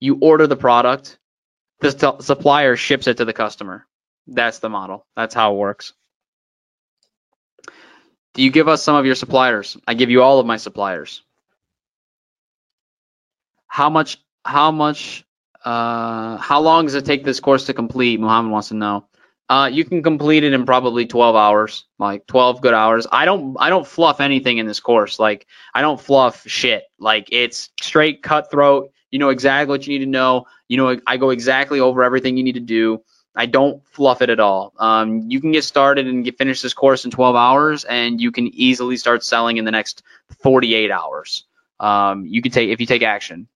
you 0.00 0.18
order 0.20 0.46
the 0.46 0.56
product, 0.56 1.18
the 1.80 2.16
supplier 2.20 2.76
ships 2.76 3.06
it 3.06 3.18
to 3.18 3.24
the 3.24 3.32
customer. 3.32 3.86
That's 4.26 4.58
the 4.60 4.68
model. 4.68 5.06
That's 5.16 5.34
how 5.34 5.54
it 5.54 5.58
works. 5.58 5.92
Do 8.38 8.44
you 8.44 8.52
give 8.52 8.68
us 8.68 8.84
some 8.84 8.94
of 8.94 9.04
your 9.04 9.16
suppliers? 9.16 9.76
I 9.84 9.94
give 9.94 10.10
you 10.10 10.22
all 10.22 10.38
of 10.38 10.46
my 10.46 10.58
suppliers. 10.58 11.24
How 13.66 13.90
much? 13.90 14.18
How 14.44 14.70
much? 14.70 15.24
Uh, 15.64 16.36
how 16.36 16.60
long 16.60 16.84
does 16.84 16.94
it 16.94 17.04
take 17.04 17.24
this 17.24 17.40
course 17.40 17.66
to 17.66 17.74
complete? 17.74 18.20
Muhammad 18.20 18.52
wants 18.52 18.68
to 18.68 18.74
know. 18.74 19.08
Uh, 19.48 19.68
you 19.72 19.84
can 19.84 20.04
complete 20.04 20.44
it 20.44 20.52
in 20.52 20.66
probably 20.66 21.04
12 21.04 21.34
hours, 21.34 21.86
like 21.98 22.28
12 22.28 22.60
good 22.60 22.74
hours. 22.74 23.08
I 23.10 23.24
don't, 23.24 23.56
I 23.58 23.70
don't 23.70 23.84
fluff 23.84 24.20
anything 24.20 24.58
in 24.58 24.68
this 24.68 24.78
course. 24.78 25.18
Like 25.18 25.48
I 25.74 25.80
don't 25.80 26.00
fluff 26.00 26.46
shit. 26.46 26.84
Like 27.00 27.30
it's 27.32 27.70
straight 27.80 28.22
cutthroat. 28.22 28.92
You 29.10 29.18
know 29.18 29.30
exactly 29.30 29.72
what 29.72 29.84
you 29.84 29.98
need 29.98 30.04
to 30.04 30.10
know. 30.10 30.44
You 30.68 30.76
know, 30.76 31.00
I 31.08 31.16
go 31.16 31.30
exactly 31.30 31.80
over 31.80 32.04
everything 32.04 32.36
you 32.36 32.44
need 32.44 32.54
to 32.54 32.60
do. 32.60 33.02
I 33.34 33.46
don't 33.46 33.84
fluff 33.86 34.22
it 34.22 34.30
at 34.30 34.40
all. 34.40 34.72
Um, 34.78 35.30
you 35.30 35.40
can 35.40 35.52
get 35.52 35.64
started 35.64 36.06
and 36.06 36.24
get 36.24 36.38
finish 36.38 36.60
this 36.60 36.74
course 36.74 37.04
in 37.04 37.10
12 37.10 37.36
hours, 37.36 37.84
and 37.84 38.20
you 38.20 38.32
can 38.32 38.48
easily 38.48 38.96
start 38.96 39.24
selling 39.24 39.58
in 39.58 39.64
the 39.64 39.70
next 39.70 40.02
48 40.42 40.90
hours. 40.90 41.44
Um, 41.78 42.26
you 42.26 42.42
can 42.42 42.50
take 42.50 42.70
if 42.70 42.80
you 42.80 42.86
take 42.86 43.02
action. 43.02 43.48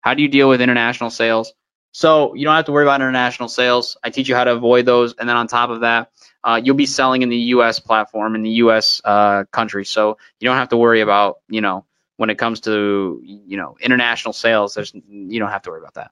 How 0.00 0.14
do 0.14 0.22
you 0.22 0.28
deal 0.28 0.48
with 0.48 0.60
international 0.60 1.10
sales? 1.10 1.52
So 1.92 2.34
you 2.34 2.44
don't 2.44 2.54
have 2.54 2.66
to 2.66 2.72
worry 2.72 2.84
about 2.84 3.00
international 3.00 3.48
sales. 3.48 3.96
I 4.04 4.10
teach 4.10 4.28
you 4.28 4.34
how 4.34 4.44
to 4.44 4.52
avoid 4.52 4.84
those, 4.84 5.14
and 5.14 5.28
then 5.28 5.36
on 5.36 5.46
top 5.46 5.70
of 5.70 5.80
that, 5.80 6.10
uh, 6.44 6.60
you'll 6.62 6.76
be 6.76 6.86
selling 6.86 7.22
in 7.22 7.28
the 7.28 7.36
U.S. 7.54 7.78
platform 7.80 8.34
in 8.34 8.42
the 8.42 8.50
U.S. 8.50 9.00
Uh, 9.04 9.44
country, 9.50 9.84
so 9.84 10.18
you 10.38 10.46
don't 10.46 10.58
have 10.58 10.68
to 10.70 10.76
worry 10.76 11.00
about 11.00 11.38
you 11.48 11.60
know 11.60 11.86
when 12.16 12.28
it 12.28 12.36
comes 12.36 12.60
to 12.62 13.20
you 13.24 13.56
know 13.56 13.76
international 13.80 14.32
sales. 14.32 14.74
There's 14.74 14.92
you 14.94 15.38
don't 15.38 15.50
have 15.50 15.62
to 15.62 15.70
worry 15.70 15.80
about 15.80 15.94
that. 15.94 16.10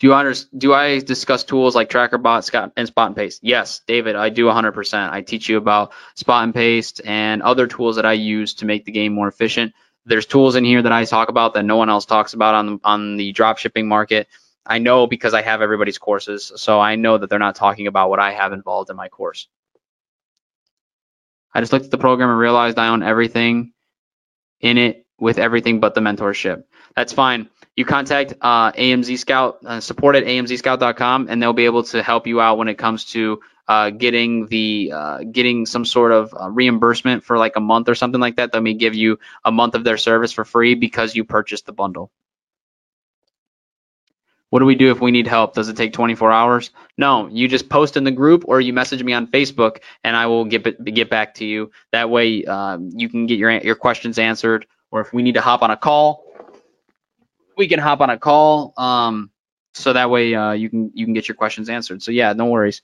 Do 0.00 0.14
I 0.14 0.32
do 0.56 0.72
I 0.72 1.00
discuss 1.00 1.44
tools 1.44 1.76
like 1.76 1.90
TrackerBot, 1.90 2.72
and 2.74 2.88
Spot 2.88 3.06
and 3.08 3.16
Paste? 3.16 3.40
Yes, 3.42 3.82
David, 3.86 4.16
I 4.16 4.30
do 4.30 4.46
100%. 4.46 5.10
I 5.10 5.20
teach 5.20 5.46
you 5.46 5.58
about 5.58 5.92
Spot 6.14 6.42
and 6.42 6.54
Paste 6.54 7.02
and 7.04 7.42
other 7.42 7.66
tools 7.66 7.96
that 7.96 8.06
I 8.06 8.14
use 8.14 8.54
to 8.54 8.64
make 8.64 8.86
the 8.86 8.92
game 8.92 9.12
more 9.12 9.28
efficient. 9.28 9.74
There's 10.06 10.24
tools 10.24 10.56
in 10.56 10.64
here 10.64 10.80
that 10.80 10.90
I 10.90 11.04
talk 11.04 11.28
about 11.28 11.52
that 11.52 11.66
no 11.66 11.76
one 11.76 11.90
else 11.90 12.06
talks 12.06 12.32
about 12.32 12.54
on 12.54 12.66
the, 12.66 12.78
on 12.82 13.16
the 13.18 13.32
drop 13.32 13.58
shipping 13.58 13.86
market. 13.88 14.26
I 14.64 14.78
know 14.78 15.06
because 15.06 15.34
I 15.34 15.42
have 15.42 15.60
everybody's 15.60 15.98
courses, 15.98 16.50
so 16.56 16.80
I 16.80 16.96
know 16.96 17.18
that 17.18 17.28
they're 17.28 17.38
not 17.38 17.56
talking 17.56 17.86
about 17.86 18.08
what 18.08 18.20
I 18.20 18.32
have 18.32 18.54
involved 18.54 18.88
in 18.88 18.96
my 18.96 19.08
course. 19.08 19.48
I 21.52 21.60
just 21.60 21.74
looked 21.74 21.84
at 21.84 21.90
the 21.90 21.98
program 21.98 22.30
and 22.30 22.38
realized 22.38 22.78
I 22.78 22.88
own 22.88 23.02
everything 23.02 23.74
in 24.60 24.78
it 24.78 25.04
with 25.18 25.38
everything 25.38 25.78
but 25.78 25.94
the 25.94 26.00
mentorship. 26.00 26.64
That's 26.96 27.12
fine 27.12 27.50
you 27.80 27.86
contact 27.86 28.34
uh, 28.42 28.72
AMZ 28.72 29.18
Scout 29.18 29.58
uh, 29.64 29.80
support 29.80 30.14
at 30.14 30.24
amzscout.com, 30.24 31.28
and 31.30 31.42
they'll 31.42 31.54
be 31.54 31.64
able 31.64 31.82
to 31.84 32.02
help 32.02 32.26
you 32.26 32.38
out 32.38 32.58
when 32.58 32.68
it 32.68 32.76
comes 32.76 33.06
to 33.06 33.40
uh, 33.66 33.88
getting 33.88 34.46
the 34.48 34.92
uh, 34.94 35.18
getting 35.24 35.64
some 35.64 35.86
sort 35.86 36.12
of 36.12 36.34
uh, 36.38 36.50
reimbursement 36.50 37.24
for 37.24 37.38
like 37.38 37.56
a 37.56 37.60
month 37.60 37.88
or 37.88 37.94
something 37.94 38.20
like 38.20 38.36
that. 38.36 38.52
They 38.52 38.60
may 38.60 38.74
give 38.74 38.94
you 38.94 39.18
a 39.44 39.50
month 39.50 39.74
of 39.74 39.82
their 39.82 39.96
service 39.96 40.30
for 40.30 40.44
free 40.44 40.74
because 40.74 41.16
you 41.16 41.24
purchased 41.24 41.64
the 41.64 41.72
bundle. 41.72 42.10
What 44.50 44.58
do 44.58 44.66
we 44.66 44.74
do 44.74 44.90
if 44.90 45.00
we 45.00 45.10
need 45.10 45.26
help? 45.26 45.54
Does 45.54 45.68
it 45.68 45.76
take 45.76 45.94
24 45.94 46.32
hours? 46.32 46.70
No, 46.98 47.28
you 47.28 47.48
just 47.48 47.70
post 47.70 47.96
in 47.96 48.04
the 48.04 48.10
group 48.10 48.44
or 48.46 48.60
you 48.60 48.74
message 48.74 49.02
me 49.02 49.14
on 49.14 49.28
Facebook, 49.28 49.78
and 50.04 50.14
I 50.14 50.26
will 50.26 50.44
get 50.44 50.84
get 50.84 51.08
back 51.08 51.36
to 51.36 51.46
you. 51.46 51.70
That 51.92 52.10
way, 52.10 52.44
uh, 52.44 52.76
you 52.90 53.08
can 53.08 53.26
get 53.26 53.38
your 53.38 53.52
your 53.52 53.76
questions 53.76 54.18
answered. 54.18 54.66
Or 54.92 55.00
if 55.00 55.12
we 55.12 55.22
need 55.22 55.34
to 55.34 55.40
hop 55.40 55.62
on 55.62 55.70
a 55.70 55.76
call, 55.76 56.29
we 57.56 57.68
can 57.68 57.78
hop 57.78 58.00
on 58.00 58.10
a 58.10 58.18
call. 58.18 58.72
Um, 58.76 59.30
so 59.74 59.92
that 59.92 60.10
way 60.10 60.34
uh, 60.34 60.52
you 60.52 60.68
can 60.68 60.90
you 60.94 61.04
can 61.04 61.14
get 61.14 61.28
your 61.28 61.36
questions 61.36 61.68
answered. 61.68 62.02
So 62.02 62.10
yeah, 62.10 62.32
no 62.32 62.46
worries. 62.46 62.82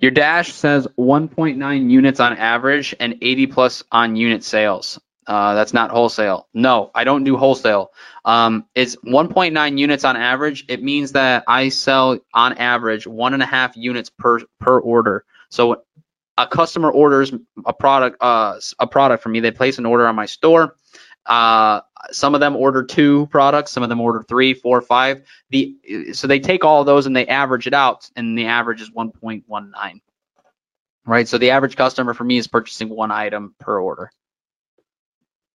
Your 0.00 0.10
dash 0.10 0.52
says 0.52 0.86
1.9 0.98 1.90
units 1.90 2.20
on 2.20 2.36
average 2.36 2.94
and 3.00 3.16
80 3.22 3.46
plus 3.46 3.82
on 3.90 4.14
unit 4.14 4.44
sales. 4.44 5.00
Uh, 5.26 5.54
that's 5.54 5.72
not 5.72 5.90
wholesale. 5.90 6.46
No, 6.54 6.90
I 6.94 7.04
don't 7.04 7.24
do 7.24 7.36
wholesale. 7.36 7.90
Um, 8.24 8.66
it's 8.74 8.94
1.9 8.96 9.78
units 9.78 10.04
on 10.04 10.16
average. 10.16 10.64
It 10.68 10.82
means 10.82 11.12
that 11.12 11.44
I 11.48 11.70
sell 11.70 12.18
on 12.32 12.52
average 12.58 13.06
one 13.06 13.34
and 13.34 13.42
a 13.42 13.46
half 13.46 13.76
units 13.76 14.10
per 14.10 14.40
per 14.60 14.78
order. 14.78 15.24
So 15.48 15.82
a 16.38 16.46
customer 16.46 16.90
orders 16.90 17.32
a 17.64 17.72
product 17.72 18.22
uh, 18.22 18.58
a 18.78 18.86
product 18.86 19.22
from 19.22 19.32
me. 19.32 19.40
They 19.40 19.50
place 19.50 19.78
an 19.78 19.86
order 19.86 20.06
on 20.06 20.14
my 20.14 20.26
store. 20.26 20.76
Uh, 21.24 21.80
some 22.12 22.34
of 22.34 22.40
them 22.40 22.54
order 22.54 22.84
two 22.84 23.26
products, 23.26 23.72
some 23.72 23.82
of 23.82 23.88
them 23.88 24.00
order 24.00 24.22
three, 24.22 24.54
four, 24.54 24.80
five. 24.80 25.22
The 25.50 25.76
so 26.12 26.26
they 26.26 26.40
take 26.40 26.64
all 26.64 26.84
those 26.84 27.06
and 27.06 27.16
they 27.16 27.26
average 27.26 27.66
it 27.66 27.74
out, 27.74 28.08
and 28.16 28.38
the 28.38 28.46
average 28.46 28.80
is 28.80 28.90
1.19. 28.90 30.00
Right. 31.04 31.28
So 31.28 31.38
the 31.38 31.50
average 31.50 31.76
customer 31.76 32.14
for 32.14 32.24
me 32.24 32.36
is 32.36 32.48
purchasing 32.48 32.88
one 32.88 33.12
item 33.12 33.54
per 33.60 33.78
order. 33.78 34.10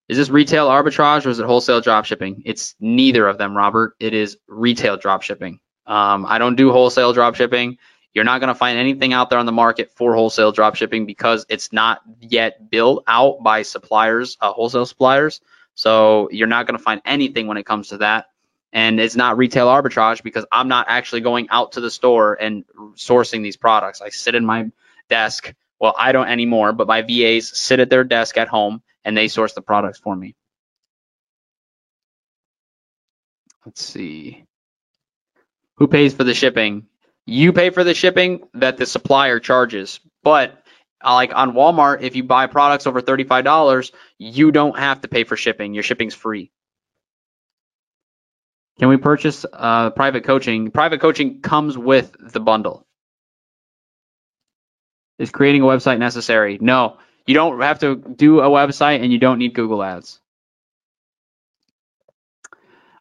Is 0.08 0.18
this 0.18 0.30
retail 0.30 0.68
arbitrage 0.68 1.26
or 1.26 1.30
is 1.30 1.40
it 1.40 1.46
wholesale 1.46 1.82
drop 1.82 2.06
shipping? 2.06 2.42
It's 2.46 2.76
neither 2.80 3.28
of 3.28 3.38
them, 3.38 3.56
Robert. 3.56 3.96
It 4.00 4.14
is 4.14 4.38
retail 4.48 4.98
drop 4.98 5.22
shipping. 5.22 5.60
Um, 5.86 6.26
I 6.26 6.38
don't 6.38 6.56
do 6.56 6.72
wholesale 6.72 7.14
drop 7.14 7.36
shipping. 7.36 7.78
You're 8.14 8.26
not 8.26 8.42
going 8.42 8.50
to 8.50 8.56
find 8.56 8.78
anything 8.78 9.14
out 9.14 9.30
there 9.30 9.40
on 9.40 9.46
the 9.46 9.52
market 9.52 9.92
for 9.96 10.14
wholesale 10.16 10.52
drop 10.52 10.76
shipping 10.76 11.06
because 11.06 11.46
it's 11.50 11.72
not 11.72 12.02
yet 12.20 12.70
built 12.70 13.04
out 13.08 13.42
by 13.42 13.62
suppliers, 13.62 14.38
uh, 14.42 14.52
wholesale 14.52 14.86
suppliers. 14.86 15.40
So 15.76 16.30
you're 16.32 16.48
not 16.48 16.68
going 16.68 16.78
to 16.78 16.84
find 16.84 17.02
anything 17.06 17.48
when 17.48 17.58
it 17.58 17.66
comes 17.66 17.90
to 17.90 18.00
that. 18.00 18.26
And 18.74 19.00
it's 19.00 19.16
not 19.16 19.38
retail 19.38 19.68
arbitrage 19.68 20.24
because 20.24 20.46
I'm 20.52 20.68
not 20.68 20.88
actually 20.90 21.22
going 21.22 21.50
out 21.50 21.74
to 21.74 21.82
the 21.82 21.92
store 21.92 22.36
and 22.36 22.64
sourcing 22.96 23.44
these 23.44 23.58
products. 23.58 24.02
I 24.02 24.10
sit 24.10 24.36
in 24.36 24.46
my 24.46 24.72
desk. 25.10 25.54
Well, 25.80 25.94
I 25.98 26.12
don't 26.12 26.28
anymore, 26.28 26.74
but 26.74 26.88
my 26.88 27.02
VAs 27.02 27.58
sit 27.58 27.80
at 27.80 27.90
their 27.90 28.04
desk 28.04 28.38
at 28.38 28.48
home 28.48 28.82
and 29.04 29.18
they 29.18 29.28
source 29.28 29.54
the 29.54 29.62
products 29.62 30.00
for 30.00 30.16
me. 30.16 30.36
Let's 33.66 33.84
see. 33.84 34.46
Who 35.76 35.88
pays 35.88 36.14
for 36.14 36.24
the 36.24 36.34
shipping? 36.34 36.88
You 37.32 37.54
pay 37.54 37.70
for 37.70 37.86
the 37.86 37.94
shipping 37.94 38.44
that 38.56 38.76
the 38.76 38.86
supplier 38.86 39.40
charges. 39.40 40.02
But 40.22 40.62
uh, 41.02 41.14
like 41.14 41.34
on 41.34 41.54
Walmart, 41.54 42.02
if 42.02 42.18
you 42.18 42.26
buy 42.26 42.48
products 42.48 42.88
over 42.88 43.02
$35, 43.02 43.94
you 44.18 44.52
don't 44.52 44.78
have 44.78 45.00
to 45.02 45.08
pay 45.08 45.24
for 45.24 45.38
shipping. 45.38 45.74
Your 45.74 45.84
shipping's 45.84 46.14
free. 46.14 46.52
Can 48.80 48.90
we 48.90 48.98
purchase 48.98 49.46
uh, 49.54 49.92
private 49.92 50.26
coaching? 50.26 50.72
Private 50.72 51.00
coaching 51.00 51.40
comes 51.40 51.78
with 51.78 52.14
the 52.20 52.42
bundle. 52.42 52.86
Is 55.18 55.32
creating 55.32 55.62
a 55.62 55.66
website 55.66 56.00
necessary? 56.00 56.58
No, 56.60 56.98
you 57.26 57.34
don't 57.34 57.62
have 57.62 57.80
to 57.80 57.96
do 57.96 58.42
a 58.42 58.50
website 58.50 59.04
and 59.04 59.12
you 59.12 59.20
don't 59.20 59.38
need 59.38 59.54
Google 59.54 59.82
Ads. 59.82 60.20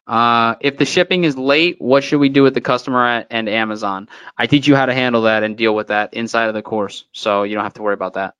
Uh, 0.07 0.55
if 0.61 0.77
the 0.77 0.85
shipping 0.85 1.23
is 1.23 1.37
late, 1.37 1.77
what 1.79 2.03
should 2.03 2.19
we 2.19 2.29
do 2.29 2.43
with 2.43 2.53
the 2.53 2.61
customer 2.61 3.05
at, 3.05 3.27
and 3.29 3.47
Amazon? 3.47 4.09
I 4.37 4.47
teach 4.47 4.67
you 4.67 4.75
how 4.75 4.85
to 4.85 4.93
handle 4.93 5.23
that 5.23 5.43
and 5.43 5.55
deal 5.55 5.75
with 5.75 5.87
that 5.87 6.13
inside 6.13 6.47
of 6.47 6.53
the 6.53 6.61
course, 6.61 7.05
so 7.11 7.43
you 7.43 7.55
don't 7.55 7.63
have 7.63 7.75
to 7.75 7.81
worry 7.81 7.93
about 7.93 8.15
that. 8.15 8.35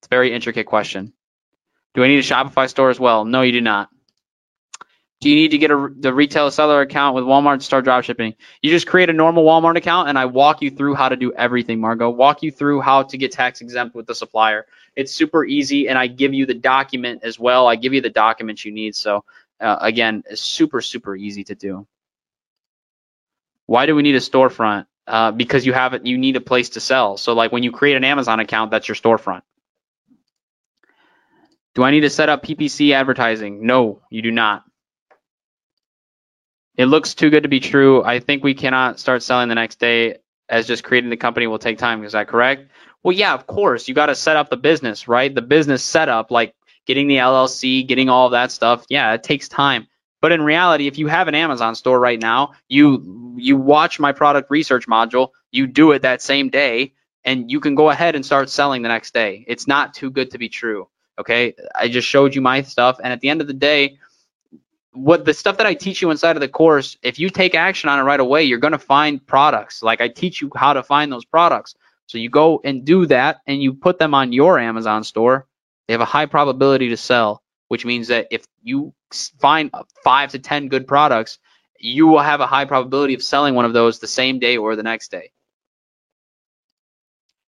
It's 0.00 0.08
a 0.08 0.14
very 0.14 0.32
intricate 0.32 0.66
question. 0.66 1.12
Do 1.94 2.02
I 2.02 2.08
need 2.08 2.18
a 2.18 2.22
Shopify 2.22 2.68
store 2.68 2.90
as 2.90 2.98
well? 2.98 3.24
No, 3.24 3.42
you 3.42 3.52
do 3.52 3.60
not. 3.60 3.90
Do 5.20 5.30
you 5.30 5.36
need 5.36 5.52
to 5.52 5.58
get 5.58 5.70
a 5.70 5.88
the 5.96 6.12
retail 6.12 6.50
seller 6.50 6.82
account 6.82 7.14
with 7.14 7.24
Walmart 7.24 7.58
to 7.58 7.64
start 7.64 7.86
dropshipping? 7.86 8.34
You 8.60 8.70
just 8.70 8.86
create 8.86 9.08
a 9.08 9.12
normal 9.14 9.44
Walmart 9.44 9.76
account, 9.76 10.08
and 10.08 10.18
I 10.18 10.26
walk 10.26 10.60
you 10.60 10.70
through 10.70 10.96
how 10.96 11.08
to 11.08 11.16
do 11.16 11.32
everything, 11.32 11.80
Margot. 11.80 12.10
Walk 12.10 12.42
you 12.42 12.50
through 12.50 12.82
how 12.82 13.04
to 13.04 13.16
get 13.16 13.32
tax 13.32 13.60
exempt 13.62 13.94
with 13.94 14.06
the 14.06 14.14
supplier. 14.14 14.66
It's 14.96 15.14
super 15.14 15.44
easy, 15.44 15.88
and 15.88 15.96
I 15.96 16.08
give 16.08 16.34
you 16.34 16.44
the 16.44 16.54
document 16.54 17.22
as 17.24 17.38
well. 17.38 17.66
I 17.66 17.76
give 17.76 17.94
you 17.94 18.02
the 18.02 18.10
documents 18.10 18.64
you 18.66 18.72
need. 18.72 18.96
So 18.96 19.24
uh, 19.60 19.78
again, 19.80 20.24
it's 20.28 20.42
super, 20.42 20.80
super 20.80 21.16
easy 21.16 21.44
to 21.44 21.54
do. 21.54 21.86
Why 23.66 23.86
do 23.86 23.94
we 23.94 24.02
need 24.02 24.14
a 24.14 24.20
storefront? 24.20 24.86
Uh, 25.06 25.32
because 25.32 25.66
you 25.66 25.72
have 25.72 25.94
it, 25.94 26.06
you 26.06 26.16
need 26.16 26.36
a 26.36 26.40
place 26.40 26.70
to 26.70 26.80
sell. 26.80 27.16
So 27.16 27.34
like 27.34 27.52
when 27.52 27.62
you 27.62 27.72
create 27.72 27.96
an 27.96 28.04
Amazon 28.04 28.40
account, 28.40 28.70
that's 28.70 28.88
your 28.88 28.94
storefront. 28.94 29.42
Do 31.74 31.82
I 31.82 31.90
need 31.90 32.00
to 32.00 32.10
set 32.10 32.28
up 32.28 32.42
PPC 32.42 32.92
advertising? 32.92 33.66
No, 33.66 34.00
you 34.10 34.22
do 34.22 34.30
not. 34.30 34.64
It 36.76 36.86
looks 36.86 37.14
too 37.14 37.30
good 37.30 37.42
to 37.42 37.48
be 37.48 37.60
true. 37.60 38.02
I 38.02 38.20
think 38.20 38.42
we 38.42 38.54
cannot 38.54 38.98
start 38.98 39.22
selling 39.22 39.48
the 39.48 39.54
next 39.54 39.78
day 39.78 40.18
as 40.48 40.66
just 40.66 40.84
creating 40.84 41.10
the 41.10 41.16
company 41.16 41.46
will 41.46 41.58
take 41.58 41.78
time. 41.78 42.04
Is 42.04 42.12
that 42.12 42.28
correct? 42.28 42.70
Well, 43.02 43.12
yeah, 43.12 43.34
of 43.34 43.46
course. 43.46 43.88
You 43.88 43.94
got 43.94 44.06
to 44.06 44.14
set 44.14 44.36
up 44.36 44.50
the 44.50 44.56
business, 44.56 45.06
right? 45.08 45.32
The 45.32 45.42
business 45.42 45.84
setup, 45.84 46.30
like 46.30 46.54
getting 46.86 47.08
the 47.08 47.16
LLC, 47.16 47.86
getting 47.86 48.08
all 48.08 48.26
of 48.26 48.32
that 48.32 48.52
stuff, 48.52 48.84
yeah, 48.88 49.12
it 49.12 49.22
takes 49.22 49.48
time. 49.48 49.86
But 50.20 50.32
in 50.32 50.42
reality, 50.42 50.86
if 50.86 50.96
you 50.96 51.06
have 51.08 51.28
an 51.28 51.34
Amazon 51.34 51.74
store 51.74 52.00
right 52.00 52.18
now, 52.18 52.52
you 52.68 53.34
you 53.36 53.56
watch 53.56 54.00
my 54.00 54.12
product 54.12 54.50
research 54.50 54.86
module, 54.86 55.28
you 55.50 55.66
do 55.66 55.92
it 55.92 56.02
that 56.02 56.22
same 56.22 56.48
day, 56.48 56.94
and 57.24 57.50
you 57.50 57.60
can 57.60 57.74
go 57.74 57.90
ahead 57.90 58.14
and 58.14 58.24
start 58.24 58.48
selling 58.48 58.80
the 58.80 58.88
next 58.88 59.12
day. 59.12 59.44
It's 59.46 59.66
not 59.66 59.92
too 59.92 60.10
good 60.10 60.30
to 60.30 60.38
be 60.38 60.48
true. 60.48 60.88
Okay, 61.18 61.54
I 61.74 61.88
just 61.88 62.08
showed 62.08 62.34
you 62.34 62.40
my 62.40 62.62
stuff, 62.62 62.98
and 63.04 63.12
at 63.12 63.20
the 63.20 63.28
end 63.28 63.42
of 63.42 63.48
the 63.48 63.52
day, 63.52 63.98
what 64.92 65.26
the 65.26 65.34
stuff 65.34 65.58
that 65.58 65.66
I 65.66 65.74
teach 65.74 66.00
you 66.00 66.10
inside 66.10 66.36
of 66.36 66.40
the 66.40 66.48
course, 66.48 66.96
if 67.02 67.18
you 67.18 67.28
take 67.28 67.54
action 67.54 67.90
on 67.90 67.98
it 67.98 68.02
right 68.02 68.18
away, 68.18 68.44
you're 68.44 68.58
gonna 68.58 68.78
find 68.78 69.24
products. 69.26 69.82
Like 69.82 70.00
I 70.00 70.08
teach 70.08 70.40
you 70.40 70.50
how 70.56 70.72
to 70.72 70.82
find 70.82 71.12
those 71.12 71.26
products. 71.26 71.74
So 72.06 72.16
you 72.16 72.30
go 72.30 72.62
and 72.64 72.82
do 72.84 73.04
that, 73.06 73.40
and 73.46 73.62
you 73.62 73.74
put 73.74 73.98
them 73.98 74.14
on 74.14 74.32
your 74.32 74.58
Amazon 74.58 75.04
store 75.04 75.46
they 75.86 75.94
have 75.94 76.00
a 76.00 76.06
high 76.06 76.26
probability 76.26 76.90
to 76.90 76.96
sell, 76.96 77.42
which 77.68 77.84
means 77.84 78.08
that 78.08 78.28
if 78.30 78.44
you 78.62 78.94
find 79.38 79.70
five 80.02 80.30
to 80.32 80.38
10 80.38 80.68
good 80.68 80.86
products, 80.86 81.38
you 81.78 82.06
will 82.06 82.20
have 82.20 82.40
a 82.40 82.46
high 82.46 82.64
probability 82.64 83.14
of 83.14 83.22
selling 83.22 83.54
one 83.54 83.64
of 83.64 83.72
those 83.72 83.98
the 83.98 84.06
same 84.06 84.38
day 84.38 84.56
or 84.56 84.76
the 84.76 84.82
next 84.82 85.10
day. 85.10 85.30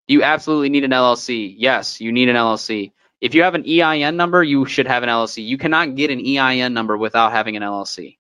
Do 0.07 0.15
you 0.15 0.23
absolutely 0.23 0.71
need 0.71 0.85
an 0.85 0.91
LLC? 0.91 1.55
Yes, 1.57 2.01
you 2.01 2.13
need 2.13 2.29
an 2.29 2.37
LLC. 2.37 2.93
If 3.21 3.35
you 3.35 3.43
have 3.43 3.55
an 3.55 3.65
EIN 3.67 4.17
number, 4.17 4.43
you 4.43 4.65
should 4.65 4.87
have 4.87 5.03
an 5.03 5.09
LLC. 5.09 5.45
You 5.45 5.59
cannot 5.59 5.97
get 5.97 6.11
an 6.11 6.25
EIN 6.25 6.73
number 6.73 6.97
without 6.97 7.33
having 7.33 7.57
an 7.57 7.63
LLC. 7.63 8.17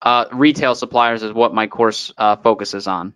Uh, 0.00 0.26
retail 0.32 0.74
suppliers 0.74 1.22
is 1.22 1.32
what 1.32 1.54
my 1.54 1.66
course 1.66 2.12
uh, 2.16 2.36
focuses 2.36 2.86
on. 2.86 3.14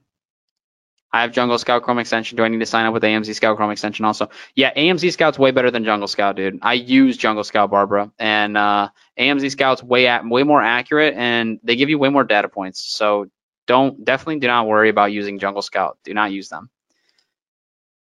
I 1.13 1.23
have 1.23 1.33
Jungle 1.33 1.59
Scout 1.59 1.83
Chrome 1.83 1.99
extension. 1.99 2.37
Do 2.37 2.45
I 2.45 2.49
need 2.49 2.59
to 2.59 2.67
sign 2.67 2.85
up 2.85 2.93
with 2.93 3.03
AMZ 3.03 3.35
Scout 3.35 3.57
Chrome 3.57 3.71
extension 3.71 4.05
also? 4.05 4.29
Yeah, 4.55 4.75
AMZ 4.75 5.13
Scout's 5.13 5.39
way 5.39 5.51
better 5.51 5.71
than 5.71 5.85
Jungle 5.85 6.09
Scout, 6.09 6.37
dude. 6.37 6.59
I 6.63 6.75
use 6.75 7.17
Jungle 7.17 7.45
Scout, 7.45 7.71
Barbara, 7.71 8.11
and 8.19 8.57
uh, 8.57 8.91
AMZ 9.19 9.51
Scout's 9.51 9.83
way 9.83 10.07
at, 10.07 10.27
way 10.27 10.43
more 10.43 10.63
accurate, 10.63 11.15
and 11.17 11.59
they 11.63 11.77
give 11.77 11.89
you 11.89 11.99
way 11.99 12.11
more 12.11 12.25
data 12.25 12.49
points. 12.49 12.85
So 12.85 13.31
don't 13.67 14.05
definitely 14.05 14.41
do 14.41 14.49
not 14.49 14.67
worry 14.67 14.91
about 14.91 15.13
using 15.13 15.39
Jungle 15.39 15.63
Scout. 15.63 15.99
Do 16.05 16.13
not 16.13 16.31
use 16.33 16.49
them 16.49 16.71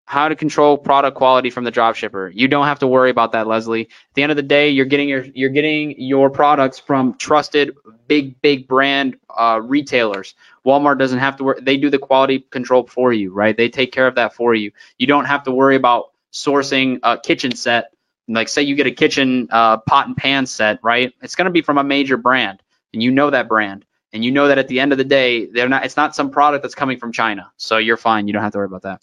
how 0.07 0.29
to 0.29 0.35
control 0.35 0.77
product 0.77 1.17
quality 1.17 1.49
from 1.49 1.65
the 1.65 1.71
dropshipper. 1.71 2.31
You 2.33 2.47
don't 2.47 2.65
have 2.65 2.79
to 2.79 2.87
worry 2.87 3.09
about 3.09 3.33
that, 3.33 3.45
Leslie. 3.45 3.81
At 3.81 3.89
the 4.13 4.23
end 4.23 4.31
of 4.31 4.37
the 4.37 4.43
day, 4.43 4.69
you're 4.69 4.85
getting 4.85 5.09
your 5.09 5.25
you're 5.35 5.49
getting 5.49 5.99
your 5.99 6.29
products 6.29 6.79
from 6.79 7.15
trusted 7.17 7.75
big 8.07 8.41
big 8.41 8.69
brand 8.69 9.17
uh, 9.37 9.59
retailers. 9.61 10.33
Walmart 10.67 10.99
doesn't 10.99 11.19
have 11.19 11.37
to 11.37 11.43
worry; 11.45 11.59
they 11.61 11.77
do 11.77 11.89
the 11.89 11.97
quality 11.97 12.39
control 12.39 12.85
for 12.85 13.13
you, 13.13 13.33
right? 13.33 13.55
They 13.55 13.69
take 13.69 13.93
care 13.93 14.05
of 14.05 14.15
that 14.15 14.35
for 14.35 14.53
you. 14.53 14.71
You 14.97 15.07
don't 15.07 15.25
have 15.25 15.43
to 15.43 15.51
worry 15.51 15.77
about 15.77 16.11
sourcing 16.33 16.99
a 17.03 17.17
kitchen 17.17 17.55
set. 17.55 17.91
Like 18.27 18.49
say 18.49 18.63
you 18.63 18.75
get 18.75 18.85
a 18.85 18.91
kitchen 18.91 19.47
uh, 19.49 19.77
pot 19.77 20.07
and 20.07 20.17
pan 20.17 20.45
set, 20.45 20.79
right? 20.83 21.13
It's 21.21 21.35
going 21.35 21.45
to 21.45 21.51
be 21.51 21.61
from 21.61 21.77
a 21.77 21.83
major 21.85 22.17
brand, 22.17 22.61
and 22.93 23.01
you 23.01 23.11
know 23.11 23.29
that 23.29 23.47
brand, 23.47 23.85
and 24.11 24.25
you 24.25 24.31
know 24.31 24.49
that 24.49 24.57
at 24.57 24.67
the 24.67 24.81
end 24.81 24.91
of 24.91 24.97
the 24.97 25.05
day, 25.05 25.45
they're 25.45 25.69
not. 25.69 25.85
It's 25.85 25.95
not 25.95 26.13
some 26.13 26.29
product 26.31 26.63
that's 26.63 26.75
coming 26.75 26.99
from 26.99 27.13
China, 27.13 27.49
so 27.55 27.77
you're 27.77 27.97
fine. 27.97 28.27
You 28.27 28.33
don't 28.33 28.43
have 28.43 28.51
to 28.51 28.57
worry 28.57 28.65
about 28.65 28.81
that. 28.81 29.01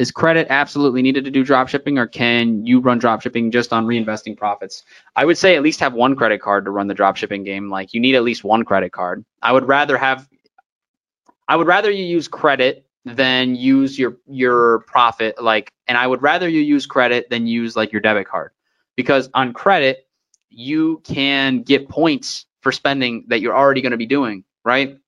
Is 0.00 0.10
credit 0.10 0.46
absolutely 0.48 1.02
needed 1.02 1.26
to 1.26 1.30
do 1.30 1.44
drop 1.44 1.68
shipping 1.68 1.98
or 1.98 2.06
can 2.06 2.64
you 2.64 2.80
run 2.80 2.98
drop 2.98 3.20
shipping 3.20 3.50
just 3.50 3.70
on 3.70 3.86
reinvesting 3.86 4.34
profits? 4.34 4.82
I 5.14 5.26
would 5.26 5.36
say 5.36 5.56
at 5.56 5.62
least 5.62 5.78
have 5.80 5.92
one 5.92 6.16
credit 6.16 6.40
card 6.40 6.64
to 6.64 6.70
run 6.70 6.86
the 6.86 6.94
drop 6.94 7.16
shipping 7.16 7.44
game. 7.44 7.68
Like 7.68 7.92
you 7.92 8.00
need 8.00 8.14
at 8.14 8.22
least 8.22 8.42
one 8.42 8.64
credit 8.64 8.92
card. 8.92 9.26
I 9.42 9.52
would 9.52 9.68
rather 9.68 9.98
have 9.98 10.26
I 11.46 11.54
would 11.54 11.66
rather 11.66 11.90
you 11.90 12.02
use 12.02 12.28
credit 12.28 12.86
than 13.04 13.54
use 13.54 13.98
your 13.98 14.16
your 14.26 14.80
profit 14.86 15.42
like 15.42 15.70
and 15.86 15.98
I 15.98 16.06
would 16.06 16.22
rather 16.22 16.48
you 16.48 16.62
use 16.62 16.86
credit 16.86 17.28
than 17.28 17.46
use 17.46 17.76
like 17.76 17.92
your 17.92 18.00
debit 18.00 18.26
card. 18.26 18.52
Because 18.96 19.28
on 19.34 19.52
credit 19.52 20.08
you 20.48 21.02
can 21.04 21.60
get 21.60 21.90
points 21.90 22.46
for 22.62 22.72
spending 22.72 23.26
that 23.28 23.42
you're 23.42 23.56
already 23.56 23.82
going 23.82 23.92
to 23.92 23.98
be 23.98 24.06
doing, 24.06 24.44
right? 24.64 24.98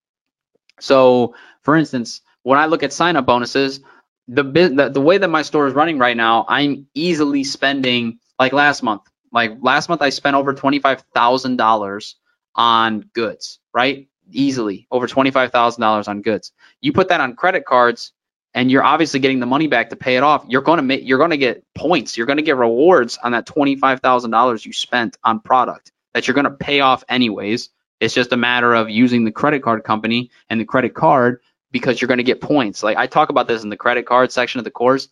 So, 0.81 1.35
for 1.63 1.77
instance, 1.77 2.21
when 2.43 2.59
I 2.59 2.67
look 2.67 2.83
at 2.83 2.93
sign 2.93 3.17
up 3.17 3.25
bonuses, 3.25 3.81
the, 4.29 4.43
the 4.45 4.91
the 4.91 5.01
way 5.01 5.19
that 5.19 5.29
my 5.29 5.43
store 5.43 5.67
is 5.67 5.75
running 5.75 5.99
right 5.99 6.17
now, 6.17 6.45
I'm 6.49 6.87
easily 6.95 7.45
spending 7.45 8.19
like 8.39 8.53
last 8.53 8.83
month. 8.83 9.03
Like 9.33 9.59
last 9.61 9.89
month, 9.89 10.03
I 10.03 10.11
spent 10.11 10.37
over 10.37 10.55
twenty 10.55 10.79
five 10.79 11.03
thousand 11.15 11.57
dollars 11.57 12.17
on 12.55 13.11
goods, 13.15 13.59
right? 13.73 14.09
Easily 14.31 14.87
over 14.91 15.07
twenty 15.07 15.31
five 15.31 15.51
thousand 15.53 15.81
dollars 15.81 16.09
on 16.09 16.23
goods. 16.23 16.53
You 16.81 16.93
put 16.93 17.09
that 17.09 17.21
on 17.21 17.35
credit 17.35 17.65
cards, 17.65 18.13
and 18.55 18.71
you're 18.71 18.85
obviously 18.85 19.21
getting 19.21 19.41
the 19.41 19.47
money 19.47 19.67
back 19.67 19.91
to 19.91 19.97
pay 19.97 20.17
it 20.17 20.23
off. 20.23 20.45
You're 20.49 20.63
gonna 20.63 20.83
make 20.83 21.03
you're 21.05 21.19
gonna 21.19 21.37
get 21.37 21.65
points. 21.75 22.17
You're 22.17 22.27
gonna 22.27 22.43
get 22.43 22.57
rewards 22.57 23.19
on 23.23 23.33
that 23.33 23.47
twenty 23.47 23.77
five 23.77 24.01
thousand 24.01 24.31
dollars 24.31 24.65
you 24.65 24.73
spent 24.73 25.17
on 25.25 25.41
product 25.41 25.93
that 26.15 26.29
you're 26.29 26.35
gonna 26.35 26.51
pay 26.51 26.81
off 26.81 27.05
anyways. 27.09 27.71
It's 28.01 28.15
just 28.15 28.33
a 28.33 28.37
matter 28.37 28.75
of 28.75 28.91
using 28.91 29.25
the 29.25 29.33
credit 29.33 29.63
card 29.63 29.85
company 29.85 30.31
and 30.51 30.61
the 30.61 30.65
credit 30.65 30.95
card 30.95 31.41
because 31.73 32.01
you're 32.01 32.09
going 32.09 32.19
to 32.19 32.25
get 32.25 32.41
points. 32.41 32.83
Like 32.83 32.97
I 32.97 33.07
talk 33.07 33.31
about 33.31 33.49
this 33.49 33.65
in 33.65 33.71
the 33.71 33.77
credit 33.77 34.07
card 34.07 34.31
section 34.31 34.59
of 34.59 34.65
the 34.65 34.71
course. 34.71 35.09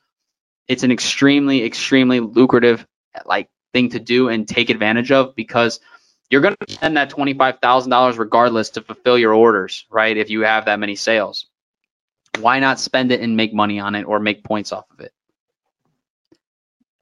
It's 0.69 0.85
an 0.85 0.93
extremely, 0.93 1.65
extremely 1.65 2.21
lucrative 2.21 2.87
like 3.25 3.49
thing 3.73 3.89
to 3.91 3.99
do 3.99 4.29
and 4.29 4.47
take 4.47 4.71
advantage 4.71 5.11
of 5.11 5.35
because 5.35 5.81
you're 6.29 6.43
going 6.43 6.57
to 6.67 6.73
spend 6.73 6.97
that 6.97 7.11
$25,000 7.11 8.19
regardless 8.19 8.71
to 8.71 8.83
fulfill 8.83 9.19
your 9.19 9.35
orders, 9.35 9.87
right? 9.91 10.17
If 10.17 10.31
you 10.31 10.43
have 10.43 10.67
that 10.67 10.79
many 10.79 10.95
sales. 10.95 11.47
Why 12.39 12.61
not 12.61 12.79
spend 12.79 13.11
it 13.11 13.21
and 13.21 13.37
make 13.37 13.53
money 13.53 13.81
on 13.81 13.97
it 13.97 14.05
or 14.05 14.21
make 14.21 14.45
points 14.45 14.71
off 14.71 14.85
of 14.93 15.01
it? 15.01 15.13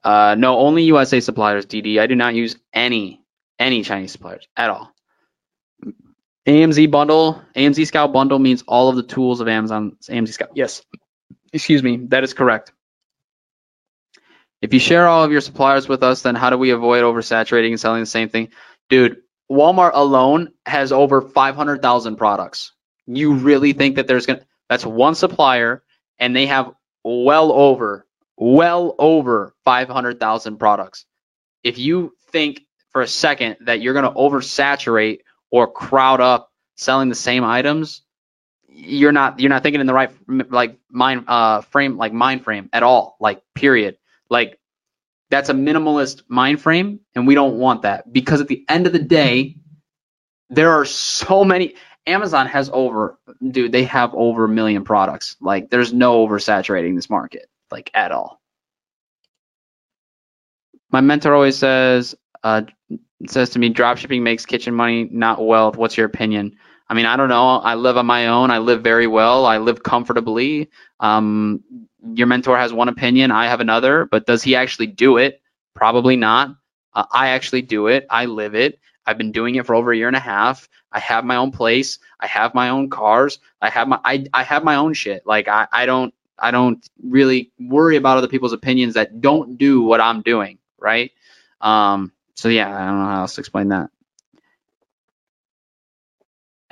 Uh, 0.03 0.35
no, 0.37 0.57
only 0.57 0.83
USA 0.83 1.19
suppliers, 1.19 1.67
DD. 1.67 1.99
I 1.99 2.07
do 2.07 2.15
not 2.15 2.33
use 2.33 2.55
any 2.73 3.21
any 3.59 3.83
Chinese 3.83 4.13
suppliers 4.13 4.47
at 4.55 4.69
all. 4.69 4.91
AMZ 6.49 6.89
bundle, 6.89 7.43
AMZ 7.55 7.85
Scout 7.85 8.11
bundle 8.11 8.39
means 8.39 8.63
all 8.67 8.89
of 8.89 8.95
the 8.95 9.03
tools 9.03 9.39
of 9.39 9.47
Amazon 9.47 9.97
AMZ 10.01 10.29
Scout. 10.29 10.49
Yes, 10.55 10.81
excuse 11.53 11.83
me, 11.83 11.97
that 12.07 12.23
is 12.23 12.33
correct. 12.33 12.73
If 14.59 14.73
you 14.73 14.79
share 14.79 15.07
all 15.07 15.23
of 15.23 15.31
your 15.31 15.41
suppliers 15.41 15.87
with 15.87 16.01
us, 16.01 16.23
then 16.23 16.33
how 16.33 16.49
do 16.49 16.57
we 16.57 16.71
avoid 16.71 17.03
oversaturating 17.03 17.69
and 17.69 17.79
selling 17.79 18.01
the 18.01 18.07
same 18.07 18.29
thing? 18.29 18.49
Dude, 18.89 19.21
Walmart 19.49 19.91
alone 19.93 20.51
has 20.65 20.91
over 20.91 21.21
500,000 21.21 22.15
products. 22.15 22.71
You 23.05 23.35
really 23.35 23.73
think 23.73 23.97
that 23.97 24.07
there's 24.07 24.25
going 24.25 24.39
to, 24.39 24.45
that's 24.69 24.85
one 24.85 25.13
supplier 25.13 25.83
and 26.17 26.35
they 26.35 26.47
have 26.47 26.71
well 27.03 27.51
over, 27.51 28.07
well 28.37 28.95
over 28.97 29.53
500,000 29.65 30.57
products. 30.57 31.05
If 31.63 31.77
you 31.77 32.13
think 32.31 32.61
for 32.89 33.01
a 33.03 33.07
second 33.07 33.57
that 33.61 33.81
you're 33.81 33.93
going 33.93 34.11
to 34.11 34.19
oversaturate 34.19 35.19
or 35.51 35.71
crowd 35.71 36.21
up 36.21 36.51
selling 36.75 37.09
the 37.09 37.15
same 37.15 37.43
items, 37.43 38.01
you're 38.67 39.11
not 39.11 39.39
you're 39.39 39.49
not 39.49 39.63
thinking 39.63 39.81
in 39.81 39.87
the 39.87 39.93
right 39.93 40.11
like 40.27 40.77
mind 40.89 41.25
uh 41.27 41.61
frame 41.61 41.97
like 41.97 42.13
mind 42.13 42.43
frame 42.43 42.69
at 42.73 42.83
all. 42.83 43.17
Like 43.19 43.41
period. 43.55 43.97
Like 44.29 44.59
that's 45.29 45.49
a 45.49 45.53
minimalist 45.53 46.23
mind 46.27 46.61
frame, 46.61 47.01
and 47.15 47.27
we 47.27 47.35
don't 47.35 47.57
want 47.57 47.83
that 47.83 48.11
because 48.11 48.41
at 48.41 48.47
the 48.47 48.65
end 48.67 48.87
of 48.87 48.93
the 48.93 48.99
day, 48.99 49.57
there 50.49 50.71
are 50.71 50.85
so 50.85 51.43
many. 51.43 51.75
Amazon 52.07 52.47
has 52.47 52.69
over, 52.73 53.19
dude, 53.47 53.71
they 53.71 53.83
have 53.83 54.15
over 54.15 54.45
a 54.45 54.49
million 54.49 54.83
products. 54.83 55.35
Like, 55.39 55.69
there's 55.69 55.93
no 55.93 56.25
oversaturating 56.25 56.95
this 56.95 57.09
market, 57.09 57.47
like 57.69 57.91
at 57.93 58.11
all. 58.11 58.41
My 60.91 61.01
mentor 61.01 61.35
always 61.35 61.57
says, 61.57 62.15
uh, 62.43 62.63
says 63.27 63.49
to 63.51 63.59
me, 63.59 63.73
dropshipping 63.73 64.21
makes 64.21 64.45
kitchen 64.45 64.73
money, 64.73 65.09
not 65.11 65.45
wealth. 65.45 65.77
What's 65.77 65.97
your 65.97 66.05
opinion? 66.05 66.55
I 66.89 66.93
mean, 66.93 67.05
I 67.05 67.15
don't 67.17 67.29
know. 67.29 67.57
I 67.57 67.75
live 67.75 67.97
on 67.97 68.05
my 68.05 68.27
own. 68.27 68.49
I 68.49 68.57
live 68.57 68.81
very 68.81 69.07
well. 69.07 69.45
I 69.45 69.57
live 69.57 69.83
comfortably. 69.83 70.69
Um, 70.99 71.63
your 72.13 72.27
mentor 72.27 72.57
has 72.57 72.73
one 72.73 72.89
opinion. 72.89 73.31
I 73.31 73.45
have 73.45 73.59
another. 73.59 74.05
But 74.05 74.25
does 74.25 74.41
he 74.41 74.55
actually 74.55 74.87
do 74.87 75.17
it? 75.17 75.41
Probably 75.75 76.15
not. 76.15 76.55
Uh, 76.93 77.05
I 77.11 77.29
actually 77.29 77.61
do 77.61 77.87
it. 77.87 78.07
I 78.09 78.25
live 78.25 78.55
it. 78.55 78.79
I've 79.05 79.17
been 79.17 79.31
doing 79.31 79.55
it 79.55 79.65
for 79.65 79.75
over 79.75 79.91
a 79.91 79.97
year 79.97 80.07
and 80.07 80.15
a 80.15 80.21
half. 80.21 80.67
I 80.91 80.99
have 80.99 81.25
my 81.25 81.35
own 81.35 81.51
place. 81.51 81.99
I 82.19 82.27
have 82.27 82.55
my 82.55 82.69
own 82.69 82.89
cars. 82.89 83.39
I 83.61 83.69
have 83.69 83.87
my 83.87 83.99
I, 84.03 84.25
I 84.33 84.43
have 84.43 84.63
my 84.63 84.75
own 84.75 84.93
shit. 84.93 85.25
Like 85.25 85.47
I, 85.47 85.67
I 85.71 85.85
don't 85.85 86.13
I 86.37 86.51
don't 86.51 86.87
really 87.03 87.51
worry 87.59 87.97
about 87.97 88.17
other 88.17 88.27
people's 88.27 88.53
opinions 88.53 88.93
that 88.95 89.21
don't 89.21 89.57
do 89.57 89.81
what 89.81 90.01
I'm 90.01 90.21
doing, 90.21 90.57
right? 90.79 91.11
Um, 91.61 92.11
so 92.39 92.47
yeah, 92.47 92.73
I 92.73 92.85
don't 92.85 92.99
know 92.99 93.05
how 93.05 93.21
else 93.21 93.35
to 93.35 93.41
explain 93.41 93.67
that. 93.67 93.89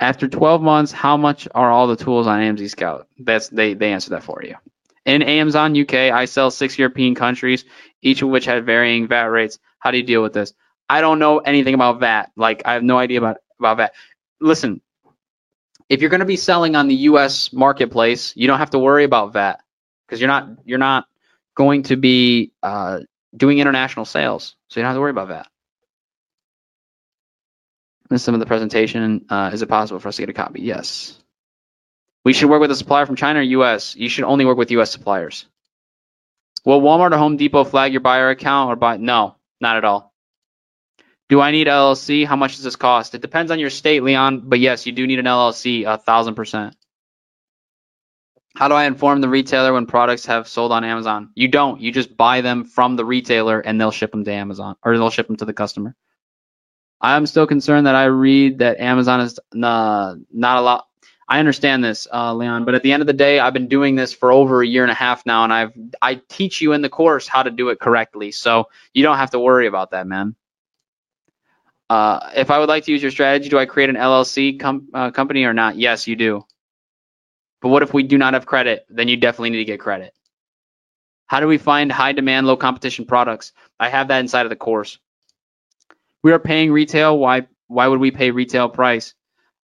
After 0.00 0.26
12 0.26 0.62
months, 0.62 0.92
how 0.92 1.18
much 1.18 1.46
are 1.54 1.70
all 1.70 1.88
the 1.88 1.96
tools 1.96 2.26
on 2.26 2.40
AMZ 2.40 2.70
Scout? 2.70 3.06
That's 3.18 3.48
they 3.50 3.74
they 3.74 3.92
answer 3.92 4.10
that 4.10 4.22
for 4.22 4.42
you. 4.42 4.54
In 5.04 5.20
Amazon 5.22 5.78
UK, 5.78 5.94
I 5.94 6.24
sell 6.24 6.50
six 6.50 6.78
European 6.78 7.14
countries, 7.14 7.66
each 8.00 8.22
of 8.22 8.30
which 8.30 8.46
have 8.46 8.64
varying 8.64 9.08
VAT 9.08 9.26
rates. 9.26 9.58
How 9.78 9.90
do 9.90 9.98
you 9.98 10.04
deal 10.04 10.22
with 10.22 10.32
this? 10.32 10.54
I 10.88 11.02
don't 11.02 11.18
know 11.18 11.40
anything 11.40 11.74
about 11.74 12.00
VAT. 12.00 12.30
Like 12.34 12.62
I 12.64 12.72
have 12.72 12.82
no 12.82 12.96
idea 12.96 13.18
about 13.18 13.36
about 13.58 13.76
VAT. 13.76 13.94
Listen, 14.40 14.80
if 15.90 16.00
you're 16.00 16.10
going 16.10 16.20
to 16.20 16.26
be 16.26 16.36
selling 16.36 16.76
on 16.76 16.88
the 16.88 16.94
US 17.10 17.52
marketplace, 17.52 18.32
you 18.36 18.46
don't 18.46 18.58
have 18.58 18.70
to 18.70 18.78
worry 18.78 19.04
about 19.04 19.34
VAT 19.34 19.60
because 20.06 20.18
you're 20.18 20.28
not 20.28 20.48
you're 20.64 20.78
not 20.78 21.06
going 21.54 21.82
to 21.82 21.96
be 21.96 22.52
uh, 22.62 23.00
doing 23.36 23.58
international 23.58 24.06
sales, 24.06 24.56
so 24.68 24.80
you 24.80 24.82
don't 24.82 24.92
have 24.92 24.96
to 24.96 25.02
worry 25.02 25.10
about 25.10 25.28
that 25.28 25.48
some 28.16 28.34
of 28.34 28.40
the 28.40 28.46
presentation. 28.46 29.26
Uh, 29.28 29.50
is 29.52 29.60
it 29.60 29.68
possible 29.68 30.00
for 30.00 30.08
us 30.08 30.16
to 30.16 30.22
get 30.22 30.30
a 30.30 30.32
copy? 30.32 30.62
Yes. 30.62 31.18
We 32.24 32.32
should 32.32 32.48
work 32.48 32.60
with 32.60 32.70
a 32.70 32.76
supplier 32.76 33.06
from 33.06 33.16
China 33.16 33.40
or 33.40 33.42
US. 33.42 33.94
You 33.96 34.08
should 34.08 34.24
only 34.24 34.44
work 34.44 34.56
with 34.56 34.70
US 34.70 34.90
suppliers. 34.90 35.44
Will 36.64 36.80
Walmart 36.80 37.12
or 37.12 37.18
Home 37.18 37.36
Depot 37.36 37.64
flag 37.64 37.92
your 37.92 38.00
buyer 38.00 38.30
account 38.30 38.70
or 38.70 38.76
buy? 38.76 38.96
No, 38.96 39.36
not 39.60 39.76
at 39.76 39.84
all. 39.84 40.12
Do 41.28 41.40
I 41.40 41.50
need 41.50 41.66
LLC? 41.66 42.24
How 42.24 42.36
much 42.36 42.56
does 42.56 42.64
this 42.64 42.76
cost? 42.76 43.14
It 43.14 43.20
depends 43.20 43.50
on 43.50 43.58
your 43.58 43.70
state, 43.70 44.02
Leon, 44.02 44.42
but 44.44 44.60
yes, 44.60 44.86
you 44.86 44.92
do 44.92 45.06
need 45.06 45.18
an 45.18 45.26
LLC, 45.26 45.84
a 45.86 45.98
thousand 45.98 46.34
percent. 46.34 46.74
How 48.56 48.66
do 48.68 48.74
I 48.74 48.84
inform 48.86 49.20
the 49.20 49.28
retailer 49.28 49.72
when 49.72 49.86
products 49.86 50.26
have 50.26 50.48
sold 50.48 50.72
on 50.72 50.84
Amazon? 50.84 51.30
You 51.34 51.48
don't. 51.48 51.80
You 51.80 51.92
just 51.92 52.16
buy 52.16 52.40
them 52.40 52.64
from 52.64 52.96
the 52.96 53.04
retailer 53.04 53.60
and 53.60 53.80
they'll 53.80 53.92
ship 53.92 54.10
them 54.10 54.24
to 54.24 54.32
Amazon 54.32 54.74
or 54.82 54.96
they'll 54.96 55.10
ship 55.10 55.28
them 55.28 55.36
to 55.36 55.44
the 55.44 55.52
customer. 55.52 55.94
I'm 57.00 57.26
still 57.26 57.46
concerned 57.46 57.86
that 57.86 57.94
I 57.94 58.04
read 58.04 58.58
that 58.58 58.80
Amazon 58.80 59.20
is 59.20 59.38
uh, 59.62 60.16
not 60.32 60.58
a 60.58 60.60
lot. 60.60 60.88
I 61.28 61.40
understand 61.40 61.84
this, 61.84 62.08
uh, 62.12 62.34
Leon, 62.34 62.64
but 62.64 62.74
at 62.74 62.82
the 62.82 62.92
end 62.92 63.02
of 63.02 63.06
the 63.06 63.12
day, 63.12 63.38
I've 63.38 63.52
been 63.52 63.68
doing 63.68 63.96
this 63.96 64.14
for 64.14 64.32
over 64.32 64.62
a 64.62 64.66
year 64.66 64.82
and 64.82 64.90
a 64.90 64.94
half 64.94 65.26
now, 65.26 65.44
and 65.44 65.52
I've 65.52 65.72
I 66.00 66.14
teach 66.28 66.62
you 66.62 66.72
in 66.72 66.80
the 66.80 66.88
course 66.88 67.28
how 67.28 67.42
to 67.42 67.50
do 67.50 67.68
it 67.68 67.78
correctly, 67.78 68.32
so 68.32 68.68
you 68.94 69.02
don't 69.02 69.18
have 69.18 69.30
to 69.32 69.38
worry 69.38 69.66
about 69.66 69.90
that, 69.90 70.06
man. 70.06 70.34
Uh, 71.90 72.30
if 72.34 72.50
I 72.50 72.58
would 72.58 72.68
like 72.68 72.84
to 72.84 72.92
use 72.92 73.02
your 73.02 73.10
strategy, 73.10 73.50
do 73.50 73.58
I 73.58 73.66
create 73.66 73.90
an 73.90 73.96
LLC 73.96 74.58
com- 74.58 74.88
uh, 74.92 75.10
company 75.10 75.44
or 75.44 75.52
not? 75.52 75.76
Yes, 75.76 76.06
you 76.06 76.16
do. 76.16 76.44
But 77.60 77.68
what 77.68 77.82
if 77.82 77.92
we 77.92 78.02
do 78.02 78.18
not 78.18 78.34
have 78.34 78.46
credit? 78.46 78.86
Then 78.88 79.08
you 79.08 79.16
definitely 79.16 79.50
need 79.50 79.58
to 79.58 79.64
get 79.64 79.80
credit. 79.80 80.14
How 81.26 81.40
do 81.40 81.46
we 81.46 81.58
find 81.58 81.92
high 81.92 82.12
demand, 82.12 82.46
low 82.46 82.56
competition 82.56 83.04
products? 83.04 83.52
I 83.78 83.88
have 83.90 84.08
that 84.08 84.20
inside 84.20 84.46
of 84.46 84.50
the 84.50 84.56
course 84.56 84.98
we 86.22 86.32
are 86.32 86.38
paying 86.38 86.72
retail. 86.72 87.18
Why 87.18 87.46
why 87.68 87.86
would 87.86 88.00
we 88.00 88.10
pay 88.10 88.30
retail 88.30 88.68
price? 88.68 89.14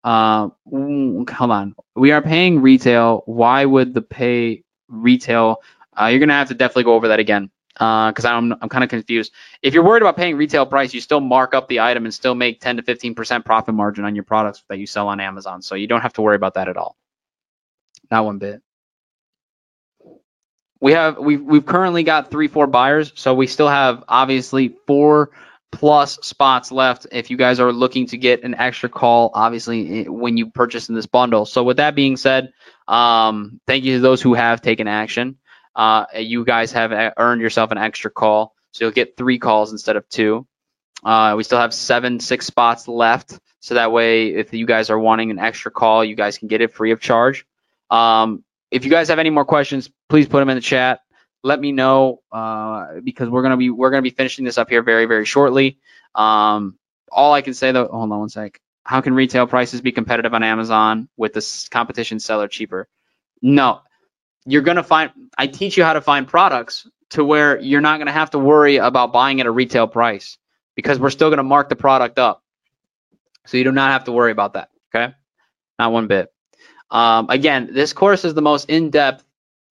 Uh, 0.02 0.51
hold 0.70 1.51
on. 1.51 1.74
We 1.97 2.12
are 2.12 2.20
paying 2.22 2.60
retail. 2.60 3.22
Why 3.26 3.64
would 3.64 3.94
the 3.94 4.02
pay 4.02 4.62
retail? 4.89 5.62
Uh, 5.98 6.06
you're 6.06 6.20
gonna 6.20 6.35
have 6.35 6.48
to 6.48 6.55
definitely 6.55 6.85
go 6.85 6.94
over 6.94 7.09
that 7.09 7.20
again 7.20 7.51
because 7.72 8.24
uh, 8.24 8.28
I'm 8.28 8.52
I'm 8.52 8.68
kind 8.68 8.85
of 8.85 8.90
confused. 8.90 9.32
If 9.62 9.74
you're 9.74 9.85
worried 9.85 10.02
about 10.02 10.16
paying 10.16 10.36
retail 10.36 10.66
price, 10.66 10.94
you 10.94 11.01
still 11.01 11.20
mark 11.20 11.55
up 11.55 11.68
the 11.68 11.81
item 11.81 12.05
and 12.05 12.14
still 12.14 12.35
make 12.35 12.60
10 12.60 12.76
to 12.76 12.82
15 12.82 13.14
percent 13.14 13.44
profit 13.44 13.74
margin 13.74 14.05
on 14.05 14.14
your 14.14 14.24
products 14.24 14.62
that 14.68 14.78
you 14.78 14.86
sell 14.86 15.09
on 15.09 15.20
Amazon. 15.20 15.62
So 15.62 15.74
you 15.74 15.86
don't 15.86 16.02
have 16.02 16.12
to 16.14 16.22
worry 16.22 16.36
about 16.36 16.55
that 16.55 16.68
at 16.68 16.76
all. 16.76 16.97
Not 18.10 18.24
one 18.24 18.39
bit. 18.39 18.62
We 20.81 20.93
have 20.93 21.18
we've 21.18 21.43
we've 21.43 21.64
currently 21.64 22.02
got 22.02 22.31
three 22.31 22.48
four 22.48 22.66
buyers, 22.66 23.12
so 23.14 23.35
we 23.35 23.47
still 23.47 23.68
have 23.68 24.05
obviously 24.06 24.76
four 24.86 25.31
plus 25.78 26.18
spots 26.22 26.72
left 26.72 27.06
if 27.12 27.30
you 27.30 27.36
guys 27.36 27.60
are 27.60 27.72
looking 27.72 28.06
to 28.09 28.16
get 28.18 28.42
an 28.44 28.55
extra 28.55 28.88
call, 28.88 29.30
obviously, 29.34 30.09
when 30.09 30.36
you 30.36 30.51
purchase 30.51 30.88
in 30.88 30.94
this 30.94 31.06
bundle. 31.06 31.46
So, 31.46 31.62
with 31.62 31.76
that 31.78 31.94
being 31.94 32.16
said, 32.16 32.52
um, 32.88 33.60
thank 33.66 33.84
you 33.84 33.96
to 33.96 34.01
those 34.01 34.22
who 34.22 34.34
have 34.34 34.60
taken 34.62 34.88
action. 34.88 35.38
uh, 35.74 36.06
you 36.16 36.44
guys 36.44 36.72
have 36.72 36.92
earned 37.16 37.40
yourself 37.40 37.70
an 37.70 37.78
extra 37.78 38.10
call. 38.10 38.55
So 38.72 38.84
you'll 38.84 38.92
get 38.92 39.16
three 39.16 39.38
calls 39.38 39.72
instead 39.72 39.96
of 39.96 40.09
two. 40.09 40.46
Uh, 41.05 41.34
we 41.36 41.44
still 41.44 41.59
have 41.59 41.74
seven, 41.74 42.20
six 42.20 42.46
spots 42.46 42.88
left. 42.88 43.38
So 43.60 43.74
that 43.74 43.92
way, 43.92 44.28
if 44.28 44.52
you 44.52 44.66
guys 44.66 44.90
are 44.90 44.98
wanting 44.98 45.30
an 45.30 45.38
extra 45.38 45.70
call, 45.70 46.05
you 46.05 46.16
guys 46.16 46.38
can 46.38 46.48
get 46.48 46.60
it 46.60 46.72
free 46.72 46.92
of 46.92 47.01
charge. 47.01 47.46
Um, 47.90 48.44
if 48.70 48.84
you 48.84 48.90
guys 48.90 49.09
have 49.09 49.18
any 49.18 49.30
more 49.30 49.44
questions, 49.44 49.90
please 50.09 50.26
put 50.28 50.40
them 50.40 50.48
in 50.48 50.56
the 50.56 50.60
chat. 50.60 51.01
Let 51.45 51.61
me 51.61 51.73
know 51.73 52.23
uh, 52.33 53.01
because 53.05 53.29
we're 53.29 53.43
gonna 53.43 53.59
be 53.59 53.69
we're 53.69 53.91
gonna 53.91 54.03
be 54.03 54.11
finishing 54.11 54.47
this 54.47 54.57
up 54.57 54.71
here 54.71 54.83
very 54.83 55.05
very 55.05 55.27
shortly. 55.27 55.79
Um, 56.15 56.79
all 57.12 57.35
I 57.35 57.43
can 57.43 57.53
say 57.53 57.71
though, 57.71 57.87
hold 57.87 58.11
on 58.11 58.19
one 58.19 58.29
sec. 58.31 58.61
How 58.83 59.03
can 59.03 59.15
retail 59.15 59.47
prices 59.47 59.83
be 59.83 59.93
competitive 59.93 60.33
on 60.33 60.43
Amazon 60.43 61.09
with 61.19 61.35
the 61.35 61.69
competition 61.71 62.19
seller 62.19 62.49
cheaper? 62.49 62.89
No, 63.43 63.83
you're 64.47 64.62
gonna 64.62 64.83
find. 64.83 65.12
I 65.37 65.47
teach 65.47 65.77
you 65.77 65.85
how 65.85 65.93
to 65.93 66.01
find 66.01 66.27
products 66.27 66.89
to 67.11 67.23
where 67.23 67.61
you're 67.61 67.83
not 67.83 67.99
gonna 67.99 68.11
have 68.12 68.31
to 68.31 68.39
worry 68.39 68.77
about 68.77 69.12
buying 69.12 69.39
at 69.41 69.47
a 69.47 69.51
retail 69.51 69.87
price 69.87 70.39
because 70.75 70.99
we're 70.99 71.11
still 71.11 71.29
gonna 71.29 71.43
mark 71.43 71.69
the 71.69 71.77
product 71.77 72.19
up. 72.19 72.43
So 73.47 73.59
you 73.59 73.65
do 73.65 73.73
not 73.73 73.93
have 73.93 74.05
to 74.05 74.12
worry 74.12 74.33
about 74.33 74.55
that. 74.55 74.71
Okay, 74.95 75.12
not 75.79 75.93
one 75.93 76.07
bit. 76.07 76.33
Um, 76.91 77.27
again, 77.29 77.69
this 77.73 77.93
course 77.93 78.25
is 78.25 78.33
the 78.33 78.43
most 78.43 78.71
in-depth, 78.71 79.25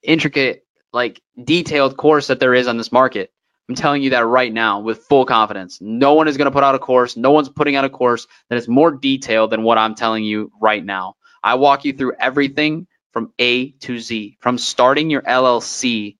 intricate, 0.03 0.62
like 0.93 1.21
detailed 1.41 1.97
course 1.97 2.27
that 2.27 2.39
there 2.39 2.53
is 2.53 2.67
on 2.67 2.77
this 2.77 2.91
market. 2.91 3.31
I'm 3.67 3.75
telling 3.75 4.03
you 4.03 4.11
that 4.11 4.25
right 4.25 4.51
now 4.51 4.81
with 4.81 5.05
full 5.05 5.25
confidence. 5.25 5.79
No 5.81 6.13
one 6.13 6.27
is 6.27 6.37
going 6.37 6.45
to 6.45 6.51
put 6.51 6.63
out 6.63 6.75
a 6.75 6.79
course. 6.79 7.17
No 7.17 7.31
one's 7.31 7.49
putting 7.49 7.75
out 7.75 7.85
a 7.85 7.89
course 7.89 8.27
that 8.49 8.57
is 8.57 8.67
more 8.67 8.91
detailed 8.91 9.51
than 9.51 9.63
what 9.63 9.77
I'm 9.77 9.95
telling 9.95 10.23
you 10.23 10.51
right 10.61 10.83
now. 10.83 11.15
I 11.41 11.55
walk 11.55 11.85
you 11.85 11.93
through 11.93 12.13
everything 12.19 12.87
from 13.13 13.33
A 13.39 13.71
to 13.71 13.99
Z, 13.99 14.37
from 14.41 14.57
starting 14.57 15.09
your 15.09 15.21
LLC 15.21 16.17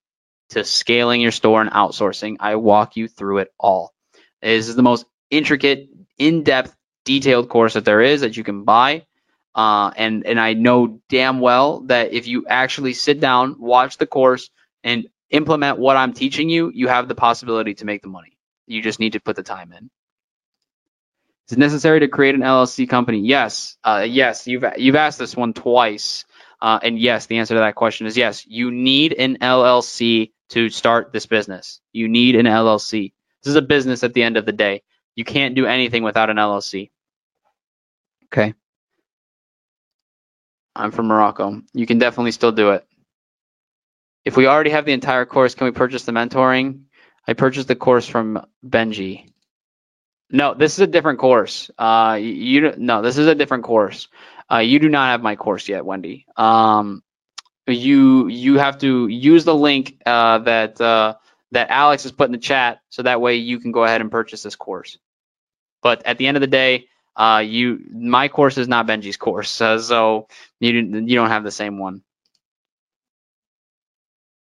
to 0.50 0.64
scaling 0.64 1.22
your 1.22 1.32
store 1.32 1.62
and 1.62 1.72
outsourcing. 1.72 2.38
I 2.40 2.56
walk 2.56 2.95
you 2.95 3.08
through 3.08 3.40
it 3.40 3.54
all. 3.60 3.94
This 4.41 4.70
is 4.70 4.76
the 4.76 4.84
most 4.84 5.06
intricate, 5.30 5.90
in-depth, 6.18 6.76
detailed 7.06 7.50
course 7.50 7.74
that 7.74 7.86
there 7.86 8.02
is 8.02 8.22
that 8.22 8.38
you 8.38 8.44
can 8.44 8.64
buy. 8.64 9.06
Uh, 9.56 9.91
and 9.95 10.26
and 10.26 10.40
I 10.40 10.54
know 10.54 11.02
damn 11.10 11.40
well 11.40 11.82
that 11.82 12.14
if 12.14 12.28
you 12.28 12.45
actually 12.48 12.94
sit 12.94 13.20
down, 13.20 13.58
watch 13.60 13.98
the 13.98 14.08
course, 14.08 14.50
and 14.84 15.07
implement 15.30 15.80
what 15.80 15.97
I'm 15.97 16.14
teaching 16.14 16.49
you, 16.49 16.72
you 16.73 16.88
have 16.88 17.07
the 17.07 17.15
possibility 17.15 17.73
to 17.76 17.85
make 17.85 18.01
the 18.01 18.07
money. 18.07 18.38
You 18.68 18.81
just 18.81 18.99
need 18.99 19.14
to 19.14 19.19
put 19.19 19.35
the 19.35 19.43
time 19.43 19.73
in. 19.73 19.89
Is 21.47 21.53
it 21.53 21.60
necessary 21.60 21.99
to 22.01 22.07
create 22.07 22.35
an 22.35 22.41
LLC 22.41 22.88
company? 22.88 23.19
Yes. 23.19 23.77
Uh, 23.84 24.05
yes. 24.07 24.47
You've 24.47 24.64
you've 24.77 24.95
asked 24.95 25.19
this 25.19 25.35
one 25.35 25.53
twice, 25.53 26.26
uh, 26.61 26.80
and 26.81 26.97
yes, 26.97 27.26
the 27.26 27.38
answer 27.39 27.55
to 27.55 27.60
that 27.60 27.76
question 27.76 28.07
is 28.07 28.15
yes. 28.15 28.45
You 28.47 28.72
need 28.72 29.14
an 29.14 29.38
LLC 29.39 30.31
to 30.49 30.69
start 30.69 31.11
this 31.11 31.26
business. 31.26 31.81
You 31.91 32.07
need 32.07 32.35
an 32.35 32.45
LLC. 32.45 33.11
This 33.43 33.51
is 33.51 33.55
a 33.57 33.61
business 33.61 34.03
at 34.03 34.14
the 34.14 34.23
end 34.23 34.38
of 34.38 34.45
the 34.45 34.53
day. 34.53 34.84
You 35.15 35.26
can't 35.26 35.55
do 35.55 35.65
anything 35.65 36.03
without 36.03 36.30
an 36.30 36.38
LLC. 36.38 36.91
Okay. 38.26 38.53
I'm 40.76 40.91
from 40.91 41.07
Morocco. 41.07 41.61
You 41.73 41.85
can 41.85 41.99
definitely 41.99 42.31
still 42.31 42.51
do 42.51 42.72
it. 42.72 42.88
If 44.26 44.38
we 44.38 44.48
already 44.48 44.70
have 44.72 44.86
the 44.86 44.94
entire 44.94 45.26
course, 45.26 45.56
can 45.56 45.66
we 45.66 45.72
purchase 45.72 46.04
the 46.04 46.12
mentoring? 46.12 46.84
I 47.28 47.34
purchased 47.34 47.68
the 47.68 47.76
course 47.76 48.08
from 48.08 48.45
Benji. 48.66 49.30
No, 50.30 50.54
this 50.54 50.74
is 50.74 50.80
a 50.80 50.88
different 50.88 51.20
course. 51.20 51.70
Uh, 51.78 52.18
you 52.22 52.74
no, 52.78 53.02
this 53.02 53.18
is 53.18 53.28
a 53.28 53.36
different 53.36 53.64
course. 53.64 54.08
Uh, 54.52 54.60
you 54.60 54.80
do 54.80 54.90
not 54.90 55.12
have 55.12 55.22
my 55.22 55.36
course 55.36 55.70
yet, 55.70 55.86
Wendy. 55.86 56.26
Um, 56.36 57.04
you 57.68 58.28
you 58.28 58.58
have 58.58 58.80
to 58.80 59.08
use 59.08 59.45
the 59.45 59.56
link 59.56 59.98
uh, 60.06 60.40
that 60.40 60.82
uh, 60.82 61.16
that 61.52 61.70
Alex 61.70 62.04
has 62.04 62.12
put 62.12 62.26
in 62.26 62.32
the 62.32 62.38
chat, 62.38 62.80
so 62.90 63.04
that 63.04 63.22
way 63.22 63.36
you 63.36 63.60
can 63.60 63.72
go 63.72 63.84
ahead 63.84 64.02
and 64.02 64.12
purchase 64.12 64.44
this 64.44 64.56
course. 64.56 64.98
But 65.82 66.06
at 66.06 66.18
the 66.18 66.28
end 66.28 66.38
of 66.38 66.41
the 66.41 66.48
day, 66.48 66.88
uh, 67.16 67.44
you 67.45 67.80
my 67.94 68.28
course 68.28 68.58
is 68.58 68.68
not 68.68 68.88
Benji's 68.88 69.18
course, 69.18 69.62
uh, 69.62 69.80
so 69.80 70.28
you 70.60 70.72
you 70.72 71.16
don't 71.16 71.30
have 71.30 71.44
the 71.44 71.52
same 71.52 71.78
one. 71.78 72.02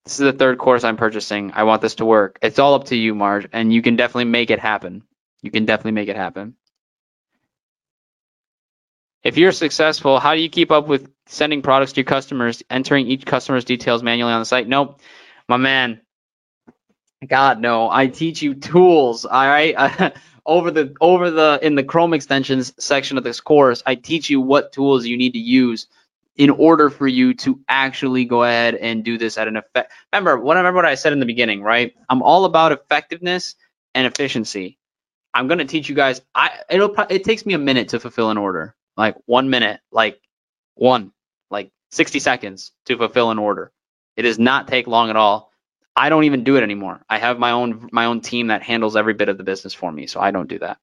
This 0.04 0.14
is 0.14 0.18
the 0.18 0.32
third 0.32 0.58
course 0.58 0.84
I'm 0.84 0.96
purchasing. 0.98 1.52
I 1.54 1.62
want 1.62 1.80
this 1.80 1.94
to 1.96 2.04
work. 2.04 2.38
It's 2.42 2.58
all 2.58 2.74
up 2.74 2.86
to 2.86 2.96
you, 2.96 3.14
Marge, 3.14 3.48
and 3.52 3.72
you 3.72 3.80
can 3.80 3.96
definitely 3.96 4.26
make 4.26 4.50
it 4.50 4.58
happen. 4.58 5.02
You 5.42 5.50
can 5.50 5.64
definitely 5.64 5.92
make 5.92 6.08
it 6.08 6.16
happen. 6.16 6.54
If 9.22 9.38
you're 9.38 9.52
successful, 9.52 10.20
how 10.20 10.34
do 10.34 10.40
you 10.40 10.50
keep 10.50 10.70
up 10.70 10.86
with 10.86 11.10
sending 11.26 11.62
products 11.62 11.92
to 11.92 12.00
your 12.00 12.04
customers, 12.04 12.62
entering 12.68 13.06
each 13.06 13.24
customer's 13.24 13.64
details 13.64 14.02
manually 14.02 14.32
on 14.34 14.40
the 14.40 14.44
site? 14.44 14.68
Nope, 14.68 15.00
my 15.48 15.56
man. 15.56 16.02
God, 17.26 17.58
no. 17.58 17.90
I 17.90 18.08
teach 18.08 18.42
you 18.42 18.54
tools. 18.54 19.24
All 19.24 19.48
right. 19.48 20.12
over 20.46 20.70
the 20.70 20.94
over 21.00 21.30
the 21.30 21.58
in 21.62 21.74
the 21.74 21.84
Chrome 21.84 22.12
extensions 22.12 22.74
section 22.78 23.16
of 23.16 23.24
this 23.24 23.40
course, 23.40 23.82
I 23.86 23.94
teach 23.94 24.28
you 24.28 24.42
what 24.42 24.72
tools 24.72 25.06
you 25.06 25.16
need 25.16 25.32
to 25.32 25.38
use 25.38 25.86
in 26.36 26.50
order 26.50 26.90
for 26.90 27.06
you 27.06 27.34
to 27.34 27.60
actually 27.68 28.24
go 28.24 28.42
ahead 28.42 28.74
and 28.74 29.04
do 29.04 29.18
this 29.18 29.38
at 29.38 29.48
an 29.48 29.56
effect. 29.56 29.92
Remember, 30.12 30.38
what 30.38 30.56
I 30.56 30.60
remember 30.60 30.78
what 30.78 30.84
I 30.86 30.96
said 30.96 31.12
in 31.12 31.20
the 31.20 31.26
beginning, 31.26 31.62
right? 31.62 31.94
I'm 32.08 32.22
all 32.22 32.44
about 32.44 32.72
effectiveness 32.72 33.54
and 33.94 34.06
efficiency. 34.06 34.78
I'm 35.32 35.48
gonna 35.48 35.64
teach 35.64 35.88
you 35.88 35.94
guys. 35.94 36.22
I 36.34 36.60
it'll 36.70 36.94
it 37.10 37.24
takes 37.24 37.46
me 37.46 37.54
a 37.54 37.58
minute 37.58 37.88
to 37.90 38.00
fulfill 38.00 38.30
an 38.30 38.38
order, 38.38 38.74
like 38.96 39.16
one 39.26 39.50
minute, 39.50 39.80
like 39.92 40.20
one, 40.74 41.12
like 41.50 41.70
60 41.90 42.18
seconds 42.20 42.72
to 42.86 42.96
fulfill 42.96 43.30
an 43.30 43.38
order. 43.38 43.72
It 44.16 44.22
does 44.22 44.38
not 44.38 44.68
take 44.68 44.86
long 44.86 45.10
at 45.10 45.16
all. 45.16 45.52
I 45.96 46.08
don't 46.08 46.24
even 46.24 46.44
do 46.44 46.56
it 46.56 46.62
anymore. 46.62 47.04
I 47.08 47.18
have 47.18 47.38
my 47.38 47.52
own 47.52 47.88
my 47.92 48.06
own 48.06 48.20
team 48.20 48.48
that 48.48 48.62
handles 48.62 48.96
every 48.96 49.14
bit 49.14 49.28
of 49.28 49.38
the 49.38 49.44
business 49.44 49.74
for 49.74 49.90
me, 49.90 50.06
so 50.06 50.20
I 50.20 50.30
don't 50.32 50.48
do 50.48 50.58
that. 50.60 50.78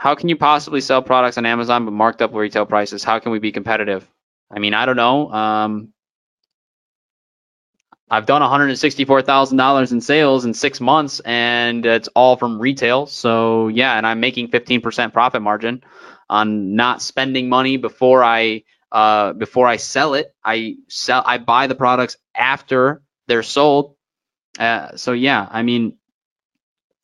How 0.00 0.14
can 0.14 0.30
you 0.30 0.36
possibly 0.36 0.80
sell 0.80 1.02
products 1.02 1.36
on 1.36 1.44
Amazon 1.44 1.84
but 1.84 1.90
marked 1.90 2.22
up 2.22 2.32
retail 2.32 2.64
prices? 2.64 3.04
How 3.04 3.18
can 3.18 3.32
we 3.32 3.38
be 3.38 3.52
competitive? 3.52 4.08
I 4.50 4.58
mean, 4.58 4.72
I 4.72 4.86
don't 4.86 4.96
know. 4.96 5.30
Um, 5.30 5.92
I've 8.10 8.24
done 8.24 8.40
$164,000 8.40 9.92
in 9.92 10.00
sales 10.00 10.46
in 10.46 10.54
six 10.54 10.80
months, 10.80 11.20
and 11.20 11.84
it's 11.84 12.08
all 12.16 12.38
from 12.38 12.58
retail. 12.58 13.04
So 13.04 13.68
yeah, 13.68 13.94
and 13.94 14.06
I'm 14.06 14.20
making 14.20 14.48
15% 14.48 15.12
profit 15.12 15.42
margin 15.42 15.84
on 16.30 16.74
not 16.76 17.02
spending 17.02 17.50
money 17.50 17.76
before 17.76 18.24
I 18.24 18.62
uh, 18.90 19.34
before 19.34 19.66
I 19.66 19.76
sell 19.76 20.14
it. 20.14 20.34
I 20.42 20.76
sell, 20.88 21.22
I 21.26 21.36
buy 21.36 21.66
the 21.66 21.74
products 21.74 22.16
after 22.34 23.02
they're 23.28 23.42
sold. 23.42 23.96
Uh, 24.58 24.96
so 24.96 25.12
yeah, 25.12 25.46
I 25.50 25.60
mean, 25.60 25.98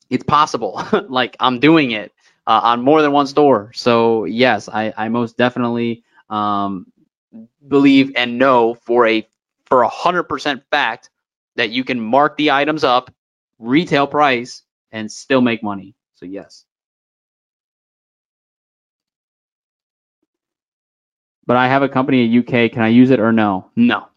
it's 0.09 0.23
possible. 0.23 0.83
like 1.09 1.37
I'm 1.39 1.59
doing 1.59 1.91
it 1.91 2.11
uh, 2.47 2.61
on 2.63 2.81
more 2.81 3.01
than 3.01 3.11
one 3.11 3.27
store. 3.27 3.71
So 3.75 4.25
yes, 4.25 4.69
I, 4.69 4.93
I 4.97 5.09
most 5.09 5.37
definitely 5.37 6.03
um, 6.29 6.87
believe 7.67 8.13
and 8.15 8.39
know 8.39 8.73
for 8.73 9.05
a 9.05 9.27
for 9.65 9.83
a 9.83 9.89
hundred 9.89 10.23
percent 10.23 10.63
fact 10.71 11.09
that 11.57 11.69
you 11.71 11.83
can 11.83 11.99
mark 11.99 12.37
the 12.37 12.51
items 12.51 12.83
up 12.83 13.13
retail 13.59 14.07
price 14.07 14.63
and 14.91 15.11
still 15.11 15.41
make 15.41 15.61
money. 15.61 15.93
So 16.15 16.25
yes. 16.25 16.63
But 21.45 21.57
I 21.57 21.67
have 21.67 21.83
a 21.83 21.89
company 21.89 22.25
in 22.25 22.39
UK. 22.39 22.71
Can 22.71 22.81
I 22.81 22.89
use 22.89 23.09
it 23.09 23.19
or 23.19 23.31
no? 23.31 23.69
No. 23.75 24.07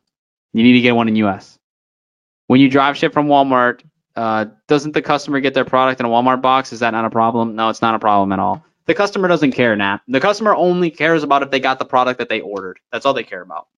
You 0.52 0.62
need 0.65 0.73
to 0.74 0.81
get 0.81 0.97
one 0.97 1.09
in 1.09 1.16
US. 1.16 1.59
When 2.48 2.61
you 2.61 2.69
drop 2.69 2.97
ship 2.97 3.12
from 3.12 3.28
Walmart, 3.28 3.82
uh, 4.21 4.45
doesn't 4.69 4.93
the 4.93 5.01
customer 5.01 5.41
get 5.41 5.55
their 5.55 5.65
product 5.65 5.99
in 5.99 6.05
a 6.05 6.09
Walmart 6.11 6.43
box? 6.43 6.75
Is 6.75 6.81
that 6.81 6.91
not 6.91 7.07
a 7.07 7.11
problem? 7.11 7.57
No, 7.57 7.71
it's 7.71 7.81
not 7.81 7.95
a 7.95 7.99
problem 7.99 8.33
at 8.33 8.39
all. 8.39 8.63
The 8.85 8.93
customer 8.93 9.29
doesn't 9.29 9.53
care, 9.53 9.75
Nat. 9.75 10.01
The 10.09 10.21
customer 10.21 10.55
only 10.55 10.91
cares 10.91 11.23
about 11.23 11.43
if 11.43 11.51
they 11.51 11.59
got 11.59 11.79
the 11.79 11.87
product 11.87 12.19
that 12.19 12.29
they 12.29 12.43
ordered. 12.43 12.81
That's 12.93 13.07
all 13.07 13.15
they 13.15 13.23
care 13.23 13.41
about. 13.41 13.69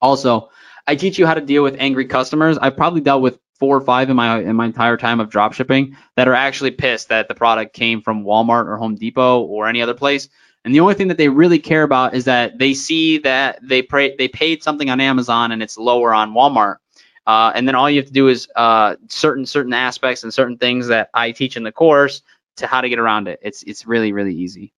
Also, 0.00 0.48
I 0.86 0.96
teach 0.96 1.18
you 1.18 1.26
how 1.26 1.34
to 1.34 1.42
deal 1.42 1.62
with 1.62 1.76
angry 1.78 2.06
customers. 2.06 2.56
I've 2.56 2.78
probably 2.78 3.02
dealt 3.02 3.20
with 3.20 3.38
four 3.58 3.76
or 3.76 3.82
five 3.82 4.08
in 4.08 4.16
my 4.16 4.40
in 4.40 4.56
my 4.56 4.64
entire 4.64 4.96
time 4.96 5.20
of 5.20 5.28
drop 5.28 5.52
shipping 5.52 5.94
that 6.16 6.26
are 6.26 6.34
actually 6.34 6.70
pissed 6.70 7.10
that 7.10 7.28
the 7.28 7.34
product 7.34 7.74
came 7.74 8.00
from 8.00 8.24
Walmart 8.24 8.66
or 8.66 8.78
Home 8.78 8.94
Depot 8.94 9.42
or 9.42 9.68
any 9.68 9.82
other 9.82 9.94
place. 9.94 10.30
And 10.64 10.74
the 10.74 10.80
only 10.80 10.94
thing 10.94 11.08
that 11.08 11.18
they 11.18 11.28
really 11.28 11.58
care 11.58 11.82
about 11.82 12.14
is 12.14 12.24
that 12.24 12.58
they 12.58 12.72
see 12.72 13.18
that 13.18 13.58
they 13.62 13.82
pray, 13.82 14.16
they 14.16 14.28
paid 14.28 14.62
something 14.62 14.88
on 14.88 15.00
Amazon 15.00 15.52
and 15.52 15.62
it's 15.62 15.76
lower 15.76 16.14
on 16.14 16.32
Walmart. 16.32 16.76
Uh, 17.26 17.52
and 17.54 17.66
then 17.66 17.74
all 17.74 17.88
you 17.88 18.00
have 18.00 18.06
to 18.06 18.12
do 18.12 18.28
is 18.28 18.48
uh, 18.54 18.96
certain 19.08 19.46
certain 19.46 19.72
aspects 19.72 20.24
and 20.24 20.34
certain 20.34 20.58
things 20.58 20.88
that 20.88 21.10
I 21.14 21.32
teach 21.32 21.56
in 21.56 21.62
the 21.62 21.72
course 21.72 22.22
to 22.56 22.66
how 22.66 22.80
to 22.80 22.88
get 22.88 22.98
around 22.98 23.28
it. 23.28 23.40
It's 23.42 23.62
it's 23.62 23.86
really 23.86 24.12
really 24.12 24.34
easy. 24.34 24.72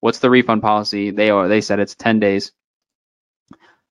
What's 0.00 0.20
the 0.20 0.30
refund 0.30 0.62
policy? 0.62 1.10
They 1.10 1.30
are 1.30 1.48
they 1.48 1.60
said 1.60 1.80
it's 1.80 1.94
10 1.94 2.20
days. 2.20 2.52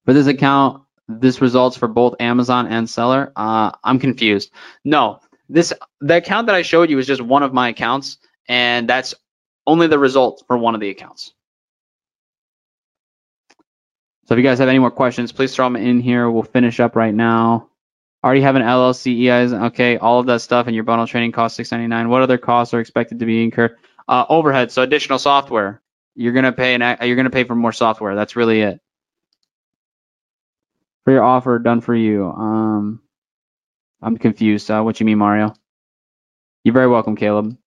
For 0.05 0.13
this 0.13 0.27
account, 0.27 0.83
this 1.07 1.41
results 1.41 1.77
for 1.77 1.87
both 1.87 2.15
Amazon 2.19 2.67
and 2.67 2.89
seller. 2.89 3.31
Uh, 3.35 3.71
I'm 3.83 3.99
confused. 3.99 4.51
No, 4.85 5.19
this 5.49 5.73
the 6.01 6.17
account 6.17 6.47
that 6.47 6.55
I 6.55 6.61
showed 6.61 6.89
you 6.89 6.97
is 6.99 7.07
just 7.07 7.21
one 7.21 7.43
of 7.43 7.53
my 7.53 7.69
accounts, 7.69 8.17
and 8.47 8.87
that's 8.87 9.13
only 9.67 9.87
the 9.87 9.99
result 9.99 10.43
for 10.47 10.57
one 10.57 10.75
of 10.75 10.81
the 10.81 10.89
accounts. 10.89 11.33
So 14.29 14.35
if 14.35 14.37
you 14.37 14.43
guys 14.43 14.59
have 14.59 14.69
any 14.69 14.77
more 14.77 14.91
questions, 14.91 15.31
please 15.31 15.55
throw 15.55 15.65
them 15.65 15.75
in 15.75 15.99
here. 15.99 16.29
We'll 16.29 16.43
finish 16.43 16.79
up 16.79 16.95
right 16.95 17.15
now. 17.15 17.67
Already 18.23 18.41
have 18.41 18.55
an 18.55 18.61
LLC, 18.61 19.27
EIs, 19.27 19.53
okay, 19.53 19.97
all 19.97 20.19
of 20.19 20.27
that 20.27 20.41
stuff, 20.41 20.67
and 20.67 20.75
your 20.75 20.83
bundle 20.83 21.07
training 21.07 21.31
costs 21.31 21.57
six 21.57 21.71
ninety 21.71 21.87
nine. 21.87 22.09
What 22.09 22.21
other 22.21 22.37
costs 22.37 22.75
are 22.75 22.79
expected 22.79 23.17
to 23.21 23.25
be 23.25 23.43
incurred? 23.43 23.77
Uh, 24.07 24.25
overhead, 24.29 24.71
so 24.71 24.83
additional 24.83 25.17
software. 25.17 25.81
You're 26.13 26.33
gonna 26.33 26.51
pay 26.51 26.75
an 26.75 26.97
you're 27.01 27.15
gonna 27.15 27.31
pay 27.31 27.43
for 27.43 27.55
more 27.55 27.71
software. 27.71 28.13
That's 28.13 28.35
really 28.35 28.61
it. 28.61 28.79
For 31.05 31.13
your 31.13 31.23
offer, 31.23 31.57
done 31.57 31.81
for 31.81 31.95
you. 31.95 32.27
Um, 32.27 33.01
I'm 33.99 34.15
confused. 34.17 34.69
Uh, 34.69 34.83
what 34.83 34.99
you 34.99 35.07
mean, 35.07 35.17
Mario? 35.17 35.55
You're 36.63 36.75
very 36.75 36.87
welcome, 36.87 37.15
Caleb. 37.15 37.57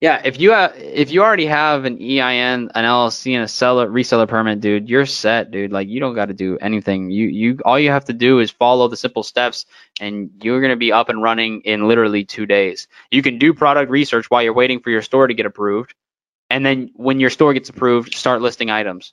Yeah, 0.00 0.22
if 0.24 0.38
you 0.38 0.52
have, 0.52 0.76
if 0.76 1.10
you 1.10 1.24
already 1.24 1.46
have 1.46 1.84
an 1.84 2.00
EIN, 2.00 2.70
an 2.72 2.84
LLC, 2.84 3.34
and 3.34 3.42
a 3.42 3.48
seller 3.48 3.88
reseller 3.88 4.28
permit, 4.28 4.60
dude, 4.60 4.88
you're 4.88 5.06
set, 5.06 5.50
dude. 5.50 5.72
Like 5.72 5.88
you 5.88 5.98
don't 5.98 6.14
got 6.14 6.26
to 6.26 6.34
do 6.34 6.56
anything. 6.60 7.10
You 7.10 7.26
you 7.26 7.58
all 7.64 7.80
you 7.80 7.90
have 7.90 8.04
to 8.04 8.12
do 8.12 8.38
is 8.38 8.52
follow 8.52 8.86
the 8.86 8.96
simple 8.96 9.24
steps, 9.24 9.66
and 10.00 10.30
you're 10.40 10.60
gonna 10.60 10.76
be 10.76 10.92
up 10.92 11.08
and 11.08 11.20
running 11.20 11.62
in 11.62 11.88
literally 11.88 12.24
two 12.24 12.46
days. 12.46 12.86
You 13.10 13.22
can 13.22 13.38
do 13.38 13.52
product 13.52 13.90
research 13.90 14.26
while 14.30 14.40
you're 14.40 14.54
waiting 14.54 14.78
for 14.78 14.90
your 14.90 15.02
store 15.02 15.26
to 15.26 15.34
get 15.34 15.46
approved, 15.46 15.94
and 16.48 16.64
then 16.64 16.90
when 16.94 17.18
your 17.18 17.30
store 17.30 17.52
gets 17.52 17.68
approved, 17.68 18.14
start 18.14 18.40
listing 18.40 18.70
items. 18.70 19.12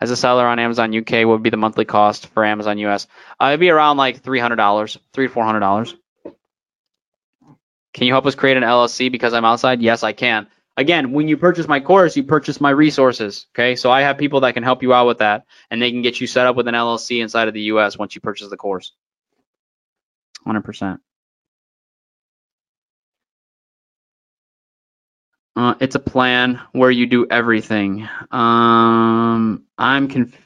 As 0.00 0.12
a 0.12 0.16
seller 0.16 0.46
on 0.46 0.60
Amazon 0.60 0.96
UK, 0.96 1.26
what 1.26 1.28
would 1.28 1.42
be 1.42 1.50
the 1.50 1.56
monthly 1.56 1.84
cost 1.84 2.28
for 2.28 2.44
Amazon 2.44 2.78
US? 2.78 3.08
Uh, 3.40 3.46
it'd 3.46 3.60
be 3.60 3.70
around 3.70 3.96
like 3.96 4.20
three 4.20 4.38
hundred 4.38 4.56
dollars, 4.56 4.96
three 5.12 5.26
to 5.26 5.32
four 5.32 5.44
hundred 5.44 5.60
dollars. 5.60 5.96
Can 7.96 8.06
you 8.06 8.12
help 8.12 8.26
us 8.26 8.34
create 8.34 8.58
an 8.58 8.62
LLC 8.62 9.10
because 9.10 9.32
I'm 9.32 9.46
outside? 9.46 9.80
Yes, 9.80 10.02
I 10.02 10.12
can. 10.12 10.46
Again, 10.76 11.12
when 11.12 11.28
you 11.28 11.38
purchase 11.38 11.66
my 11.66 11.80
course, 11.80 12.14
you 12.14 12.22
purchase 12.22 12.60
my 12.60 12.68
resources. 12.68 13.46
Okay, 13.54 13.74
so 13.74 13.90
I 13.90 14.02
have 14.02 14.18
people 14.18 14.40
that 14.40 14.52
can 14.52 14.62
help 14.62 14.82
you 14.82 14.92
out 14.92 15.06
with 15.06 15.16
that, 15.18 15.46
and 15.70 15.80
they 15.80 15.90
can 15.90 16.02
get 16.02 16.20
you 16.20 16.26
set 16.26 16.46
up 16.46 16.56
with 16.56 16.68
an 16.68 16.74
LLC 16.74 17.22
inside 17.22 17.48
of 17.48 17.54
the 17.54 17.62
US 17.62 17.96
once 17.96 18.14
you 18.14 18.20
purchase 18.20 18.50
the 18.50 18.56
course. 18.58 18.92
100%. 20.46 20.98
Uh, 25.56 25.74
it's 25.80 25.94
a 25.94 25.98
plan 25.98 26.60
where 26.72 26.90
you 26.90 27.06
do 27.06 27.26
everything. 27.30 28.06
Um, 28.30 29.64
I'm 29.78 30.08
confused. 30.08 30.45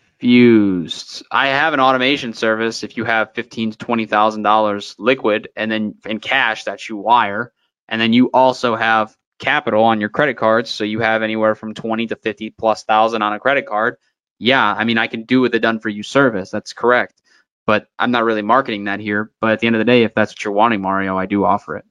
I 1.31 1.49
have 1.49 1.75
an 1.75 1.81
automation 1.81 2.33
service. 2.35 2.83
If 2.83 2.97
you 2.97 3.05
have 3.05 3.35
fifteen 3.35 3.71
to 3.71 3.79
twenty 3.79 4.07
thousand 4.07 4.43
dollars 4.43 4.95
liquid, 4.99 5.49
and 5.57 5.71
then 5.71 5.95
in 6.05 6.21
cash 6.21 6.65
that 6.65 6.89
you 6.89 6.97
wire, 6.97 7.53
and 7.89 8.01
then 8.01 8.13
you 8.13 8.27
also 8.27 8.77
have 8.77 9.17
capital 9.39 9.85
on 9.85 10.01
your 10.01 10.11
credit 10.11 10.37
cards, 10.37 10.71
so 10.71 10.85
you 10.85 11.01
have 11.01 11.23
anywhere 11.23 11.55
from 11.55 11.75
twenty 11.75 12.07
to 12.09 12.17
fifty 12.17 12.51
plus 12.51 12.85
thousand 12.85 13.23
on 13.23 13.33
a 13.33 13.41
credit 13.41 13.67
card. 13.67 13.97
Yeah, 14.39 14.65
I 14.65 14.85
mean 14.85 14.99
I 14.99 15.07
can 15.07 15.25
do 15.25 15.41
with 15.41 15.55
a 15.55 15.61
done 15.61 15.81
for 15.81 15.89
you 15.89 16.03
service. 16.03 16.51
That's 16.51 16.73
correct, 16.73 17.21
but 17.67 17.89
I'm 17.99 18.11
not 18.11 18.25
really 18.25 18.43
marketing 18.43 18.85
that 18.85 19.01
here. 19.01 19.31
But 19.41 19.53
at 19.53 19.61
the 19.61 19.67
end 19.67 19.77
of 19.77 19.81
the 19.81 19.85
day, 19.85 20.05
if 20.05 20.15
that's 20.15 20.33
what 20.33 20.45
you're 20.45 20.53
wanting, 20.53 20.83
Mario, 20.83 21.17
I 21.17 21.27
do 21.27 21.45
offer 21.45 21.77
it 21.77 21.85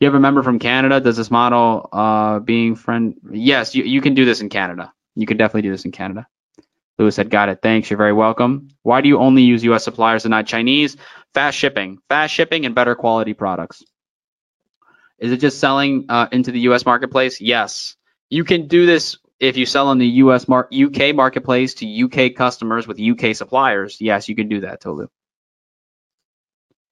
you 0.00 0.06
have 0.06 0.14
a 0.14 0.20
member 0.20 0.42
from 0.42 0.58
Canada? 0.58 1.00
Does 1.00 1.16
this 1.16 1.30
model 1.30 1.88
uh, 1.92 2.38
being 2.38 2.76
friend? 2.76 3.16
Yes, 3.30 3.74
you, 3.74 3.84
you 3.84 4.00
can 4.00 4.14
do 4.14 4.24
this 4.24 4.40
in 4.40 4.48
Canada. 4.48 4.92
You 5.18 5.26
can 5.26 5.36
definitely 5.36 5.62
do 5.62 5.72
this 5.72 5.84
in 5.84 5.90
Canada. 5.90 6.28
Lewis 6.96 7.16
said, 7.16 7.28
got 7.28 7.48
it. 7.48 7.58
Thanks. 7.60 7.90
You're 7.90 7.98
very 7.98 8.12
welcome. 8.12 8.68
Why 8.82 9.00
do 9.00 9.08
you 9.08 9.18
only 9.18 9.42
use 9.42 9.64
U.S. 9.64 9.82
suppliers 9.82 10.24
and 10.24 10.30
not 10.30 10.46
Chinese? 10.46 10.96
Fast 11.34 11.58
shipping, 11.58 11.98
fast 12.08 12.32
shipping, 12.32 12.66
and 12.66 12.74
better 12.74 12.94
quality 12.94 13.34
products. 13.34 13.82
Is 15.18 15.32
it 15.32 15.38
just 15.38 15.58
selling 15.58 16.06
uh, 16.08 16.28
into 16.30 16.52
the 16.52 16.60
U.S. 16.60 16.86
marketplace? 16.86 17.40
Yes. 17.40 17.96
You 18.30 18.44
can 18.44 18.68
do 18.68 18.86
this 18.86 19.18
if 19.40 19.56
you 19.56 19.66
sell 19.66 19.90
in 19.90 19.98
the 19.98 20.06
U.S. 20.06 20.46
Mar- 20.46 20.68
UK 20.72 21.16
marketplace 21.16 21.74
to 21.74 22.04
UK 22.04 22.36
customers 22.36 22.86
with 22.86 23.00
UK 23.00 23.34
suppliers. 23.34 23.96
Yes, 24.00 24.28
you 24.28 24.36
can 24.36 24.48
do 24.48 24.60
that, 24.60 24.80
Tolu. 24.80 25.08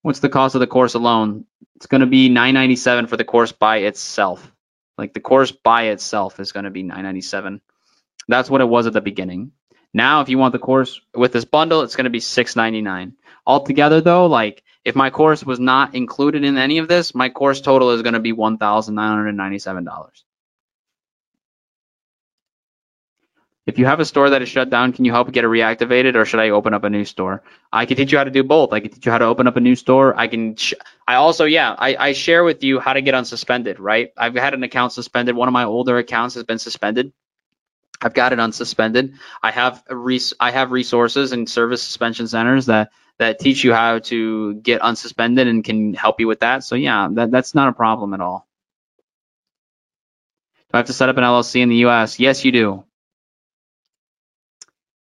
What's 0.03 0.21
the 0.21 0.29
cost 0.29 0.57
of 0.57 0.61
the 0.61 0.67
course 0.67 0.95
alone? 0.95 1.47
It's 1.77 1.87
going 1.87 2.01
to 2.01 2.07
be 2.09 2.29
997 2.29 3.07
for 3.07 3.17
the 3.17 3.25
course 3.25 3.53
by 3.53 3.79
itself. 3.79 4.53
Like 4.99 5.15
the 5.15 5.21
course 5.21 5.53
by 5.53 5.85
itself 5.89 6.41
is 6.41 6.51
going 6.51 6.65
to 6.65 6.71
be 6.71 6.83
997. 6.83 7.61
That's 8.29 8.51
what 8.51 8.61
it 8.61 8.69
was 8.69 8.87
at 8.87 8.93
the 8.93 9.01
beginning. 9.01 9.53
Now, 9.95 10.21
if 10.21 10.29
you 10.29 10.39
want 10.39 10.53
the 10.53 10.59
course 10.59 11.01
with 11.15 11.33
this 11.33 11.45
bundle, 11.45 11.83
it's 11.83 11.97
going 11.97 12.05
to 12.05 12.11
be 12.11 12.21
699. 12.21 13.15
Altogether, 13.47 14.01
though, 14.01 14.27
like 14.27 14.63
if 14.85 14.95
my 14.95 15.11
course 15.11 15.45
was 15.45 15.59
not 15.59 15.95
included 15.95 16.45
in 16.45 16.59
any 16.59 16.79
of 16.79 16.89
this, 16.89 17.15
my 17.15 17.29
course 17.29 17.61
total 17.61 17.93
is 17.93 18.03
going 18.03 18.15
to 18.15 18.21
be 18.21 18.33
$1,997. 18.33 20.23
If 23.67 23.81
you 23.81 23.87
have 23.87 23.99
a 23.99 24.05
store 24.05 24.31
that 24.31 24.43
is 24.43 24.49
shut 24.49 24.71
down, 24.71 24.93
can 24.93 25.05
you 25.05 25.11
help 25.11 25.33
get 25.33 25.43
it 25.43 25.49
reactivated, 25.49 26.15
or 26.15 26.25
should 26.25 26.39
I 26.39 26.51
open 26.51 26.73
up 26.73 26.85
a 26.85 26.91
new 26.91 27.05
store? 27.05 27.43
I 27.73 27.85
can 27.85 27.97
teach 27.97 28.13
you 28.13 28.19
how 28.19 28.23
to 28.23 28.31
do 28.31 28.45
both. 28.45 28.73
I 28.73 28.79
can 28.79 28.93
teach 28.93 29.05
you 29.05 29.11
how 29.11 29.19
to 29.19 29.25
open 29.25 29.49
up 29.49 29.57
a 29.57 29.61
new 29.61 29.75
store. 29.75 30.17
I 30.17 30.29
can. 30.29 30.57
I 31.09 31.17
also, 31.17 31.47
yeah, 31.47 31.75
I, 31.77 31.97
I 31.97 32.13
share 32.13 32.45
with 32.45 32.63
you 32.63 32.79
how 32.79 32.93
to 32.93 33.03
get 33.03 33.15
unsuspended. 33.15 33.77
Right? 33.81 34.11
I've 34.17 34.35
had 34.35 34.55
an 34.55 34.63
account 34.63 34.93
suspended. 34.93 35.35
One 35.35 35.49
of 35.49 35.53
my 35.53 35.65
older 35.65 35.99
accounts 35.99 36.37
has 36.37 36.45
been 36.45 36.61
suspended. 36.61 37.13
I've 38.07 38.15
got 38.15 38.33
it 38.33 38.39
unsuspended. 38.39 39.15
I 39.43 39.51
have 39.51 39.83
res- 39.91 40.35
I 40.41 40.53
have 40.53 40.71
resources 40.71 41.33
and 41.33 41.49
service 41.49 41.83
suspension 41.83 42.29
centers 42.29 42.67
that 42.67 42.93
that 43.19 43.41
teach 43.41 43.65
you 43.65 43.75
how 43.75 43.99
to 43.99 44.55
get 44.55 44.81
unsuspended 44.81 45.49
and 45.49 45.65
can 45.65 45.95
help 45.95 46.21
you 46.21 46.29
with 46.29 46.41
that. 46.41 46.65
So 46.65 46.77
yeah, 46.77 47.09
that 47.13 47.31
that's 47.33 47.55
not 47.55 47.69
a 47.69 47.73
problem 47.73 48.15
at 48.15 48.21
all. 48.21 48.47
Do 50.59 50.71
I 50.75 50.77
have 50.79 50.87
to 50.87 50.93
set 50.93 51.09
up 51.09 51.17
an 51.17 51.25
LLC 51.25 51.61
in 51.63 51.69
the 51.69 51.77
U.S.? 51.77 52.21
Yes, 52.21 52.45
you 52.45 52.53
do. 52.53 52.85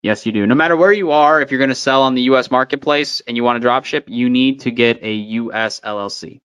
Yes, 0.02 0.26
you 0.26 0.32
do. 0.32 0.48
No 0.48 0.56
matter 0.56 0.78
where 0.78 0.94
you 0.94 1.12
are, 1.12 1.42
if 1.42 1.52
you're 1.52 1.58
going 1.58 1.70
to 1.70 1.76
sell 1.76 2.04
on 2.04 2.16
the 2.16 2.24
U.S. 2.24 2.52
marketplace 2.52 3.22
and 3.22 3.36
you 3.36 3.44
want 3.44 3.58
to 3.58 3.62
drop 3.62 3.86
ship, 3.86 4.06
you 4.08 4.30
need 4.30 4.62
to 4.62 4.72
get 4.72 5.04
a 5.04 5.14
U.S. 5.14 5.80
LLC. 5.82 6.36
If 6.36 6.42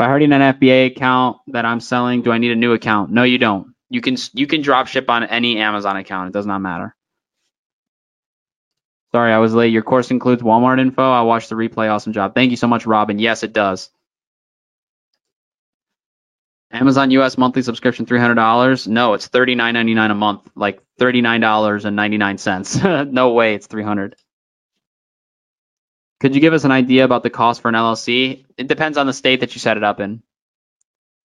I 0.00 0.06
already 0.06 0.26
an 0.26 0.32
FBA 0.32 0.86
account 0.88 1.38
that 1.48 1.64
I'm 1.64 1.80
selling, 1.80 2.22
do 2.22 2.30
I 2.30 2.38
need 2.38 2.52
a 2.52 2.56
new 2.56 2.72
account? 2.72 3.10
No, 3.10 3.24
you 3.24 3.38
don't. 3.38 3.74
You 3.90 4.00
can 4.00 4.16
you 4.34 4.46
can 4.46 4.62
drop 4.62 4.88
ship 4.88 5.08
on 5.08 5.24
any 5.24 5.58
Amazon 5.58 5.96
account. 5.96 6.28
It 6.28 6.32
does 6.32 6.46
not 6.46 6.60
matter. 6.60 6.94
Sorry, 9.12 9.32
I 9.32 9.38
was 9.38 9.54
late. 9.54 9.72
Your 9.72 9.82
course 9.82 10.10
includes 10.10 10.42
Walmart 10.42 10.80
info. 10.80 11.10
I 11.10 11.22
watched 11.22 11.48
the 11.48 11.54
replay. 11.54 11.90
Awesome 11.90 12.12
job. 12.12 12.34
Thank 12.34 12.50
you 12.50 12.58
so 12.58 12.66
much, 12.66 12.84
Robin. 12.84 13.18
Yes, 13.18 13.42
it 13.42 13.54
does. 13.54 13.90
Amazon 16.70 17.10
US 17.12 17.38
monthly 17.38 17.62
subscription 17.62 18.04
$300? 18.04 18.86
No, 18.88 19.14
it's 19.14 19.28
$39.99 19.28 20.10
a 20.10 20.14
month, 20.14 20.50
like 20.54 20.82
$39.99. 21.00 23.10
no 23.12 23.32
way 23.32 23.54
it's 23.54 23.66
300. 23.66 24.16
Could 26.20 26.34
you 26.34 26.42
give 26.42 26.52
us 26.52 26.64
an 26.64 26.72
idea 26.72 27.06
about 27.06 27.22
the 27.22 27.30
cost 27.30 27.62
for 27.62 27.68
an 27.68 27.74
LLC? 27.74 28.44
It 28.58 28.68
depends 28.68 28.98
on 28.98 29.06
the 29.06 29.14
state 29.14 29.40
that 29.40 29.54
you 29.54 29.60
set 29.60 29.78
it 29.78 29.84
up 29.84 30.00
in. 30.00 30.22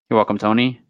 You're 0.08 0.18
welcome, 0.18 0.38
Tony. 0.38 0.80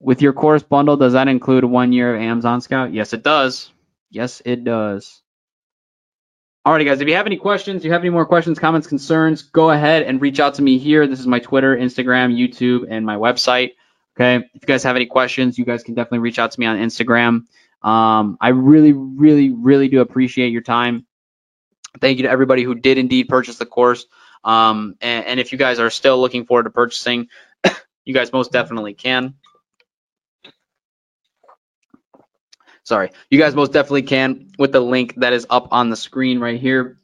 With 0.00 0.22
your 0.22 0.32
course 0.32 0.62
bundle, 0.62 0.96
does 0.96 1.12
that 1.12 1.28
include 1.28 1.64
one 1.64 1.92
year 1.92 2.14
of 2.14 2.22
Amazon 2.22 2.60
Scout? 2.60 2.92
Yes, 2.92 3.12
it 3.12 3.22
does. 3.22 3.70
Yes, 4.10 4.40
it 4.44 4.64
does. 4.64 5.22
Alrighty, 6.66 6.84
guys, 6.84 7.00
if 7.00 7.08
you 7.08 7.14
have 7.14 7.26
any 7.26 7.36
questions, 7.36 7.84
you 7.84 7.92
have 7.92 8.02
any 8.02 8.10
more 8.10 8.26
questions, 8.26 8.58
comments, 8.58 8.86
concerns, 8.86 9.42
go 9.42 9.70
ahead 9.70 10.02
and 10.02 10.20
reach 10.20 10.40
out 10.40 10.54
to 10.54 10.62
me 10.62 10.78
here. 10.78 11.06
This 11.06 11.20
is 11.20 11.26
my 11.26 11.38
Twitter, 11.38 11.76
Instagram, 11.76 12.36
YouTube, 12.36 12.86
and 12.88 13.06
my 13.06 13.16
website. 13.16 13.72
Okay. 14.14 14.44
If 14.54 14.62
you 14.62 14.66
guys 14.66 14.82
have 14.82 14.96
any 14.96 15.06
questions, 15.06 15.58
you 15.58 15.64
guys 15.64 15.82
can 15.82 15.94
definitely 15.94 16.18
reach 16.18 16.38
out 16.38 16.52
to 16.52 16.60
me 16.60 16.66
on 16.66 16.76
Instagram. 16.76 17.44
Um, 17.82 18.36
I 18.40 18.48
really, 18.48 18.92
really, 18.92 19.50
really 19.50 19.88
do 19.88 20.00
appreciate 20.00 20.52
your 20.52 20.60
time. 20.60 21.06
Thank 22.00 22.18
you 22.18 22.24
to 22.24 22.30
everybody 22.30 22.62
who 22.62 22.74
did 22.74 22.98
indeed 22.98 23.28
purchase 23.28 23.56
the 23.56 23.66
course. 23.66 24.06
Um, 24.44 24.96
and, 25.00 25.24
and 25.26 25.40
if 25.40 25.52
you 25.52 25.58
guys 25.58 25.78
are 25.78 25.90
still 25.90 26.20
looking 26.20 26.44
forward 26.44 26.64
to 26.64 26.70
purchasing, 26.70 27.28
you 28.04 28.12
guys 28.12 28.32
most 28.32 28.52
definitely 28.52 28.94
can. 28.94 29.34
Sorry, 32.90 33.12
you 33.30 33.38
guys 33.38 33.54
most 33.54 33.72
definitely 33.72 34.02
can 34.02 34.50
with 34.58 34.72
the 34.72 34.80
link 34.80 35.14
that 35.16 35.32
is 35.32 35.46
up 35.48 35.68
on 35.70 35.90
the 35.90 35.96
screen 35.96 36.40
right 36.40 36.60
here 36.60 36.98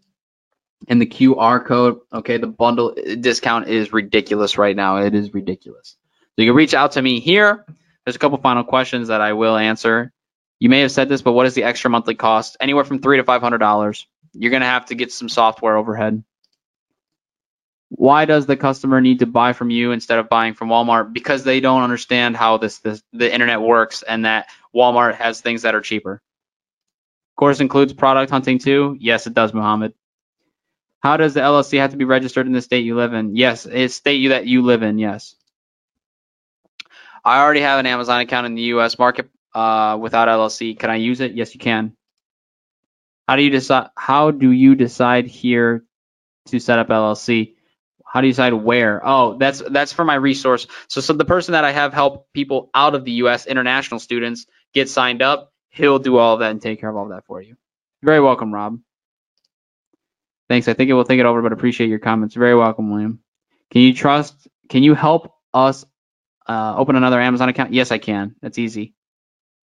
and 0.89 1.01
the 1.01 1.07
QR 1.07 1.65
code. 1.65 2.01
Okay, 2.13 2.39
the 2.39 2.49
bundle 2.49 2.93
discount 3.21 3.69
is 3.69 3.93
ridiculous 3.93 4.59
right 4.59 4.75
now. 4.75 4.97
It 4.97 5.15
is 5.15 5.33
ridiculous. 5.33 5.97
So 6.35 6.43
you 6.43 6.51
can 6.51 6.57
reach 6.57 6.75
out 6.75 6.93
to 6.93 7.03
me 7.03 7.21
here. 7.21 7.65
There's 8.05 8.17
a 8.17 8.19
couple 8.19 8.37
final 8.39 8.65
questions 8.65 9.09
that 9.09 9.21
I 9.21 9.33
will 9.35 9.57
answer. 9.57 10.13
You 10.59 10.69
may 10.69 10.81
have 10.81 10.91
said 10.91 11.09
this, 11.09 11.23
but 11.23 11.33
what 11.33 11.47
is 11.47 11.55
the 11.55 11.63
extra 11.63 11.89
monthly 11.89 12.17
cost? 12.17 12.57
Anywhere 12.59 12.85
from 12.85 13.01
three 13.01 13.19
to 13.19 13.25
five 13.25 13.41
hundred 13.41 13.59
dollars. 13.59 14.07
You're 14.33 14.51
gonna 14.51 14.67
have 14.67 14.87
to 14.87 14.97
get 14.97 15.13
some 15.13 15.29
software 15.29 15.77
overhead. 15.77 16.25
Why 17.89 18.25
does 18.25 18.47
the 18.47 18.57
customer 18.57 19.01
need 19.01 19.21
to 19.21 19.27
buy 19.27 19.53
from 19.53 19.71
you 19.71 19.93
instead 19.93 20.19
of 20.19 20.29
buying 20.29 20.55
from 20.55 20.69
Walmart? 20.69 21.13
Because 21.13 21.45
they 21.45 21.61
don't 21.61 21.83
understand 21.83 22.37
how 22.37 22.57
this, 22.59 22.79
this 22.79 23.03
the 23.13 23.33
internet 23.33 23.61
works 23.61 24.03
and 24.03 24.25
that 24.25 24.49
Walmart 24.75 25.15
has 25.15 25.41
things 25.41 25.63
that 25.63 25.75
are 25.75 25.81
cheaper. 25.81 26.15
Of 26.15 27.37
course 27.39 27.61
includes 27.61 27.93
product 27.93 28.31
hunting 28.31 28.59
too? 28.59 28.97
Yes, 28.99 29.27
it 29.27 29.35
does, 29.35 29.55
Muhammad. 29.55 29.95
How 31.01 31.17
does 31.17 31.35
the 31.35 31.41
LLC 31.41 31.79
have 31.79 31.91
to 31.93 31.97
be 31.97 32.05
registered 32.05 32.47
in 32.47 32.53
the 32.53 32.63
state 32.63 32.85
you 32.85 32.97
live 32.97 33.13
in? 33.13 33.37
Yes, 33.37 33.67
it's 33.67 33.95
state 33.95 34.21
you 34.21 34.31
that 34.31 34.47
you 34.47 34.63
live 34.63 34.83
in, 34.83 34.99
yes. 34.99 35.37
I 37.25 37.41
already 37.41 37.61
have 37.61 37.79
an 37.79 37.87
Amazon 37.87 38.21
account 38.21 38.47
in 38.47 38.55
the 38.55 38.63
U.S. 38.63 38.99
market 38.99 39.29
uh, 39.53 39.99
without 40.01 40.29
LLC. 40.29 40.79
Can 40.79 40.91
I 40.91 40.97
use 40.97 41.21
it? 41.21 41.35
Yes, 41.35 41.55
you 41.55 41.61
can. 41.61 41.97
How 43.27 43.37
do 43.37 43.43
you 43.43 43.51
decide? 43.51 43.91
How 43.97 44.31
do 44.31 44.51
you 44.51 44.77
decide 44.77 45.27
here 45.27 45.85
to 46.47 46.61
set 46.61 46.79
up 46.79 46.89
LLC? 46.89 47.56
How 48.07 48.21
do 48.21 48.29
you 48.29 48.33
decide 48.33 48.55
where? 48.55 49.07
Oh, 49.07 49.37
that's 49.37 49.63
that's 49.69 49.93
for 49.93 50.05
my 50.05 50.15
resource. 50.15 50.67
So, 50.89 51.01
so 51.01 51.13
the 51.13 51.25
person 51.25 51.53
that 51.53 51.65
I 51.65 51.73
have 51.73 51.93
help 51.93 52.33
people 52.33 52.71
out 52.75 52.95
of 52.95 53.05
the 53.05 53.13
U.S. 53.13 53.47
international 53.47 54.01
students 54.01 54.47
get 54.73 54.89
signed 54.89 55.23
up, 55.23 55.53
he'll 55.71 55.99
do 55.99 56.17
all 56.17 56.35
of 56.35 56.41
that 56.41 56.53
and 56.53 56.63
take 56.63 56.81
care 56.81 56.89
of 56.89 56.97
all 56.97 57.05
of 57.05 57.11
that 57.11 57.27
for 57.27 57.43
you. 57.43 57.57
You're 58.03 58.13
very 58.13 58.21
welcome, 58.21 58.55
Rob. 58.55 58.79
Thanks. 60.49 60.69
I 60.69 60.75
think 60.75 60.89
it 60.89 60.95
will 60.95 61.05
think 61.05 61.21
it 61.21 61.27
over, 61.27 61.43
but 61.43 61.53
appreciate 61.53 61.89
your 61.91 61.99
comments. 61.99 62.35
Very 62.35 62.55
welcome, 62.55 62.91
William. 62.91 63.21
Can 63.73 63.83
you 63.83 63.93
trust? 63.93 64.35
Can 64.69 64.83
you 64.83 64.95
help 64.95 65.33
us 65.53 65.85
uh, 66.47 66.75
open 66.77 66.95
another 66.97 67.21
Amazon 67.21 67.49
account? 67.49 67.73
Yes, 67.73 67.91
I 67.91 67.99
can. 67.99 68.37
That's 68.41 68.59
easy. 68.59 68.95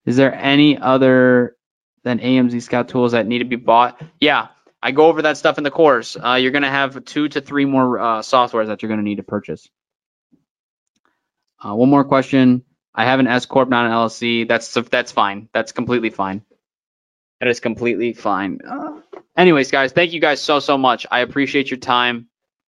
Is 0.06 0.18
there 0.18 0.34
any 0.34 0.78
other 0.78 1.56
than 2.04 2.20
AMZ 2.20 2.62
Scout 2.62 2.90
tools 2.90 3.14
that 3.14 3.26
need 3.26 3.40
to 3.40 3.46
be 3.46 3.56
bought? 3.56 4.02
Yeah, 4.20 4.50
I 4.86 4.92
go 4.92 5.08
over 5.08 5.22
that 5.22 5.38
stuff 5.38 5.58
in 5.58 5.64
the 5.64 5.72
course. 5.72 6.18
Uh, 6.18 6.34
you're 6.34 6.52
going 6.52 6.64
to 6.64 6.70
have 6.70 7.06
two 7.06 7.30
to 7.30 7.40
three 7.40 7.64
more 7.64 7.98
uh, 7.98 8.20
softwares 8.20 8.68
that 8.68 8.84
you're 8.84 8.90
going 8.90 9.00
to 9.00 9.04
need 9.04 9.16
to 9.16 9.24
purchase. 9.24 9.70
Uh, 11.64 11.74
one 11.74 11.90
more 11.90 12.04
question. 12.04 12.66
I 12.94 13.06
have 13.06 13.22
an 13.22 13.28
S 13.28 13.46
corp, 13.46 13.70
not 13.70 13.86
an 13.86 13.92
LLC. 13.94 14.46
That's 14.46 14.74
that's 14.74 15.14
fine. 15.14 15.48
That's 15.54 15.72
completely 15.72 16.10
fine. 16.10 16.44
That 17.40 17.48
is 17.48 17.62
completely 17.62 18.12
fine. 18.12 18.60
Uh, 18.68 19.00
anyways, 19.38 19.72
guys, 19.72 19.94
thank 19.94 20.12
you 20.12 20.20
guys 20.20 20.42
so 20.42 20.60
so 20.60 20.78
much. 20.78 21.08
I 21.10 21.22
appreciate 21.22 21.72
your 21.72 21.80
time. 21.80 22.28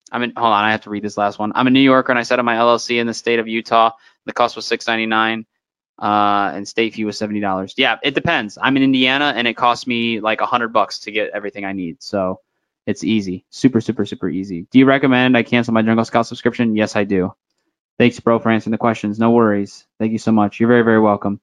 I'm 0.10 0.24
in. 0.24 0.34
Hold 0.38 0.54
on, 0.54 0.64
I 0.64 0.72
have 0.72 0.82
to 0.82 0.90
read 0.90 1.04
this 1.04 1.18
last 1.18 1.38
one. 1.38 1.52
I'm 1.54 1.68
a 1.68 1.70
New 1.70 1.82
Yorker, 1.82 2.14
and 2.14 2.20
I 2.20 2.24
set 2.24 2.40
up 2.40 2.46
my 2.46 2.56
LLC 2.56 3.00
in 3.02 3.08
the 3.08 3.14
state 3.14 3.40
of 3.40 3.48
Utah. 3.50 3.92
The 4.26 4.34
cost 4.34 4.56
was 4.56 4.66
six 4.66 4.88
ninety 4.88 5.06
nine, 5.06 5.46
uh, 6.00 6.52
and 6.54 6.68
state 6.68 6.94
fee 6.94 7.06
was 7.06 7.18
seventy 7.18 7.40
dollars. 7.40 7.74
Yeah, 7.78 7.98
it 8.04 8.16
depends. 8.16 8.58
I'm 8.62 8.76
in 8.78 8.84
Indiana, 8.84 9.34
and 9.36 9.48
it 9.48 9.56
cost 9.56 9.88
me 9.88 10.20
like 10.20 10.42
a 10.42 10.46
hundred 10.46 10.70
bucks 10.70 11.00
to 11.00 11.12
get 11.12 11.32
everything 11.34 11.66
I 11.66 11.74
need. 11.74 12.02
So 12.02 12.42
it's 12.86 13.04
easy, 13.04 13.46
super 13.50 13.82
super 13.82 14.06
super 14.06 14.30
easy. 14.30 14.68
Do 14.72 14.80
you 14.80 14.86
recommend 14.86 15.38
I 15.38 15.44
cancel 15.44 15.74
my 15.74 15.82
Jungle 15.82 16.06
Scout 16.06 16.28
subscription? 16.28 16.76
Yes, 16.76 16.96
I 16.96 17.04
do. 17.04 17.34
Thanks, 17.98 18.20
bro, 18.20 18.40
for 18.40 18.50
answering 18.50 18.72
the 18.72 18.78
questions. 18.78 19.20
No 19.20 19.32
worries. 19.32 19.86
Thank 20.00 20.12
you 20.12 20.18
so 20.18 20.34
much. 20.34 20.60
You're 20.60 20.68
very, 20.68 20.82
very 20.82 21.00
welcome. 21.00 21.40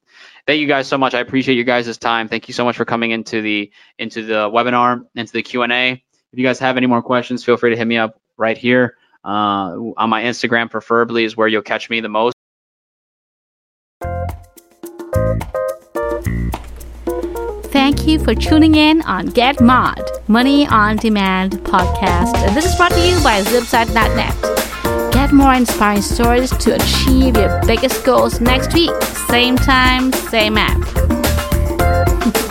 Thank 0.47 0.61
you 0.61 0.67
guys 0.67 0.87
so 0.87 0.99
much. 0.99 1.15
I 1.15 1.21
appreciate 1.21 1.55
you 1.55 1.65
guys' 1.65 1.97
time. 1.97 2.29
Thank 2.29 2.47
you 2.47 2.53
so 2.53 2.65
much 2.65 2.77
for 2.77 2.85
coming 2.85 3.11
into 3.11 3.41
the 3.41 3.73
into 3.99 4.23
the 4.23 4.51
webinar, 4.51 5.07
into 5.15 5.33
the 5.33 5.43
Q 5.43 5.63
and 5.63 5.73
A. 5.73 5.93
If 5.93 6.39
you 6.39 6.45
guys 6.45 6.59
have 6.59 6.77
any 6.77 6.87
more 6.87 7.03
questions, 7.03 7.43
feel 7.43 7.57
free 7.57 7.71
to 7.71 7.77
hit 7.77 7.87
me 7.87 7.97
up 7.97 8.21
right 8.37 8.59
here 8.59 8.97
uh, 9.25 9.77
on 9.97 10.11
my 10.11 10.25
Instagram. 10.25 10.71
Preferably 10.71 11.25
is 11.25 11.37
where 11.37 11.49
you'll 11.49 11.63
catch 11.63 11.89
me 11.89 12.01
the 12.01 12.11
most. 12.11 12.35
Thank 17.73 18.07
you 18.07 18.19
for 18.19 18.35
tuning 18.35 18.75
in 18.75 19.01
on 19.03 19.29
Get 19.29 19.59
Mod, 19.63 19.99
Money 20.29 20.67
on 20.67 20.97
Demand 20.97 21.53
podcast. 21.65 22.55
This 22.55 22.67
is 22.67 22.77
brought 22.77 22.93
to 22.93 23.01
you 23.01 23.19
by 23.25 23.41
ZipSite.net. 23.41 25.13
Get 25.15 25.33
more 25.33 25.55
inspiring 25.55 26.03
stories 26.03 26.51
to 26.59 26.75
achieve 26.75 27.35
your 27.35 27.63
biggest 27.67 28.05
goals 28.05 28.43
next 28.43 28.75
week. 28.75 28.93
Same 29.31 29.57
time, 29.57 30.13
same 30.13 30.59
app. 30.59 30.83